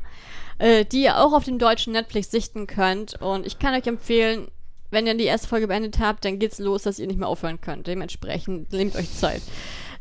äh, 0.60 0.86
die 0.86 1.02
ihr 1.02 1.18
auch 1.18 1.34
auf 1.34 1.46
dem 1.46 1.58
deutschen 1.58 1.94
Netflix 1.94 2.30
sichten 2.30 2.68
könnt. 2.68 3.20
Und 3.22 3.44
ich 3.44 3.58
kann 3.58 3.74
euch 3.74 3.88
empfehlen, 3.88 4.50
wenn 4.92 5.08
ihr 5.08 5.18
die 5.18 5.24
erste 5.24 5.48
Folge 5.48 5.68
beendet 5.68 6.00
habt, 6.00 6.26
dann 6.26 6.38
geht's 6.38 6.60
los, 6.60 6.84
dass 6.84 7.00
ihr 7.00 7.08
nicht 7.08 7.20
mehr 7.20 7.28
aufhören 7.28 7.60
könnt. 7.60 7.88
Dementsprechend 7.88 8.72
nehmt 8.72 8.96
euch 8.96 9.12
Zeit. 9.12 9.42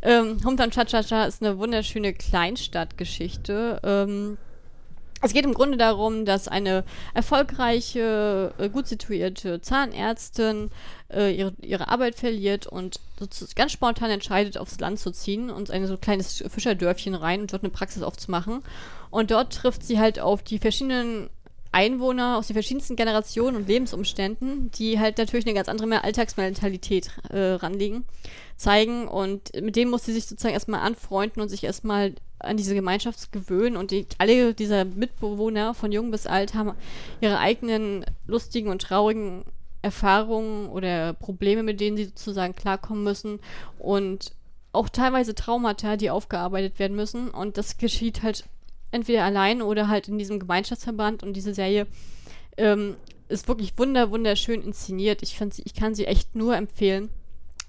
Ähm, 0.05 0.39
Hometown 0.45 0.71
Cha-Cha-Cha 0.71 1.25
ist 1.25 1.43
eine 1.43 1.59
wunderschöne 1.59 2.13
Kleinstadtgeschichte. 2.13 3.81
Ähm, 3.83 4.37
es 5.23 5.33
geht 5.33 5.47
im 5.47 5.55
Grunde 5.55 5.79
darum, 5.79 6.27
dass 6.27 6.49
eine 6.49 6.85
erfolgreiche, 7.15 8.53
äh, 8.59 8.69
gut 8.69 8.87
situierte 8.87 9.63
Zahnärztin 9.63 10.71
äh, 11.11 11.35
ihre, 11.35 11.55
ihre 11.63 11.89
Arbeit 11.89 12.17
verliert 12.17 12.67
und 12.67 13.01
ganz 13.57 13.73
spontan 13.73 14.11
entscheidet, 14.11 14.59
aufs 14.59 14.79
Land 14.79 14.99
zu 14.99 15.11
ziehen 15.11 15.49
und 15.49 15.71
ein 15.71 15.87
so 15.87 15.97
kleines 15.97 16.45
Fischerdörfchen 16.47 17.15
rein 17.15 17.41
und 17.41 17.55
dort 17.55 17.63
eine 17.63 17.71
Praxis 17.71 18.03
aufzumachen. 18.03 18.63
Und 19.09 19.31
dort 19.31 19.55
trifft 19.55 19.83
sie 19.85 19.99
halt 19.99 20.21
auf 20.21 20.43
die 20.43 20.59
verschiedenen 20.59 21.31
Einwohner 21.75 22.39
aus 22.39 22.47
den 22.47 22.55
verschiedensten 22.55 22.95
Generationen 22.95 23.57
und 23.57 23.67
Lebensumständen, 23.67 24.71
die 24.71 25.01
halt 25.01 25.19
natürlich 25.19 25.45
eine 25.45 25.55
ganz 25.55 25.69
andere 25.69 26.05
Alltagsmentalität 26.05 27.11
äh, 27.31 27.55
ranlegen, 27.55 28.05
zeigen. 28.57 29.09
Und 29.09 29.53
mit 29.61 29.75
dem 29.75 29.91
muss 29.91 30.05
sie 30.05 30.13
sich 30.13 30.27
sozusagen 30.27 30.55
erstmal 30.55 30.81
anfreunden 30.81 31.43
und 31.43 31.49
sich 31.49 31.65
erstmal 31.65 32.15
an 32.39 32.57
diese 32.57 32.77
Gemeinschaft 32.77 33.33
gewöhnen. 33.33 33.77
Und 33.77 33.91
die, 33.91 34.07
alle 34.19 34.55
dieser 34.55 34.85
Mitbewohner 34.85 35.75
von 35.75 35.91
jung 35.91 36.13
bis 36.13 36.29
alt 36.29 36.55
haben 36.55 36.75
ihre 37.21 37.41
eigenen 37.41 38.05
lustigen 38.29 38.71
und 38.71 38.81
traurigen 38.81 39.45
Erfahrungen 39.83 40.69
oder 40.69 41.13
Probleme, 41.13 41.65
mit 41.65 41.81
denen 41.81 41.97
sie 41.97 42.05
sozusagen 42.05 42.55
klarkommen 42.55 43.03
müssen. 43.03 43.41
Und 43.81 44.33
auch 44.71 44.89
teilweise 44.89 45.35
Traumata, 45.35 45.97
die 45.97 46.11
aufgearbeitet 46.11 46.79
werden 46.79 46.97
müssen. 46.97 47.31
Und 47.31 47.59
das 47.59 47.79
geschieht 47.79 48.23
halt 48.23 48.45
entweder 48.95 49.25
allein 49.25 49.61
oder 49.61 49.89
halt 49.89 50.09
in 50.09 50.19
diesem 50.19 50.39
Gemeinschaftsverband 50.39 51.23
und 51.23 51.35
diese 51.35 51.53
Serie 51.53 51.87
ähm, 52.57 52.97
ist 53.29 53.49
wirklich 53.49 53.77
wunder, 53.77 54.11
wunderschön 54.11 54.63
inszeniert. 54.63 55.23
Ich, 55.23 55.39
sie, 55.51 55.63
ich 55.65 55.75
kann 55.75 55.95
sie 55.95 56.07
echt 56.07 56.35
nur 56.35 56.57
empfehlen. 56.57 57.11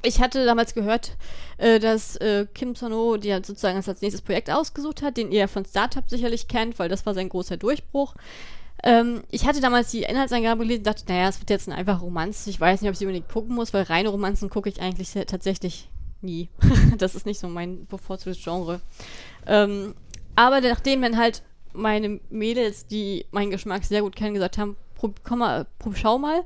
Ich 0.04 0.22
hatte 0.22 0.46
damals 0.46 0.76
gehört, 0.76 1.18
äh, 1.58 1.80
dass 1.80 2.16
äh, 2.18 2.46
Kim 2.54 2.76
Sono, 2.76 3.18
die 3.18 3.34
halt 3.34 3.46
sozusagen 3.46 3.78
als 3.78 4.02
nächstes 4.02 4.22
Projekt 4.22 4.52
ausgesucht 4.52 5.02
hat, 5.02 5.18
den 5.18 5.32
ihr 5.32 5.48
von 5.48 5.66
Startup 5.66 6.08
sicherlich 6.08 6.48
kennt, 6.48 6.78
weil 6.78 6.90
das 6.90 7.06
war 7.06 7.16
sein 7.16 7.30
großer 7.30 7.58
Durchbruch. 7.58 8.14
Ähm, 8.84 9.24
ich 9.32 9.48
hatte 9.48 9.62
damals 9.62 9.90
die 9.90 10.04
Inhaltsangabe 10.04 10.62
gelesen 10.62 10.82
und 10.82 10.88
dachte, 10.88 11.06
naja, 11.08 11.30
es 11.30 11.40
wird 11.40 11.50
jetzt 11.50 11.68
ein 11.68 11.74
einfacher 11.74 12.02
Romanz. 12.02 12.46
Ich 12.46 12.60
weiß 12.60 12.82
nicht, 12.82 12.90
ob 12.90 12.94
ich 12.94 13.00
sie 13.00 13.06
unbedingt 13.06 13.30
gucken 13.30 13.56
muss, 13.56 13.74
weil 13.74 13.84
reine 13.84 14.10
Romanzen 14.10 14.50
gucke 14.50 14.70
ich 14.70 14.80
eigentlich 14.80 15.12
tatsächlich 15.26 15.90
nie. 16.22 16.50
das 16.98 17.16
ist 17.16 17.26
nicht 17.26 17.40
so 17.40 17.48
mein 17.48 17.88
bevorzugtes 17.88 18.44
Genre. 18.44 18.82
Ähm, 19.48 19.96
aber 20.36 20.62
nachdem 20.62 21.02
dann 21.02 21.18
halt 21.18 21.44
meine 21.74 22.20
Mädels, 22.30 22.88
die 22.88 23.26
meinen 23.32 23.52
Geschmack 23.52 23.84
sehr 23.84 24.02
gut 24.02 24.16
kennen, 24.16 24.34
gesagt 24.34 24.58
haben, 24.58 24.76
komm 25.24 25.40
mal, 25.40 25.68
schau 25.94 26.18
mal, 26.18 26.44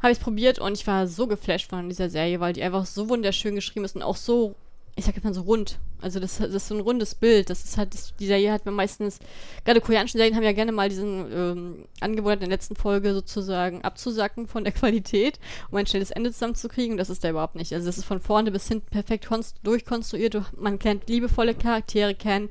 habe 0.00 0.12
ich 0.12 0.18
es 0.18 0.24
probiert 0.24 0.58
und 0.58 0.72
ich 0.76 0.86
war 0.86 1.06
so 1.06 1.26
geflasht 1.26 1.70
von 1.70 1.88
dieser 1.88 2.10
Serie, 2.10 2.40
weil 2.40 2.52
die 2.52 2.62
einfach 2.62 2.86
so 2.86 3.08
wunderschön 3.08 3.54
geschrieben 3.54 3.84
ist 3.84 3.94
und 3.94 4.02
auch 4.02 4.16
so, 4.16 4.56
ich 4.96 5.04
sag 5.04 5.14
jetzt 5.14 5.24
mal 5.24 5.32
so 5.32 5.42
rund. 5.42 5.78
Also 6.02 6.18
das, 6.18 6.38
das 6.38 6.52
ist 6.52 6.66
so 6.66 6.74
ein 6.74 6.80
rundes 6.80 7.14
Bild. 7.14 7.48
Das 7.48 7.64
ist 7.64 7.78
halt, 7.78 7.94
das, 7.94 8.12
die 8.18 8.26
Serie 8.26 8.52
hat 8.52 8.66
man 8.66 8.74
meistens, 8.74 9.20
gerade 9.64 9.80
koreanische 9.80 10.18
Serien 10.18 10.34
haben 10.34 10.42
ja 10.42 10.52
gerne 10.52 10.72
mal 10.72 10.88
diesen 10.88 11.32
ähm, 11.32 11.84
Angewohnheit 12.00 12.42
in 12.42 12.48
der 12.48 12.56
letzten 12.56 12.74
Folge 12.74 13.14
sozusagen 13.14 13.82
abzusacken 13.82 14.48
von 14.48 14.64
der 14.64 14.72
Qualität, 14.72 15.38
um 15.70 15.78
ein 15.78 15.86
schnelles 15.86 16.10
Ende 16.10 16.32
zusammenzukriegen. 16.32 16.96
Das 16.96 17.08
ist 17.08 17.22
da 17.22 17.30
überhaupt 17.30 17.54
nicht. 17.54 17.72
Also 17.72 17.86
das 17.86 17.98
ist 17.98 18.04
von 18.04 18.20
vorne 18.20 18.50
bis 18.50 18.66
hinten 18.66 18.90
perfekt 18.90 19.28
durchkonstruiert. 19.62 20.36
Man 20.58 20.80
lernt 20.80 21.08
liebevolle 21.08 21.54
Charaktere 21.54 22.16
kennen, 22.16 22.50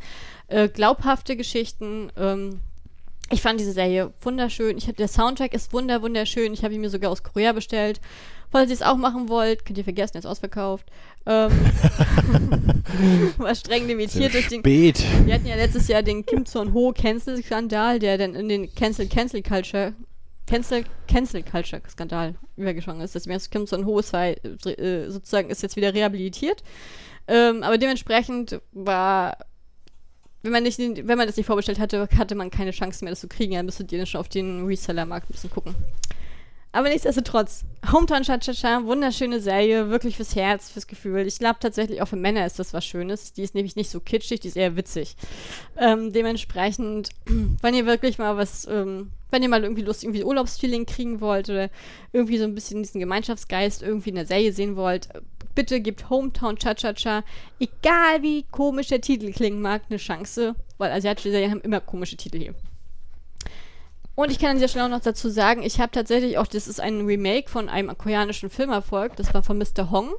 äh, 0.52 0.70
glaubhafte 0.70 1.36
Geschichten. 1.36 2.12
Ähm, 2.18 2.60
ich 3.32 3.42
fand 3.42 3.60
diese 3.60 3.72
Serie 3.72 4.12
wunderschön. 4.22 4.78
Ich 4.78 4.88
hab, 4.88 4.98
der 4.98 5.08
Soundtrack 5.08 5.54
ist 5.54 5.72
wunder, 5.72 6.02
wunderschön. 6.02 6.54
Ich 6.54 6.64
habe 6.64 6.74
ihn 6.74 6.82
mir 6.82 6.90
sogar 6.90 7.12
aus 7.12 7.24
Korea 7.24 7.54
bestellt. 7.54 8.02
Falls 8.52 8.70
ihr 8.70 8.74
es 8.74 8.82
auch 8.82 8.98
machen 8.98 9.30
wollt, 9.30 9.64
könnt 9.64 9.78
ihr 9.78 9.86
vergessen, 9.86 10.18
er 10.18 10.20
ist 10.20 10.26
ausverkauft. 10.26 10.86
Ähm, 11.26 11.52
war 13.38 13.56
streng 13.56 13.88
limitiert. 13.88 14.34
Durch 14.34 14.50
den, 14.50 14.66
wir 14.66 15.34
hatten 15.34 15.46
ja 15.46 15.56
letztes 15.56 15.88
Jahr 15.88 16.04
den 16.04 16.26
Kim 16.26 16.46
Son 16.46 16.74
Ho 16.74 16.92
Cancel-Skandal, 16.92 18.00
der 18.00 18.18
dann 18.18 18.36
in 18.36 18.50
den 18.50 18.76
Cancel-Cancel-Culture 18.76 19.94
Cancel, 20.48 20.84
Cancel 21.08 21.44
Culture 21.44 21.82
Skandal 21.88 22.36
übergeschlagen 22.58 23.00
ist. 23.00 23.16
Deswegen 23.16 23.40
kommt 23.54 23.70
so 23.70 23.78
ein 23.78 23.86
hohes 23.86 24.10
Fall, 24.10 24.36
äh, 24.66 25.10
sozusagen 25.10 25.50
ist 25.50 25.64
jetzt 25.64 25.78
wieder 25.78 25.94
rehabilitiert. 25.94 26.62
Ähm, 27.30 27.64
aber 27.64 27.78
dementsprechend 27.78 28.60
war, 28.74 29.38
wenn 30.44 30.52
man, 30.52 30.64
nicht, 30.64 30.80
wenn 30.80 31.18
man 31.18 31.28
das 31.28 31.38
nicht 31.38 31.46
vorbestellt 31.46 31.80
hatte, 31.80 32.08
hatte 32.18 32.36
man 32.36 32.50
keine 32.50 32.72
Chance 32.72 33.04
mehr, 33.04 33.12
das 33.12 33.22
zu 33.22 33.28
kriegen. 33.28 33.54
Dann 33.54 33.66
müsstet 33.66 33.92
ihr 33.92 34.06
schon 34.06 34.20
auf 34.20 34.30
den 34.30 34.66
Reseller-Markt 34.66 35.30
ein 35.30 35.34
bisschen 35.34 35.52
gucken. 35.52 35.76
Aber 36.74 36.88
nichtsdestotrotz, 36.88 37.66
Hometown 37.92 38.24
Cha-Cha-Cha, 38.24 38.86
wunderschöne 38.86 39.42
Serie, 39.42 39.90
wirklich 39.90 40.16
fürs 40.16 40.38
Herz, 40.38 40.70
fürs 40.70 40.88
Gefühl. 40.88 41.28
Ich 41.28 41.38
glaube 41.38 41.60
tatsächlich 41.60 42.02
auch 42.02 42.08
für 42.08 42.16
Männer 42.16 42.46
ist 42.46 42.60
das 42.60 42.74
was 42.74 42.86
Schönes. 42.86 43.34
Die 43.34 43.42
ist 43.42 43.56
nämlich 43.56 43.76
nicht 43.76 43.90
so 43.90 44.00
kitschig, 44.00 44.40
die 44.40 44.48
ist 44.48 44.56
eher 44.56 44.78
witzig. 44.78 45.18
Ähm, 45.78 46.14
dementsprechend, 46.14 47.10
wenn 47.62 47.76
ihr 47.76 47.86
wirklich 47.86 48.18
mal 48.20 48.38
was, 48.38 48.66
ähm, 48.68 49.12
wenn 49.32 49.44
ihr 49.44 49.50
mal 49.50 49.64
irgendwie 49.64 49.82
Lust, 49.82 50.04
irgendwie 50.04 50.24
Urlaubsfeeling 50.24 50.86
kriegen 50.86 51.20
wollt 51.20 51.50
oder 51.50 51.70
irgendwie 52.14 52.38
so 52.38 52.46
ein 52.46 52.56
bisschen 52.56 52.82
diesen 52.84 53.02
Gemeinschaftsgeist 53.02 53.82
irgendwie 53.82 54.10
in 54.10 54.16
der 54.16 54.26
Serie 54.26 54.54
sehen 54.54 54.78
wollt, 54.78 55.10
bitte 55.56 55.82
gebt 55.82 56.10
Hometown 56.10 56.58
Cha-Cha-Cha, 56.58 57.24
egal 57.60 58.22
wie 58.22 58.44
komisch 58.52 58.88
der 58.88 59.02
Titel 59.02 59.32
klingen 59.32 59.62
mag, 59.62 59.84
eine 59.90 59.98
Chance, 59.98 60.56
weil 60.78 60.92
asiatische 60.92 61.32
Serien 61.32 61.52
haben 61.52 61.62
immer 61.62 61.80
komische 61.80 62.18
Titel 62.18 62.40
hier. 62.40 62.56
Und 64.16 64.32
ich 64.32 64.40
kann 64.40 64.52
an 64.52 64.58
dieser 64.58 64.68
Stelle 64.68 64.86
auch 64.86 64.90
noch 64.90 65.02
dazu 65.02 65.30
sagen, 65.30 65.64
ich 65.64 65.80
habe 65.80 65.92
tatsächlich 65.92 66.38
auch, 66.38 66.48
das 66.48 66.68
ist 66.68 66.80
ein 66.80 67.06
Remake 67.06 67.50
von 67.50 67.70
einem 67.70 67.98
koreanischen 67.98 68.50
Filmerfolg, 68.50 69.16
das 69.16 69.34
war 69.34 69.44
von 69.44 69.58
Mr. 69.58 69.90
Hong. 69.90 70.14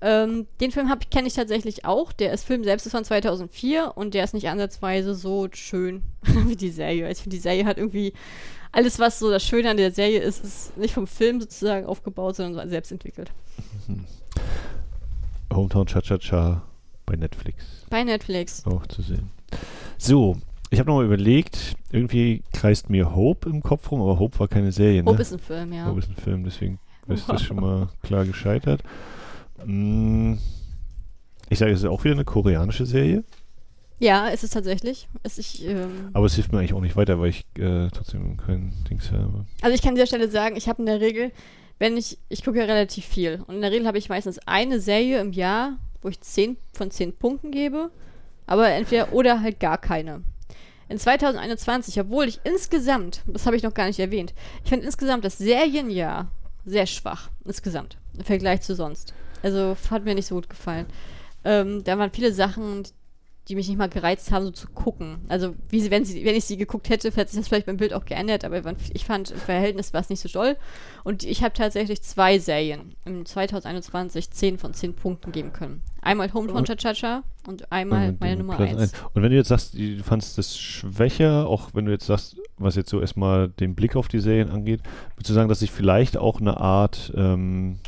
Ähm, 0.00 0.46
den 0.60 0.72
Film 0.72 0.92
kenne 1.10 1.26
ich 1.26 1.34
tatsächlich 1.34 1.84
auch. 1.86 2.12
Der 2.12 2.32
ist 2.32 2.44
Film 2.44 2.64
selbst 2.64 2.86
ist 2.86 2.92
von 2.92 3.04
2004 3.04 3.92
und 3.94 4.14
der 4.14 4.24
ist 4.24 4.34
nicht 4.34 4.48
ansatzweise 4.48 5.14
so 5.14 5.48
schön 5.52 6.02
wie 6.22 6.56
die 6.56 6.70
Serie. 6.70 7.10
Ich 7.10 7.18
finde, 7.18 7.36
die 7.36 7.42
Serie 7.42 7.64
hat 7.64 7.78
irgendwie 7.78 8.12
alles, 8.72 8.98
was 8.98 9.18
so 9.18 9.30
das 9.30 9.42
Schöne 9.42 9.70
an 9.70 9.78
der 9.78 9.90
Serie 9.90 10.20
ist, 10.20 10.44
ist 10.44 10.76
nicht 10.76 10.92
vom 10.92 11.06
Film 11.06 11.40
sozusagen 11.40 11.86
aufgebaut, 11.86 12.36
sondern 12.36 12.68
selbst 12.68 12.92
entwickelt. 12.92 13.30
Hometown 15.52 15.86
Cha-Cha-Cha 15.86 16.62
bei 17.06 17.16
Netflix. 17.16 17.64
Bei 17.88 18.04
Netflix. 18.04 18.66
Auch 18.66 18.86
zu 18.86 19.02
sehen. 19.02 19.30
So, 19.98 20.36
ich 20.70 20.78
habe 20.78 20.90
nochmal 20.90 21.06
überlegt, 21.06 21.76
irgendwie 21.90 22.42
kreist 22.52 22.90
mir 22.90 23.14
Hope 23.14 23.48
im 23.48 23.62
Kopf 23.62 23.90
rum, 23.90 24.00
aber 24.00 24.18
Hope 24.18 24.38
war 24.38 24.48
keine 24.48 24.72
Serie. 24.72 25.02
Ne? 25.02 25.10
Hope 25.10 25.22
ist 25.22 25.32
ein 25.32 25.38
Film, 25.38 25.72
ja. 25.72 25.86
Hope 25.86 26.00
ist 26.00 26.08
ein 26.08 26.16
Film, 26.16 26.44
deswegen 26.44 26.78
ist 27.06 27.28
das 27.28 27.42
schon 27.42 27.56
mal 27.56 27.88
klar 28.02 28.24
gescheitert. 28.24 28.82
Hm, 29.62 30.38
ich 31.48 31.58
sage, 31.58 31.72
es 31.72 31.80
ist 31.80 31.86
auch 31.86 32.02
wieder 32.04 32.14
eine 32.14 32.24
koreanische 32.24 32.84
Serie. 32.86 33.24
Ja, 33.98 34.28
ist 34.28 34.44
es 34.44 34.50
tatsächlich. 34.50 35.08
Es 35.22 35.38
ich, 35.38 35.64
ähm 35.64 36.10
aber 36.12 36.26
es 36.26 36.34
hilft 36.34 36.52
mir 36.52 36.58
eigentlich 36.58 36.74
auch 36.74 36.82
nicht 36.82 36.96
weiter, 36.96 37.18
weil 37.18 37.30
ich 37.30 37.46
äh, 37.58 37.88
trotzdem 37.88 38.36
kein 38.36 38.74
Dings 38.90 39.10
habe. 39.10 39.46
Also 39.62 39.74
ich 39.74 39.80
kann 39.80 39.90
an 39.90 39.94
dieser 39.94 40.06
Stelle 40.06 40.28
sagen, 40.28 40.56
ich 40.56 40.68
habe 40.68 40.82
in 40.82 40.86
der 40.86 41.00
Regel, 41.00 41.32
wenn 41.78 41.96
ich, 41.96 42.18
ich 42.28 42.44
gucke 42.44 42.58
ja 42.58 42.64
relativ 42.64 43.04
viel 43.04 43.42
und 43.46 43.56
in 43.56 43.60
der 43.62 43.72
Regel 43.72 43.86
habe 43.86 43.98
ich 43.98 44.08
meistens 44.08 44.38
eine 44.46 44.80
Serie 44.80 45.20
im 45.20 45.32
Jahr, 45.32 45.78
wo 46.02 46.08
ich 46.08 46.20
10 46.20 46.56
von 46.72 46.90
10 46.90 47.16
Punkten 47.16 47.50
gebe, 47.50 47.90
aber 48.46 48.68
entweder 48.68 49.12
oder 49.12 49.42
halt 49.42 49.60
gar 49.60 49.78
keine 49.78 50.22
in 50.88 50.98
2021, 50.98 51.98
obwohl 52.00 52.28
ich 52.28 52.40
insgesamt, 52.44 53.22
das 53.26 53.46
habe 53.46 53.56
ich 53.56 53.62
noch 53.62 53.74
gar 53.74 53.86
nicht 53.86 53.98
erwähnt, 53.98 54.34
ich 54.62 54.68
finde 54.68 54.86
insgesamt 54.86 55.24
das 55.24 55.38
Serienjahr 55.38 56.30
sehr 56.64 56.86
schwach. 56.86 57.30
Insgesamt. 57.44 57.96
Im 58.18 58.24
Vergleich 58.24 58.60
zu 58.62 58.74
sonst. 58.74 59.14
Also 59.42 59.76
hat 59.90 60.04
mir 60.04 60.14
nicht 60.14 60.26
so 60.26 60.34
gut 60.34 60.50
gefallen. 60.50 60.86
Ähm, 61.44 61.84
da 61.84 61.98
waren 61.98 62.10
viele 62.10 62.32
Sachen, 62.32 62.82
die 63.48 63.54
mich 63.54 63.68
nicht 63.68 63.78
mal 63.78 63.88
gereizt 63.88 64.32
haben, 64.32 64.44
so 64.44 64.50
zu 64.50 64.68
gucken. 64.68 65.18
Also, 65.28 65.54
wie 65.68 65.80
sie, 65.80 65.90
wenn, 65.90 66.04
sie, 66.04 66.24
wenn 66.24 66.34
ich 66.34 66.44
sie 66.44 66.56
geguckt 66.56 66.88
hätte, 66.88 67.10
hätte 67.12 67.30
sich 67.30 67.40
das 67.40 67.48
vielleicht 67.48 67.66
beim 67.66 67.76
Bild 67.76 67.92
auch 67.92 68.04
geändert, 68.04 68.44
aber 68.44 68.62
ich 68.92 69.04
fand, 69.04 69.30
im 69.30 69.38
Verhältnis 69.38 69.92
war 69.92 70.00
es 70.00 70.10
nicht 70.10 70.20
so 70.20 70.28
doll. 70.28 70.56
Und 71.04 71.22
ich 71.22 71.44
habe 71.44 71.54
tatsächlich 71.54 72.02
zwei 72.02 72.38
Serien 72.38 72.94
im 73.04 73.24
2021 73.24 74.30
10 74.30 74.58
von 74.58 74.74
10 74.74 74.94
Punkten 74.94 75.30
geben 75.30 75.52
können. 75.52 75.82
Einmal 76.02 76.32
Hometown 76.32 76.64
Cha-Cha-Cha 76.64 77.22
und 77.46 77.70
einmal 77.72 78.10
und 78.10 78.20
meine 78.20 78.36
Nummer 78.36 78.58
1. 78.58 78.92
Und 79.14 79.22
wenn 79.22 79.30
du 79.30 79.36
jetzt 79.36 79.48
sagst, 79.48 79.74
du 79.74 80.02
fandest 80.02 80.38
das 80.38 80.58
schwächer, 80.58 81.46
auch 81.46 81.70
wenn 81.74 81.84
du 81.84 81.92
jetzt 81.92 82.06
sagst, 82.06 82.36
was 82.58 82.74
jetzt 82.74 82.90
so 82.90 83.00
erstmal 83.00 83.48
den 83.48 83.74
Blick 83.74 83.96
auf 83.96 84.08
die 84.08 84.20
Serien 84.20 84.50
angeht, 84.50 84.82
würdest 85.14 85.30
du 85.30 85.34
sagen, 85.34 85.48
dass 85.48 85.60
sich 85.60 85.70
vielleicht 85.70 86.16
auch 86.16 86.40
eine 86.40 86.58
Art 86.58 87.12
ähm, 87.16 87.78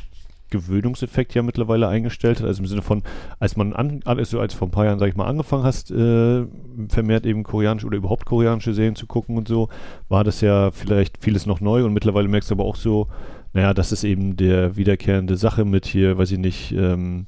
Gewöhnungseffekt 0.51 1.35
ja 1.35 1.43
mittlerweile 1.43 1.89
eingestellt 1.89 2.41
hat. 2.41 2.47
Also 2.47 2.63
im 2.63 2.67
Sinne 2.67 2.83
von, 2.83 3.03
als 3.39 3.57
man 3.57 3.73
an, 3.73 4.01
also 4.05 4.41
als 4.41 4.55
vor 4.55 4.69
ein 4.69 4.71
paar 4.71 4.85
Jahren, 4.85 4.99
sag 4.99 5.09
ich 5.09 5.17
mal, 5.17 5.27
angefangen 5.27 5.65
hast, 5.65 5.91
äh, 5.91 6.45
vermehrt 6.89 7.27
eben 7.27 7.43
koreanische 7.43 7.87
oder 7.87 7.97
überhaupt 7.97 8.27
koreanische 8.27 8.75
Serien 8.75 8.97
zu 8.97 9.07
gucken 9.07 9.37
und 9.37 9.49
so, 9.49 9.69
war 10.09 10.25
das 10.25 10.41
ja 10.41 10.71
vielleicht 10.71 11.19
vieles 11.23 11.47
noch 11.47 11.61
neu 11.61 11.85
und 11.85 11.93
mittlerweile 11.93 12.29
merkst 12.29 12.51
du 12.51 12.55
aber 12.55 12.65
auch 12.65 12.77
so, 12.77 13.09
naja, 13.53 13.75
das 13.75 13.93
ist 13.93 14.05
eben 14.05 14.37
der 14.37 14.77
wiederkehrende 14.77 15.37
Sache 15.37 15.65
mit 15.65 15.87
hier, 15.87 16.19
weiß 16.19 16.33
ich 16.33 16.39
nicht, 16.39 16.73
ähm, 16.73 17.27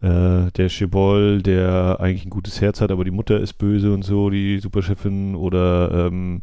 äh, 0.00 0.50
der 0.56 0.68
Chebol, 0.68 1.42
der 1.42 1.98
eigentlich 2.00 2.26
ein 2.26 2.30
gutes 2.30 2.60
Herz 2.60 2.80
hat, 2.80 2.90
aber 2.90 3.04
die 3.04 3.10
Mutter 3.10 3.40
ist 3.40 3.54
böse 3.54 3.92
und 3.92 4.02
so, 4.02 4.30
die 4.30 4.58
Superchefin 4.58 5.34
oder 5.34 6.06
ähm, 6.06 6.42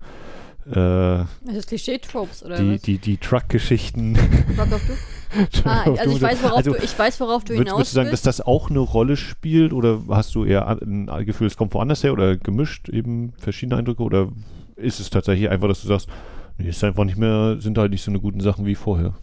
äh, 0.65 1.25
das 1.45 1.55
ist 1.55 1.67
Klischee-Tropes, 1.67 2.43
oder 2.43 2.57
die, 2.57 2.75
was? 2.75 2.81
Die, 2.81 2.97
die 2.97 3.17
Truck-Geschichten. 3.17 4.17
Rock 4.57 4.71
of 4.71 4.81
Du? 4.87 4.93
ah, 5.65 5.83
also 5.97 6.15
ich 6.15 6.21
weiß, 6.21 6.43
worauf 6.43 6.57
also, 6.57 6.73
du, 6.73 6.83
ich 6.83 6.97
weiß, 6.97 7.19
worauf 7.19 7.43
du 7.43 7.53
hinaus 7.53 7.77
Würdest 7.77 7.91
du 7.91 7.95
sagen, 7.95 8.11
dass 8.11 8.21
das 8.21 8.41
auch 8.41 8.69
eine 8.69 8.79
Rolle 8.79 9.17
spielt 9.17 9.73
oder 9.73 10.01
hast 10.09 10.35
du 10.35 10.45
eher 10.45 10.67
ein 10.67 11.07
Gefühl, 11.25 11.47
es 11.47 11.57
kommt 11.57 11.73
woanders 11.73 12.03
her 12.03 12.13
oder 12.13 12.37
gemischt 12.37 12.89
eben 12.89 13.33
verschiedene 13.37 13.77
Eindrücke 13.77 14.03
oder 14.03 14.29
ist 14.75 14.99
es 14.99 15.09
tatsächlich 15.09 15.49
einfach, 15.49 15.67
dass 15.67 15.81
du 15.81 15.87
sagst, 15.87 16.07
nee, 16.57 16.69
ist 16.69 16.83
einfach 16.83 17.03
nicht 17.03 17.17
mehr, 17.17 17.57
sind 17.59 17.77
halt 17.77 17.91
nicht 17.91 18.03
so 18.03 18.11
eine 18.11 18.19
guten 18.19 18.41
Sachen 18.41 18.65
wie 18.65 18.75
vorher? 18.75 19.13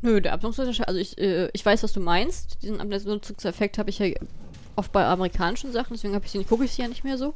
Nö, 0.00 0.20
der 0.20 0.32
Abnutzungseffekt, 0.32 0.88
also 0.88 1.00
ich, 1.00 1.18
äh, 1.18 1.48
ich 1.52 1.64
weiß, 1.66 1.82
was 1.82 1.92
du 1.92 2.00
meinst. 2.00 2.62
Diesen 2.62 2.80
Abnutzungseffekt 2.80 3.78
habe 3.78 3.90
ich 3.90 3.98
ja 3.98 4.06
oft 4.76 4.92
bei 4.92 5.04
amerikanischen 5.04 5.72
Sachen, 5.72 5.94
deswegen 5.94 6.14
habe 6.14 6.24
ich 6.24 6.30
sie, 6.30 6.44
gucke 6.44 6.64
ich 6.64 6.72
sie 6.72 6.82
ja 6.82 6.88
nicht 6.88 7.04
mehr 7.04 7.18
so. 7.18 7.34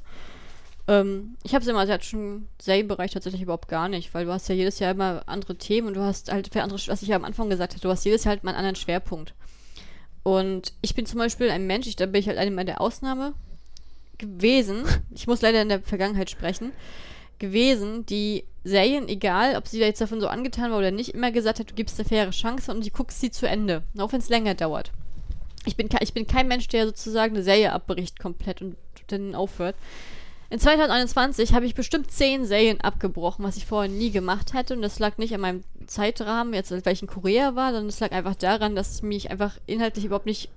Ähm, 0.88 1.36
ich 1.44 1.54
habe 1.54 1.62
es 1.62 1.68
im 1.68 1.76
asiatischen 1.76 2.48
Serienbereich 2.60 3.12
tatsächlich 3.12 3.42
überhaupt 3.42 3.68
gar 3.68 3.88
nicht, 3.88 4.14
weil 4.14 4.24
du 4.24 4.32
hast 4.32 4.48
ja 4.48 4.54
jedes 4.54 4.78
Jahr 4.78 4.90
immer 4.90 5.22
andere 5.26 5.56
Themen 5.56 5.88
und 5.88 5.94
du 5.94 6.02
hast 6.02 6.32
halt 6.32 6.52
für 6.52 6.62
andere, 6.62 6.80
was 6.86 7.02
ich 7.02 7.08
ja 7.08 7.16
am 7.16 7.24
Anfang 7.24 7.50
gesagt 7.50 7.72
habe, 7.72 7.80
du 7.80 7.88
hast 7.88 8.04
jedes 8.04 8.24
Jahr 8.24 8.30
halt 8.30 8.44
mal 8.44 8.50
einen 8.50 8.58
anderen 8.58 8.76
Schwerpunkt. 8.76 9.34
Und 10.24 10.72
ich 10.82 10.94
bin 10.94 11.06
zum 11.06 11.18
Beispiel 11.18 11.50
ein 11.50 11.66
Mensch, 11.66 11.86
ich, 11.86 11.96
da 11.96 12.06
bin 12.06 12.20
ich 12.20 12.28
halt 12.28 12.38
eine 12.38 12.64
der 12.64 12.80
Ausnahme 12.80 13.34
gewesen, 14.18 14.84
ich 15.14 15.26
muss 15.26 15.42
leider 15.42 15.62
in 15.62 15.68
der 15.68 15.80
Vergangenheit 15.80 16.30
sprechen, 16.30 16.72
gewesen, 17.38 18.06
die 18.06 18.44
Serien, 18.64 19.08
egal 19.08 19.56
ob 19.56 19.66
sie 19.66 19.80
da 19.80 19.86
jetzt 19.86 20.00
davon 20.00 20.20
so 20.20 20.28
angetan 20.28 20.70
war 20.70 20.78
oder 20.78 20.92
nicht, 20.92 21.14
immer 21.14 21.32
gesagt 21.32 21.58
hat, 21.58 21.70
du 21.70 21.74
gibst 21.74 21.98
eine 21.98 22.08
faire 22.08 22.30
Chance 22.30 22.72
und 22.72 22.86
du 22.86 22.90
guckst 22.90 23.20
sie 23.20 23.30
zu 23.30 23.48
Ende, 23.48 23.82
auch 23.98 24.12
wenn 24.12 24.20
es 24.20 24.28
länger 24.28 24.54
dauert. 24.54 24.92
Ich 25.64 25.76
bin, 25.76 25.88
ich 26.00 26.12
bin 26.12 26.26
kein 26.26 26.48
Mensch, 26.48 26.68
der 26.68 26.86
sozusagen 26.86 27.34
eine 27.34 27.44
Serie 27.44 27.72
abbricht 27.72 28.18
komplett 28.18 28.62
und 28.62 28.76
dann 29.08 29.34
aufhört. 29.34 29.76
In 30.52 30.58
2021 30.58 31.54
habe 31.54 31.64
ich 31.64 31.74
bestimmt 31.74 32.10
zehn 32.10 32.44
Serien 32.44 32.78
abgebrochen, 32.82 33.42
was 33.42 33.56
ich 33.56 33.64
vorher 33.64 33.90
nie 33.90 34.10
gemacht 34.10 34.52
hätte. 34.52 34.74
Und 34.74 34.82
das 34.82 34.98
lag 34.98 35.16
nicht 35.16 35.34
an 35.34 35.40
meinem 35.40 35.64
Zeitrahmen, 35.86 36.52
jetzt 36.52 36.70
weil 36.70 36.92
ich 36.92 37.00
in 37.00 37.08
Korea 37.08 37.56
war, 37.56 37.72
sondern 37.72 37.88
es 37.88 38.00
lag 38.00 38.12
einfach 38.12 38.34
daran, 38.34 38.76
dass 38.76 39.00
mich 39.00 39.30
einfach 39.30 39.56
inhaltlich 39.64 40.04
überhaupt 40.04 40.26
nicht 40.26 40.50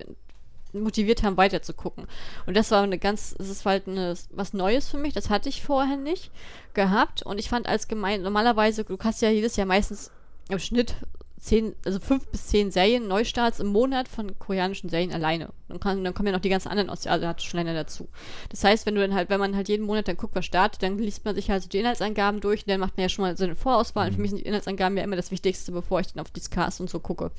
motiviert 0.73 1.23
haben, 1.23 1.37
weiterzugucken. 1.37 2.07
Und 2.45 2.57
das 2.57 2.71
war 2.71 2.83
eine 2.83 2.97
ganz, 2.97 3.33
es 3.39 3.47
ist 3.47 3.65
halt 3.65 3.87
eine, 3.87 4.15
was 4.31 4.51
Neues 4.51 4.89
für 4.89 4.97
mich, 4.97 5.13
das 5.13 5.29
hatte 5.29 5.47
ich 5.47 5.63
vorher 5.63 5.95
nicht 5.95 6.29
gehabt. 6.73 7.23
Und 7.23 7.39
ich 7.39 7.47
fand 7.47 7.65
als 7.65 7.87
gemein, 7.87 8.21
normalerweise, 8.21 8.83
du 8.83 8.97
kannst 8.97 9.21
ja 9.21 9.29
jedes 9.29 9.55
Jahr 9.55 9.65
meistens 9.65 10.11
im 10.49 10.59
Schnitt 10.59 10.95
zehn, 11.39 11.75
also 11.85 11.99
fünf 11.99 12.27
bis 12.27 12.47
zehn 12.47 12.71
Serien, 12.71 13.07
Neustarts 13.07 13.59
im 13.59 13.67
Monat 13.67 14.07
von 14.07 14.37
koreanischen 14.39 14.89
Serien 14.89 15.13
alleine. 15.13 15.49
Dann, 15.67 15.79
kann, 15.79 16.03
dann 16.03 16.13
kommen 16.13 16.27
ja 16.27 16.33
noch 16.33 16.41
die 16.41 16.49
ganzen 16.49 16.69
anderen 16.69 16.89
asiatischen 16.89 17.57
Länder 17.57 17.73
dazu. 17.73 18.07
Das 18.49 18.63
heißt, 18.63 18.85
wenn 18.85 18.95
du 18.95 19.01
dann 19.01 19.13
halt, 19.13 19.29
wenn 19.29 19.39
man 19.39 19.55
halt 19.55 19.69
jeden 19.69 19.85
Monat 19.85 20.07
dann 20.07 20.17
guckt, 20.17 20.35
was 20.35 20.45
startet, 20.45 20.81
dann 20.81 20.97
liest 20.97 21.25
man 21.25 21.35
sich 21.35 21.49
halt 21.49 21.63
so 21.63 21.69
die 21.69 21.79
Inhaltsangaben 21.79 22.41
durch 22.41 22.61
und 22.61 22.69
dann 22.69 22.79
macht 22.79 22.97
man 22.97 23.03
ja 23.03 23.09
schon 23.09 23.23
mal 23.23 23.37
so 23.37 23.43
eine 23.43 23.55
Vorauswahl. 23.55 24.07
Und 24.07 24.13
für 24.13 24.17
mhm. 24.17 24.21
mich 24.21 24.31
sind 24.31 24.39
die 24.39 24.47
Inhaltsangaben 24.47 24.97
ja 24.97 25.03
immer 25.03 25.15
das 25.15 25.31
Wichtigste, 25.31 25.71
bevor 25.71 25.99
ich 25.99 26.07
dann 26.07 26.21
auf 26.21 26.31
die 26.31 26.41
Cast 26.41 26.81
und 26.81 26.89
so 26.89 26.99
gucke. 26.99 27.31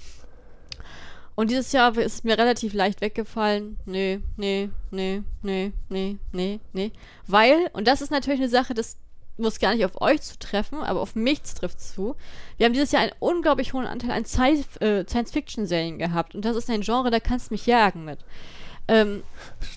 Und 1.35 1.51
dieses 1.51 1.71
Jahr 1.73 1.97
ist 1.99 2.15
es 2.15 2.25
mir 2.25 2.39
relativ 2.39 2.73
leicht 2.73 3.03
weggefallen. 3.03 3.77
Nee, 3.85 4.21
nee, 4.37 4.71
nee, 4.91 5.23
nee, 5.43 5.73
nee, 5.91 6.17
nee, 6.33 6.61
nee. 6.73 6.93
Weil, 7.27 7.69
und 7.75 7.87
das 7.87 8.01
ist 8.01 8.11
natürlich 8.11 8.41
eine 8.41 8.49
Sache, 8.49 8.73
das 8.73 8.97
muss 9.39 9.59
gar 9.59 9.75
nicht 9.75 9.85
auf 9.85 10.01
euch 10.01 10.23
zu 10.23 10.39
treffen, 10.39 10.79
aber 10.79 11.01
auf 11.01 11.15
mich 11.15 11.43
trifft 11.43 11.79
es 11.79 11.95
zu. 11.95 12.17
Wir 12.57 12.67
haben 12.67 12.73
dieses 12.73 12.93
Jahr 12.93 13.03
einen 13.03 13.13
unglaublich 13.19 13.73
hohen 13.73 13.87
Anteil 13.87 14.11
an 14.11 14.25
äh, 14.25 15.05
Science-Fiction-Serien 15.07 15.99
gehabt. 15.99 16.35
Und 16.35 16.45
das 16.45 16.57
ist 16.57 16.71
ein 16.71 16.81
Genre, 16.81 17.11
da 17.11 17.21
kannst 17.21 17.51
du 17.51 17.55
mich 17.55 17.67
jagen 17.67 18.05
mit. 18.05 18.19
Ähm, 18.89 19.25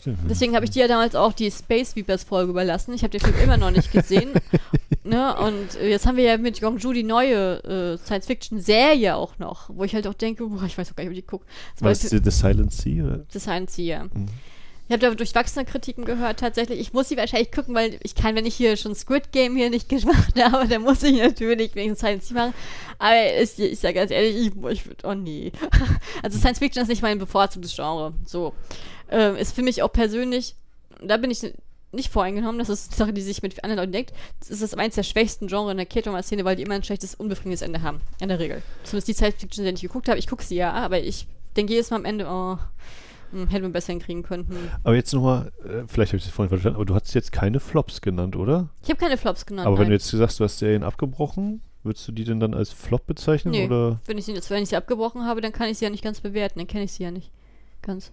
deswegen 0.06 0.56
habe 0.56 0.65
ich 0.65 0.72
dir 0.72 0.84
ja 0.84 0.88
damals 0.88 1.15
auch 1.15 1.34
die 1.34 1.49
Space 1.49 1.95
Weepers 1.95 2.23
Folge 2.23 2.52
überlassen. 2.52 2.94
Ich 2.94 3.02
habe 3.03 3.11
den 3.18 3.22
Film 3.22 3.36
immer 3.44 3.57
noch 3.57 3.72
nicht 3.72 3.91
gesehen. 3.91 4.31
ne? 5.03 5.36
Und 5.38 5.81
jetzt 5.81 6.06
haben 6.06 6.18
wir 6.18 6.26
ja 6.26 6.38
mit 6.38 6.61
Gongju 6.61 6.94
die 6.94 7.03
neue 7.03 7.64
äh, 7.64 7.98
Science-Fiction-Serie 7.98 9.15
auch 9.15 9.40
noch, 9.40 9.69
wo 9.73 9.84
ich 9.84 9.95
halt 9.95 10.06
auch 10.06 10.14
denke, 10.14 10.45
boah, 10.45 10.64
ich 10.64 10.77
weiß 10.77 10.91
auch 10.91 10.95
gar 10.95 11.03
nicht, 11.03 11.11
ob 11.11 11.15
die 11.15 11.26
guckt. 11.26 11.48
Was 11.80 12.03
ist 12.03 12.23
The 12.23 12.31
Silent 12.31 12.72
Sea? 12.72 13.03
Oder? 13.03 13.26
The 13.30 13.40
Silent 13.40 13.72
Sea, 13.72 13.86
ja. 13.86 14.03
Mhm. 14.03 14.27
Ich 14.90 14.94
habe 14.94 15.06
da 15.06 15.14
durchwachsene 15.14 15.66
Kritiken 15.66 16.03
gehört, 16.03 16.40
tatsächlich. 16.40 16.80
Ich 16.80 16.94
muss 16.94 17.10
sie 17.10 17.16
wahrscheinlich 17.16 17.52
gucken, 17.52 17.76
weil 17.76 17.99
ich 18.02 18.16
kann, 18.16 18.36
wenn 18.36 18.48
ich 18.48 18.56
hier 18.56 18.76
schon 18.76 18.95
Squid 18.95 19.32
Game 19.32 19.56
hier 19.56 19.70
nicht 19.70 19.88
gemacht 19.90 20.34
habe, 20.41 20.68
dann 20.68 20.82
muss 20.82 21.03
ich 21.03 21.16
natürlich 21.20 21.76
wenigstens 21.76 21.99
Science 21.99 22.32
machen. 22.32 22.56
Aber 22.98 23.40
ich, 23.40 23.60
ich 23.60 23.80
sage 23.80 23.94
ganz 23.94 24.10
ehrlich, 24.10 24.36
ich, 24.36 24.48
ich 24.48 24.86
würde, 24.88 25.07
oh 25.07 25.14
nee. 25.14 25.52
Also 26.24 26.40
Science 26.40 26.57
Fiction 26.57 26.82
ist 26.82 26.90
nicht 26.90 27.03
mein 27.03 27.20
bevorzugtes 27.20 27.76
Genre. 27.76 28.16
So. 28.26 28.56
Ähm, 29.11 29.36
ist 29.36 29.53
für 29.53 29.61
mich 29.61 29.84
auch 29.84 29.94
persönlich, 29.94 30.56
da 31.03 31.18
bin 31.18 31.30
ich 31.30 31.53
nicht 31.91 32.11
voreingenommen, 32.11 32.57
das 32.57 32.70
ist 32.70 32.90
eine 32.90 32.98
Sache, 32.98 33.14
die 33.14 33.22
sich 33.22 33.44
mit 33.44 33.64
anderen 33.64 33.82
Leuten 33.82 33.91
denkt. 33.91 34.14
Das 34.40 34.49
ist 34.49 34.64
das 34.64 34.74
eins 34.74 34.95
der 34.95 35.03
schwächsten 35.03 35.45
Genre 35.45 35.70
in 35.70 35.78
der 35.78 35.86
K-Drama-Szene, 35.86 36.45
weil 36.45 36.56
die 36.56 36.64
immer 36.64 36.74
ein 36.74 36.84
schlechtes, 36.84 37.14
unbefriedigendes 37.14 37.61
Ende 37.61 37.84
haben. 37.84 38.02
In 38.22 38.30
der 38.30 38.40
Regel. 38.40 38.64
Zumindest 38.86 39.07
die 39.07 39.14
Science 39.14 39.36
Fiction, 39.40 39.66
die 39.66 39.72
ich 39.72 39.82
geguckt 39.82 40.10
habe. 40.10 40.18
Ich 40.18 40.26
gucke 40.26 40.44
sie 40.44 40.56
ja, 40.56 40.74
aber 40.74 40.99
ich 40.99 41.28
denke 41.56 41.74
jedes 41.74 41.91
Mal 41.91 41.98
am 41.98 42.06
Ende, 42.06 42.26
oh, 42.28 42.57
hätten 43.49 43.64
wir 43.64 43.69
besser 43.69 43.93
hinkriegen 43.93 44.23
können. 44.23 44.47
Hm. 44.47 44.57
Aber 44.84 44.95
jetzt 44.95 45.14
nochmal, 45.14 45.51
äh, 45.64 45.84
vielleicht 45.88 46.11
habe 46.11 46.18
ich 46.18 46.23
das 46.23 46.34
vorhin 46.34 46.49
verstanden, 46.49 46.76
aber 46.76 46.85
du 46.85 46.95
hast 46.95 47.14
jetzt 47.14 47.31
keine 47.31 47.60
Flops 47.60 48.01
genannt, 48.01 48.35
oder? 48.35 48.69
Ich 48.84 48.89
habe 48.89 48.99
keine 48.99 49.18
Flops 49.18 49.45
genannt. 49.45 49.68
Aber 49.68 49.76
nein. 49.76 49.84
wenn 49.84 49.89
du 49.89 49.95
jetzt 49.95 50.10
sagst, 50.10 50.39
du 50.39 50.43
hast 50.43 50.60
Serien 50.60 50.84
abgebrochen, 50.84 51.61
würdest 51.84 52.07
du 52.07 52.11
die 52.11 52.23
denn 52.23 52.39
dann 52.39 52.53
als 52.53 52.72
Flop 52.72 53.06
bezeichnen? 53.07 53.51
Nee, 53.51 53.65
oder? 53.65 53.99
Wenn, 54.06 54.18
ich 54.18 54.26
sie, 54.26 54.34
wenn 54.49 54.64
ich 54.64 54.69
sie 54.69 54.76
abgebrochen 54.76 55.26
habe, 55.26 55.41
dann 55.41 55.51
kann 55.51 55.69
ich 55.69 55.77
sie 55.77 55.85
ja 55.85 55.91
nicht 55.91 56.03
ganz 56.03 56.19
bewerten. 56.22 56.60
Dann 56.60 56.68
kenne 56.68 56.84
ich 56.85 56.91
sie 56.91 57.03
ja 57.03 57.11
nicht. 57.11 57.31
Ganz. 57.81 58.11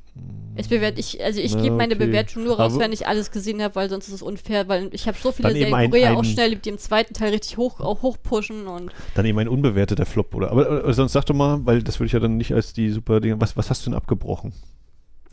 Ich 0.54 0.68
bewerte, 0.68 1.00
ich, 1.00 1.22
also 1.24 1.40
ich 1.40 1.56
gebe 1.60 1.74
meine 1.74 1.96
okay. 1.96 2.06
Bewertung 2.06 2.44
nur 2.44 2.56
raus, 2.56 2.74
Aber- 2.74 2.84
wenn 2.84 2.92
ich 2.92 3.08
alles 3.08 3.32
gesehen 3.32 3.60
habe, 3.60 3.74
weil 3.74 3.90
sonst 3.90 4.06
ist 4.06 4.14
es 4.14 4.22
unfair, 4.22 4.68
weil 4.68 4.90
ich 4.92 5.08
habe 5.08 5.18
so 5.20 5.32
viele 5.32 5.50
Serien 5.50 5.68
in 5.70 5.74
ein- 5.74 5.90
Korea 5.90 6.10
ein- 6.10 6.16
auch 6.16 6.24
schnell, 6.24 6.54
die 6.54 6.68
im 6.68 6.78
zweiten 6.78 7.14
Teil 7.14 7.32
richtig 7.32 7.56
hoch, 7.56 7.80
auch 7.80 8.00
hochpushen 8.02 8.68
und 8.68 8.92
Dann 9.16 9.26
eben 9.26 9.38
ein 9.40 9.48
unbewerteter 9.48 10.06
Flop, 10.06 10.36
oder? 10.36 10.52
Aber, 10.52 10.70
aber 10.70 10.94
sonst 10.94 11.14
sag 11.14 11.24
doch 11.26 11.34
mal, 11.34 11.66
weil 11.66 11.82
das 11.82 11.98
würde 11.98 12.06
ich 12.06 12.12
ja 12.12 12.20
dann 12.20 12.36
nicht 12.36 12.54
als 12.54 12.74
die 12.74 12.90
super 12.90 13.18
Dinge. 13.20 13.40
Was, 13.40 13.56
was 13.56 13.68
hast 13.68 13.84
du 13.84 13.90
denn 13.90 13.96
abgebrochen? 13.96 14.52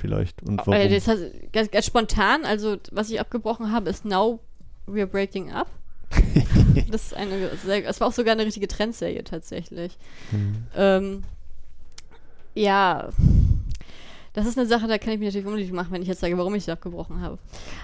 Vielleicht. 0.04 0.44
Und 0.44 0.58
warum? 0.58 0.74
Äh, 0.74 0.90
das 0.90 1.08
heißt, 1.08 1.54
ganz, 1.54 1.72
ganz 1.72 1.86
spontan, 1.86 2.44
also 2.44 2.76
was 2.92 3.10
ich 3.10 3.22
abgebrochen 3.22 3.72
habe, 3.72 3.90
ist 3.90 4.04
Now 4.04 4.42
We're 4.86 5.06
Breaking 5.06 5.50
Up. 5.54 5.70
das 6.92 7.06
ist 7.06 7.14
eine 7.14 7.34
es 7.36 8.02
war 8.02 8.10
auch 8.10 8.12
sogar 8.12 8.34
eine 8.34 8.46
richtige 8.46 8.68
Trendserie 8.68 9.24
tatsächlich. 9.24 9.98
Hm. 10.32 10.68
Ähm, 10.76 11.24
ja, 12.54 13.12
das 14.34 14.46
ist 14.46 14.58
eine 14.58 14.68
Sache, 14.68 14.90
da 14.90 14.98
kann 14.98 15.14
ich 15.14 15.20
mich 15.20 15.28
natürlich 15.28 15.48
unbedingt 15.48 15.72
machen, 15.72 15.94
wenn 15.94 16.02
ich 16.02 16.10
jetzt 16.10 16.20
sage, 16.20 16.38
warum 16.38 16.54
ich 16.56 16.66
sie 16.66 16.72
abgebrochen 16.74 17.22
habe. 17.22 17.40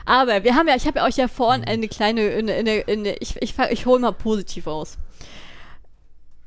Aber 0.05 0.43
wir 0.43 0.55
haben 0.55 0.67
ja, 0.67 0.75
ich 0.75 0.87
habe 0.87 0.99
ja 0.99 1.05
euch 1.05 1.15
ja 1.15 1.29
vorhin 1.29 1.63
eine 1.63 1.87
kleine, 1.87 2.31
eine, 2.31 2.53
eine, 2.53 2.83
eine, 2.85 3.15
ich, 3.19 3.41
ich, 3.41 3.53
ich 3.69 3.85
hole 3.85 4.01
mal 4.01 4.11
positiv 4.11 4.67
aus. 4.67 4.97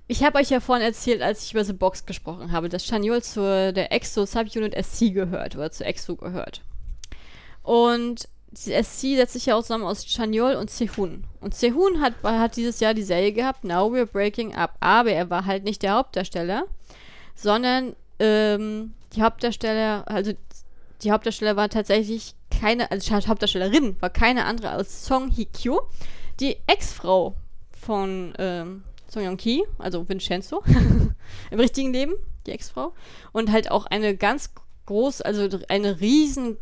Ich 0.09 0.25
habe 0.25 0.39
euch 0.39 0.51
ja 0.51 0.61
vorhin 0.61 0.85
erzählt, 0.85 1.23
als 1.23 1.45
ich 1.45 1.53
über 1.53 1.65
The 1.65 1.73
Box 1.73 2.07
gesprochen 2.07 2.53
habe, 2.53 2.69
dass 2.69 2.87
Chaniol 2.87 3.23
zu 3.23 3.73
der 3.73 3.93
EXO 3.93 4.27
Subunit 4.27 4.75
SC 4.75 5.13
gehört 5.13 5.55
oder 5.57 5.71
zu 5.71 5.85
EXO 5.85 6.17
gehört. 6.17 6.63
Und 7.63 8.29
die 8.51 8.83
SC 8.83 9.17
setzt 9.17 9.33
sich 9.33 9.47
ja 9.47 9.55
auch 9.55 9.63
zusammen 9.63 9.85
aus 9.85 10.05
Chaniol 10.05 10.57
und 10.57 10.71
Sehun. 10.71 11.25
Und 11.41 11.55
Sehun 11.55 12.01
hat, 12.01 12.15
hat 12.23 12.57
dieses 12.57 12.81
Jahr 12.81 12.93
die 12.93 13.03
Serie 13.03 13.33
gehabt, 13.33 13.65
Now 13.65 13.91
We're 13.91 14.05
Breaking 14.05 14.55
Up. 14.55 14.77
Aber 14.81 15.11
er 15.11 15.31
war 15.31 15.47
halt 15.47 15.65
nicht 15.65 15.83
der 15.83 15.95
Hauptdarsteller, 15.95 16.65
sondern 17.35 17.97
ähm, 18.19 18.93
die 19.15 19.23
Hauptdarsteller, 19.23 20.05
also 20.07 20.33
die 21.03 21.13
Hauptdarsteller 21.13 21.57
war 21.57 21.69
tatsächlich 21.69 22.35
keine, 22.51 22.91
also 22.91 23.15
Hauptdarstellerin 23.15 23.97
war 24.01 24.11
keine 24.11 24.45
andere 24.45 24.71
als 24.71 25.07
Song 25.07 25.31
Hye 25.35 25.47
Kyo, 25.47 25.81
die 26.39 26.57
Ex-Frau 26.67 27.35
von 27.73 28.35
ähm, 28.39 28.85
Song 29.13 29.25
Yong 29.25 29.37
Ki, 29.37 29.65
also 29.79 30.09
Vincenzo, 30.09 30.63
im 31.51 31.61
richtigen 31.61 31.93
Leben, 31.93 32.15
die 32.47 32.53
Ex-Frau. 32.53 32.95
Und 33.33 33.53
halt 33.53 33.71
auch 33.71 33.87
eine 33.87 34.17
ganz 34.17 34.51
groß, 34.87 35.21
also 35.21 35.49
eine 35.69 36.01
riesen, 36.01 36.57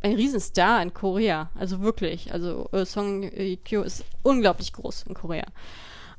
ein 0.00 0.14
Riesenstar 0.14 0.82
in 0.82 0.94
Korea. 0.94 1.50
Also 1.54 1.80
wirklich. 1.80 2.32
Also 2.32 2.68
äh, 2.72 2.86
Song 2.86 3.30
Kyo 3.64 3.82
ist 3.82 4.04
unglaublich 4.22 4.72
groß 4.72 5.04
in 5.08 5.14
Korea. 5.14 5.44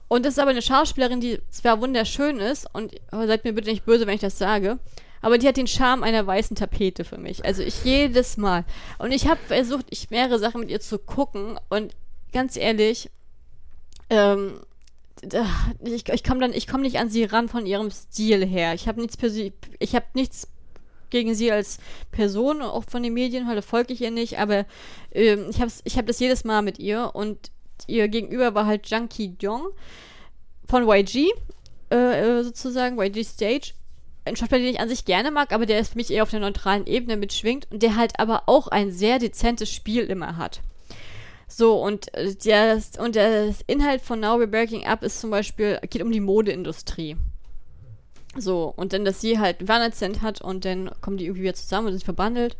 Und 0.08 0.26
das 0.26 0.34
ist 0.34 0.40
aber 0.40 0.52
eine 0.52 0.62
Schauspielerin, 0.62 1.20
die 1.22 1.40
zwar 1.50 1.82
wunderschön 1.82 2.38
ist, 2.40 2.68
und 2.74 2.94
seid 3.10 3.44
mir 3.46 3.54
bitte 3.54 3.72
nicht 3.72 3.86
böse, 3.86 4.06
wenn 4.06 4.14
ich 4.14 4.22
das 4.22 4.38
sage, 4.38 4.78
aber 5.22 5.40
die 5.40 5.48
hat 5.48 5.58
den 5.58 5.68
Charme 5.68 6.04
einer 6.04 6.28
weißen 6.28 6.56
Tapete 6.56 7.04
für 7.06 7.18
mich. 7.18 7.44
Also 7.46 7.64
ich 7.64 7.84
jedes 7.84 8.38
Mal. 8.38 8.66
Und 9.00 9.12
ich 9.12 9.28
habe 9.28 9.40
versucht, 9.48 9.88
ich 9.90 10.12
mehrere 10.12 10.38
Sachen 10.38 10.60
mit 10.60 10.70
ihr 10.70 10.82
zu 10.82 11.00
gucken 11.00 11.58
und 11.70 11.96
ganz 12.32 12.58
ehrlich, 12.58 13.10
ähm, 14.10 14.60
ich, 15.84 16.10
ich 16.10 16.24
komme 16.24 16.42
dann, 16.42 16.54
ich 16.54 16.68
komme 16.68 16.84
nicht 16.84 17.00
an 17.00 17.10
sie 17.10 17.24
ran 17.24 17.48
von 17.48 17.66
ihrem 17.66 17.92
Stil 17.92 18.46
her. 18.46 18.74
Ich 18.74 18.88
habe 18.88 19.02
nichts 19.02 19.18
ich 19.80 19.96
habe 19.96 20.06
nichts 20.14 20.48
gegen 21.10 21.36
sie 21.36 21.52
als 21.52 21.78
Person, 22.12 22.62
auch 22.62 22.84
von 22.86 23.04
den 23.04 23.14
Medien, 23.14 23.48
halt 23.48 23.64
folge 23.64 23.94
ich 23.94 24.02
ihr 24.02 24.12
nicht, 24.12 24.40
aber 24.40 24.66
ähm, 25.12 25.46
ich 25.50 25.62
habe 25.62 25.72
ich 25.84 25.98
hab 25.98 26.08
das 26.08 26.20
jedes 26.20 26.44
Mal 26.44 26.64
mit 26.64 26.80
ihr 26.80 27.12
und 27.14 27.52
ihr 27.88 28.08
Gegenüber 28.08 28.56
war 28.56 28.66
halt 28.66 28.90
Junkie 28.90 29.36
Jong 29.40 29.68
von 30.68 30.90
YG, 30.90 31.30
äh, 31.92 32.40
äh, 32.40 32.44
sozusagen, 32.44 33.00
YG 33.00 33.24
Stage. 33.24 33.74
Ein 34.26 34.36
Schauspieler, 34.36 34.62
den 34.62 34.74
ich 34.74 34.80
an 34.80 34.90
sich 34.90 35.06
gerne 35.06 35.32
mag, 35.32 35.52
aber 35.52 35.66
der 35.66 35.80
ist 35.80 35.92
für 35.92 35.98
mich 35.98 36.10
eher 36.10 36.24
auf 36.24 36.30
der 36.30 36.40
neutralen 36.40 36.88
Ebene 36.88 37.18
mitschwingt 37.18 37.68
und 37.72 37.84
der 37.84 37.96
halt 37.96 38.20
aber 38.20 38.44
auch 38.48 38.68
ein 38.70 38.90
sehr 38.90 39.20
dezentes 39.20 39.70
Spiel 39.70 40.04
immer 40.06 40.38
hat. 40.38 40.62
So, 41.56 41.76
und 41.82 42.14
äh, 42.16 42.34
das, 42.44 42.98
und 42.98 43.16
das 43.16 43.62
Inhalt 43.68 44.02
von 44.02 44.20
Now 44.20 44.40
We're 44.40 44.48
Breaking 44.48 44.86
Up 44.86 45.04
ist 45.04 45.20
zum 45.20 45.30
Beispiel, 45.30 45.80
geht 45.90 46.02
um 46.02 46.12
die 46.12 46.20
Modeindustrie. 46.20 47.16
So, 48.36 48.74
und 48.76 48.94
dann, 48.94 49.06
dass 49.06 49.22
sie 49.22 49.38
halt 49.38 49.70
einen 49.70 50.22
hat 50.22 50.42
und 50.42 50.66
dann 50.66 50.90
kommen 51.02 51.18
die 51.18 51.26
irgendwie 51.26 51.44
wieder 51.44 51.54
zusammen 51.54 51.88
und 51.88 51.94
sind 51.94 52.04
verbandelt. 52.04 52.58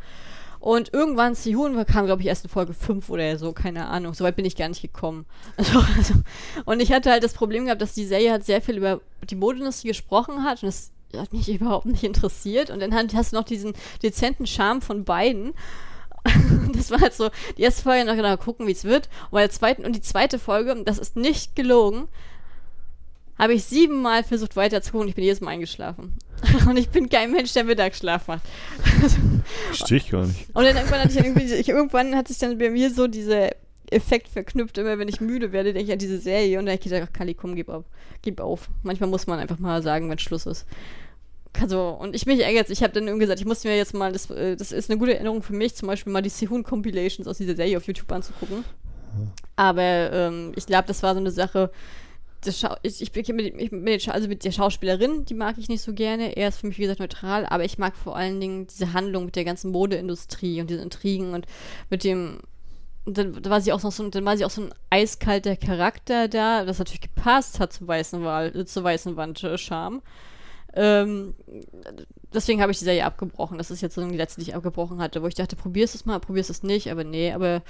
Und 0.60 0.94
irgendwann, 0.94 1.34
Sihun 1.34 1.84
kam, 1.84 2.06
glaube 2.06 2.22
ich, 2.22 2.28
erst 2.28 2.44
in 2.44 2.50
Folge 2.50 2.72
5 2.72 3.10
oder 3.10 3.36
so, 3.36 3.52
keine 3.52 3.88
Ahnung. 3.88 4.14
Soweit 4.14 4.36
bin 4.36 4.46
ich 4.46 4.56
gar 4.56 4.68
nicht 4.68 4.80
gekommen. 4.80 5.26
Also, 5.56 5.78
also, 5.96 6.14
und 6.64 6.80
ich 6.80 6.92
hatte 6.92 7.10
halt 7.10 7.24
das 7.24 7.34
Problem 7.34 7.64
gehabt, 7.64 7.82
dass 7.82 7.94
die 7.94 8.06
Serie 8.06 8.30
halt 8.30 8.44
sehr 8.44 8.62
viel 8.62 8.78
über 8.78 9.00
die 9.28 9.34
Modeindustrie 9.34 9.88
gesprochen 9.88 10.44
hat 10.44 10.62
und 10.62 10.68
das 10.68 10.92
hat 11.16 11.32
mich 11.32 11.48
überhaupt 11.52 11.86
nicht 11.86 12.04
interessiert. 12.04 12.70
Und 12.70 12.80
dann 12.80 12.94
hast 12.94 13.32
du 13.32 13.36
noch 13.36 13.44
diesen 13.44 13.74
dezenten 14.02 14.46
Charme 14.46 14.80
von 14.80 15.04
beiden. 15.04 15.52
das 16.72 16.90
war 16.90 17.00
halt 17.00 17.14
so, 17.14 17.30
die 17.56 17.62
erste 17.62 17.82
Folge 17.82 18.04
noch 18.04 18.16
genau 18.16 18.36
gucken, 18.36 18.66
wie 18.66 18.72
es 18.72 18.84
wird. 18.84 19.08
Und 19.24 19.32
bei 19.32 19.40
der 19.40 19.50
zweiten, 19.50 19.84
und 19.84 19.94
die 19.94 20.00
zweite 20.00 20.38
Folge, 20.38 20.82
das 20.84 20.98
ist 20.98 21.16
nicht 21.16 21.54
gelogen, 21.54 22.08
habe 23.38 23.54
ich 23.54 23.64
siebenmal 23.64 24.22
versucht 24.22 24.56
weiterzugucken 24.56 25.02
und 25.02 25.08
ich 25.08 25.14
bin 25.14 25.24
jedes 25.24 25.40
Mal 25.40 25.52
eingeschlafen. 25.52 26.16
Und 26.68 26.76
ich 26.76 26.90
bin 26.90 27.08
kein 27.08 27.30
Mensch, 27.30 27.52
der 27.52 27.64
Mittagsschlaf 27.64 28.26
macht. 28.26 28.42
Verstehe 29.66 29.98
ich 29.98 30.10
gar 30.10 30.26
nicht. 30.26 30.48
Und 30.52 30.64
dann 30.64 30.76
irgendwann 30.76 31.00
hatte 31.00 31.10
ich 31.10 31.16
dann 31.16 31.24
irgendwie, 31.24 31.54
ich, 31.54 31.68
irgendwann 31.68 32.14
hat 32.14 32.28
sich 32.28 32.38
dann 32.38 32.58
bei 32.58 32.70
mir 32.70 32.90
so 32.90 33.06
dieser 33.06 33.50
Effekt 33.90 34.28
verknüpft, 34.28 34.76
immer 34.78 34.98
wenn 34.98 35.08
ich 35.08 35.20
müde 35.20 35.52
werde, 35.52 35.72
denke 35.72 35.86
ich 35.86 35.92
an 35.92 35.98
diese 35.98 36.18
Serie 36.18 36.58
und 36.58 36.66
dann 36.66 36.76
habe 36.76 36.86
ich 36.86 37.02
ach, 37.02 37.12
Kali, 37.12 37.34
komm, 37.34 37.54
gib 37.54 37.68
auf. 37.68 37.84
Gib 38.22 38.40
auf. 38.40 38.68
Manchmal 38.82 39.08
muss 39.08 39.26
man 39.26 39.38
einfach 39.38 39.58
mal 39.58 39.82
sagen, 39.82 40.10
wenn 40.10 40.18
Schluss 40.18 40.46
ist. 40.46 40.66
Also, 41.60 41.90
und 42.00 42.16
ich 42.16 42.26
mich 42.26 42.40
ärgert, 42.40 42.68
ich 42.70 42.82
habe 42.82 42.92
dann 42.92 43.04
irgendwie 43.04 43.24
gesagt, 43.24 43.40
ich 43.40 43.46
muss 43.46 43.62
mir 43.64 43.76
jetzt 43.76 43.94
mal, 43.94 44.12
das, 44.12 44.28
äh, 44.30 44.56
das 44.56 44.72
ist 44.72 44.90
eine 44.90 44.98
gute 44.98 45.14
Erinnerung 45.14 45.42
für 45.42 45.52
mich, 45.52 45.74
zum 45.76 45.86
Beispiel 45.88 46.12
mal 46.12 46.22
die 46.22 46.28
Sehun-Compilations 46.30 47.28
aus 47.28 47.38
dieser 47.38 47.54
Serie 47.54 47.76
auf 47.76 47.86
YouTube 47.86 48.10
anzugucken. 48.10 48.64
Aber 49.54 49.82
ähm, 50.12 50.52
ich 50.56 50.66
glaube, 50.66 50.88
das 50.88 51.02
war 51.04 51.14
so 51.14 51.20
eine 51.20 51.30
Sache, 51.30 51.70
ich, 52.82 53.00
ich, 53.00 53.12
bin 53.12 53.24
mit, 53.26 53.54
ich, 53.58 53.70
Scha- 54.04 54.10
also 54.10 54.28
mit 54.28 54.44
der 54.44 54.50
Schauspielerin, 54.50 55.24
die 55.24 55.34
mag 55.34 55.56
ich 55.56 55.68
nicht 55.68 55.80
so 55.80 55.94
gerne. 55.94 56.36
Er 56.36 56.48
ist 56.48 56.58
für 56.58 56.66
mich, 56.66 56.76
wie 56.76 56.82
gesagt, 56.82 57.00
neutral, 57.00 57.46
aber 57.46 57.64
ich 57.64 57.78
mag 57.78 57.96
vor 57.96 58.16
allen 58.16 58.38
Dingen 58.40 58.66
diese 58.66 58.92
Handlung 58.92 59.24
mit 59.24 59.36
der 59.36 59.44
ganzen 59.44 59.70
Modeindustrie 59.70 60.60
und 60.60 60.68
diesen 60.68 60.82
Intrigen 60.82 61.32
und 61.32 61.46
mit 61.88 62.04
dem. 62.04 62.40
Und 63.06 63.16
dann 63.18 63.44
war 63.44 63.60
sie 63.60 63.72
auch 63.72 63.82
noch 63.82 63.92
so, 63.92 64.06
dann 64.08 64.24
war 64.24 64.36
sie 64.36 64.44
auch 64.44 64.50
so 64.50 64.62
ein 64.62 64.74
eiskalter 64.90 65.56
Charakter 65.56 66.26
da, 66.26 66.64
das 66.64 66.78
natürlich 66.78 67.02
gepasst 67.02 67.60
hat 67.60 67.72
zur 67.72 67.86
weißen 67.86 68.24
Wahl, 68.24 68.54
äh, 68.54 68.64
zur 68.64 68.82
weißen 68.82 69.16
Wand 69.16 69.42
äh, 69.44 69.56
Charme. 69.56 70.02
Ähm, 70.74 71.34
deswegen 72.32 72.60
habe 72.60 72.72
ich 72.72 72.78
die 72.78 72.84
Serie 72.84 73.04
abgebrochen. 73.04 73.58
Das 73.58 73.70
ist 73.70 73.80
jetzt 73.80 73.94
so 73.94 74.06
die 74.06 74.16
letzte, 74.16 74.40
die 74.40 74.48
ich 74.50 74.56
abgebrochen 74.56 74.98
hatte, 74.98 75.22
wo 75.22 75.26
ich 75.26 75.34
dachte, 75.34 75.56
probierst 75.56 75.94
es 75.94 76.04
mal, 76.04 76.18
probierst 76.20 76.50
es 76.50 76.62
nicht, 76.62 76.90
aber 76.90 77.04
nee, 77.04 77.32
aber 77.32 77.62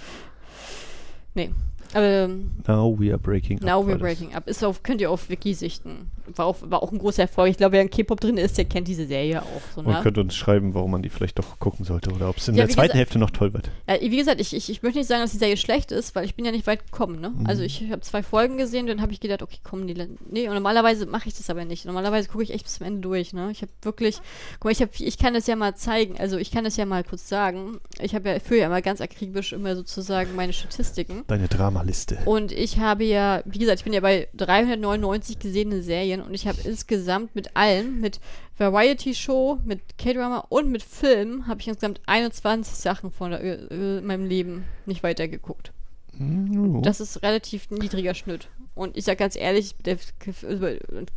nee. 1.34 1.50
Ähm, 1.94 2.50
Now 2.66 2.98
we 2.98 3.10
are 3.10 3.18
breaking 3.18 3.58
Now 3.60 3.80
up. 3.80 3.86
We're 3.86 3.88
war 3.88 3.92
das. 3.98 4.00
Breaking 4.18 4.34
Up. 4.34 4.48
Ist 4.48 4.64
auf, 4.64 4.82
könnt 4.82 5.00
ihr 5.00 5.10
auf 5.10 5.28
Wiki 5.30 5.54
sichten. 5.54 6.10
War 6.36 6.46
auch, 6.46 6.56
war 6.62 6.82
auch 6.82 6.90
ein 6.90 6.98
großer 6.98 7.22
Erfolg. 7.22 7.50
Ich 7.50 7.58
glaube, 7.58 7.72
wer 7.72 7.82
in 7.82 7.90
K-Pop 7.90 8.18
drin 8.18 8.38
ist, 8.38 8.56
der 8.56 8.64
kennt 8.64 8.88
diese 8.88 9.06
Serie 9.06 9.42
auch. 9.42 9.60
So, 9.74 9.82
Man 9.82 9.96
ne? 9.96 10.00
könnte 10.02 10.20
uns 10.22 10.34
schreiben, 10.34 10.72
warum 10.72 10.90
man 10.90 11.02
die 11.02 11.10
vielleicht 11.10 11.38
doch 11.38 11.58
gucken 11.58 11.84
sollte 11.84 12.10
oder 12.12 12.30
ob 12.30 12.38
es 12.38 12.48
in 12.48 12.54
Ja, 12.54 12.62
der 12.64 12.70
zweiten 12.70 12.86
gesagt- 12.88 12.98
Hälfte 12.98 13.18
noch 13.18 13.30
toll 13.30 13.52
wird. 13.52 13.70
Ja, 13.86 14.00
wie 14.00 14.16
gesagt, 14.16 14.40
ich, 14.40 14.54
ich, 14.56 14.70
ich 14.70 14.82
möchte 14.82 14.98
nicht 14.98 15.08
sagen, 15.08 15.20
dass 15.20 15.32
die 15.32 15.36
Serie 15.38 15.58
schlecht 15.58 15.92
ist, 15.92 16.14
weil 16.14 16.24
ich 16.24 16.34
bin 16.34 16.46
ja 16.46 16.50
nicht 16.52 16.66
weit 16.66 16.86
gekommen. 16.86 17.20
Ne? 17.20 17.28
Mhm. 17.30 17.46
Also 17.46 17.62
ich 17.62 17.82
habe 17.90 18.00
zwei 18.00 18.22
Folgen 18.22 18.56
gesehen, 18.56 18.86
dann 18.86 19.02
habe 19.02 19.12
ich 19.12 19.20
gedacht, 19.20 19.42
okay, 19.42 19.58
komm, 19.62 19.86
die, 19.86 19.94
nee, 20.30 20.48
und 20.48 20.54
normalerweise 20.54 21.04
mache 21.04 21.28
ich 21.28 21.34
das 21.34 21.50
aber 21.50 21.66
nicht. 21.66 21.84
Normalerweise 21.84 22.28
gucke 22.30 22.42
ich 22.42 22.54
echt 22.54 22.64
bis 22.64 22.76
zum 22.76 22.86
Ende 22.86 23.00
durch. 23.02 23.34
Ne? 23.34 23.50
Ich 23.52 23.60
habe 23.60 23.70
wirklich, 23.82 24.16
guck 24.54 24.64
mal, 24.64 24.70
ich, 24.72 24.80
hab, 24.80 24.98
ich 24.98 25.18
kann 25.18 25.34
das 25.34 25.46
ja 25.46 25.56
mal 25.56 25.74
zeigen, 25.76 26.18
also 26.18 26.38
ich 26.38 26.50
kann 26.50 26.64
das 26.64 26.78
ja 26.78 26.86
mal 26.86 27.04
kurz 27.04 27.28
sagen. 27.28 27.78
Ich 28.00 28.14
habe 28.14 28.30
ja, 28.30 28.40
führe 28.40 28.60
ja 28.60 28.66
immer 28.66 28.80
ganz 28.80 29.02
akribisch 29.02 29.52
immer 29.52 29.76
sozusagen 29.76 30.34
meine 30.34 30.54
Statistiken. 30.54 31.24
Deine 31.26 31.48
Drama 31.48 31.82
Liste. 31.84 32.18
Und 32.24 32.52
ich 32.52 32.78
habe 32.78 33.04
ja, 33.04 33.42
wie 33.44 33.58
gesagt, 33.58 33.80
ich 33.80 33.84
bin 33.84 33.92
ja 33.92 34.00
bei 34.00 34.28
399 34.34 35.38
gesehenen 35.38 35.82
Serien 35.82 36.20
und 36.20 36.34
ich 36.34 36.46
habe 36.46 36.58
insgesamt 36.64 37.34
mit 37.34 37.56
allem, 37.56 38.00
mit 38.00 38.20
Variety 38.58 39.14
Show, 39.14 39.58
mit 39.64 39.80
K-Drama 39.98 40.46
und 40.48 40.70
mit 40.70 40.82
Film, 40.82 41.46
habe 41.46 41.60
ich 41.60 41.68
insgesamt 41.68 42.00
21 42.06 42.74
Sachen 42.74 43.10
von 43.10 43.30
der, 43.30 43.42
äh, 43.42 43.98
in 43.98 44.06
meinem 44.06 44.26
Leben 44.26 44.64
nicht 44.86 45.02
weitergeguckt. 45.02 45.72
Mhm. 46.12 46.82
Das 46.82 47.00
ist 47.00 47.22
relativ 47.22 47.70
niedriger 47.70 48.14
Schnitt. 48.14 48.48
Und 48.74 48.96
ich 48.96 49.04
sag 49.04 49.18
ganz 49.18 49.36
ehrlich, 49.36 49.74
der, 49.84 49.98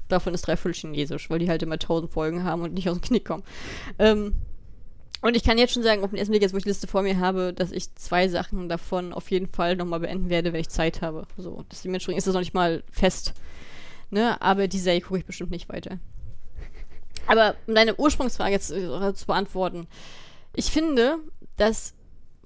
davon 0.09 0.33
ist 0.33 0.45
dreiviertel 0.45 0.79
chinesisch, 0.79 1.29
weil 1.29 1.39
die 1.39 1.49
halt 1.49 1.63
immer 1.63 1.79
tausend 1.79 2.11
Folgen 2.11 2.43
haben 2.43 2.61
und 2.61 2.73
nicht 2.73 2.87
aus 2.87 2.97
dem 2.97 3.01
Knick 3.01 3.25
kommen. 3.25 3.43
Ähm, 3.97 4.33
und 5.21 5.35
ich 5.35 5.43
kann 5.43 5.57
jetzt 5.57 5.73
schon 5.73 5.83
sagen, 5.83 6.03
auf 6.03 6.11
den 6.11 6.19
ersten 6.19 6.31
Blick, 6.31 6.41
jetzt 6.41 6.53
wo 6.53 6.57
ich 6.57 6.63
die 6.63 6.69
Liste 6.69 6.87
vor 6.87 7.01
mir 7.01 7.19
habe, 7.19 7.53
dass 7.53 7.71
ich 7.71 7.93
zwei 7.95 8.27
Sachen 8.27 8.69
davon 8.69 9.13
auf 9.13 9.31
jeden 9.31 9.47
Fall 9.47 9.75
nochmal 9.75 9.99
beenden 9.99 10.29
werde, 10.29 10.53
wenn 10.53 10.61
ich 10.61 10.69
Zeit 10.69 11.01
habe. 11.01 11.25
So, 11.37 11.65
dementsprechend 11.83 12.19
ist 12.19 12.27
das 12.27 12.33
noch 12.33 12.41
nicht 12.41 12.53
mal 12.53 12.83
fest. 12.91 13.33
Ne? 14.09 14.39
Aber 14.41 14.67
die 14.67 14.79
Serie 14.79 15.01
gucke 15.01 15.19
ich 15.19 15.25
bestimmt 15.25 15.51
nicht 15.51 15.69
weiter. 15.69 15.99
Aber 17.25 17.55
um 17.65 17.75
deine 17.75 17.95
Ursprungsfrage 17.95 18.51
jetzt 18.51 18.71
äh, 18.71 19.13
zu 19.13 19.25
beantworten. 19.25 19.87
Ich 20.55 20.71
finde, 20.71 21.17
dass 21.57 21.93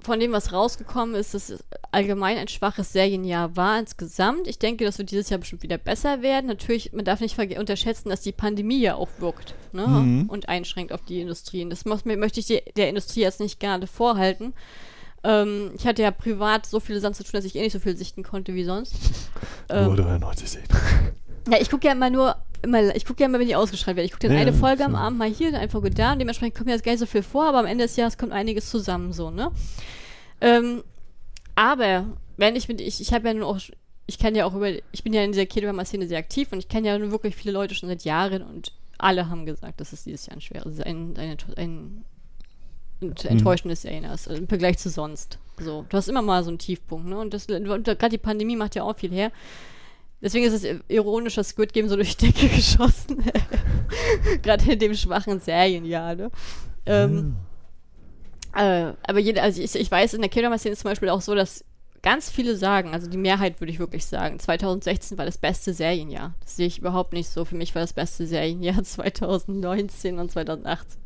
von 0.02 0.20
dem, 0.20 0.32
was 0.32 0.52
rausgekommen 0.52 1.16
ist, 1.16 1.34
dass 1.34 1.50
es 1.50 1.64
allgemein 1.92 2.38
ein 2.38 2.48
schwaches 2.48 2.92
Serienjahr 2.94 3.56
war 3.56 3.80
insgesamt. 3.80 4.48
Ich 4.48 4.60
denke, 4.60 4.86
das 4.86 4.98
wird 4.98 5.12
dieses 5.12 5.30
Jahr 5.30 5.40
bestimmt 5.40 5.64
wieder 5.64 5.78
besser 5.78 6.22
werden. 6.22 6.48
Natürlich, 6.48 6.94
man 6.94 7.06
darf 7.06 7.20
nicht 7.20 7.38
unterschätzen, 7.58 8.10
dass 8.10 8.22
die 8.22 8.32
Pandemie 8.32 8.80
ja 8.80 8.96
auch 8.96 9.10
wirkt 9.20 9.56
ne? 9.74 9.88
Mhm. 9.88 10.30
und 10.30 10.50
einschränkt 10.50 10.92
auf 10.94 11.02
die 11.04 11.22
Industrien. 11.22 11.70
Das 11.70 11.86
muss, 11.86 12.06
möchte 12.06 12.40
ich 12.40 12.48
die, 12.48 12.62
der 12.76 12.90
Industrie 12.90 13.22
jetzt 13.22 13.40
nicht 13.40 13.60
gerade 13.60 13.88
vorhalten. 13.88 14.54
Ähm, 15.24 15.72
ich 15.78 15.86
hatte 15.86 16.02
ja 16.02 16.12
privat 16.12 16.66
so 16.66 16.80
viele 16.80 17.00
Sachen 17.00 17.14
zu 17.14 17.24
tun, 17.24 17.34
dass 17.34 17.46
ich 17.46 17.56
eh 17.56 17.62
nicht 17.62 17.74
so 17.74 17.80
viel 17.80 17.96
sichten 17.96 18.24
konnte 18.24 18.56
wie 18.56 18.64
sonst. 18.64 18.96
Nur 19.70 19.78
Ähm, 19.78 19.96
93 19.96 20.50
sehen. 20.50 20.64
ja, 21.50 21.60
ich 21.62 21.70
gucke 21.70 21.86
ja 21.88 21.94
immer 21.94 22.10
nur, 22.10 22.36
immer, 22.62 22.96
ich 22.96 23.06
gucke 23.06 23.22
ja 23.22 23.28
immer, 23.28 23.40
wenn 23.40 23.48
die 23.48 23.56
ausgeschrieben 23.56 23.98
werden. 23.98 24.06
Ich 24.06 24.12
gucke 24.12 24.28
dann 24.28 24.36
Ja, 24.36 24.42
eine 24.42 24.54
Folge 24.54 24.86
am. 24.86 24.96
Abend 24.96 25.18
mal 25.18 25.30
hier, 25.30 25.52
dann 25.52 25.62
einfach 25.62 25.82
gut 25.82 25.98
da 25.98 26.14
und 26.14 26.20
dementsprechend 26.20 26.56
kommt 26.56 26.68
mir 26.68 26.74
das 26.74 26.84
gar 26.84 26.92
nicht 26.92 27.00
so 27.00 27.06
viel 27.06 27.24
vor, 27.24 27.46
aber 27.46 27.60
am 27.60 27.66
Ende 27.66 27.86
des 27.86 27.96
Jahres 27.96 28.18
kommt 28.18 28.32
einiges 28.32 28.70
zusammen, 28.70 29.14
so, 29.14 29.32
ne? 29.32 29.52
Ähm, 30.42 30.84
aber, 31.56 32.18
wenn 32.38 32.56
ich 32.56 32.68
mit, 32.68 32.82
ich, 32.82 33.02
ich 33.02 33.14
habe 33.14 33.28
ja 33.28 33.34
nun 33.34 33.44
auch, 33.44 33.60
ich 34.08 34.20
kann 34.20 34.36
ja 34.36 34.46
auch 34.46 34.56
über, 34.56 34.70
ich 34.70 35.04
bin 35.04 35.14
ja 35.14 35.24
in 35.24 35.32
dieser 35.32 35.46
K-Drama-Szene 35.46 36.08
sehr 36.08 36.20
aktiv 36.20 36.52
und 36.52 36.60
ich 36.60 36.68
kenne 36.68 36.88
ja 36.88 36.98
nun 36.98 37.12
wirklich 37.12 37.36
viele 37.36 37.54
Leute 37.54 37.76
schon 37.76 37.90
seit 37.90 38.04
Jahren 38.04 38.42
und 38.42 38.74
alle 38.98 39.30
haben 39.30 39.46
gesagt, 39.46 39.82
dass 39.82 39.94
es 39.94 40.04
dieses 40.04 40.28
Jahr 40.28 40.38
ein 40.38 40.42
schweres, 40.42 40.80
ein, 40.80 41.16
ein, 41.18 41.38
ein, 41.58 42.06
ein 43.02 43.16
enttäuschendes 43.24 43.84
Jahr 43.84 44.14
ist, 44.14 44.28
im 44.28 44.48
Vergleich 44.48 44.78
zu 44.78 44.90
sonst. 44.90 45.40
So, 45.60 45.86
du 45.90 45.98
hast 45.98 46.08
immer 46.08 46.22
mal 46.22 46.44
so 46.44 46.50
einen 46.50 46.60
Tiefpunkt, 46.60 47.08
ne? 47.08 47.18
Und 47.18 47.34
das, 47.34 47.48
und 47.48 47.66
gerade 47.66 48.10
die 48.10 48.18
Pandemie 48.18 48.56
macht 48.56 48.76
ja 48.76 48.84
auch 48.84 48.98
viel 48.98 49.12
her. 49.12 49.32
Deswegen 50.22 50.46
ist 50.46 50.64
es 50.64 50.80
ironisch, 50.88 51.36
dass 51.36 51.50
Squid 51.50 51.74
Game 51.74 51.90
so 51.90 51.96
durch 51.96 52.16
die 52.16 52.32
Decke 52.32 52.48
geschossen. 52.56 53.24
Gerade 54.42 54.72
in 54.72 54.80
dem 54.80 54.94
schwachen 54.94 55.40
Serienjahr, 55.40 56.16
ne? 56.16 56.32
Ähm, 56.86 57.36
äh, 58.56 58.94
aber 59.04 59.20
jeder, 59.20 59.44
also 59.44 59.62
ich, 59.62 59.76
ich 59.76 59.90
weiß, 59.90 60.14
in 60.14 60.22
der 60.22 60.30
K-Drama-Szene 60.30 60.74
ist 60.74 60.82
zum 60.82 60.92
Beispiel 60.92 61.10
auch 61.10 61.22
so, 61.22 61.36
dass 61.36 61.64
ganz 62.02 62.32
viele 62.32 62.56
sagen, 62.56 62.94
also 62.94 63.08
die 63.08 63.18
Mehrheit 63.18 63.62
würde 63.62 63.72
ich 63.72 63.80
wirklich 63.80 64.06
sagen, 64.06 64.40
2016 64.40 65.18
war 65.18 65.26
das 65.26 65.38
beste 65.38 65.74
Serienjahr. 65.74 66.34
Das 66.42 66.56
sehe 66.56 66.68
ich 66.68 66.80
überhaupt 66.80 67.14
nicht 67.14 67.30
so. 67.30 67.46
Für 67.46 67.56
mich 67.56 67.76
war 67.76 67.82
das 67.82 67.94
beste 67.94 68.26
Serienjahr 68.26 68.84
2019 68.84 70.20
und 70.20 70.32
2018. 70.32 71.00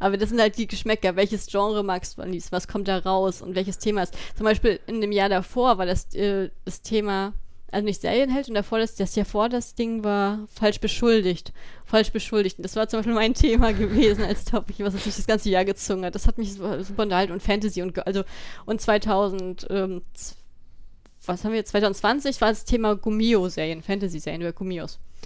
Aber 0.00 0.16
das 0.16 0.30
sind 0.30 0.40
halt 0.40 0.58
die 0.58 0.66
Geschmäcker. 0.66 1.16
Welches 1.16 1.46
Genre 1.46 1.82
magst 1.82 2.18
du 2.18 2.22
am 2.22 2.30
liebsten? 2.30 2.52
Was 2.52 2.68
kommt 2.68 2.88
da 2.88 2.98
raus? 2.98 3.42
Und 3.42 3.54
welches 3.54 3.78
Thema 3.78 4.02
ist? 4.02 4.14
Zum 4.36 4.44
Beispiel 4.44 4.80
in 4.86 5.00
dem 5.00 5.12
Jahr 5.12 5.28
davor 5.28 5.78
war 5.78 5.86
das, 5.86 6.12
äh, 6.14 6.50
das 6.64 6.82
Thema, 6.82 7.32
also 7.72 7.84
nicht 7.84 8.00
Serienheld 8.00 8.48
und 8.48 8.54
davor 8.54 8.78
das, 8.78 8.94
das 8.94 9.14
Jahr 9.14 9.26
vor 9.26 9.48
das 9.48 9.74
Ding 9.74 10.04
war 10.04 10.46
falsch 10.52 10.80
beschuldigt. 10.80 11.52
Falsch 11.84 12.12
beschuldigt. 12.12 12.58
Und 12.58 12.62
das 12.64 12.76
war 12.76 12.88
zum 12.88 12.98
Beispiel 12.98 13.14
mein 13.14 13.34
Thema 13.34 13.72
gewesen 13.72 14.24
als 14.24 14.44
Topic, 14.44 14.82
was 14.84 14.94
es 14.94 15.04
sich 15.04 15.16
das 15.16 15.26
ganze 15.26 15.50
Jahr 15.50 15.64
gezogen 15.64 16.04
hat. 16.04 16.14
Das 16.14 16.26
hat 16.26 16.38
mich 16.38 16.54
super, 16.54 16.78
unterhalten 16.96 17.32
und 17.32 17.42
Fantasy 17.42 17.82
und 17.82 18.06
also 18.06 18.24
und 18.66 18.80
2000 18.80 19.66
ähm, 19.70 20.02
was 21.26 21.44
haben 21.44 21.52
wir 21.52 21.58
jetzt? 21.58 21.70
2020 21.70 22.40
war 22.40 22.48
das 22.48 22.64
Thema 22.64 22.96
Gummio-Serien, 22.96 23.82
Fantasy-Serien 23.82 24.40
über 24.40 24.52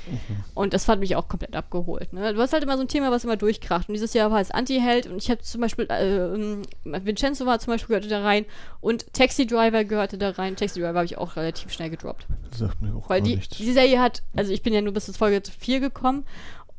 Gummios. 0.05 0.45
Und 0.55 0.75
das 0.75 0.89
hat 0.89 1.01
mich 1.01 1.16
auch 1.16 1.29
komplett 1.29 1.57
abgeholt. 1.57 2.12
Ne? 2.12 2.35
Du 2.35 2.41
hast 2.41 2.53
halt 2.53 2.62
immer 2.62 2.77
so 2.77 2.83
ein 2.83 2.89
Thema, 2.89 3.11
was 3.11 3.25
immer 3.25 3.37
durchkracht. 3.37 3.89
Und 3.89 3.95
dieses 3.95 4.15
Jahr 4.15 4.31
war 4.31 4.41
es 4.41 4.51
Anti-Held 4.51 5.07
und 5.07 5.16
ich 5.16 5.31
habe 5.31 5.41
zum 5.43 5.61
Beispiel, 5.61 5.87
äh, 5.91 6.16
ähm, 6.16 6.62
Vincenzo 6.85 7.47
war 7.47 7.59
zum 7.59 7.73
Beispiel 7.73 7.89
gehörte 7.89 8.09
da 8.09 8.23
rein 8.23 8.45
und 8.81 9.12
Taxi 9.12 9.47
Driver 9.47 9.85
gehörte 9.85 10.19
da 10.19 10.31
rein. 10.31 10.57
Taxi 10.57 10.81
Driver 10.81 10.95
habe 10.95 11.07
ich 11.07 11.19
auch 11.19 11.37
relativ 11.37 11.73
schnell 11.73 11.91
gedroppt. 11.91 12.27
Das 12.51 12.59
sagt 12.61 12.83
mir 12.83 12.95
auch 12.95 13.09
Weil 13.09 13.23
die, 13.23 13.37
nichts. 13.37 13.57
die 13.57 13.73
Serie 13.73 14.01
hat, 14.01 14.23
also 14.37 14.53
ich 14.53 14.62
bin 14.62 14.73
ja 14.73 14.81
nur 14.81 14.93
bis 14.93 15.07
zur 15.07 15.15
Folge 15.15 15.43
4 15.59 15.81
gekommen 15.81 16.25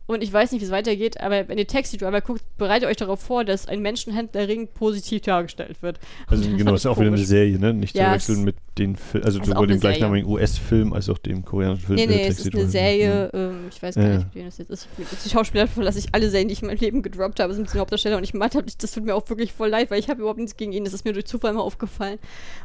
und 0.08 0.22
ich 0.24 0.32
weiß 0.32 0.52
nicht, 0.52 0.62
wie 0.62 0.66
es 0.66 0.72
weitergeht, 0.72 1.20
aber 1.20 1.48
wenn 1.48 1.58
ihr 1.58 1.68
Taxi 1.68 1.98
Driver 1.98 2.22
guckt, 2.22 2.42
bereitet 2.58 2.88
euch 2.88 2.98
darauf 2.98 3.20
vor, 3.20 3.44
dass 3.44 3.68
ein 3.68 3.82
Menschenhändlerring 3.82 4.68
positiv 4.68 5.22
dargestellt 5.24 5.82
wird. 5.82 6.00
Also 6.28 6.44
Und 6.44 6.52
das 6.52 6.58
genau, 6.60 6.74
ist 6.76 6.86
auch 6.86 6.98
wieder 6.98 7.08
eine 7.08 7.16
komisch. 7.16 7.28
Serie, 7.28 7.58
ne? 7.60 7.74
Nicht 7.74 7.96
Ja, 7.96 8.10
zu 8.10 8.14
wechseln 8.34 8.44
mit 8.44 8.56
den 8.78 8.96
Fil 8.98 9.24
also 9.24 9.42
sowohl 9.44 9.68
dem 9.68 9.80
gleichnamigen 9.80 10.30
US-Film 10.30 10.94
als 10.94 11.10
auch 11.10 11.18
dem 11.18 11.44
koreanischen 11.46 11.86
Film. 11.86 11.96
Nee, 11.96 12.04
äh, 12.04 12.08
nee, 12.08 12.28
es 12.28 12.40
ist 12.40 12.54
eine. 12.54 12.68
Serie, 12.68 13.30
ähm, 13.34 13.56
ich 13.72 13.82
weiß 13.82 13.96
gar 13.96 14.04
Ja, 14.04 14.16
nicht, 14.18 14.28
ja. 14.28 14.30
wen 14.34 14.46
das 14.46 14.58
jetzt 14.58 14.70
ist. 14.70 14.88
Die 15.26 15.30
Schauspieler 15.30 15.68
verlasse 15.68 16.00
ich 16.00 16.14
alle 16.14 16.30
Serien, 16.30 16.50
die 16.50 16.54
ich 16.54 16.62
in 16.62 16.68
meinem 16.68 16.80
Leben 16.80 17.02
gedroppt 17.02 17.40
habe, 17.40 17.54
sind 17.54 17.74
die 17.74 17.80
Hauptdarsteller 17.80 18.18
und 18.18 18.24
ich 18.24 18.34
meinte, 18.34 18.64
das 18.64 18.92
tut 18.92 19.06
mir 19.06 19.16
auch 19.16 19.28
wirklich 19.30 19.54
voll 19.54 19.70
leid, 19.70 19.90
weil 19.92 20.00
ich 20.00 20.10
habe 20.10 20.20
überhaupt 20.20 20.40
nichts 20.40 20.58
gegen 20.58 20.74
ihn. 20.74 20.84
Das 20.84 20.94
ist 20.94 21.06
mir 21.06 21.14
durch 21.14 21.26
Zufall 21.26 21.54
mal 21.54 21.62
aufgefallen, 21.62 22.20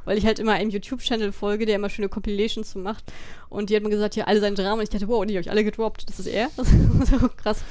weil 0.05 0.19
ich 0.19 0.27
halt 0.27 0.39
immer 0.41 0.53
einem 0.53 0.71
YouTube-Channel 0.71 1.33
folge, 1.33 1.65
der 1.65 1.77
immer 1.77 1.89
schöne 1.91 2.09
Compilations 2.09 2.73
so 2.73 2.79
macht 2.81 3.05
und 3.51 3.69
die 3.69 3.77
hat 3.77 3.83
mir 3.83 3.91
gesagt, 3.91 4.17
ja, 4.17 4.25
alle 4.25 4.41
seine 4.41 4.55
Dramen 4.55 4.79
und 4.79 4.83
ich 4.85 4.89
dachte, 4.89 5.09
wow, 5.09 5.27
die 5.27 5.35
habe 5.35 5.43
ich 5.43 5.51
alle 5.51 5.65
gedroppt. 5.65 6.09
Das 6.09 6.19
ist 6.19 6.27
er? 6.27 6.49
Das 6.57 6.69
ist 6.69 7.21
so 7.21 7.29
krass. 7.29 7.63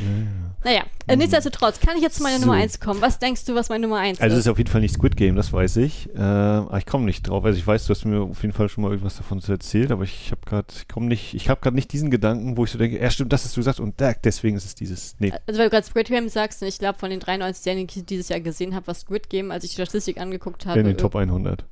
Ja, 0.00 0.10
ja. 0.10 0.26
Naja, 0.64 0.82
äh, 1.06 1.16
nichtsdestotrotz, 1.16 1.78
kann 1.78 1.96
ich 1.96 2.02
jetzt 2.02 2.16
zu 2.16 2.22
meiner 2.22 2.38
So. 2.38 2.46
Nummer 2.46 2.58
1 2.58 2.80
kommen? 2.80 3.00
Was 3.00 3.18
denkst 3.20 3.44
du, 3.44 3.54
was 3.54 3.68
meine 3.68 3.82
Nummer 3.86 3.98
1 4.00 4.20
Also 4.20 4.34
es 4.34 4.40
ist? 4.40 4.46
ist 4.46 4.50
auf 4.50 4.58
jeden 4.58 4.68
Fall 4.70 4.80
nicht 4.80 4.94
Squid 4.94 5.16
Game, 5.16 5.36
das 5.36 5.52
weiß 5.52 5.76
ich. 5.76 6.12
Äh, 6.14 6.18
aber 6.18 6.78
ich 6.78 6.86
komme 6.86 7.04
nicht 7.04 7.28
drauf. 7.28 7.44
Also 7.44 7.56
ich 7.56 7.66
weiß, 7.66 7.86
du 7.86 7.90
hast 7.90 8.04
mir 8.04 8.20
auf 8.20 8.42
jeden 8.42 8.52
Fall 8.52 8.68
schon 8.68 8.82
mal 8.82 8.90
irgendwas 8.90 9.16
davon 9.16 9.40
zu 9.40 9.52
erzählt, 9.52 9.92
aber 9.92 10.02
ich 10.02 10.32
habe 10.32 10.40
gerade, 10.44 10.66
ich 10.76 10.88
komme 10.88 11.06
nicht, 11.06 11.34
ich 11.34 11.44
gerade 11.44 11.74
nicht 11.74 11.92
diesen 11.92 12.10
Gedanken, 12.10 12.56
wo 12.56 12.64
ich 12.64 12.72
so 12.72 12.78
denke, 12.78 13.00
ja 13.00 13.10
stimmt, 13.10 13.32
das 13.32 13.44
hast 13.44 13.56
du 13.56 13.60
gesagt 13.60 13.78
und 13.78 13.94
deswegen 14.24 14.56
ist 14.56 14.64
es 14.64 14.74
dieses. 14.74 15.14
Nee. 15.20 15.32
Also 15.46 15.60
weil 15.60 15.66
du 15.66 15.70
gerade 15.70 15.86
Squid 15.86 16.08
Game 16.08 16.28
sagst, 16.28 16.60
und 16.62 16.68
ich 16.68 16.78
glaube, 16.78 16.98
von 16.98 17.10
den 17.10 17.20
93 17.20 17.62
Serien, 17.62 17.86
die 17.86 18.00
ich 18.00 18.06
dieses 18.06 18.28
Jahr 18.28 18.40
gesehen 18.40 18.74
habe, 18.74 18.88
war 18.88 18.94
Squid 18.94 19.30
Game, 19.30 19.52
als 19.52 19.62
ich 19.62 19.70
die 19.70 19.82
Statistik 19.82 20.18
angeguckt 20.18 20.66
habe, 20.66 20.80
in 20.80 20.86
den 20.86 20.96
Top 20.96 21.14
100. 21.14 21.64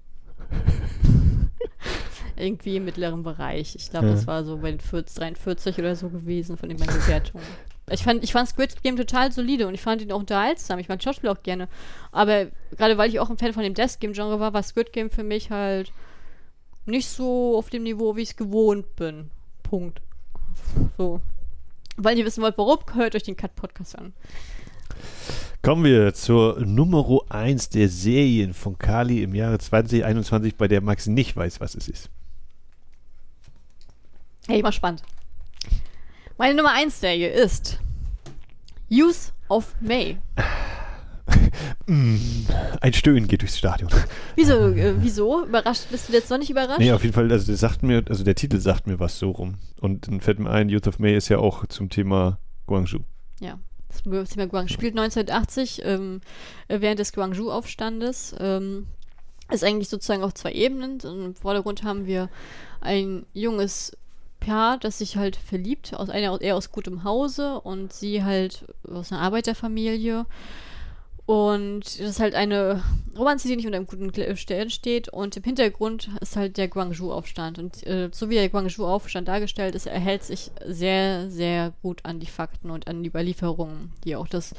irgendwie 2.36 2.76
im 2.76 2.84
mittleren 2.84 3.22
Bereich. 3.22 3.74
Ich 3.76 3.90
glaube, 3.90 4.06
Ja. 4.06 4.12
das 4.12 4.26
war 4.26 4.44
so 4.44 4.58
bei 4.58 4.70
den 4.70 4.80
40, 4.80 5.16
43 5.16 5.78
oder 5.78 5.96
so 5.96 6.08
gewesen 6.08 6.56
von 6.56 6.68
den 6.68 6.78
meinen 6.78 6.96
Bewertungen. 6.98 7.44
Ich 7.90 8.02
fand, 8.02 8.24
ich 8.24 8.32
fand 8.32 8.48
Squid 8.48 8.82
Game 8.82 8.96
total 8.96 9.30
solide 9.30 9.68
und 9.68 9.74
ich 9.74 9.80
fand 9.80 10.02
ihn 10.02 10.10
auch 10.10 10.18
unterhaltsam. 10.18 10.78
Ich 10.80 10.88
mag 10.88 11.00
Schauspiel 11.02 11.30
auch 11.30 11.42
gerne. 11.44 11.68
Aber 12.10 12.46
gerade 12.76 12.98
weil 12.98 13.08
ich 13.10 13.20
auch 13.20 13.30
ein 13.30 13.38
Fan 13.38 13.52
von 13.52 13.62
dem 13.62 13.74
Death 13.74 14.00
Game-Genre 14.00 14.40
war, 14.40 14.52
war 14.52 14.62
Squid 14.64 14.92
Game 14.92 15.08
für 15.08 15.22
mich 15.22 15.50
halt 15.50 15.92
nicht 16.84 17.08
so 17.08 17.56
auf 17.56 17.70
dem 17.70 17.84
Niveau, 17.84 18.16
wie 18.16 18.22
ich 18.22 18.30
es 18.30 18.36
gewohnt 18.36 18.96
bin. 18.96 19.30
Punkt. 19.62 20.00
So. 20.98 21.20
Weil 21.96 22.18
ihr 22.18 22.24
wissen 22.24 22.42
wollt, 22.42 22.58
warum, 22.58 22.78
hört 22.94 23.14
euch 23.14 23.22
den 23.22 23.36
Cut-Podcast 23.36 23.96
an. 23.98 24.12
Kommen 25.62 25.84
wir 25.84 26.14
zur 26.14 26.60
Nummer 26.64 27.20
1 27.28 27.70
der 27.70 27.88
Serien 27.88 28.54
von 28.54 28.78
Kali 28.78 29.22
im 29.22 29.34
Jahre 29.34 29.58
2021, 29.58 30.56
bei 30.56 30.68
der 30.68 30.80
Max 30.80 31.06
nicht 31.06 31.36
weiß, 31.36 31.60
was 31.60 31.74
es 31.74 31.88
ist. 31.88 32.10
Hey, 34.48 34.62
war 34.62 34.70
spannend. 34.70 35.02
Meine 36.38 36.54
Nummer 36.54 36.72
1 36.72 37.00
Serie 37.00 37.30
ist 37.30 37.80
Youth 38.88 39.32
of 39.48 39.74
May. 39.80 40.18
Mm, 41.88 42.18
ein 42.80 42.92
Stöhnen 42.92 43.28
geht 43.28 43.42
durchs 43.42 43.58
Stadion. 43.58 43.90
Wieso, 44.34 44.68
äh, 44.68 44.94
wieso? 44.98 45.44
Überrascht? 45.44 45.86
Bist 45.90 46.08
du 46.08 46.12
jetzt 46.12 46.30
noch 46.30 46.38
nicht 46.38 46.50
überrascht? 46.50 46.80
Nee, 46.80 46.92
auf 46.92 47.02
jeden 47.02 47.14
Fall, 47.14 47.30
also, 47.30 47.54
sagt 47.54 47.82
mir, 47.82 48.04
also 48.08 48.24
der 48.24 48.34
Titel 48.34 48.58
sagt 48.58 48.86
mir 48.88 48.98
was 49.00 49.18
so 49.18 49.30
rum. 49.30 49.54
Und 49.80 50.06
dann 50.06 50.20
fällt 50.20 50.40
mir 50.40 50.50
ein, 50.50 50.68
Youth 50.68 50.88
of 50.88 50.98
May 50.98 51.16
ist 51.16 51.28
ja 51.28 51.38
auch 51.38 51.66
zum 51.66 51.88
Thema 51.88 52.38
Guangzhou. 52.66 53.00
Ja. 53.40 53.58
Das 54.04 54.30
Thema 54.30 54.46
Guangzhou 54.46 54.74
spielt 54.74 54.98
1980 54.98 55.82
ähm, 55.84 56.20
äh, 56.68 56.80
während 56.80 56.98
des 56.98 57.12
Guangzhou-Aufstandes. 57.12 58.34
Ähm, 58.38 58.86
ist 59.50 59.64
eigentlich 59.64 59.88
sozusagen 59.88 60.24
auf 60.24 60.34
zwei 60.34 60.52
Ebenen. 60.52 60.98
Im 61.00 61.34
Vordergrund 61.34 61.84
haben 61.84 62.06
wir 62.06 62.28
ein 62.80 63.26
junges 63.32 63.96
Paar, 64.46 64.78
das 64.78 64.98
sich 64.98 65.16
halt 65.16 65.34
verliebt, 65.34 65.92
aus 65.94 66.08
einer 66.08 66.40
eher 66.40 66.54
aus 66.54 66.70
gutem 66.70 67.02
Hause 67.02 67.60
und 67.60 67.92
sie 67.92 68.22
halt 68.22 68.64
aus 68.88 69.10
einer 69.10 69.20
Arbeiterfamilie. 69.22 70.24
Und 71.26 71.80
das 71.80 71.98
ist 71.98 72.20
halt 72.20 72.36
eine 72.36 72.84
Romanze, 73.18 73.48
die 73.48 73.56
nicht 73.56 73.66
unter 73.66 73.78
einem 73.78 73.88
guten 73.88 74.36
Stern 74.36 74.70
steht. 74.70 75.08
Und 75.08 75.36
im 75.36 75.42
Hintergrund 75.42 76.08
ist 76.20 76.36
halt 76.36 76.56
der 76.56 76.68
Guangzhou-Aufstand. 76.68 77.58
Und 77.58 77.84
äh, 77.84 78.10
so 78.12 78.30
wie 78.30 78.36
der 78.36 78.48
Guangzhou-Aufstand 78.48 79.26
dargestellt 79.26 79.74
ist, 79.74 79.86
erhält 79.86 80.22
sich 80.22 80.52
sehr, 80.64 81.28
sehr 81.28 81.72
gut 81.82 82.04
an 82.04 82.20
die 82.20 82.26
Fakten 82.26 82.70
und 82.70 82.86
an 82.86 83.02
die 83.02 83.08
Überlieferungen, 83.08 83.92
die 84.04 84.14
auch 84.14 84.28
das 84.28 84.54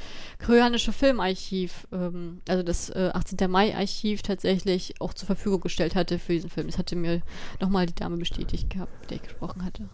koreanische 0.45 0.91
Filmarchiv, 0.91 1.87
ähm, 1.93 2.41
also 2.49 2.63
das 2.63 2.89
äh, 2.89 3.11
18. 3.13 3.49
Mai-Archiv 3.49 4.21
tatsächlich 4.21 4.99
auch 4.99 5.13
zur 5.13 5.27
Verfügung 5.27 5.61
gestellt 5.61 5.95
hatte 5.95 6.19
für 6.19 6.33
diesen 6.33 6.49
Film. 6.49 6.67
Das 6.67 6.77
hatte 6.77 6.97
mir 6.97 7.21
nochmal 7.61 7.85
die 7.85 7.95
Dame 7.95 8.17
bestätigt 8.17 8.69
gehabt, 8.69 8.91
mit 8.99 9.09
der 9.09 9.17
ich 9.17 9.23
gesprochen 9.23 9.63
hatte 9.63 9.87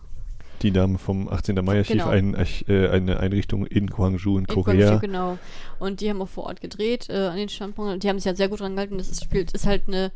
die 0.64 0.72
Dame 0.72 0.98
vom 0.98 1.28
18. 1.28 1.56
Mai-Archiv, 1.64 1.98
genau. 1.98 2.10
ein, 2.10 2.36
äh, 2.36 2.88
eine 2.90 3.20
Einrichtung 3.20 3.66
in 3.66 3.88
Guangzhou 3.88 4.38
in, 4.38 4.46
in 4.46 4.48
Korea. 4.48 4.90
Guangzhou, 4.90 5.00
genau. 5.00 5.38
Und 5.80 6.02
die 6.02 6.10
haben 6.10 6.22
auch 6.22 6.30
vor 6.30 6.46
Ort 6.46 6.62
gedreht 6.62 7.10
äh, 7.10 7.28
an 7.28 7.38
den 7.38 7.50
Standpunkten. 7.50 8.00
Die 8.00 8.10
haben 8.10 8.18
sich 8.20 8.28
halt 8.28 8.38
sehr 8.38 8.50
gut 8.50 8.62
dran 8.62 8.76
gehalten. 8.76 8.98
Das 8.98 9.10
ist, 9.10 9.24
spielt, 9.24 9.52
ist 9.52 9.66
halt 9.66 9.84
eine, 9.88 10.12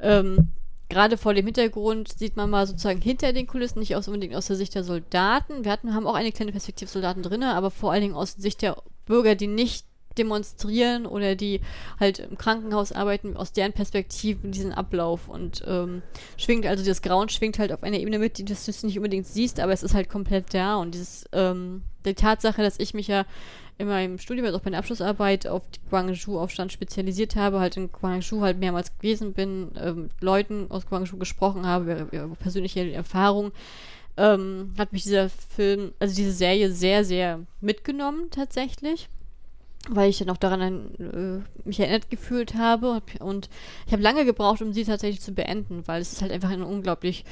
ähm, 0.00 0.48
gerade 0.88 1.16
vor 1.16 1.34
dem 1.34 1.46
Hintergrund 1.46 2.12
sieht 2.18 2.36
man 2.36 2.50
mal 2.50 2.66
sozusagen 2.66 3.00
hinter 3.00 3.32
den 3.32 3.46
Kulissen, 3.46 3.78
nicht 3.78 3.96
aus, 3.96 4.08
unbedingt 4.08 4.34
aus 4.34 4.46
der 4.46 4.56
Sicht 4.56 4.74
der 4.74 4.84
Soldaten. 4.84 5.64
Wir 5.64 5.72
hatten, 5.72 5.94
haben 5.94 6.06
auch 6.06 6.14
eine 6.14 6.32
kleine 6.32 6.52
Perspektive 6.52 6.90
Soldaten 6.90 7.22
drin, 7.22 7.42
aber 7.42 7.70
vor 7.70 7.92
allen 7.92 8.02
Dingen 8.02 8.14
aus 8.14 8.32
Sicht 8.32 8.62
der 8.62 8.76
Bürger, 9.06 9.34
die 9.34 9.46
nicht 9.46 9.86
demonstrieren 10.18 11.06
oder 11.06 11.34
die 11.34 11.60
halt 12.00 12.18
im 12.18 12.38
Krankenhaus 12.38 12.92
arbeiten, 12.92 13.36
aus 13.36 13.52
deren 13.52 13.72
Perspektive 13.72 14.48
diesen 14.48 14.72
Ablauf. 14.72 15.28
Und 15.28 15.64
ähm, 15.66 16.02
schwingt, 16.36 16.66
also 16.66 16.84
das 16.84 17.02
Grauen 17.02 17.28
schwingt 17.28 17.58
halt 17.58 17.72
auf 17.72 17.82
einer 17.82 17.98
Ebene 17.98 18.18
mit, 18.18 18.38
die 18.38 18.44
du 18.44 18.54
nicht 18.54 18.96
unbedingt 18.96 19.26
siehst, 19.26 19.60
aber 19.60 19.72
es 19.72 19.82
ist 19.82 19.94
halt 19.94 20.08
komplett 20.08 20.52
da. 20.54 20.76
Und 20.76 20.94
dieses, 20.94 21.24
ähm, 21.32 21.82
die 22.04 22.14
Tatsache, 22.14 22.62
dass 22.62 22.78
ich 22.78 22.94
mich 22.94 23.08
ja 23.08 23.26
in 23.78 23.88
meinem 23.88 24.18
Studium, 24.18 24.46
also 24.46 24.58
auch 24.58 24.62
bei 24.62 24.70
der 24.70 24.78
Abschlussarbeit 24.78 25.46
auf 25.46 25.62
Guangzhou-Aufstand 25.90 26.72
spezialisiert 26.72 27.36
habe, 27.36 27.60
halt 27.60 27.76
in 27.76 27.92
Guangzhou 27.92 28.40
halt 28.40 28.58
mehrmals 28.58 28.96
gewesen 28.96 29.34
bin, 29.34 29.72
ähm, 29.78 30.08
Leuten 30.20 30.70
aus 30.70 30.86
Guangzhou 30.86 31.18
gesprochen 31.18 31.66
habe, 31.66 32.08
über 32.10 32.28
persönliche 32.36 32.90
Erfahrungen, 32.92 33.52
ähm, 34.16 34.72
hat 34.78 34.92
mich 34.92 35.02
dieser 35.02 35.28
Film, 35.28 35.92
also 35.98 36.14
diese 36.14 36.32
Serie 36.32 36.70
sehr, 36.72 37.04
sehr 37.04 37.40
mitgenommen 37.60 38.30
tatsächlich 38.30 39.08
weil 39.88 40.10
ich 40.10 40.18
dann 40.18 40.30
auch 40.30 40.36
daran 40.36 40.94
äh, 40.98 41.66
mich 41.68 41.80
erinnert 41.80 42.10
gefühlt 42.10 42.54
habe 42.54 43.02
und 43.20 43.48
ich 43.86 43.92
habe 43.92 44.02
lange 44.02 44.24
gebraucht, 44.24 44.62
um 44.62 44.72
sie 44.72 44.84
tatsächlich 44.84 45.20
zu 45.20 45.32
beenden, 45.32 45.86
weil 45.86 46.02
es 46.02 46.12
ist 46.12 46.22
halt 46.22 46.32
einfach 46.32 46.50
ein 46.50 46.62
unglaublich 46.62 47.24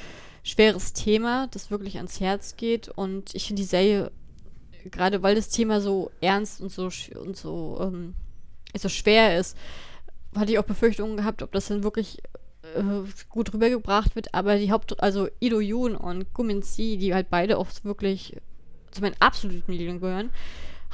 schweres 0.42 0.92
Thema, 0.92 1.48
das 1.48 1.70
wirklich 1.70 1.96
ans 1.96 2.20
Herz 2.20 2.56
geht 2.56 2.88
und 2.88 3.34
ich 3.34 3.46
finde 3.46 3.62
die 3.62 3.68
Serie 3.68 4.10
gerade 4.90 5.22
weil 5.22 5.34
das 5.34 5.48
Thema 5.48 5.80
so 5.80 6.10
ernst 6.20 6.60
und 6.60 6.70
so 6.70 6.90
und 7.18 7.36
so 7.36 7.78
ähm, 7.80 8.14
so 8.76 8.88
schwer 8.88 9.38
ist, 9.38 9.56
hatte 10.34 10.52
ich 10.52 10.58
auch 10.58 10.64
Befürchtungen 10.64 11.16
gehabt, 11.16 11.42
ob 11.42 11.52
das 11.52 11.68
dann 11.68 11.84
wirklich 11.84 12.18
äh, 12.74 12.82
gut 13.28 13.52
rübergebracht 13.52 14.16
wird, 14.16 14.34
aber 14.34 14.58
die 14.58 14.72
Haupt 14.72 15.00
also 15.02 15.28
Ido 15.40 15.60
Yoon 15.60 15.96
und 15.96 16.32
Gumin 16.34 16.62
Si, 16.62 16.96
die 16.96 17.14
halt 17.14 17.30
beide 17.30 17.58
auch 17.58 17.68
wirklich 17.82 18.36
zu 18.90 19.00
meinen 19.00 19.16
absoluten 19.20 19.72
Lieblingen 19.72 20.00
gehören, 20.00 20.30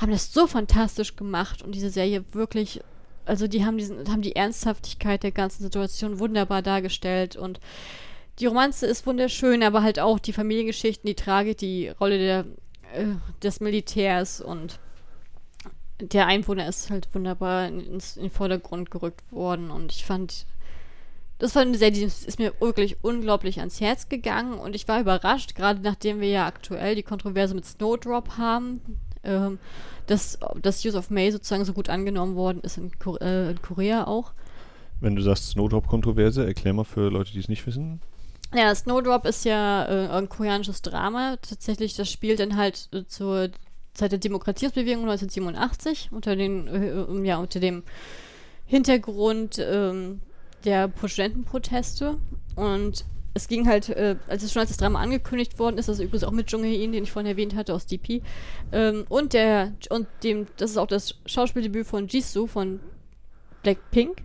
haben 0.00 0.12
das 0.12 0.32
so 0.32 0.46
fantastisch 0.46 1.16
gemacht 1.16 1.62
und 1.62 1.74
diese 1.74 1.90
Serie 1.90 2.24
wirklich, 2.32 2.80
also 3.26 3.46
die 3.46 3.64
haben 3.64 3.76
diesen, 3.76 4.08
haben 4.08 4.22
die 4.22 4.36
Ernsthaftigkeit 4.36 5.22
der 5.22 5.32
ganzen 5.32 5.62
Situation 5.62 6.18
wunderbar 6.18 6.62
dargestellt 6.62 7.36
und 7.36 7.60
die 8.38 8.46
Romanze 8.46 8.86
ist 8.86 9.06
wunderschön, 9.06 9.62
aber 9.62 9.82
halt 9.82 9.98
auch 9.98 10.18
die 10.18 10.32
Familiengeschichten, 10.32 11.06
die 11.06 11.14
Tragik, 11.14 11.58
die 11.58 11.88
Rolle 11.88 12.18
der, 12.18 12.44
äh, 12.94 13.06
des 13.42 13.60
Militärs 13.60 14.40
und 14.40 14.78
der 16.00 16.26
Einwohner 16.26 16.66
ist 16.66 16.88
halt 16.88 17.08
wunderbar 17.14 17.68
ins, 17.68 18.16
in 18.16 18.22
den 18.22 18.30
Vordergrund 18.30 18.90
gerückt 18.90 19.30
worden 19.30 19.70
und 19.70 19.92
ich 19.92 20.06
fand, 20.06 20.46
das 21.38 21.54
war 21.54 21.62
eine 21.62 21.76
Serie, 21.76 21.92
die 21.92 22.04
ist 22.04 22.38
mir 22.38 22.54
wirklich 22.60 22.96
unglaublich 23.02 23.58
ans 23.58 23.82
Herz 23.82 24.08
gegangen 24.08 24.54
und 24.54 24.74
ich 24.74 24.88
war 24.88 25.00
überrascht, 25.00 25.54
gerade 25.54 25.82
nachdem 25.82 26.20
wir 26.20 26.28
ja 26.28 26.46
aktuell 26.46 26.94
die 26.94 27.02
Kontroverse 27.02 27.54
mit 27.54 27.66
Snowdrop 27.66 28.38
haben, 28.38 28.80
ähm, 29.24 29.58
dass 30.06 30.38
das 30.60 30.84
Use 30.84 30.96
of 30.96 31.10
May 31.10 31.30
sozusagen 31.30 31.64
so 31.64 31.72
gut 31.72 31.88
angenommen 31.88 32.34
worden 32.34 32.60
ist 32.62 32.78
in, 32.78 32.98
Ko 32.98 33.16
äh, 33.16 33.50
in 33.50 33.62
Korea 33.62 34.06
auch. 34.06 34.32
Wenn 35.00 35.16
du 35.16 35.22
sagst 35.22 35.50
Snowdrop-Kontroverse, 35.50 36.44
erklär 36.44 36.74
mal 36.74 36.84
für 36.84 37.08
Leute, 37.10 37.32
die 37.32 37.38
es 37.38 37.48
nicht 37.48 37.66
wissen. 37.66 38.00
Ja, 38.54 38.74
Snowdrop 38.74 39.26
ist 39.26 39.44
ja 39.44 39.86
äh, 39.86 40.08
ein 40.08 40.28
koreanisches 40.28 40.82
Drama. 40.82 41.36
Tatsächlich, 41.40 41.94
das 41.94 42.10
spielt 42.10 42.40
dann 42.40 42.56
halt 42.56 42.88
äh, 42.92 43.04
zur 43.06 43.50
Zeit 43.94 44.12
der 44.12 44.18
Demokratiebewegung 44.18 45.02
1987 45.08 46.10
unter, 46.12 46.36
den, 46.36 46.66
äh, 46.66 47.26
ja, 47.26 47.38
unter 47.38 47.60
dem 47.60 47.84
Hintergrund 48.66 49.58
ähm, 49.58 50.20
der 50.64 50.90
Studentenproteste. 51.04 52.18
Und 52.56 53.04
es 53.34 53.48
ging 53.48 53.66
halt, 53.66 53.88
äh, 53.90 54.16
als 54.28 54.42
es 54.42 54.52
schon 54.52 54.60
als 54.60 54.70
das 54.70 54.78
Drama 54.78 55.00
angekündigt 55.00 55.58
worden 55.58 55.78
ist, 55.78 55.88
das 55.88 55.98
ist 55.98 56.04
übrigens 56.04 56.24
auch 56.24 56.32
mit 56.32 56.50
Jung 56.50 56.64
Hae-in, 56.64 56.92
den 56.92 57.04
ich 57.04 57.12
vorhin 57.12 57.30
erwähnt 57.30 57.54
hatte 57.54 57.74
aus 57.74 57.86
DP, 57.86 58.22
ähm, 58.72 59.04
und 59.08 59.32
der, 59.32 59.72
und 59.90 60.08
dem, 60.22 60.46
das 60.56 60.72
ist 60.72 60.76
auch 60.76 60.86
das 60.86 61.16
Schauspieldebüt 61.26 61.86
von 61.86 62.08
Jisoo 62.08 62.46
von 62.46 62.80
Blackpink. 63.62 64.22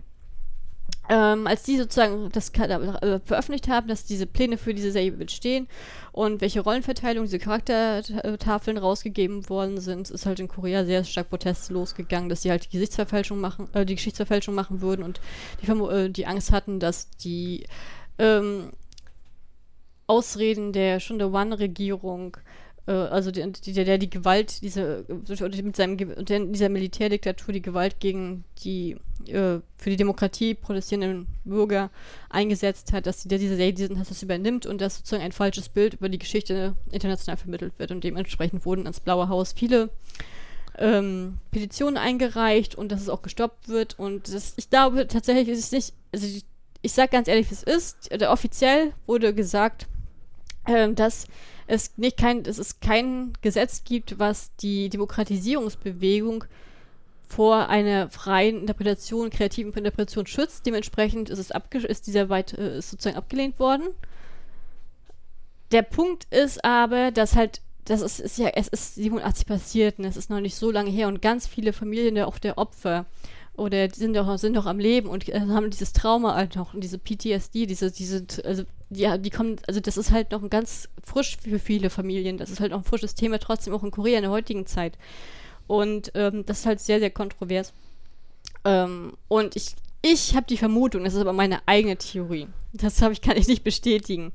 Ähm, 1.08 1.46
als 1.46 1.62
die 1.62 1.76
sozusagen 1.76 2.30
das 2.32 2.50
äh, 2.50 3.20
veröffentlicht 3.24 3.68
haben, 3.68 3.86
dass 3.86 4.06
diese 4.06 4.26
Pläne 4.26 4.58
für 4.58 4.74
diese 4.74 4.90
Serie 4.90 5.12
bestehen 5.12 5.68
und 6.10 6.40
welche 6.40 6.60
Rollenverteilung, 6.60 7.26
diese 7.26 7.38
Charaktertafeln 7.38 8.76
rausgegeben 8.76 9.48
worden 9.48 9.78
sind, 9.78 10.10
ist 10.10 10.26
halt 10.26 10.40
in 10.40 10.48
Korea 10.48 10.84
sehr 10.84 11.04
stark 11.04 11.30
Proteste 11.30 11.72
losgegangen, 11.74 12.28
dass 12.28 12.42
sie 12.42 12.50
halt 12.50 12.64
die 12.64 12.70
Gesichtsverfälschung 12.70 13.40
machen, 13.40 13.68
äh, 13.72 13.86
die 13.86 13.94
Geschichtsverfälschung 13.94 14.56
machen 14.56 14.80
würden 14.80 15.04
und 15.04 15.20
die, 15.62 15.70
äh, 15.70 16.08
die 16.08 16.26
Angst 16.26 16.50
hatten, 16.50 16.80
dass 16.80 17.08
die 17.10 17.66
ähm, 18.18 18.72
Ausreden 20.06 20.72
der 20.72 21.00
Stunde 21.00 21.30
One-Regierung, 21.30 22.36
äh, 22.86 22.92
also 22.92 23.30
die, 23.30 23.50
die, 23.52 23.72
der 23.72 23.98
die 23.98 24.10
Gewalt, 24.10 24.62
diese, 24.62 25.04
mit 25.08 25.76
seinem, 25.76 26.52
dieser 26.52 26.68
Militärdiktatur 26.68 27.52
die 27.52 27.62
Gewalt 27.62 28.00
gegen 28.00 28.44
die 28.62 28.96
äh, 29.26 29.60
für 29.76 29.90
die 29.90 29.96
Demokratie 29.96 30.54
protestierenden 30.54 31.26
Bürger 31.44 31.90
eingesetzt 32.30 32.92
hat, 32.92 33.06
dass 33.06 33.24
der 33.24 33.38
diese 33.38 33.56
diesen 33.72 33.98
Hass 33.98 34.22
übernimmt 34.22 34.66
und 34.66 34.80
dass 34.80 34.98
sozusagen 34.98 35.22
ein 35.22 35.32
falsches 35.32 35.68
Bild 35.68 35.94
über 35.94 36.08
die 36.08 36.18
Geschichte 36.18 36.74
international 36.90 37.36
vermittelt 37.36 37.78
wird. 37.78 37.90
Und 37.90 38.04
dementsprechend 38.04 38.64
wurden 38.64 38.82
ans 38.82 39.00
Blaue 39.00 39.28
Haus 39.28 39.52
viele 39.52 39.90
ähm, 40.78 41.38
Petitionen 41.50 41.96
eingereicht 41.96 42.74
und 42.74 42.92
dass 42.92 43.00
es 43.00 43.08
auch 43.08 43.22
gestoppt 43.22 43.68
wird. 43.68 43.98
Und 43.98 44.32
das, 44.32 44.54
ich 44.56 44.70
glaube 44.70 45.08
tatsächlich 45.08 45.48
ist 45.48 45.58
es 45.58 45.72
nicht, 45.72 45.94
also 46.12 46.26
ich, 46.26 46.44
ich 46.82 46.92
sage 46.92 47.10
ganz 47.10 47.28
ehrlich, 47.28 47.50
wie 47.50 47.54
es 47.54 47.62
ist, 47.62 48.12
oder 48.12 48.30
offiziell 48.30 48.92
wurde 49.06 49.34
gesagt, 49.34 49.88
ähm, 50.66 50.94
dass 50.94 51.26
es 51.66 51.96
nicht 51.96 52.16
kein, 52.16 52.42
dass 52.42 52.58
es 52.58 52.80
kein 52.80 53.32
Gesetz 53.42 53.84
gibt, 53.84 54.18
was 54.18 54.54
die 54.56 54.88
Demokratisierungsbewegung 54.88 56.44
vor 57.28 57.68
einer 57.68 58.08
freien 58.08 58.60
Interpretation, 58.60 59.30
kreativen 59.30 59.72
Interpretation 59.72 60.26
schützt. 60.26 60.64
Dementsprechend 60.64 61.28
ist 61.28 61.38
es 61.38 61.50
ist 61.84 62.06
dieser 62.06 62.28
weit 62.28 62.52
äh, 62.52 62.78
ist 62.78 62.90
sozusagen 62.90 63.16
abgelehnt 63.16 63.58
worden. 63.58 63.88
Der 65.72 65.82
Punkt 65.82 66.26
ist 66.30 66.64
aber, 66.64 67.10
dass 67.10 67.34
halt 67.34 67.60
das 67.84 68.00
ist, 68.00 68.20
ist 68.20 68.38
ja, 68.38 68.48
es 68.48 68.68
ist 68.68 68.96
87 68.96 69.46
passiert 69.46 69.98
und 69.98 70.04
es 70.04 70.16
ist 70.16 70.28
noch 70.28 70.40
nicht 70.40 70.56
so 70.56 70.70
lange 70.70 70.90
her 70.90 71.08
und 71.08 71.22
ganz 71.22 71.46
viele 71.46 71.72
Familien 71.72 72.18
auch 72.18 72.38
der 72.38 72.58
Opfer 72.58 73.06
oder 73.56 73.88
die 73.88 73.98
sind 73.98 74.14
doch, 74.14 74.38
sind 74.38 74.56
doch 74.56 74.66
am 74.66 74.78
Leben 74.78 75.08
und 75.08 75.28
äh, 75.28 75.40
haben 75.40 75.70
dieses 75.70 75.92
Trauma 75.92 76.34
halt 76.34 76.56
noch 76.56 76.74
und 76.74 76.82
diese 76.82 76.98
PTSD, 76.98 77.66
diese, 77.66 77.90
diese, 77.90 78.26
also 78.44 78.64
ja, 78.90 79.18
die 79.18 79.30
kommen, 79.30 79.56
also 79.66 79.80
das 79.80 79.96
ist 79.96 80.12
halt 80.12 80.30
noch 80.30 80.42
ein 80.42 80.50
ganz 80.50 80.88
frisch 81.02 81.36
für 81.36 81.58
viele 81.58 81.90
Familien. 81.90 82.38
Das 82.38 82.50
ist 82.50 82.60
halt 82.60 82.70
noch 82.70 82.78
ein 82.78 82.84
frisches 82.84 83.14
Thema, 83.14 83.38
trotzdem 83.38 83.74
auch 83.74 83.82
in 83.82 83.90
Korea 83.90 84.18
in 84.18 84.22
der 84.22 84.30
heutigen 84.30 84.66
Zeit. 84.66 84.96
Und 85.66 86.12
ähm, 86.14 86.46
das 86.46 86.60
ist 86.60 86.66
halt 86.66 86.80
sehr, 86.80 87.00
sehr 87.00 87.10
kontrovers. 87.10 87.72
Ähm, 88.64 89.14
und 89.28 89.56
ich, 89.56 89.74
ich 90.02 90.36
habe 90.36 90.46
die 90.46 90.56
Vermutung, 90.56 91.04
das 91.04 91.14
ist 91.14 91.20
aber 91.20 91.32
meine 91.32 91.66
eigene 91.66 91.96
Theorie. 91.96 92.46
Das 92.72 93.00
ich, 93.00 93.22
kann 93.22 93.36
ich 93.36 93.48
nicht 93.48 93.64
bestätigen. 93.64 94.32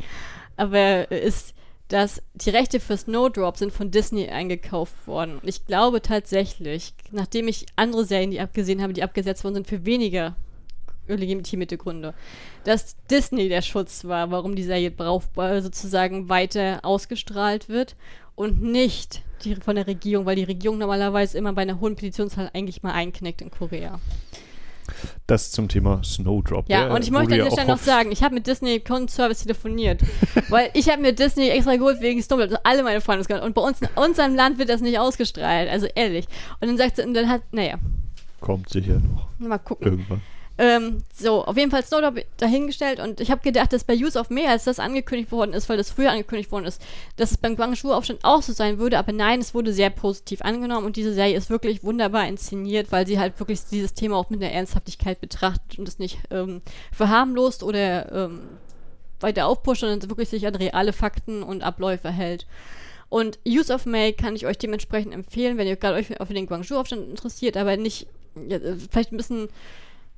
Aber 0.57 1.10
ist, 1.11 1.53
dass 1.88 2.22
die 2.34 2.49
Rechte 2.49 2.80
für 2.80 2.98
Snowdrop 2.98 3.57
sind 3.57 3.72
von 3.72 3.91
Disney 3.91 4.30
eingekauft 4.30 5.07
worden. 5.07 5.40
Und 5.40 5.48
ich 5.48 5.65
glaube 5.65 6.02
tatsächlich, 6.02 6.94
nachdem 7.11 7.48
ich 7.48 7.65
andere 7.76 8.03
Serien, 8.06 8.32
die 8.32 8.41
abgesehen 8.41 8.82
habe, 8.82 8.94
die 8.94 9.03
abgesetzt 9.03 9.44
worden 9.44 9.56
sind, 9.56 9.68
für 9.68 9.86
weniger 9.86 10.36
legitimierte 11.07 11.78
Gründe, 11.78 12.14
dass 12.64 12.95
Disney 13.10 13.49
der 13.49 13.61
Schutz 13.61 14.06
war, 14.06 14.32
warum 14.32 14.56
die 14.56 14.64
Serie 14.64 14.91
brauchbar 14.91 15.61
sozusagen 15.61 16.30
weiter 16.30 16.80
ausgestrahlt 16.84 17.69
wird 17.69 17.95
und 18.36 18.61
nicht 18.61 19.23
die 19.44 19.56
von 19.56 19.76
der 19.76 19.88
Regierung, 19.88 20.26
weil 20.26 20.36
die 20.36 20.44
Regierung 20.44 20.78
normalerweise 20.78 21.38
immer 21.38 21.53
bei 21.53 21.64
einer 21.64 21.80
hohen 21.80 21.95
Petitionszahl 21.95 22.52
eigentlich 22.53 22.84
mal 22.84 22.94
einknickt 22.94 23.41
in 23.41 23.52
Korea. 23.52 23.99
Das 25.26 25.52
zum 25.52 25.69
Thema 25.69 26.03
Snowdrop. 26.03 26.68
Ja, 26.68 26.94
und 26.94 27.03
ich 27.03 27.11
möchte 27.11 27.34
an 27.34 27.40
dieser 27.40 27.52
Stelle 27.52 27.68
noch 27.68 27.78
sagen, 27.78 28.11
ich 28.11 28.23
habe 28.23 28.36
mit 28.36 28.45
Disney 28.45 28.80
Kundenservice 28.80 29.44
telefoniert, 29.44 30.02
weil 30.49 30.69
ich 30.73 30.90
habe 30.90 31.02
mir 31.02 31.14
Disney 31.14 31.49
extra 31.49 31.76
geholt 31.76 32.02
wegen 32.02 32.22
Snowdrop. 32.22 32.49
Also 32.49 32.57
alle 32.64 32.84
meine 32.84 33.02
Freunde 33.02 33.41
und 33.41 33.56
bei 33.56 33.61
uns 33.61 33.82
in 33.82 33.88
unserem 33.95 34.36
Land 34.36 34.60
wird 34.60 34.69
das 34.69 34.82
nicht 34.82 34.99
ausgestrahlt, 34.99 35.69
also 35.69 35.88
ehrlich. 35.95 36.26
Und 36.60 36.68
dann 36.68 36.78
sagt 36.78 36.98
sie, 36.98 37.03
und 37.03 37.14
dann 37.14 37.30
hat, 37.30 37.41
naja, 37.52 37.80
Kommt 38.41 38.69
sicher 38.69 38.99
noch. 38.99 39.28
Mal 39.38 39.60
gucken. 39.60 39.88
Irgendwann. 39.88 40.22
Ähm, 40.57 41.03
so, 41.14 41.45
auf 41.45 41.57
jeden 41.57 41.72
Fall 41.72 41.84
Snowdrop 41.84 42.19
dahingestellt 42.38 42.99
und 42.99 43.19
ich 43.22 43.32
habe 43.32 43.41
gedacht, 43.41 43.72
dass 43.73 43.84
bei 43.84 43.95
Use 43.95 44.19
of 44.19 44.30
May, 44.30 44.45
als 44.45 44.65
das 44.65 44.80
angekündigt 44.80 45.32
worden 45.32 45.53
ist, 45.53 45.69
weil 45.69 45.78
das 45.78 45.90
früher 45.90 46.11
angekündigt 46.11 46.52
worden 46.52 46.65
ist, 46.65 46.82
dass 47.15 47.32
es 47.32 47.38
beim 47.38 47.56
Guangzhou-Aufstand 47.56 48.23
auch 48.23 48.41
so 48.41 48.52
sein 48.53 48.78
würde, 48.78 48.99
aber 48.99 49.14
nein, 49.14 49.40
es 49.40 49.53
wurde 49.53 49.73
sehr 49.73 49.90
positiv 49.90 50.41
angenommen 50.41 50.86
und 50.86 50.98
diese 50.98 51.14
Serie 51.14 51.38
ist 51.38 51.49
wirklich 51.49 51.84
wunderbar 51.84 52.28
inszeniert, 52.28 52.91
weil 52.91 53.07
sie 53.07 53.18
halt 53.18 53.40
wirklich 53.40 53.61
dieses 53.72 53.94
Thema 53.94 54.18
auch 54.18 54.30
mit 54.30 54.44
einer 54.44 54.52
Ernsthaftigkeit 54.52 55.22
betrachtet 55.22 55.80
und 55.80 55.88
es 55.88 55.99
nicht 55.99 56.19
ähm, 56.30 56.61
verharmlost 56.91 57.64
oder 57.64 58.11
ähm, 58.11 58.41
weiter 59.22 59.48
aufpusht, 59.48 59.82
sondern 59.82 60.10
wirklich 60.10 60.30
sich 60.30 60.45
an 60.45 60.56
reale 60.56 60.94
Fakten 60.94 61.44
und 61.44 61.64
Abläufe 61.64 62.11
hält. 62.11 62.45
Und 63.10 63.40
Use 63.48 63.73
of 63.73 63.86
May 63.86 64.14
kann 64.14 64.36
ich 64.36 64.45
euch 64.45 64.57
dementsprechend 64.57 65.14
empfehlen, 65.14 65.57
wenn 65.57 65.68
ihr 65.68 65.76
gerade 65.76 65.95
euch 65.95 66.07
für 66.07 66.34
den 66.34 66.48
Guangzhou-Aufstand 66.48 67.10
interessiert, 67.10 67.57
aber 67.57 67.78
nicht, 67.78 68.07
ja, 68.48 68.57
vielleicht 68.90 69.11
ein 69.11 69.18
bisschen 69.18 69.49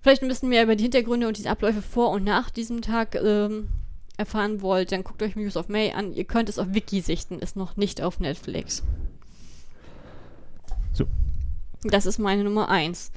vielleicht 0.04 0.22
ein 0.22 0.28
bisschen 0.28 0.50
mehr 0.50 0.64
über 0.64 0.76
die 0.76 0.84
Hintergründe 0.84 1.28
und 1.28 1.38
diese 1.38 1.50
Abläufe 1.50 1.82
vor 1.82 2.10
und 2.12 2.26
nach 2.26 2.50
diesem 2.50 2.82
Tag 2.82 3.16
ähm, 3.16 3.70
erfahren 4.18 4.62
wollt, 4.62 4.92
dann 4.92 5.04
guckt 5.04 5.24
euch 5.24 5.36
Muse 5.36 5.58
of 5.58 5.70
May 5.70 5.92
an. 5.94 6.14
Ihr 6.14 6.26
könnt 6.26 6.50
es 6.50 6.60
auf 6.60 6.68
Wiki 6.72 7.00
sichten, 7.00 7.40
ist 7.40 7.56
noch 7.56 7.78
nicht 7.78 8.02
auf 8.02 8.20
Netflix. 8.20 8.84
So. 10.92 11.06
Das 11.84 12.06
ist 12.06 12.20
meine 12.20 12.44
Nummer 12.44 12.70
1. 12.70 13.12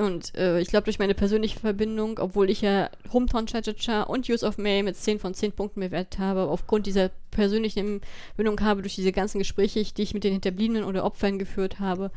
und 0.00 0.34
äh, 0.36 0.60
ich 0.60 0.68
glaube, 0.68 0.84
durch 0.84 1.00
meine 1.00 1.14
persönliche 1.14 1.58
Verbindung, 1.58 2.18
obwohl 2.20 2.48
ich 2.48 2.60
ja 2.60 2.90
Hometown 3.12 3.46
Cha-Cha-Cha 3.46 4.04
und 4.04 4.28
Use 4.30 4.46
of 4.46 4.56
May 4.56 4.84
mit 4.84 4.96
10 4.96 5.18
von 5.18 5.34
10 5.34 5.50
Punkten 5.50 5.80
bewertet 5.80 6.20
habe, 6.20 6.42
aufgrund 6.42 6.86
dieser 6.86 7.10
persönlichen 7.32 8.02
Verbindung 8.36 8.60
habe, 8.60 8.82
durch 8.82 8.94
diese 8.94 9.12
ganzen 9.12 9.38
Gespräche, 9.38 9.82
die 9.82 10.02
ich 10.02 10.14
mit 10.14 10.22
den 10.22 10.32
Hinterbliebenen 10.32 10.84
oder 10.84 11.04
Opfern 11.04 11.40
geführt 11.40 11.80
habe, 11.80 12.12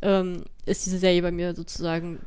ähm, 0.00 0.44
ist 0.64 0.86
diese 0.86 0.98
Serie 0.98 1.22
bei 1.22 1.32
mir 1.32 1.54
sozusagen 1.56 2.20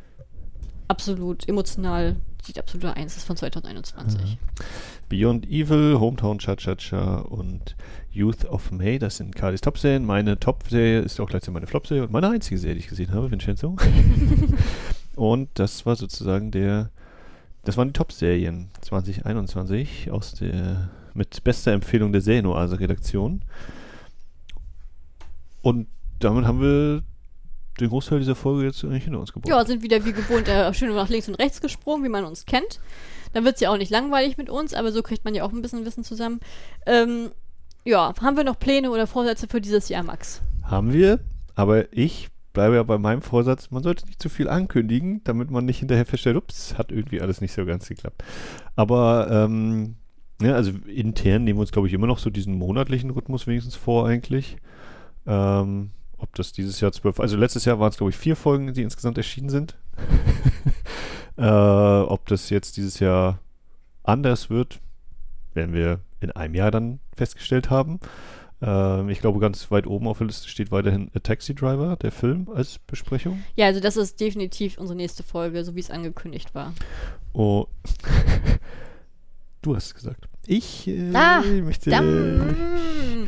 absolut 0.89 1.47
emotional 1.47 2.17
die 2.47 2.59
absolute 2.59 2.95
Eins 2.95 3.17
ist 3.17 3.25
von 3.25 3.35
2021. 3.35 4.21
Mhm. 4.21 4.37
Beyond 5.09 5.45
Evil, 5.47 5.99
Hometown 5.99 6.39
Cha-Cha-Cha 6.39 7.19
und 7.19 7.75
Youth 8.11 8.45
of 8.45 8.71
May, 8.71 8.99
das 8.99 9.17
sind 9.17 9.35
Kardis 9.35 9.61
Top-Serien. 9.61 10.05
Meine 10.05 10.39
Top-Serie 10.39 10.99
ist 10.99 11.19
auch 11.19 11.27
gleichzeitig 11.27 11.53
meine 11.53 11.67
Flop-Serie 11.67 12.03
und 12.03 12.11
meine 12.11 12.29
einzige 12.29 12.57
Serie, 12.57 12.75
die 12.75 12.81
ich 12.81 12.87
gesehen 12.87 13.11
habe, 13.13 13.29
Vincenzo. 13.29 13.75
und 15.15 15.49
das 15.55 15.85
war 15.85 15.95
sozusagen 15.95 16.51
der, 16.51 16.89
das 17.65 17.77
waren 17.77 17.89
die 17.89 17.93
Top-Serien 17.93 18.69
2021 18.81 20.11
aus 20.11 20.33
der, 20.35 20.89
mit 21.13 21.43
bester 21.43 21.71
Empfehlung 21.71 22.11
der 22.11 22.21
Serienoase-Redaktion. 22.21 23.41
Und 25.61 25.87
damit 26.19 26.45
haben 26.45 26.61
wir 26.61 27.03
den 27.79 27.89
Großteil 27.89 28.19
dieser 28.19 28.35
Folge 28.35 28.65
jetzt 28.65 28.83
eigentlich 28.83 29.05
hinter 29.05 29.19
uns 29.19 29.33
gebracht. 29.33 29.49
Ja, 29.49 29.65
sind 29.65 29.83
wieder 29.83 30.03
wie 30.05 30.13
gewohnt 30.13 30.47
äh, 30.47 30.73
schön 30.73 30.93
nach 30.93 31.09
links 31.09 31.27
und 31.27 31.35
rechts 31.35 31.61
gesprungen, 31.61 32.03
wie 32.03 32.09
man 32.09 32.25
uns 32.25 32.45
kennt. 32.45 32.79
Dann 33.33 33.45
wird 33.45 33.55
es 33.55 33.61
ja 33.61 33.71
auch 33.71 33.77
nicht 33.77 33.91
langweilig 33.91 34.37
mit 34.37 34.49
uns, 34.49 34.73
aber 34.73 34.91
so 34.91 35.03
kriegt 35.03 35.23
man 35.23 35.35
ja 35.35 35.43
auch 35.43 35.51
ein 35.51 35.61
bisschen 35.61 35.85
Wissen 35.85 36.03
zusammen. 36.03 36.39
Ähm, 36.85 37.29
ja, 37.85 38.13
haben 38.21 38.37
wir 38.37 38.43
noch 38.43 38.59
Pläne 38.59 38.91
oder 38.91 39.07
Vorsätze 39.07 39.47
für 39.47 39.61
dieses 39.61 39.89
Jahr, 39.89 40.03
Max? 40.03 40.41
Haben 40.63 40.93
wir, 40.93 41.19
aber 41.55 41.91
ich 41.93 42.29
bleibe 42.53 42.75
ja 42.75 42.83
bei 42.83 42.97
meinem 42.97 43.21
Vorsatz, 43.21 43.71
man 43.71 43.83
sollte 43.83 44.05
nicht 44.07 44.21
zu 44.21 44.29
viel 44.29 44.49
ankündigen, 44.49 45.21
damit 45.23 45.51
man 45.51 45.65
nicht 45.65 45.79
hinterher 45.79 46.05
feststellt, 46.05 46.35
ups, 46.35 46.77
hat 46.77 46.91
irgendwie 46.91 47.21
alles 47.21 47.41
nicht 47.41 47.53
so 47.53 47.65
ganz 47.65 47.87
geklappt. 47.87 48.23
Aber 48.75 49.27
ähm, 49.31 49.95
ja, 50.41 50.53
also 50.53 50.71
intern 50.87 51.43
nehmen 51.43 51.57
wir 51.57 51.61
uns, 51.61 51.71
glaube 51.71 51.87
ich, 51.87 51.93
immer 51.93 52.07
noch 52.07 52.19
so 52.19 52.29
diesen 52.29 52.57
monatlichen 52.57 53.09
Rhythmus 53.11 53.45
wenigstens 53.45 53.75
vor 53.75 54.07
eigentlich. 54.07 54.57
Ähm, 55.27 55.91
ob 56.19 56.35
das 56.35 56.51
dieses 56.51 56.79
Jahr 56.79 56.91
zwölf, 56.91 57.19
also 57.19 57.37
letztes 57.37 57.65
Jahr 57.65 57.79
waren 57.79 57.89
es, 57.89 57.97
glaube 57.97 58.11
ich, 58.11 58.17
vier 58.17 58.35
Folgen, 58.35 58.73
die 58.73 58.83
insgesamt 58.83 59.17
erschienen 59.17 59.49
sind. 59.49 59.77
äh, 61.37 61.41
ob 61.41 62.27
das 62.27 62.49
jetzt 62.49 62.77
dieses 62.77 62.99
Jahr 62.99 63.39
anders 64.03 64.49
wird, 64.49 64.79
werden 65.53 65.73
wir 65.73 65.99
in 66.19 66.31
einem 66.31 66.55
Jahr 66.55 66.71
dann 66.71 66.99
festgestellt 67.15 67.69
haben. 67.69 67.99
Äh, 68.61 69.11
ich 69.11 69.21
glaube, 69.21 69.39
ganz 69.39 69.71
weit 69.71 69.87
oben 69.87 70.07
auf 70.07 70.17
der 70.17 70.27
Liste 70.27 70.49
steht 70.49 70.71
weiterhin 70.71 71.09
A 71.15 71.19
Taxi 71.19 71.55
Driver, 71.55 71.95
der 71.95 72.11
Film, 72.11 72.49
als 72.53 72.79
Besprechung. 72.79 73.43
Ja, 73.55 73.67
also 73.67 73.79
das 73.79 73.97
ist 73.97 74.19
definitiv 74.19 74.77
unsere 74.77 74.97
nächste 74.97 75.23
Folge, 75.23 75.63
so 75.63 75.75
wie 75.75 75.79
es 75.79 75.91
angekündigt 75.91 76.53
war. 76.53 76.73
Oh. 77.33 77.67
du 79.61 79.75
hast 79.75 79.87
es 79.87 79.95
gesagt. 79.95 80.27
Ich 80.45 80.87
äh, 80.87 81.11
ah, 81.13 81.41
möchte. 81.41 81.89
Dann. 81.89 83.27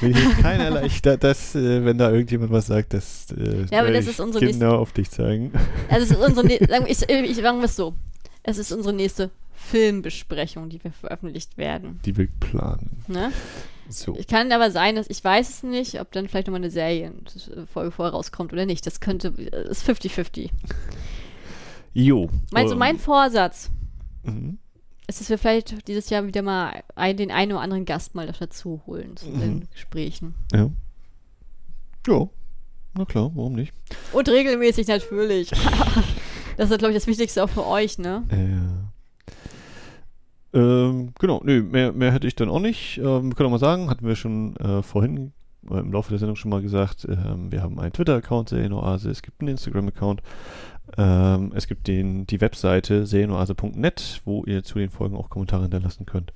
Mir 0.00 0.14
hilft 0.14 0.38
keinerlei, 0.40 0.86
ich, 0.86 1.02
da, 1.02 1.16
das, 1.16 1.54
äh, 1.54 1.84
wenn 1.84 1.98
da 1.98 2.10
irgendjemand 2.10 2.50
was 2.52 2.66
sagt, 2.66 2.94
das 2.94 3.26
äh, 3.32 3.66
ja, 3.70 3.80
aber 3.80 3.92
das 3.92 4.06
ist 4.06 4.20
unsere 4.20 4.44
genau 4.44 4.66
nächste, 4.66 4.78
auf 4.78 4.92
dich 4.92 5.10
zeigen. 5.10 5.52
Also 5.88 6.14
ist 6.14 6.20
unsere, 6.38 6.66
sagen, 6.66 6.86
ich, 6.88 7.08
ich 7.08 7.36
sagen 7.36 7.58
wir 7.58 7.64
es 7.64 7.76
so, 7.76 7.94
es 8.42 8.58
ist 8.58 8.72
unsere 8.72 8.94
nächste 8.94 9.30
Filmbesprechung, 9.52 10.68
die 10.68 10.82
wir 10.82 10.92
veröffentlicht 10.92 11.58
werden. 11.58 12.00
Die 12.04 12.16
wir 12.16 12.28
planen. 12.40 13.02
Ne? 13.08 13.32
So. 13.88 14.16
Ich 14.16 14.26
kann 14.26 14.50
aber 14.52 14.70
sein, 14.70 14.96
dass 14.96 15.10
ich 15.10 15.22
weiß 15.22 15.48
es 15.48 15.62
nicht, 15.62 16.00
ob 16.00 16.12
dann 16.12 16.28
vielleicht 16.28 16.46
nochmal 16.46 16.60
eine 16.60 16.70
Serienfolge 16.70 17.90
vorher 17.90 18.12
rauskommt 18.12 18.52
oder 18.52 18.64
nicht. 18.64 18.86
Das 18.86 19.00
könnte, 19.00 19.28
ist 19.28 19.88
50-50. 19.88 20.50
Jo. 21.92 22.30
Meinst 22.52 22.72
du, 22.72 22.76
mein 22.76 22.98
Vorsatz? 22.98 23.70
Mhm 24.22 24.58
ist, 25.10 25.20
dass 25.20 25.28
wir 25.28 25.38
vielleicht 25.38 25.88
dieses 25.88 26.08
Jahr 26.08 26.26
wieder 26.26 26.42
mal 26.42 26.82
ein, 26.94 27.16
den 27.16 27.30
einen 27.30 27.52
oder 27.52 27.60
anderen 27.60 27.84
Gast 27.84 28.14
mal 28.14 28.32
dazu 28.38 28.80
holen 28.86 29.16
zu 29.16 29.28
mhm. 29.28 29.40
den 29.40 29.68
Gesprächen. 29.72 30.34
Ja. 30.52 30.70
Ja. 32.06 32.28
Na 32.96 33.04
klar, 33.04 33.30
warum 33.34 33.54
nicht? 33.54 33.72
Und 34.12 34.28
regelmäßig 34.28 34.86
natürlich. 34.88 35.50
das 36.56 36.70
ist, 36.70 36.78
glaube 36.78 36.92
ich, 36.92 36.96
das 36.96 37.06
Wichtigste 37.06 37.44
auch 37.44 37.50
für 37.50 37.66
euch, 37.66 37.98
ne? 37.98 38.24
Ja. 38.30 38.90
Ähm, 40.52 41.12
genau, 41.18 41.40
nö, 41.44 41.62
mehr, 41.62 41.92
mehr 41.92 42.12
hätte 42.12 42.26
ich 42.26 42.34
dann 42.34 42.48
auch 42.48 42.60
nicht. 42.60 42.98
Ähm, 42.98 43.28
wir 43.28 43.34
können 43.34 43.48
auch 43.48 43.52
mal 43.52 43.58
sagen, 43.58 43.90
hatten 43.90 44.06
wir 44.06 44.16
schon 44.16 44.56
äh, 44.56 44.82
vorhin 44.82 45.32
äh, 45.68 45.78
im 45.78 45.92
Laufe 45.92 46.10
der 46.10 46.18
Sendung 46.18 46.36
schon 46.36 46.50
mal 46.50 46.62
gesagt, 46.62 47.06
ähm, 47.08 47.52
wir 47.52 47.62
haben 47.62 47.78
einen 47.78 47.92
Twitter-Account, 47.92 48.48
Serienoase, 48.48 49.10
es 49.10 49.22
gibt 49.22 49.40
einen 49.40 49.50
Instagram-Account. 49.50 50.22
Ähm, 50.96 51.52
es 51.54 51.66
gibt 51.66 51.86
den, 51.88 52.26
die 52.26 52.40
Webseite 52.40 53.06
serienoase.net, 53.06 54.22
wo 54.24 54.44
ihr 54.44 54.62
zu 54.62 54.78
den 54.78 54.90
Folgen 54.90 55.16
auch 55.16 55.30
Kommentare 55.30 55.62
hinterlassen 55.62 56.06
könnt. 56.06 56.32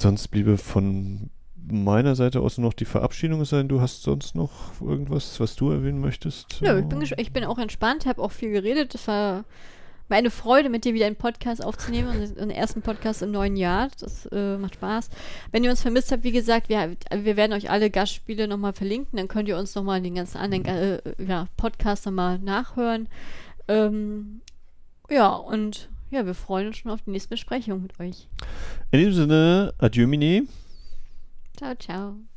Sonst 0.00 0.28
bliebe 0.28 0.58
von 0.58 1.30
meiner 1.66 2.14
Seite 2.14 2.40
aus 2.40 2.58
noch 2.58 2.74
die 2.74 2.84
Verabschiedung 2.84 3.44
sein. 3.44 3.68
Du 3.68 3.80
hast 3.80 4.02
sonst 4.02 4.34
noch 4.34 4.80
irgendwas, 4.80 5.40
was 5.40 5.56
du 5.56 5.70
erwähnen 5.70 6.00
möchtest? 6.00 6.60
Ja, 6.60 6.76
ich 6.78 6.84
bin, 6.84 7.02
ich 7.02 7.32
bin 7.32 7.44
auch 7.44 7.58
entspannt, 7.58 8.06
habe 8.06 8.22
auch 8.22 8.32
viel 8.32 8.50
geredet. 8.50 8.94
Das 8.94 9.08
war 9.08 9.44
war 10.08 10.18
eine 10.18 10.30
Freude, 10.30 10.68
mit 10.68 10.84
dir 10.84 10.94
wieder 10.94 11.06
einen 11.06 11.16
Podcast 11.16 11.64
aufzunehmen, 11.64 12.34
den 12.34 12.50
ersten 12.50 12.82
Podcast 12.82 13.22
im 13.22 13.30
neuen 13.30 13.56
Jahr. 13.56 13.88
Das 14.00 14.26
äh, 14.26 14.58
macht 14.58 14.74
Spaß. 14.74 15.08
Wenn 15.50 15.64
ihr 15.64 15.70
uns 15.70 15.82
vermisst 15.82 16.12
habt, 16.12 16.24
wie 16.24 16.32
gesagt, 16.32 16.68
wir, 16.68 16.96
wir 17.10 17.36
werden 17.36 17.52
euch 17.52 17.70
alle 17.70 17.90
Gastspiele 17.90 18.46
nochmal 18.46 18.72
verlinken. 18.72 19.16
Dann 19.16 19.28
könnt 19.28 19.48
ihr 19.48 19.56
uns 19.56 19.74
nochmal 19.74 20.02
den 20.02 20.16
ganzen 20.16 20.38
anderen 20.38 20.66
äh, 20.66 21.00
ja, 21.18 21.48
Podcast 21.56 22.06
nochmal 22.06 22.38
nachhören. 22.38 23.08
Ähm, 23.68 24.42
ja, 25.10 25.28
und 25.28 25.88
ja, 26.10 26.26
wir 26.26 26.34
freuen 26.34 26.68
uns 26.68 26.76
schon 26.76 26.90
auf 26.90 27.02
die 27.02 27.10
nächste 27.10 27.30
Besprechung 27.30 27.82
mit 27.82 27.98
euch. 27.98 28.28
In 28.90 28.98
diesem 28.98 29.14
Sinne, 29.14 29.74
adieu, 29.78 30.06
Mini. 30.06 30.46
Ciao, 31.56 31.74
ciao. 31.74 32.33